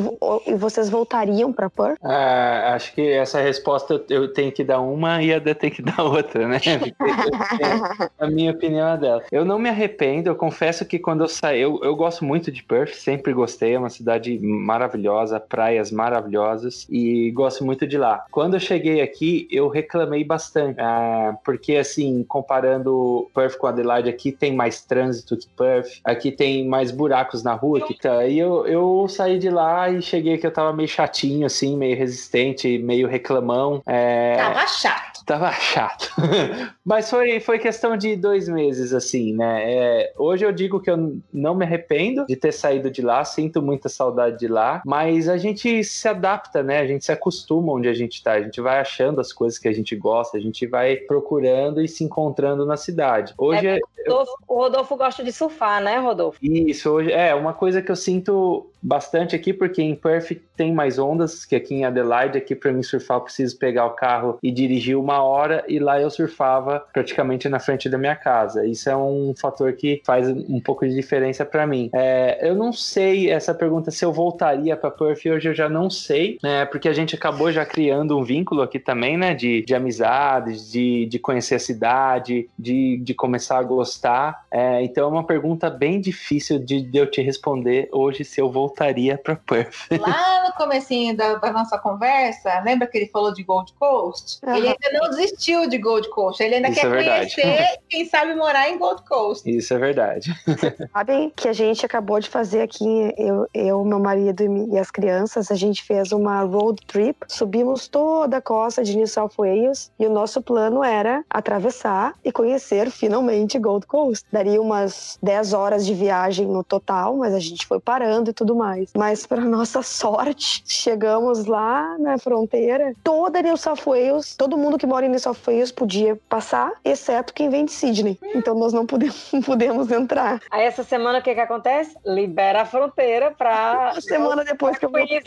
e 0.47 0.55
vocês 0.55 0.89
voltariam 0.89 1.53
para 1.53 1.71
Perth? 1.71 1.99
Ah, 2.03 2.75
acho 2.75 2.95
que 2.95 3.11
essa 3.11 3.41
resposta 3.41 4.03
eu 4.09 4.33
tenho 4.33 4.53
que 4.53 4.63
dar 4.63 4.81
uma 4.81 5.23
e 5.23 5.33
a 5.33 5.39
Dé 5.39 5.55
tem 5.55 5.71
que 5.71 5.83
dar 5.83 6.03
outra, 6.03 6.47
né? 6.47 6.59
a 8.19 8.27
minha 8.27 8.53
opinião 8.53 8.89
é 8.89 8.97
dela. 8.97 9.23
Eu 9.33 9.45
não 9.45 9.59
me 9.59 9.69
arrependo, 9.69 10.29
eu 10.29 10.37
confesso 10.37 10.85
que 10.85 10.99
quando 10.99 11.25
eu 11.25 11.29
saí, 11.29 11.61
eu, 11.61 11.81
eu 11.83 11.97
gosto 11.97 12.25
muito 12.25 12.51
de 12.51 12.63
Perth, 12.63 12.95
sempre 12.95 13.33
gostei, 13.33 13.75
é 13.75 13.79
uma 13.79 13.91
cidade 13.91 14.39
maravilhosa, 14.39 15.41
praias 15.41 15.91
maravilhosas 15.91 16.87
e 16.91 17.31
gosto 17.31 17.65
muito 17.65 17.87
de 17.87 17.97
lá. 17.97 18.25
Quando 18.31 18.55
eu 18.55 18.61
cheguei 18.61 19.01
aqui, 19.01 19.49
eu 19.51 19.69
reclamei 19.69 20.25
bastante, 20.25 20.81
ah, 20.81 21.37
porque 21.45 21.77
assim, 21.77 22.25
comparando 22.29 23.29
Perth 23.35 23.57
com 23.57 23.67
Adelaide, 23.67 24.09
aqui 24.09 24.33
tem 24.33 24.55
mais 24.55 24.83
trânsito 24.83 25.37
que 25.37 25.49
Perth, 25.49 26.01
aqui 26.05 26.31
tem 26.31 26.67
mais 26.67 26.91
buracos 26.91 27.43
na 27.43 27.55
rua 27.55 27.78
tá. 28.01 28.27
E 28.27 28.39
eu, 28.39 28.67
eu 28.67 29.07
saí 29.09 29.39
de 29.39 29.51
lá 29.51 29.91
e 29.91 30.01
cheguei 30.03 30.39
que 30.39 30.47
eu 30.47 30.53
tava 30.53 30.73
meio 30.73 30.89
chatinho, 30.89 31.47
assim, 31.47 31.77
meio 31.77 31.97
resistente, 31.97 32.79
meio 32.79 33.09
reclamão. 33.09 33.83
É... 33.87 34.37
Tava 34.37 34.67
chato. 34.67 35.18
Tava 35.29 35.53
chato. 35.53 36.11
Mas 36.83 37.11
foi, 37.11 37.39
foi 37.39 37.59
questão 37.59 37.99
de 37.99 38.17
dois 38.17 38.49
meses, 38.49 38.95
assim, 38.95 39.35
né? 39.35 39.63
É, 39.71 40.13
hoje 40.17 40.47
eu 40.47 40.51
digo 40.51 40.81
que 40.81 40.91
eu 40.91 41.19
não 41.31 41.55
me 41.55 41.67
arrependo 41.67 42.25
de 42.25 42.35
ter 42.35 42.51
saído 42.51 42.91
de 42.91 43.03
lá, 43.03 43.23
sinto 43.27 43.61
muita 43.61 43.91
saudade 43.91 44.39
de 44.39 44.49
lá, 44.49 44.81
mas 44.87 45.29
a 45.29 45.37
gente 45.37 45.85
se 45.85 46.09
adapta, 46.09 46.63
né? 46.63 46.79
A 46.79 46.87
gente 46.87 47.05
se 47.05 47.13
acostuma 47.13 47.75
onde 47.75 47.91
a 47.91 47.93
gente 47.93 48.23
tá, 48.23 48.33
a 48.33 48.43
gente 48.43 48.59
vai 48.63 48.81
achando 48.81 49.21
as 49.21 49.31
coisas 49.31 49.59
que 49.59 49.69
a 49.69 49.73
gente 49.73 49.95
gosta, 49.95 50.39
a 50.39 50.41
gente 50.41 50.67
vai 50.67 50.97
procurando 50.97 51.83
e 51.83 51.89
se 51.89 52.03
encontrando 52.03 52.65
na 52.65 52.79
cidade. 52.79 53.35
Hoje 53.37 53.67
é, 53.67 53.77
o, 53.77 54.11
Rodolfo, 54.11 54.33
eu... 54.33 54.57
o 54.57 54.59
Rodolfo 54.59 54.97
gosta 54.97 55.23
de 55.23 55.31
surfar, 55.31 55.83
né, 55.83 55.99
Rodolfo? 55.99 56.39
Isso, 56.41 56.89
hoje 56.89 57.13
é 57.13 57.35
uma 57.35 57.53
coisa 57.53 57.83
que 57.83 57.93
eu 57.93 57.97
sinto 57.97 58.67
bastante 58.83 59.35
aqui, 59.35 59.53
porque 59.53 59.83
em 59.83 59.95
Perth 59.95 60.33
tem 60.57 60.73
mais 60.73 60.99
ondas 60.99 61.45
que 61.45 61.55
aqui 61.55 61.75
em 61.75 61.85
Adelaide. 61.85 62.39
Aqui 62.39 62.55
para 62.55 62.73
mim 62.73 62.83
surfar 62.83 63.19
eu 63.19 63.23
preciso 63.23 63.59
pegar 63.59 63.87
o 63.87 63.91
carro 63.91 64.39
e 64.43 64.51
dirigir 64.51 64.97
uma 64.97 65.23
hora, 65.23 65.65
e 65.69 65.79
lá 65.79 66.01
eu 66.01 66.11
surfava 66.11 66.85
praticamente 66.93 67.49
na 67.49 67.59
frente 67.59 67.89
da 67.89 67.99
minha 67.99 68.17
casa. 68.17 68.67
Isso 68.67 68.89
é 68.89 68.97
um 68.97 69.35
fator 69.39 69.73
que 69.73 70.01
faz 70.05 70.29
um 70.29 70.61
pouco 70.61 70.87
de 70.87 70.95
diferença 70.95 71.45
para 71.45 71.67
mim. 71.67 71.91
É, 71.93 72.49
eu 72.49 72.55
não 72.55 72.73
sei 72.73 73.31
essa 73.31 73.55
pergunta 73.55 73.91
se 73.91 74.05
eu 74.05 74.13
voltaria 74.13 74.77
para 74.77 74.91
Perth 74.91 75.27
hoje, 75.27 75.49
eu 75.49 75.55
já 75.55 75.69
não 75.69 75.91
sei, 75.91 76.39
né? 76.43 76.65
Porque 76.67 76.89
a 76.89 76.93
gente 76.93 77.15
acabou 77.15 77.51
já 77.53 77.65
criando 77.65 78.17
um 78.17 78.25
vínculo 78.25 78.63
aqui 78.63 78.79
também, 78.79 79.17
né? 79.17 79.35
De, 79.35 79.63
de 79.63 79.75
amizades, 79.75 80.71
de, 80.71 81.07
de 81.07 81.19
conhecer 81.19 81.57
a 81.57 81.61
cidade, 81.61 82.49
de, 82.59 82.99
de 82.99 83.15
começar 83.15 83.59
a 83.59 83.63
gostar. 83.63 84.45
É, 84.51 84.83
então 84.83 85.05
é 85.05 85.11
uma 85.11 85.25
pergunta 85.25 85.71
bem 85.71 86.01
difícil 86.01 86.59
de, 86.59 86.83
de 86.83 86.99
eu 86.99 87.11
te 87.11 87.21
responder 87.23 87.89
hoje 87.93 88.25
se 88.25 88.41
eu 88.41 88.51
voltaria 88.51 88.68
voltaria 88.69 89.19
para 89.19 89.37
Perth. 89.37 89.75
Lá 89.99 90.45
no 90.47 90.55
comecinho 90.55 91.17
da, 91.17 91.37
da, 91.37 91.53
nossa 91.53 91.79
conversa, 91.79 92.61
lembra 92.61 92.87
que 92.87 92.99
ele 92.99 93.09
falou 93.09 93.33
de 93.33 93.43
Gold 93.43 93.73
Coast? 93.75 94.39
Uhum. 94.45 94.57
Ele 94.57 94.69
ainda 94.69 95.01
não 95.01 95.11
desistiu 95.11 95.69
de 95.69 95.79
Gold 95.79 96.09
Coast, 96.11 96.43
ele 96.43 96.57
ainda 96.57 96.69
Isso 96.69 96.81
quer 96.81 96.87
é 96.87 97.05
conhecer, 97.05 97.79
quem 97.89 98.05
sabe 98.07 98.35
morar 98.35 98.69
em 98.69 98.79
Gold 98.79 99.03
Coast. 99.05 99.49
Isso 99.49 99.73
é 99.73 99.79
verdade. 99.79 100.33
Sabem 100.93 101.33
que 101.35 101.49
a 101.49 101.53
gente 101.53 101.85
acabou 101.85 102.21
de 102.21 102.29
fazer 102.29 102.63
aqui, 102.63 103.15
eu, 103.17 103.47
eu 103.55 103.85
meu 103.85 103.99
marido 103.99 104.43
e 104.73 104.79
as 104.79 104.91
crianças, 104.91 105.51
a 105.51 105.55
gente 105.55 105.83
fez 105.83 106.13
uma 106.13 106.43
road 106.43 106.85
trip, 106.87 107.17
subimos 107.27 107.89
toda 107.89 108.37
a 108.37 108.43
costa 108.43 108.85
de 108.85 108.97
New 108.97 109.07
South 109.07 109.33
Wales 109.39 109.91
e 109.99 110.07
o 110.07 110.11
nosso 110.11 110.43
plano 110.43 110.85
era 110.85 111.25
atravessar 111.31 112.15
e 112.25 112.31
conhecer 112.31 112.91
finalmente 112.91 113.59
Gold 113.59 113.87
Coast. 113.87 114.27
Daria 114.31 114.61
umas 114.61 115.19
10 115.23 115.53
horas 115.53 115.87
de 115.87 115.95
viagem 115.95 116.47
no 116.47 116.63
total, 116.63 117.17
mas 117.17 117.35
a 117.35 117.41
gente 117.41 117.67
foi 117.67 117.81
parando 117.81 118.31
e 118.31 118.33
tudo 118.33 118.55
mais. 118.59 118.91
Mas, 118.97 119.27
para 119.27 119.41
nossa 119.43 119.83
sorte, 119.83 120.63
chegamos 120.67 121.47
lá 121.47 121.97
na 121.99 122.19
fronteira, 122.19 122.93
toda 123.03 123.41
New 123.41 123.57
South 123.57 123.85
Wales, 123.87 124.37
todo 124.37 124.59
mundo 124.59 124.77
que 124.77 124.87
mora 124.87 125.07
em 125.07 125.09
New 125.09 125.19
South 125.19 125.37
Wales 125.47 125.73
podia 125.73 126.19
passar, 126.29 126.73
exceto 126.85 127.33
quem 127.33 127.49
vem 127.49 127.65
de 127.65 127.73
Sydney. 127.73 128.19
Então, 128.35 128.55
nós 128.55 128.73
não 128.73 128.85
podemos 129.47 129.91
entrar. 129.91 130.41
Aí, 130.51 130.65
essa 130.65 130.83
semana, 130.83 131.21
o 131.21 131.23
que 131.23 131.35
que 131.35 131.41
acontece? 131.41 131.97
Libera 132.05 132.63
a 132.63 132.67
fronteira 132.67 133.31
para... 133.31 133.93
Uma 133.99 134.01
semana 134.01 134.45
depois 134.45 134.77
que 134.77 134.85
eu 134.85 134.91
voltei. 134.91 135.23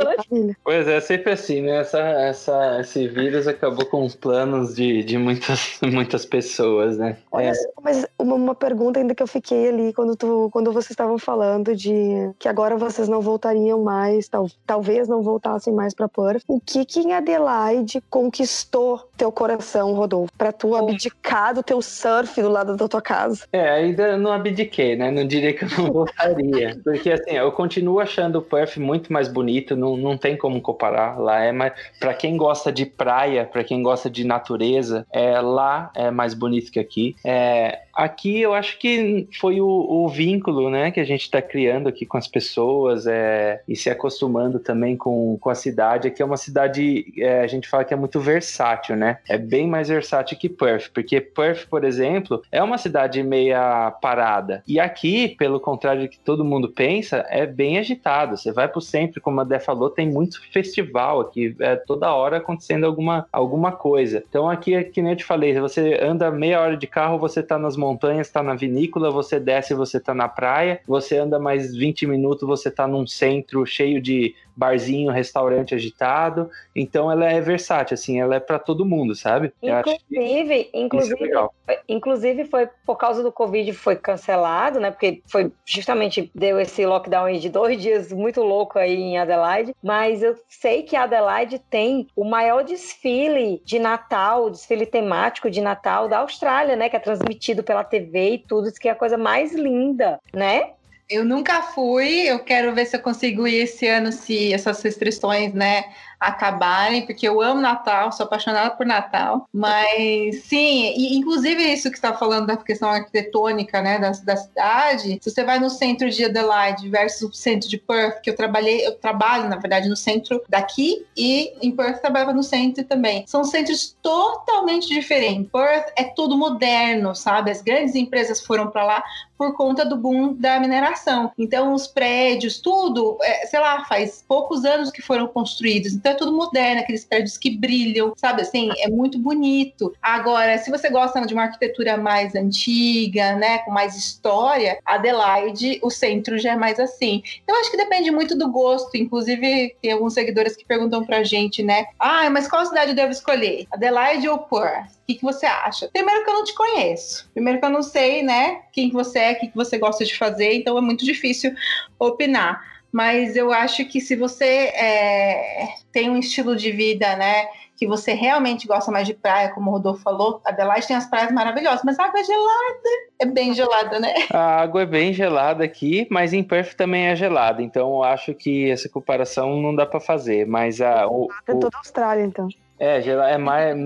Pois 0.64 0.88
é, 0.88 1.00
sempre 1.00 1.32
assim, 1.32 1.62
né? 1.62 1.78
Essa, 1.80 2.00
essa, 2.00 2.82
esse 2.82 3.08
vírus 3.08 3.48
acabou 3.48 3.86
com 3.86 4.06
os 4.06 4.16
planos 4.16 4.76
de, 4.76 5.04
de 5.04 5.18
muitas, 5.18 5.80
muitas 5.82 6.26
pessoas, 6.26 6.98
né? 6.98 7.18
Olha, 7.32 7.50
é. 7.50 7.54
mas 7.82 8.06
uma, 8.18 8.36
uma 8.36 8.56
pergunta 8.56 9.00
ainda 9.00 9.16
que 9.16 9.24
eu 9.24 9.28
fiquei 9.28 9.70
ali 9.70 9.94
quando, 9.94 10.16
tu, 10.16 10.50
quando 10.52 10.72
vocês 10.72 10.92
estavam 10.92 11.18
falando 11.18 11.76
de 11.76 12.32
que 12.40 12.48
agora 12.48 12.76
vocês 12.76 13.08
não 13.08 13.21
não 13.22 13.24
voltariam 13.24 13.84
mais, 13.84 14.28
tal, 14.28 14.50
talvez 14.66 15.08
não 15.08 15.22
voltassem 15.22 15.72
mais 15.72 15.94
para 15.94 16.10
Perth. 16.10 16.44
O 16.48 16.60
que 16.60 16.84
que 16.84 17.00
em 17.00 17.14
Adelaide 17.14 18.02
conquistou 18.10 19.08
teu 19.16 19.32
coração, 19.32 19.94
Rodolfo, 19.94 20.34
para 20.36 20.52
tu 20.52 20.76
abdicar 20.76 21.54
do 21.54 21.62
teu 21.62 21.82
surf 21.82 22.42
do 22.42 22.50
lado 22.50 22.76
da 22.76 22.88
tua 22.88 23.02
casa? 23.02 23.46
É, 23.54 23.70
ainda 23.70 24.18
não 24.18 24.32
abdiquei, 24.32 24.96
né? 24.96 25.12
Não 25.12 25.26
diria 25.26 25.54
que 25.54 25.64
eu 25.66 25.70
não 25.78 25.94
voltaria, 25.94 26.80
porque 26.84 27.12
assim, 27.12 27.32
eu 27.32 27.52
continuo 27.52 28.00
achando 28.00 28.40
o 28.40 28.42
Perth 28.42 28.78
muito 28.78 29.14
mais 29.14 29.28
bonito, 29.28 29.76
não, 29.76 29.96
não 29.96 30.18
tem 30.18 30.36
como 30.36 30.60
comparar. 30.60 31.20
Lá 31.20 31.44
é 31.44 31.52
mais 31.52 31.74
para 32.00 32.14
quem 32.14 32.36
gosta 32.36 32.72
de 32.72 32.86
praia, 32.86 33.46
para 33.46 33.64
quem 33.64 33.84
gosta 33.84 34.10
de 34.10 34.24
natureza, 34.24 35.06
é 35.12 35.40
lá 35.40 35.92
é 35.96 36.10
mais 36.10 36.34
bonito 36.34 36.72
que 36.72 36.80
aqui. 36.80 37.16
É, 37.24 37.82
aqui 37.94 38.40
eu 38.40 38.54
acho 38.54 38.78
que 38.78 39.28
foi 39.40 39.62
o, 39.62 39.68
o, 39.68 40.08
vínculo 40.10 40.70
né, 40.70 40.92
que 40.92 41.00
a 41.00 41.04
gente 41.04 41.22
está 41.22 41.42
criando 41.42 41.88
aqui 41.88 42.06
com 42.06 42.18
as 42.18 42.28
pessoas 42.28 43.08
é, 43.08 43.62
e 43.68 43.76
se 43.76 43.90
acostumando 43.90 44.60
também 44.60 44.96
com, 44.96 45.38
com 45.40 45.50
a 45.50 45.56
cidade. 45.56 46.08
Aqui 46.08 46.22
é 46.22 46.26
uma 46.26 46.38
cidade, 46.38 47.06
é, 47.18 47.42
a 47.42 47.48
gente 47.48 47.68
fala 47.68 47.84
que 47.84 47.94
é 47.94 47.98
muito 47.98 48.20
versátil, 48.20 48.96
né? 48.96 49.20
É 49.28 49.38
bem 49.38 49.68
mais 49.68 49.90
versátil 49.90 50.38
que 50.38 50.50
Perth, 50.50 50.90
porque 50.94 51.20
Perth, 51.20 51.68
por 51.70 51.84
exemplo, 51.84 52.42
é 52.52 52.62
uma 52.62 52.78
cidade 52.78 53.22
meia 53.24 53.92
parada. 54.02 54.64
E 54.68 54.80
aqui, 54.80 55.30
pelo 55.30 55.60
contrário 55.60 56.04
do 56.04 56.10
que 56.10 56.20
todo 56.20 56.46
mundo 56.46 56.70
pensa, 56.70 57.26
é 57.30 57.46
bem 57.46 57.78
agitado. 57.78 58.38
Você 58.38 58.52
vai 58.52 58.68
para 58.68 58.80
o 58.80 58.82
centro, 58.82 59.22
como 59.22 59.42
a 59.42 59.44
Dé 59.44 59.60
falou, 59.60 59.90
tem 59.90 60.10
muito 60.10 60.42
festival 60.52 61.22
aqui, 61.22 61.56
é 61.60 61.76
toda 61.76 62.14
hora 62.14 62.38
acontecendo 62.38 62.86
alguma, 62.86 63.28
alguma 63.32 63.72
coisa. 63.72 64.24
Então 64.28 64.50
aqui, 64.50 64.76
é 64.76 64.84
que 64.84 65.02
nem 65.02 65.14
eu 65.14 65.18
te 65.18 65.26
falei, 65.26 65.58
você 65.60 66.00
anda 66.02 66.32
meia 66.32 66.62
hora 66.62 66.78
de 66.78 66.88
carro, 66.88 67.20
você 67.20 67.40
está 67.40 67.58
nas 67.58 67.76
montanhas, 67.82 68.28
está 68.28 68.44
na 68.44 68.54
vinícola, 68.54 69.10
você 69.10 69.40
desce, 69.40 69.74
você 69.74 69.98
está 69.98 70.14
na 70.14 70.30
praia, 70.30 70.80
você 70.88 71.18
anda 71.18 71.40
mais 71.40 71.76
20 71.76 72.06
minutos, 72.06 72.48
você 72.48 72.70
está 72.70 72.88
num 72.88 73.08
centro 73.08 73.66
cheio 73.66 74.00
de 74.00 74.36
barzinho, 74.62 75.12
restaurante 75.12 75.74
agitado. 75.74 76.52
Então 76.76 77.12
ela 77.12 77.26
é 77.26 77.42
versátil, 77.42 77.96
assim, 77.96 78.22
ela 78.22 78.36
é 78.36 78.40
para 78.40 78.60
todo 78.60 78.86
mundo, 78.86 79.16
sabe? 79.16 79.52
Inclusive, 79.60 80.70
inclusive, 80.72 81.32
é 81.68 81.80
inclusive 81.90 82.46
foi 82.46 82.70
por 82.86 82.96
causa 82.96 83.24
do 83.24 83.32
Covid 83.32 83.74
foi 83.74 83.96
cancelado, 83.96 84.80
né? 84.80 84.92
Porque 84.92 85.24
foi 85.26 85.52
justamente 85.66 86.30
deu 86.36 86.60
esse 86.60 86.86
lockdown 86.86 87.32
de 87.40 87.50
dois 87.50 87.76
dias 87.82 88.12
muito 88.12 88.44
louco 88.44 88.78
aí 88.78 88.94
em 88.94 89.18
Adelaide. 89.18 89.76
Mas 89.82 90.22
eu 90.22 90.36
sei 90.48 90.84
que 90.84 90.96
Adelaide 90.96 91.58
tem 91.58 92.08
o 92.16 92.24
maior 92.24 92.64
desfile 92.64 93.60
de 93.66 93.80
Natal, 93.80 94.52
desfile 94.52 94.86
temático 94.86 95.50
de 95.50 95.60
Natal 95.60 96.08
da 96.08 96.20
Austrália, 96.20 96.76
né? 96.76 96.88
Que 96.88 96.98
é 96.98 97.00
transmitido 97.00 97.64
pela 97.64 97.84
TV 97.84 98.34
e 98.34 98.38
tudo, 98.38 98.68
isso 98.68 98.80
que 98.80 98.88
é 98.88 98.92
a 98.92 98.96
coisa 98.96 99.18
mais 99.18 99.56
linda, 99.56 100.20
né? 100.32 100.74
Eu 101.12 101.26
nunca 101.26 101.62
fui, 101.62 102.30
eu 102.30 102.40
quero 102.40 102.74
ver 102.74 102.86
se 102.86 102.96
eu 102.96 103.02
consigo 103.02 103.46
ir 103.46 103.64
esse 103.64 103.86
ano, 103.86 104.14
se 104.14 104.54
essas 104.54 104.82
restrições, 104.82 105.54
né, 105.54 105.84
acabarem, 106.22 107.06
porque 107.06 107.28
eu 107.28 107.42
amo 107.42 107.60
Natal, 107.60 108.12
sou 108.12 108.28
apaixonada 108.28 108.70
por 108.70 108.86
Natal. 108.86 109.48
Mas 109.52 110.44
sim, 110.44 110.94
e 110.96 111.18
inclusive 111.18 111.64
isso 111.64 111.90
que 111.90 111.98
está 111.98 112.14
falando 112.14 112.46
da 112.46 112.56
questão 112.56 112.90
arquitetônica, 112.90 113.82
né, 113.82 113.98
da, 113.98 114.12
da 114.12 114.36
cidade. 114.38 115.20
Se 115.20 115.32
você 115.32 115.44
vai 115.44 115.60
no 115.60 115.70
centro 115.70 116.10
de 116.10 116.24
Adelaide 116.24 116.88
versus 116.88 117.30
o 117.30 117.34
centro 117.34 117.68
de 117.68 117.78
Perth, 117.80 118.22
que 118.22 118.30
eu 118.30 118.36
trabalhei, 118.36 118.86
eu 118.86 118.96
trabalho 118.96 119.50
na 119.50 119.56
verdade 119.56 119.90
no 119.90 119.98
centro 119.98 120.44
daqui 120.48 121.06
e 121.18 121.54
em 121.62 121.72
Perth 121.72 122.02
trabalhava 122.02 122.34
no 122.34 122.44
centro 122.44 122.84
também. 122.84 123.26
São 123.26 123.44
centros 123.44 123.98
totalmente 124.04 124.88
diferentes. 124.88 125.52
Perth 125.52 125.92
é 125.96 126.04
tudo 126.04 126.38
moderno, 126.38 127.16
sabe? 127.16 127.50
As 127.50 127.62
grandes 127.64 127.96
empresas 127.96 128.42
foram 128.42 128.68
para 128.68 128.84
lá 128.84 129.04
por 129.42 129.56
conta 129.56 129.84
do 129.84 129.98
boom 129.98 130.36
da 130.36 130.60
mineração. 130.60 131.32
Então, 131.36 131.74
os 131.74 131.88
prédios, 131.88 132.60
tudo, 132.60 133.18
é, 133.24 133.48
sei 133.48 133.60
lá, 133.60 133.84
faz 133.86 134.24
poucos 134.28 134.64
anos 134.66 134.92
que 134.92 135.02
foram 135.02 135.28
construídos. 135.28 135.94
Então, 135.94 136.11
é 136.12 136.16
tudo 136.16 136.32
moderno, 136.32 136.82
aqueles 136.82 137.06
prédios 137.06 137.38
que 137.38 137.58
brilham, 137.58 138.14
sabe? 138.18 138.42
Assim, 138.42 138.70
é 138.80 138.90
muito 138.90 139.18
bonito. 139.18 139.94
Agora, 140.02 140.58
se 140.58 140.70
você 140.70 140.90
gosta 140.90 141.22
de 141.26 141.34
uma 141.34 141.44
arquitetura 141.44 141.98
mais 141.98 142.36
antiga, 142.36 143.36
né, 143.36 143.60
com 143.60 143.72
mais 143.72 143.96
história, 143.96 144.80
Adelaide, 144.86 145.80
o 145.82 145.90
centro 145.90 146.38
já 146.38 146.54
é 146.54 146.56
mais 146.56 146.80
assim. 146.80 147.24
Então, 147.44 147.60
acho 147.60 147.72
que 147.72 147.78
depende 147.78 148.12
muito 148.12 148.38
do 148.38 148.50
gosto. 148.52 148.96
Inclusive, 148.96 149.76
tem 149.82 149.92
alguns 149.92 150.14
seguidores 150.14 150.56
que 150.56 150.66
perguntam 150.66 151.06
pra 151.06 151.24
gente, 151.24 151.64
né? 151.64 151.86
Ah, 152.00 152.30
mas 152.30 152.48
qual 152.48 152.66
cidade 152.66 152.92
eu 152.92 152.96
devo 152.96 153.12
escolher? 153.12 153.66
Adelaide 153.72 154.28
ou 154.28 154.40
Perth? 154.40 154.92
O 154.92 155.06
que, 155.08 155.16
que 155.16 155.24
você 155.24 155.46
acha? 155.46 155.90
Primeiro 155.92 156.24
que 156.24 156.30
eu 156.30 156.34
não 156.34 156.44
te 156.44 156.54
conheço. 156.54 157.30
Primeiro 157.34 157.60
que 157.60 157.66
eu 157.66 157.70
não 157.70 157.84
sei, 157.84 158.24
né, 158.24 158.62
quem 158.72 158.90
que 158.90 158.94
você 158.96 159.20
é, 159.20 159.32
o 159.34 159.40
que, 159.40 159.48
que 159.48 159.56
você 159.56 159.78
gosta 159.78 160.04
de 160.06 160.18
fazer, 160.18 160.54
então 160.54 160.78
é 160.78 160.82
muito 160.82 161.06
difícil 161.06 161.54
opinar 162.00 162.72
mas 162.92 163.36
eu 163.36 163.52
acho 163.52 163.86
que 163.86 164.02
se 164.02 164.16
você 164.16 164.46
é, 164.46 165.68
tem 165.92 166.10
um 166.10 166.18
estilo 166.18 166.56
de 166.56 166.72
vida, 166.72 167.16
né, 167.16 167.46
que 167.78 167.88
você 167.88 168.14
realmente 168.14 168.68
gosta 168.68 168.92
mais 168.92 169.08
de 169.08 169.14
praia, 169.14 169.50
como 169.50 169.72
o 169.72 169.74
Rodolfo 169.74 170.04
falou, 170.04 170.40
Adelaide 170.46 170.88
tem 170.88 170.96
as 170.96 171.10
praias 171.10 171.32
maravilhosas, 171.32 171.82
mas 171.84 171.98
a 171.98 172.06
água 172.06 172.20
é 172.20 172.24
gelada, 172.24 172.90
é 173.20 173.26
bem 173.26 173.54
gelada, 173.56 174.00
né? 174.00 174.14
A 174.32 174.62
água 174.62 174.84
é 174.84 174.86
bem 174.86 175.12
gelada 175.12 175.64
aqui, 175.64 176.06
mas 176.12 176.32
em 176.32 176.44
Perth 176.44 176.76
também 176.76 177.08
é 177.08 177.16
gelada, 177.16 177.64
então 177.64 177.90
eu 177.90 178.04
acho 178.04 178.36
que 178.36 178.70
essa 178.70 178.88
comparação 178.88 179.60
não 179.60 179.74
dá 179.74 179.86
para 179.86 180.00
fazer, 180.00 180.46
mas 180.46 180.80
a... 180.80 181.08
O, 181.08 181.24
o... 181.24 181.30
toda 181.46 181.70
a 181.74 181.80
Austrália, 181.80 182.24
então. 182.24 182.50
É, 182.82 183.00
é 183.34 183.38
mais. 183.38 183.78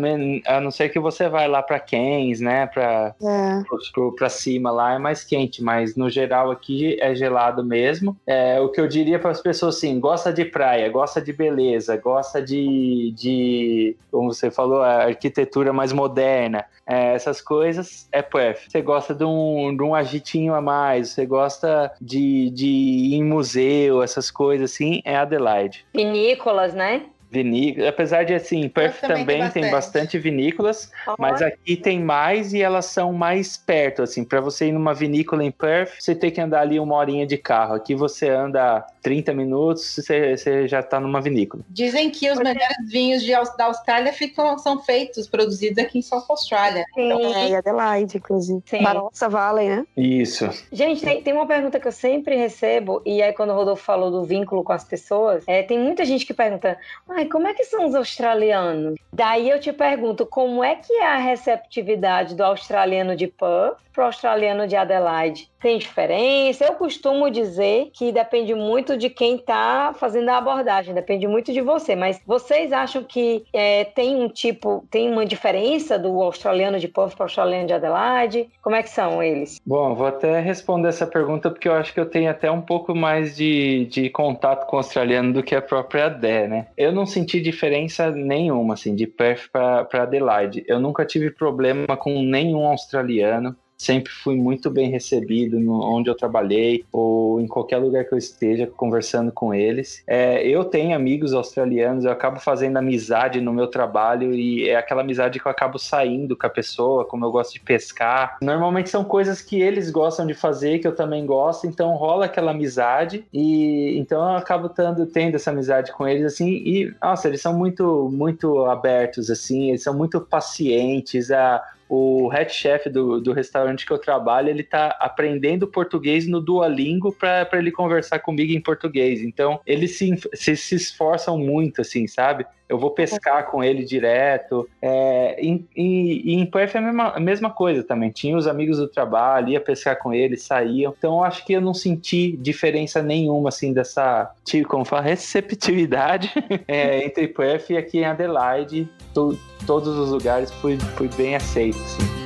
A 0.48 0.62
não 0.62 0.72
ser 0.72 0.88
que 0.88 0.98
você 1.02 1.28
vai 1.28 1.50
lá 1.50 1.62
para 1.62 1.82
Cairns, 1.82 2.40
né? 2.40 2.66
Para 2.66 3.14
é. 3.22 4.30
cima 4.30 4.72
lá 4.72 4.94
é 4.94 4.98
mais 4.98 5.22
quente, 5.26 5.62
mas 5.62 5.98
no 5.98 6.10
geral 6.10 6.50
aqui 6.50 6.98
é 7.02 7.14
gelado 7.14 7.62
mesmo. 7.62 8.16
É, 8.26 8.58
o 8.62 8.70
que 8.70 8.80
eu 8.80 8.88
diria 8.88 9.20
para 9.20 9.32
as 9.32 9.42
pessoas 9.42 9.76
assim: 9.76 10.00
gosta 10.00 10.32
de 10.32 10.46
praia, 10.46 10.88
gosta 10.88 11.22
de 11.22 11.34
beleza, 11.34 11.98
gosta 11.98 12.42
de, 12.42 13.14
de 13.18 13.98
como 14.10 14.34
você 14.34 14.50
falou, 14.50 14.82
a 14.82 15.08
arquitetura 15.08 15.74
mais 15.74 15.92
moderna. 15.92 16.64
É, 16.88 17.16
essas 17.16 17.42
coisas 17.42 18.08
é 18.14 18.22
Perth. 18.22 18.70
Você 18.70 18.82
gosta 18.82 19.14
de 19.14 19.26
um, 19.26 19.76
de 19.76 19.84
um 19.84 19.94
agitinho 19.94 20.54
a 20.54 20.62
mais, 20.62 21.10
você 21.10 21.26
gosta 21.26 21.92
de, 22.00 22.50
de 22.52 22.68
ir 22.68 23.16
em 23.16 23.24
museu, 23.24 24.02
essas 24.02 24.32
coisas 24.32 24.72
assim, 24.72 25.02
é 25.04 25.18
Adelaide. 25.18 25.86
Vinícolas, 25.94 26.74
né? 26.74 27.08
Vinícolas. 27.36 27.90
Apesar 27.90 28.24
de, 28.24 28.34
assim, 28.34 28.68
Perth 28.70 29.02
também, 29.02 29.18
também 29.18 29.26
tem, 29.26 29.40
bastante. 29.40 29.62
tem, 29.62 29.72
bastante. 29.72 30.20
vinícolas, 30.20 30.92
oh. 31.08 31.16
mas 31.20 31.42
aqui 31.42 31.76
tem 31.76 32.00
mais 32.00 32.54
e 32.54 32.62
elas 32.62 32.86
são 32.86 33.14
mais 33.14 33.58
perto, 33.58 34.04
assim. 34.04 34.24
Para 34.24 34.42
você 34.42 34.68
ir 34.68 34.72
numa 34.72 34.94
vinícola 34.94 35.44
em 35.44 35.52
Perth, 35.52 35.94
você 36.00 36.16
tem 36.16 36.32
que 36.32 36.42
andar 36.42 36.62
ali 36.62 36.80
uma 36.80 36.96
horinha 36.96 37.26
de 37.26 37.38
carro. 37.38 37.76
Aqui 37.76 37.96
você 37.96 38.30
anda 38.30 38.86
30 39.02 39.34
minutos, 39.34 39.96
você, 39.96 40.36
você 40.36 40.68
já 40.68 40.80
está 40.80 41.00
numa 41.00 41.22
vinícola. 41.22 41.64
Dizem 41.70 42.10
que 42.10 42.30
os 42.32 42.40
melhores 42.40 42.90
vinhos 42.90 43.22
de, 43.22 43.32
da 43.58 43.66
Austrália 43.66 44.12
ficam, 44.12 44.58
são 44.58 44.82
feitos, 44.82 45.28
produzidos 45.28 45.78
aqui 45.78 46.00
em 46.00 46.02
South 46.02 46.26
Australia. 46.30 46.84
Sim. 46.94 47.06
Então, 47.06 47.36
é, 47.36 47.50
e 47.50 47.56
Adelaide, 47.56 48.18
inclusive. 48.18 48.62
Sim. 48.66 48.82
Barossa 48.82 49.30
Valley, 49.30 49.70
né? 49.70 49.86
Isso. 49.96 50.50
Gente, 50.72 51.04
tem, 51.04 51.22
tem 51.22 51.34
uma 51.34 51.46
pergunta 51.46 51.80
que 51.80 51.88
eu 51.88 51.92
sempre 51.92 52.36
recebo, 52.36 53.02
e 53.06 53.22
aí 53.22 53.34
quando 53.34 53.52
o 53.52 53.56
Rodolfo 53.56 53.84
falou 53.84 54.10
do 54.10 54.24
vínculo 54.24 54.64
com 54.64 54.74
as 54.74 54.84
pessoas, 54.84 55.44
é, 55.48 55.62
tem 55.64 55.78
muita 55.78 56.06
gente 56.06 56.26
que 56.26 56.34
pergunta, 56.34 56.78
ah, 57.08 57.22
como 57.28 57.48
é 57.48 57.54
que 57.54 57.64
são 57.64 57.86
os 57.86 57.96
australianos? 57.96 58.96
Daí 59.12 59.50
eu 59.50 59.60
te 59.60 59.72
pergunto, 59.72 60.26
como 60.26 60.64
é 60.64 60.76
que 60.76 60.94
é 60.94 61.08
a 61.08 61.18
receptividade 61.18 62.36
do 62.36 62.44
australiano 62.44 63.16
de 63.16 63.28
Perth 63.28 63.78
para 63.94 64.04
o 64.04 64.08
australiano 64.08 64.68
de 64.68 64.76
Adelaide? 64.76 65.50
Tem 65.66 65.80
diferença? 65.80 66.64
Eu 66.64 66.74
costumo 66.74 67.28
dizer 67.32 67.90
que 67.92 68.12
depende 68.12 68.54
muito 68.54 68.96
de 68.96 69.10
quem 69.10 69.38
está 69.38 69.96
fazendo 69.98 70.30
a 70.30 70.38
abordagem, 70.38 70.94
depende 70.94 71.28
muito 71.28 71.52
de 71.52 71.60
você. 71.60 71.96
Mas 71.96 72.22
vocês 72.24 72.72
acham 72.72 73.02
que 73.02 73.44
é, 73.52 73.84
tem 73.84 74.16
um 74.16 74.30
tipo, 74.30 74.86
tem 74.92 75.12
uma 75.12 75.26
diferença 75.26 75.98
do 75.98 76.22
australiano 76.22 76.78
de 76.78 76.88
Perth 76.88 77.16
para 77.16 77.24
o 77.24 77.26
australiano 77.26 77.66
de 77.66 77.74
Adelaide? 77.74 78.48
Como 78.62 78.76
é 78.76 78.84
que 78.84 78.92
são 78.92 79.24
eles? 79.24 79.60
Bom, 79.66 79.96
vou 79.96 80.06
até 80.06 80.40
responder 80.40 80.90
essa 80.90 81.08
pergunta 81.08 81.50
porque 81.50 81.68
eu 81.68 81.74
acho 81.74 81.92
que 81.92 82.00
eu 82.00 82.06
tenho 82.06 82.30
até 82.30 82.52
um 82.52 82.62
pouco 82.62 82.94
mais 82.94 83.36
de, 83.36 83.88
de 83.88 84.12
contato 84.12 84.68
com 84.68 84.76
o 84.76 84.80
australiano 84.80 85.34
do 85.34 85.42
que 85.42 85.56
a 85.56 85.64
própria 85.64 86.10
Dé, 86.10 86.48
né? 86.48 86.68
Eu 86.78 86.92
não 86.92 87.08
senti 87.08 87.42
diferença 87.42 88.12
nenhuma, 88.12 88.76
assim, 88.76 88.94
de 88.94 89.08
Perth 89.08 89.50
para 89.52 90.04
Adelaide. 90.04 90.64
Eu 90.68 90.80
nunca 90.80 91.04
tive 91.04 91.32
problema 91.32 91.98
com 91.98 92.22
nenhum 92.22 92.68
australiano 92.68 93.56
sempre 93.78 94.12
fui 94.12 94.36
muito 94.36 94.70
bem 94.70 94.90
recebido 94.90 95.60
no, 95.60 95.84
onde 95.84 96.10
eu 96.10 96.16
trabalhei 96.16 96.86
ou 96.92 97.40
em 97.42 97.48
qualquer 97.48 97.78
lugar 97.78 98.06
que 98.06 98.14
eu 98.14 98.18
esteja 98.18 98.68
conversando 98.68 99.32
com 99.32 99.54
eles. 99.54 100.04
É, 100.08 100.46
eu 100.48 100.64
tenho 100.64 100.96
amigos 100.96 101.34
australianos, 101.34 102.06
eu 102.06 102.12
acabo 102.12 102.40
fazendo 102.40 102.78
amizade 102.78 103.42
no 103.42 103.54
meu 103.54 103.68
trabalho 103.68 104.34
e 104.34 104.70
é 104.70 104.76
aquela 104.76 105.02
amizade 105.02 105.40
que 105.40 105.46
eu 105.46 105.52
acabo 105.52 105.78
saindo 105.78 106.36
com 106.36 106.48
a 106.48 106.50
pessoa, 106.50 107.06
como 107.06 107.26
eu 107.26 107.32
gosto 107.32 107.54
de 107.54 107.60
pescar. 107.60 108.38
Normalmente 108.42 108.90
são 108.90 109.04
coisas 109.04 109.42
que 109.42 109.62
eles 109.62 109.90
gostam 109.90 110.26
de 110.26 110.34
fazer, 110.34 110.80
que 110.80 110.88
eu 110.88 110.96
também 110.96 111.26
gosto, 111.26 111.68
então 111.68 111.96
rola 111.96 112.26
aquela 112.26 112.52
amizade 112.52 113.26
e 113.34 113.98
então 113.98 114.22
eu 114.22 114.38
acabo 114.38 114.70
tendo, 114.70 115.06
tendo 115.06 115.36
essa 115.36 115.52
amizade 115.52 115.92
com 115.92 116.08
eles 116.08 116.26
assim 116.26 116.50
e 116.50 116.94
nossa, 117.02 117.28
eles 117.28 117.42
são 117.42 117.54
muito 117.58 118.10
muito 118.12 118.66
abertos 118.66 119.30
assim, 119.30 119.70
eles 119.70 119.84
são 119.84 119.94
muito 119.94 120.22
pacientes, 120.22 121.32
a 121.32 121.62
o, 121.96 122.28
head 122.28 122.54
chef 122.54 122.90
do, 122.90 123.20
do 123.20 123.32
restaurante 123.34 123.86
que 123.86 123.92
eu 123.92 123.98
trabalho, 123.98 124.50
ele 124.50 124.64
tá 124.64 124.96
aprendendo 125.00 125.68
português 125.68 126.28
no 126.28 126.42
Duolingo 126.42 127.12
para 127.12 127.48
ele 127.54 127.72
conversar 127.72 128.20
comigo 128.20 128.52
em 128.52 128.62
português. 128.62 129.22
Então, 129.22 129.60
eles 129.66 129.98
se, 129.98 130.14
se, 130.34 130.56
se 130.56 130.76
esforçam 130.76 131.38
muito, 131.38 131.82
assim, 131.82 132.08
sabe? 132.08 132.46
Eu 132.68 132.78
vou 132.78 132.92
pescar 132.92 133.46
com 133.50 133.64
ele 133.64 133.84
direto. 133.84 134.68
É, 134.82 135.38
em, 135.40 135.68
em, 135.76 136.40
em 136.42 136.46
Perth 136.46 136.76
é 136.76 136.80
a 136.80 136.82
mesma, 136.82 137.10
a 137.10 137.20
mesma 137.20 137.50
coisa 137.50 137.84
também. 137.84 138.10
Tinha 138.10 138.36
os 138.36 138.48
amigos 138.48 138.78
do 138.78 138.88
trabalho, 138.88 139.50
ia 139.50 139.62
pescar 139.62 139.98
com 140.00 140.14
eles, 140.14 140.44
saíam. 140.44 140.94
Então 140.98 141.16
eu 141.16 141.24
acho 141.24 141.46
que 141.46 141.54
eu 141.54 141.62
não 141.62 141.74
senti 141.74 142.36
diferença 142.38 143.02
nenhuma, 143.02 143.50
assim, 143.50 143.72
dessa, 143.72 144.32
tipo, 144.44 144.68
como 144.68 144.86
fala, 144.86 145.04
receptividade 145.16 146.32
é, 146.68 147.06
entre 147.06 147.28
Perth 147.28 147.70
e 147.70 147.78
aqui 147.78 148.00
em 148.00 148.06
Adelaide. 148.06 148.90
To, 149.14 149.38
todos 149.66 149.98
os 149.98 150.12
lugares 150.12 150.52
fui, 150.52 150.78
fui 150.96 151.10
bem 151.16 151.36
aceito, 151.36 151.78
assim. 151.78 152.25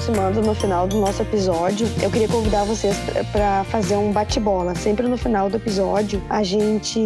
Aproximando 0.00 0.40
no 0.40 0.54
final 0.54 0.88
do 0.88 0.98
nosso 0.98 1.20
episódio. 1.20 1.86
Eu 2.02 2.10
queria 2.10 2.26
convidar 2.26 2.64
vocês 2.64 2.96
para 3.30 3.64
fazer 3.64 3.96
um 3.96 4.10
bate-bola. 4.10 4.74
Sempre 4.74 5.06
no 5.06 5.18
final 5.18 5.50
do 5.50 5.56
episódio, 5.56 6.22
a 6.30 6.42
gente 6.42 7.04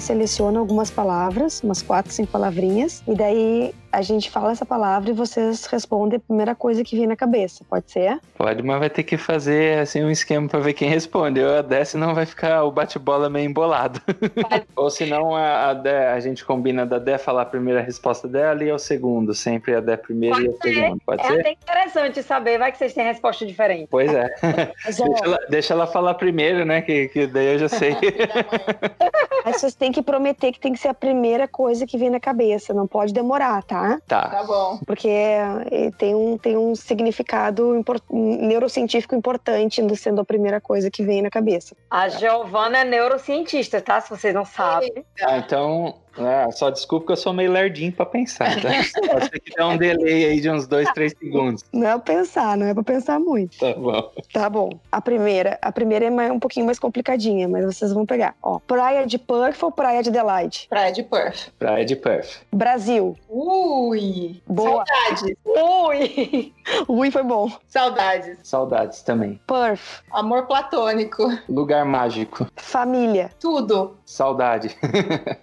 seleciona 0.00 0.58
algumas 0.58 0.90
palavras, 0.90 1.62
umas 1.62 1.82
quatro, 1.82 2.10
cinco 2.10 2.32
palavrinhas, 2.32 3.02
e 3.06 3.14
daí 3.14 3.74
a 3.92 4.02
gente 4.02 4.30
fala 4.30 4.52
essa 4.52 4.64
palavra 4.64 5.10
e 5.10 5.12
vocês 5.12 5.66
respondem 5.66 6.16
a 6.16 6.20
primeira 6.20 6.54
coisa 6.54 6.84
que 6.84 6.96
vem 6.96 7.06
na 7.06 7.16
cabeça. 7.16 7.64
Pode 7.68 7.90
ser? 7.90 8.18
Pode, 8.36 8.62
mas 8.62 8.78
vai 8.78 8.90
ter 8.90 9.02
que 9.02 9.16
fazer 9.16 9.78
assim 9.78 10.02
um 10.02 10.10
esquema 10.10 10.48
para 10.48 10.60
ver 10.60 10.74
quem 10.74 10.88
responde. 10.88 11.40
Eu 11.40 11.58
a 11.58 11.62
Dé, 11.62 11.84
senão 11.84 12.14
vai 12.14 12.24
ficar 12.24 12.62
o 12.64 12.70
bate-bola 12.70 13.28
meio 13.28 13.48
embolado. 13.48 14.00
Ou 14.76 14.90
senão 14.90 15.34
a, 15.34 15.70
a, 15.70 15.74
Dé, 15.74 16.08
a 16.08 16.20
gente 16.20 16.44
combina 16.44 16.86
da 16.86 16.98
Dé 16.98 17.18
falar 17.18 17.42
a 17.42 17.46
primeira 17.46 17.80
resposta 17.80 18.28
dela 18.28 18.62
e 18.62 18.68
é 18.68 18.74
o 18.74 18.78
segundo. 18.78 19.34
Sempre 19.34 19.74
a 19.74 19.80
Dé 19.80 19.96
primeiro 19.96 20.36
Pode 20.36 20.46
e 20.46 20.50
o 20.50 20.58
segundo. 20.62 21.02
Pode 21.04 21.22
é 21.22 21.26
ser? 21.26 21.46
É 21.46 21.52
interessante 21.52 22.22
saber, 22.22 22.58
vai 22.58 22.70
que 22.70 22.78
vocês 22.78 22.94
têm 22.94 23.04
resposta 23.04 23.44
diferente. 23.44 23.88
Pois 23.90 24.12
é. 24.12 24.28
deixa, 24.84 25.04
ela, 25.24 25.38
deixa, 25.48 25.74
ela, 25.74 25.86
falar 25.86 26.14
primeiro, 26.14 26.64
né? 26.64 26.80
Que, 26.82 27.08
que 27.08 27.26
daí 27.26 27.54
eu 27.54 27.58
já 27.58 27.68
sei. 27.68 27.96
Mas 29.44 29.60
vocês 29.60 29.74
têm 29.74 29.90
que 29.90 30.02
prometer 30.02 30.52
que 30.52 30.60
tem 30.60 30.72
que 30.72 30.78
ser 30.78 30.88
a 30.88 30.94
primeira 30.94 31.48
coisa 31.48 31.86
que 31.86 31.98
vem 31.98 32.10
na 32.10 32.20
cabeça. 32.20 32.74
Não 32.74 32.86
pode 32.86 33.12
demorar, 33.12 33.62
tá? 33.62 33.79
Tá? 33.80 34.00
Tá. 34.06 34.28
Tá 34.28 34.44
bom. 34.44 34.78
Porque 34.86 35.08
eh, 35.08 35.90
tem 35.96 36.14
um, 36.14 36.36
tem 36.36 36.56
um 36.56 36.74
significado 36.74 37.76
import, 37.76 38.02
neurocientífico 38.10 39.14
importante 39.14 39.80
sendo 39.96 40.20
a 40.20 40.24
primeira 40.24 40.60
coisa 40.60 40.90
que 40.90 41.04
vem 41.04 41.22
na 41.22 41.30
cabeça. 41.30 41.74
A 41.90 42.08
Giovana 42.08 42.78
é 42.78 42.84
neurocientista, 42.84 43.80
tá? 43.80 44.00
Se 44.00 44.10
vocês 44.10 44.34
não 44.34 44.44
sabem. 44.44 45.04
Ah, 45.22 45.38
então 45.38 45.94
é, 46.28 46.50
só 46.52 46.70
desculpa 46.70 47.06
que 47.06 47.12
eu 47.12 47.16
sou 47.16 47.32
meio 47.32 47.50
lerdinho 47.50 47.92
pra 47.92 48.06
pensar, 48.06 48.60
tá? 48.60 48.68
Pode 49.10 49.28
ser 49.30 49.40
que 49.40 49.54
dê 49.54 49.62
um 49.62 49.76
delay 49.76 50.24
aí 50.24 50.40
de 50.40 50.50
uns 50.50 50.66
dois, 50.66 50.90
três 50.92 51.14
segundos. 51.18 51.64
Não 51.72 51.86
é 51.86 51.90
pra 51.92 52.14
pensar, 52.14 52.56
não 52.56 52.66
é 52.66 52.74
pra 52.74 52.82
pensar 52.82 53.18
muito. 53.18 53.58
Tá 53.58 53.74
bom. 53.74 54.12
Tá 54.32 54.50
bom. 54.50 54.70
A 54.90 55.00
primeira, 55.00 55.58
a 55.62 55.72
primeira 55.72 56.06
é 56.06 56.10
mais, 56.10 56.30
um 56.30 56.38
pouquinho 56.38 56.66
mais 56.66 56.78
complicadinha, 56.78 57.48
mas 57.48 57.64
vocês 57.64 57.92
vão 57.92 58.04
pegar. 58.04 58.34
Ó, 58.42 58.58
praia 58.58 59.06
de 59.06 59.18
Perth 59.18 59.62
ou 59.62 59.70
praia 59.70 60.02
de 60.02 60.08
Adelaide? 60.08 60.66
Praia 60.68 60.92
de 60.92 61.02
Perth. 61.02 61.50
Praia 61.58 61.84
de 61.84 61.96
Perth. 61.96 62.42
Brasil. 62.52 63.16
Ui! 63.28 64.42
Boa. 64.46 64.84
Saudades. 64.86 65.36
Ui! 65.44 66.54
Ui, 66.88 67.10
foi 67.10 67.22
bom. 67.22 67.50
Saudades. 67.68 68.38
Saudades 68.42 69.02
também. 69.02 69.40
Perth. 69.46 70.02
Amor 70.10 70.46
platônico. 70.46 71.26
Lugar 71.48 71.84
mágico. 71.84 72.46
Família. 72.56 73.30
Tudo. 73.40 73.98
Saudade. 74.10 74.76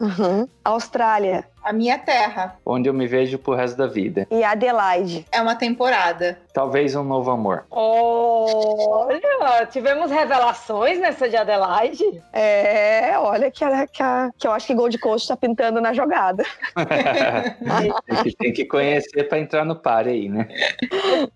Uhum. 0.01 0.45
Austrália. 0.63 1.45
A 1.67 1.73
minha 1.73 1.97
terra. 1.97 2.55
Onde 2.65 2.87
eu 2.87 2.93
me 2.93 3.05
vejo 3.07 3.37
pro 3.37 3.53
resto 3.53 3.75
da 3.75 3.87
vida. 3.87 4.25
E 4.31 4.41
Adelaide. 4.41 5.25
É 5.33 5.41
uma 5.41 5.53
temporada. 5.53 6.39
Talvez 6.53 6.95
um 6.95 7.03
novo 7.03 7.29
amor. 7.29 7.65
Olha, 7.69 9.19
tivemos 9.69 10.09
revelações 10.09 10.97
nessa 10.97 11.27
de 11.27 11.35
Adelaide. 11.35 12.23
É, 12.31 13.19
olha 13.19 13.51
que, 13.51 13.65
que, 13.91 14.03
que 14.37 14.47
eu 14.47 14.51
acho 14.53 14.65
que 14.65 14.73
Gold 14.73 14.97
Coast 14.99 15.27
tá 15.27 15.35
pintando 15.35 15.81
na 15.81 15.91
jogada. 15.91 16.45
tem, 18.07 18.23
que, 18.23 18.37
tem 18.37 18.53
que 18.53 18.63
conhecer 18.63 19.25
para 19.25 19.37
entrar 19.37 19.65
no 19.65 19.75
par 19.75 20.07
aí, 20.07 20.29
né? 20.29 20.47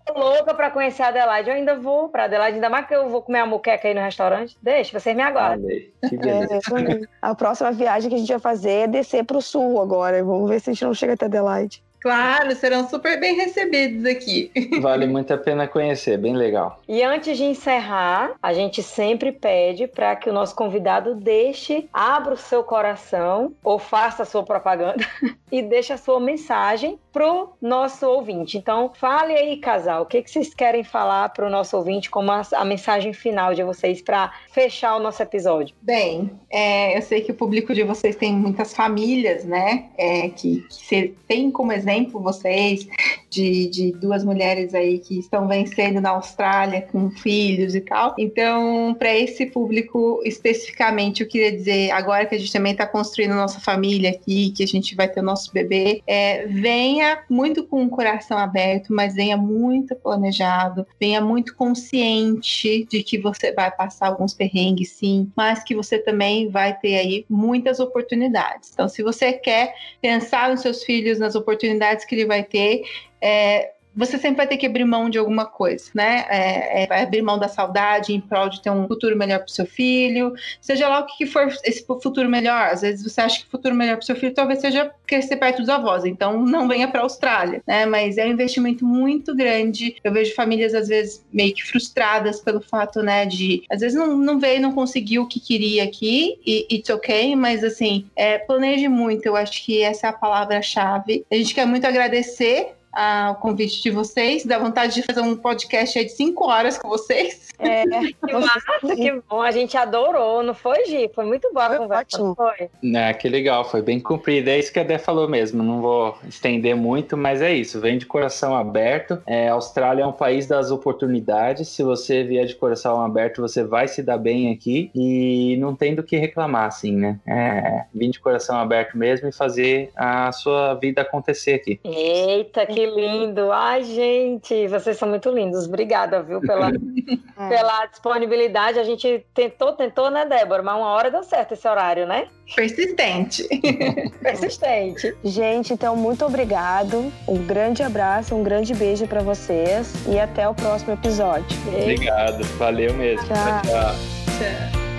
Tô 0.06 0.18
louca 0.18 0.54
pra 0.54 0.70
conhecer 0.70 1.02
a 1.02 1.08
Adelaide. 1.08 1.50
Eu 1.50 1.56
ainda 1.56 1.78
vou 1.78 2.08
pra 2.08 2.24
Adelaide, 2.24 2.54
ainda 2.54 2.70
mais 2.70 2.86
que 2.86 2.94
eu 2.94 3.10
vou 3.10 3.20
comer 3.20 3.40
a 3.40 3.46
muqueca 3.46 3.86
aí 3.86 3.92
no 3.92 4.00
restaurante. 4.00 4.56
Deixa, 4.62 4.98
vocês 4.98 5.14
me 5.14 5.22
aguardem. 5.22 5.92
É, 6.02 7.00
a 7.20 7.34
próxima 7.34 7.70
viagem 7.70 8.08
que 8.08 8.16
a 8.16 8.18
gente 8.18 8.32
vai 8.32 8.40
fazer 8.40 8.70
é 8.70 8.86
descer 8.86 9.24
pro 9.24 9.42
sul 9.42 9.78
agora. 9.78 10.21
Vamos 10.24 10.48
ver 10.48 10.60
se 10.60 10.70
a 10.70 10.72
gente 10.72 10.84
não 10.84 10.94
chega 10.94 11.14
até 11.14 11.26
Adelaide. 11.26 11.82
Claro, 12.02 12.52
serão 12.56 12.88
super 12.88 13.20
bem 13.20 13.36
recebidos 13.36 14.04
aqui. 14.04 14.50
Vale 14.82 15.06
muito 15.06 15.32
a 15.32 15.38
pena 15.38 15.68
conhecer, 15.68 16.18
bem 16.18 16.36
legal. 16.36 16.80
E 16.88 17.00
antes 17.00 17.36
de 17.36 17.44
encerrar, 17.44 18.32
a 18.42 18.52
gente 18.52 18.82
sempre 18.82 19.30
pede 19.30 19.86
para 19.86 20.16
que 20.16 20.28
o 20.28 20.32
nosso 20.32 20.52
convidado 20.56 21.14
deixe, 21.14 21.88
abra 21.92 22.34
o 22.34 22.36
seu 22.36 22.64
coração 22.64 23.54
ou 23.62 23.78
faça 23.78 24.24
a 24.24 24.26
sua 24.26 24.42
propaganda 24.42 25.06
e 25.50 25.62
deixe 25.62 25.92
a 25.92 25.96
sua 25.96 26.18
mensagem 26.18 26.98
pro 27.12 27.50
nosso 27.60 28.06
ouvinte. 28.06 28.58
Então, 28.58 28.90
fale 28.94 29.34
aí, 29.34 29.56
casal, 29.56 30.02
o 30.02 30.06
que, 30.06 30.22
que 30.22 30.30
vocês 30.30 30.54
querem 30.54 30.82
falar 30.82 31.28
pro 31.30 31.50
nosso 31.50 31.76
ouvinte 31.76 32.10
como 32.10 32.30
a, 32.30 32.42
a 32.54 32.64
mensagem 32.64 33.12
final 33.12 33.54
de 33.54 33.62
vocês 33.62 34.02
para 34.02 34.32
fechar 34.50 34.96
o 34.96 35.00
nosso 35.00 35.22
episódio? 35.22 35.74
Bem, 35.80 36.30
é, 36.50 36.96
eu 36.96 37.02
sei 37.02 37.20
que 37.20 37.32
o 37.32 37.34
público 37.34 37.74
de 37.74 37.82
vocês 37.82 38.16
tem 38.16 38.34
muitas 38.34 38.74
famílias, 38.74 39.44
né? 39.44 39.86
É, 39.96 40.28
que, 40.28 40.66
que 40.68 41.14
tem 41.26 41.50
como 41.50 41.72
exemplo 41.72 41.92
exemplo 41.92 42.20
vocês 42.20 42.86
de, 43.30 43.68
de 43.68 43.92
duas 43.92 44.24
mulheres 44.24 44.74
aí 44.74 44.98
que 44.98 45.18
estão 45.18 45.48
vencendo 45.48 46.00
na 46.00 46.10
Austrália 46.10 46.82
com 46.82 47.10
filhos 47.10 47.74
e 47.74 47.80
tal. 47.80 48.14
Então, 48.18 48.94
para 48.98 49.14
esse 49.14 49.46
público 49.46 50.20
especificamente, 50.24 51.22
eu 51.22 51.28
queria 51.28 51.52
dizer, 51.52 51.90
agora 51.90 52.26
que 52.26 52.34
a 52.34 52.38
gente 52.38 52.52
também 52.52 52.72
está 52.72 52.86
construindo 52.86 53.34
nossa 53.34 53.60
família 53.60 54.10
aqui, 54.10 54.50
que 54.50 54.62
a 54.62 54.66
gente 54.66 54.94
vai 54.94 55.08
ter 55.08 55.20
o 55.20 55.22
nosso 55.22 55.52
bebê, 55.52 56.02
é, 56.06 56.46
venha 56.46 57.01
muito 57.28 57.64
com 57.66 57.84
o 57.84 57.90
coração 57.90 58.38
aberto, 58.38 58.92
mas 58.92 59.14
venha 59.14 59.36
muito 59.36 59.94
planejado, 59.96 60.86
venha 61.00 61.20
muito 61.20 61.54
consciente 61.54 62.84
de 62.84 63.02
que 63.02 63.18
você 63.18 63.52
vai 63.52 63.70
passar 63.70 64.08
alguns 64.08 64.34
perrengues, 64.34 64.90
sim, 64.90 65.30
mas 65.36 65.62
que 65.62 65.74
você 65.74 65.98
também 65.98 66.48
vai 66.48 66.78
ter 66.78 66.96
aí 66.96 67.26
muitas 67.28 67.80
oportunidades. 67.80 68.70
Então, 68.72 68.88
se 68.88 69.02
você 69.02 69.32
quer 69.32 69.74
pensar 70.00 70.50
nos 70.50 70.60
seus 70.60 70.82
filhos, 70.84 71.18
nas 71.18 71.34
oportunidades 71.34 72.04
que 72.04 72.14
ele 72.14 72.26
vai 72.26 72.42
ter. 72.42 72.82
É, 73.20 73.72
você 73.94 74.18
sempre 74.18 74.38
vai 74.38 74.46
ter 74.46 74.56
que 74.56 74.66
abrir 74.66 74.84
mão 74.84 75.10
de 75.10 75.18
alguma 75.18 75.44
coisa, 75.44 75.90
né? 75.94 76.24
É, 76.28 76.82
é, 76.82 76.86
vai 76.86 77.02
abrir 77.02 77.22
mão 77.22 77.38
da 77.38 77.48
saudade 77.48 78.12
em 78.12 78.20
prol 78.20 78.48
de 78.48 78.62
ter 78.62 78.70
um 78.70 78.86
futuro 78.86 79.16
melhor 79.16 79.38
para 79.38 79.46
o 79.46 79.50
seu 79.50 79.66
filho, 79.66 80.32
seja 80.60 80.88
lá 80.88 81.00
o 81.00 81.06
que 81.06 81.26
for 81.26 81.46
esse 81.64 81.84
futuro 81.84 82.28
melhor. 82.28 82.68
Às 82.68 82.82
vezes 82.82 83.02
você 83.04 83.20
acha 83.20 83.40
que 83.40 83.46
o 83.46 83.50
futuro 83.50 83.74
melhor 83.74 83.96
para 83.96 84.02
o 84.02 84.06
seu 84.06 84.16
filho 84.16 84.34
talvez 84.34 84.60
seja 84.60 84.90
crescer 85.06 85.36
perto 85.36 85.58
dos 85.58 85.68
avós, 85.68 86.04
então 86.04 86.42
não 86.42 86.66
venha 86.66 86.88
para 86.88 87.00
a 87.00 87.02
Austrália, 87.02 87.62
né? 87.66 87.84
Mas 87.86 88.16
é 88.16 88.24
um 88.24 88.32
investimento 88.32 88.84
muito 88.84 89.34
grande. 89.36 89.96
Eu 90.02 90.12
vejo 90.12 90.34
famílias 90.34 90.74
às 90.74 90.88
vezes 90.88 91.24
meio 91.32 91.54
que 91.54 91.62
frustradas 91.62 92.40
pelo 92.40 92.60
fato, 92.60 93.02
né, 93.02 93.26
de 93.26 93.64
às 93.70 93.80
vezes 93.80 93.96
não, 93.96 94.16
não 94.16 94.38
veio, 94.38 94.60
não 94.60 94.72
conseguiu 94.72 95.22
o 95.22 95.28
que 95.28 95.40
queria 95.40 95.84
aqui 95.84 96.38
e 96.46 96.66
it's 96.70 96.90
ok, 96.90 97.36
mas 97.36 97.62
assim, 97.62 98.06
é, 98.16 98.38
planeje 98.38 98.88
muito. 98.88 99.26
Eu 99.26 99.36
acho 99.36 99.64
que 99.64 99.82
essa 99.82 100.06
é 100.06 100.10
a 100.10 100.12
palavra-chave. 100.12 101.24
A 101.30 101.34
gente 101.34 101.54
quer 101.54 101.66
muito 101.66 101.86
agradecer 101.86 102.74
ah, 102.92 103.34
o 103.36 103.40
convite 103.40 103.82
de 103.82 103.90
vocês. 103.90 104.44
Dá 104.44 104.58
vontade 104.58 104.94
de 104.94 105.02
fazer 105.02 105.20
um 105.20 105.36
podcast 105.36 105.98
aí 105.98 106.04
de 106.04 106.12
cinco 106.12 106.48
horas 106.48 106.78
com 106.78 106.88
vocês. 106.88 107.48
É, 107.58 107.84
que 108.26 108.32
massa, 108.32 108.96
que 108.96 109.22
bom. 109.28 109.40
A 109.40 109.50
gente 109.50 109.76
adorou, 109.76 110.42
não 110.42 110.54
foi, 110.54 110.84
Gi? 110.84 111.10
Foi 111.14 111.24
muito 111.24 111.52
boa 111.52 111.66
a 111.66 111.78
conversa, 111.78 112.02
ótimo. 112.02 112.34
foi? 112.34 112.68
É, 112.94 113.14
que 113.14 113.28
legal, 113.28 113.64
foi 113.64 113.82
bem 113.82 114.00
cumprida. 114.00 114.50
É 114.50 114.58
isso 114.58 114.72
que 114.72 114.80
a 114.80 114.82
Dé 114.82 114.98
falou 114.98 115.28
mesmo, 115.28 115.62
não 115.62 115.80
vou 115.80 116.18
estender 116.28 116.74
muito, 116.74 117.16
mas 117.16 117.40
é 117.40 117.52
isso, 117.52 117.80
vem 117.80 117.98
de 117.98 118.06
coração 118.06 118.54
aberto. 118.54 119.22
É, 119.26 119.48
a 119.48 119.54
Austrália 119.54 120.02
é 120.02 120.06
um 120.06 120.12
país 120.12 120.46
das 120.46 120.70
oportunidades. 120.70 121.68
Se 121.68 121.82
você 121.82 122.22
vier 122.24 122.46
de 122.46 122.54
coração 122.54 123.00
aberto, 123.00 123.40
você 123.40 123.62
vai 123.62 123.88
se 123.88 124.02
dar 124.02 124.18
bem 124.18 124.52
aqui 124.52 124.90
e 124.94 125.56
não 125.58 125.74
tem 125.74 125.94
do 125.94 126.02
que 126.02 126.16
reclamar, 126.16 126.66
assim, 126.66 126.96
né? 126.96 127.18
É, 127.26 127.84
vir 127.94 128.10
de 128.10 128.20
coração 128.20 128.58
aberto 128.58 128.96
mesmo 128.96 129.28
e 129.28 129.32
fazer 129.32 129.90
a 129.96 130.30
sua 130.32 130.74
vida 130.74 131.02
acontecer 131.02 131.54
aqui. 131.54 131.80
Eita, 131.84 132.66
que 132.90 133.00
lindo! 133.00 133.52
Ai, 133.52 133.84
gente, 133.84 134.66
vocês 134.68 134.96
são 134.96 135.08
muito 135.08 135.30
lindos. 135.30 135.66
Obrigada, 135.66 136.22
viu, 136.22 136.40
pela, 136.40 136.68
é. 137.38 137.48
pela 137.48 137.86
disponibilidade. 137.86 138.78
A 138.78 138.84
gente 138.84 139.24
tentou, 139.34 139.72
tentou, 139.72 140.10
né, 140.10 140.24
Débora? 140.24 140.62
Mas 140.62 140.76
uma 140.76 140.88
hora 140.88 141.10
deu 141.10 141.22
certo 141.22 141.54
esse 141.54 141.66
horário, 141.66 142.06
né? 142.06 142.28
Persistente. 142.54 143.46
Persistente. 144.20 145.14
Gente, 145.24 145.72
então, 145.72 145.96
muito 145.96 146.24
obrigado. 146.24 147.12
Um 147.28 147.46
grande 147.46 147.82
abraço, 147.82 148.34
um 148.34 148.42
grande 148.42 148.74
beijo 148.74 149.06
para 149.06 149.22
vocês 149.22 149.94
e 150.06 150.18
até 150.18 150.48
o 150.48 150.54
próximo 150.54 150.92
episódio. 150.92 151.56
Obrigado, 151.68 152.44
valeu 152.58 152.92
mesmo. 152.94 153.26
tchau. 153.26 153.36
tchau. 153.36 153.94
tchau. 154.38 154.91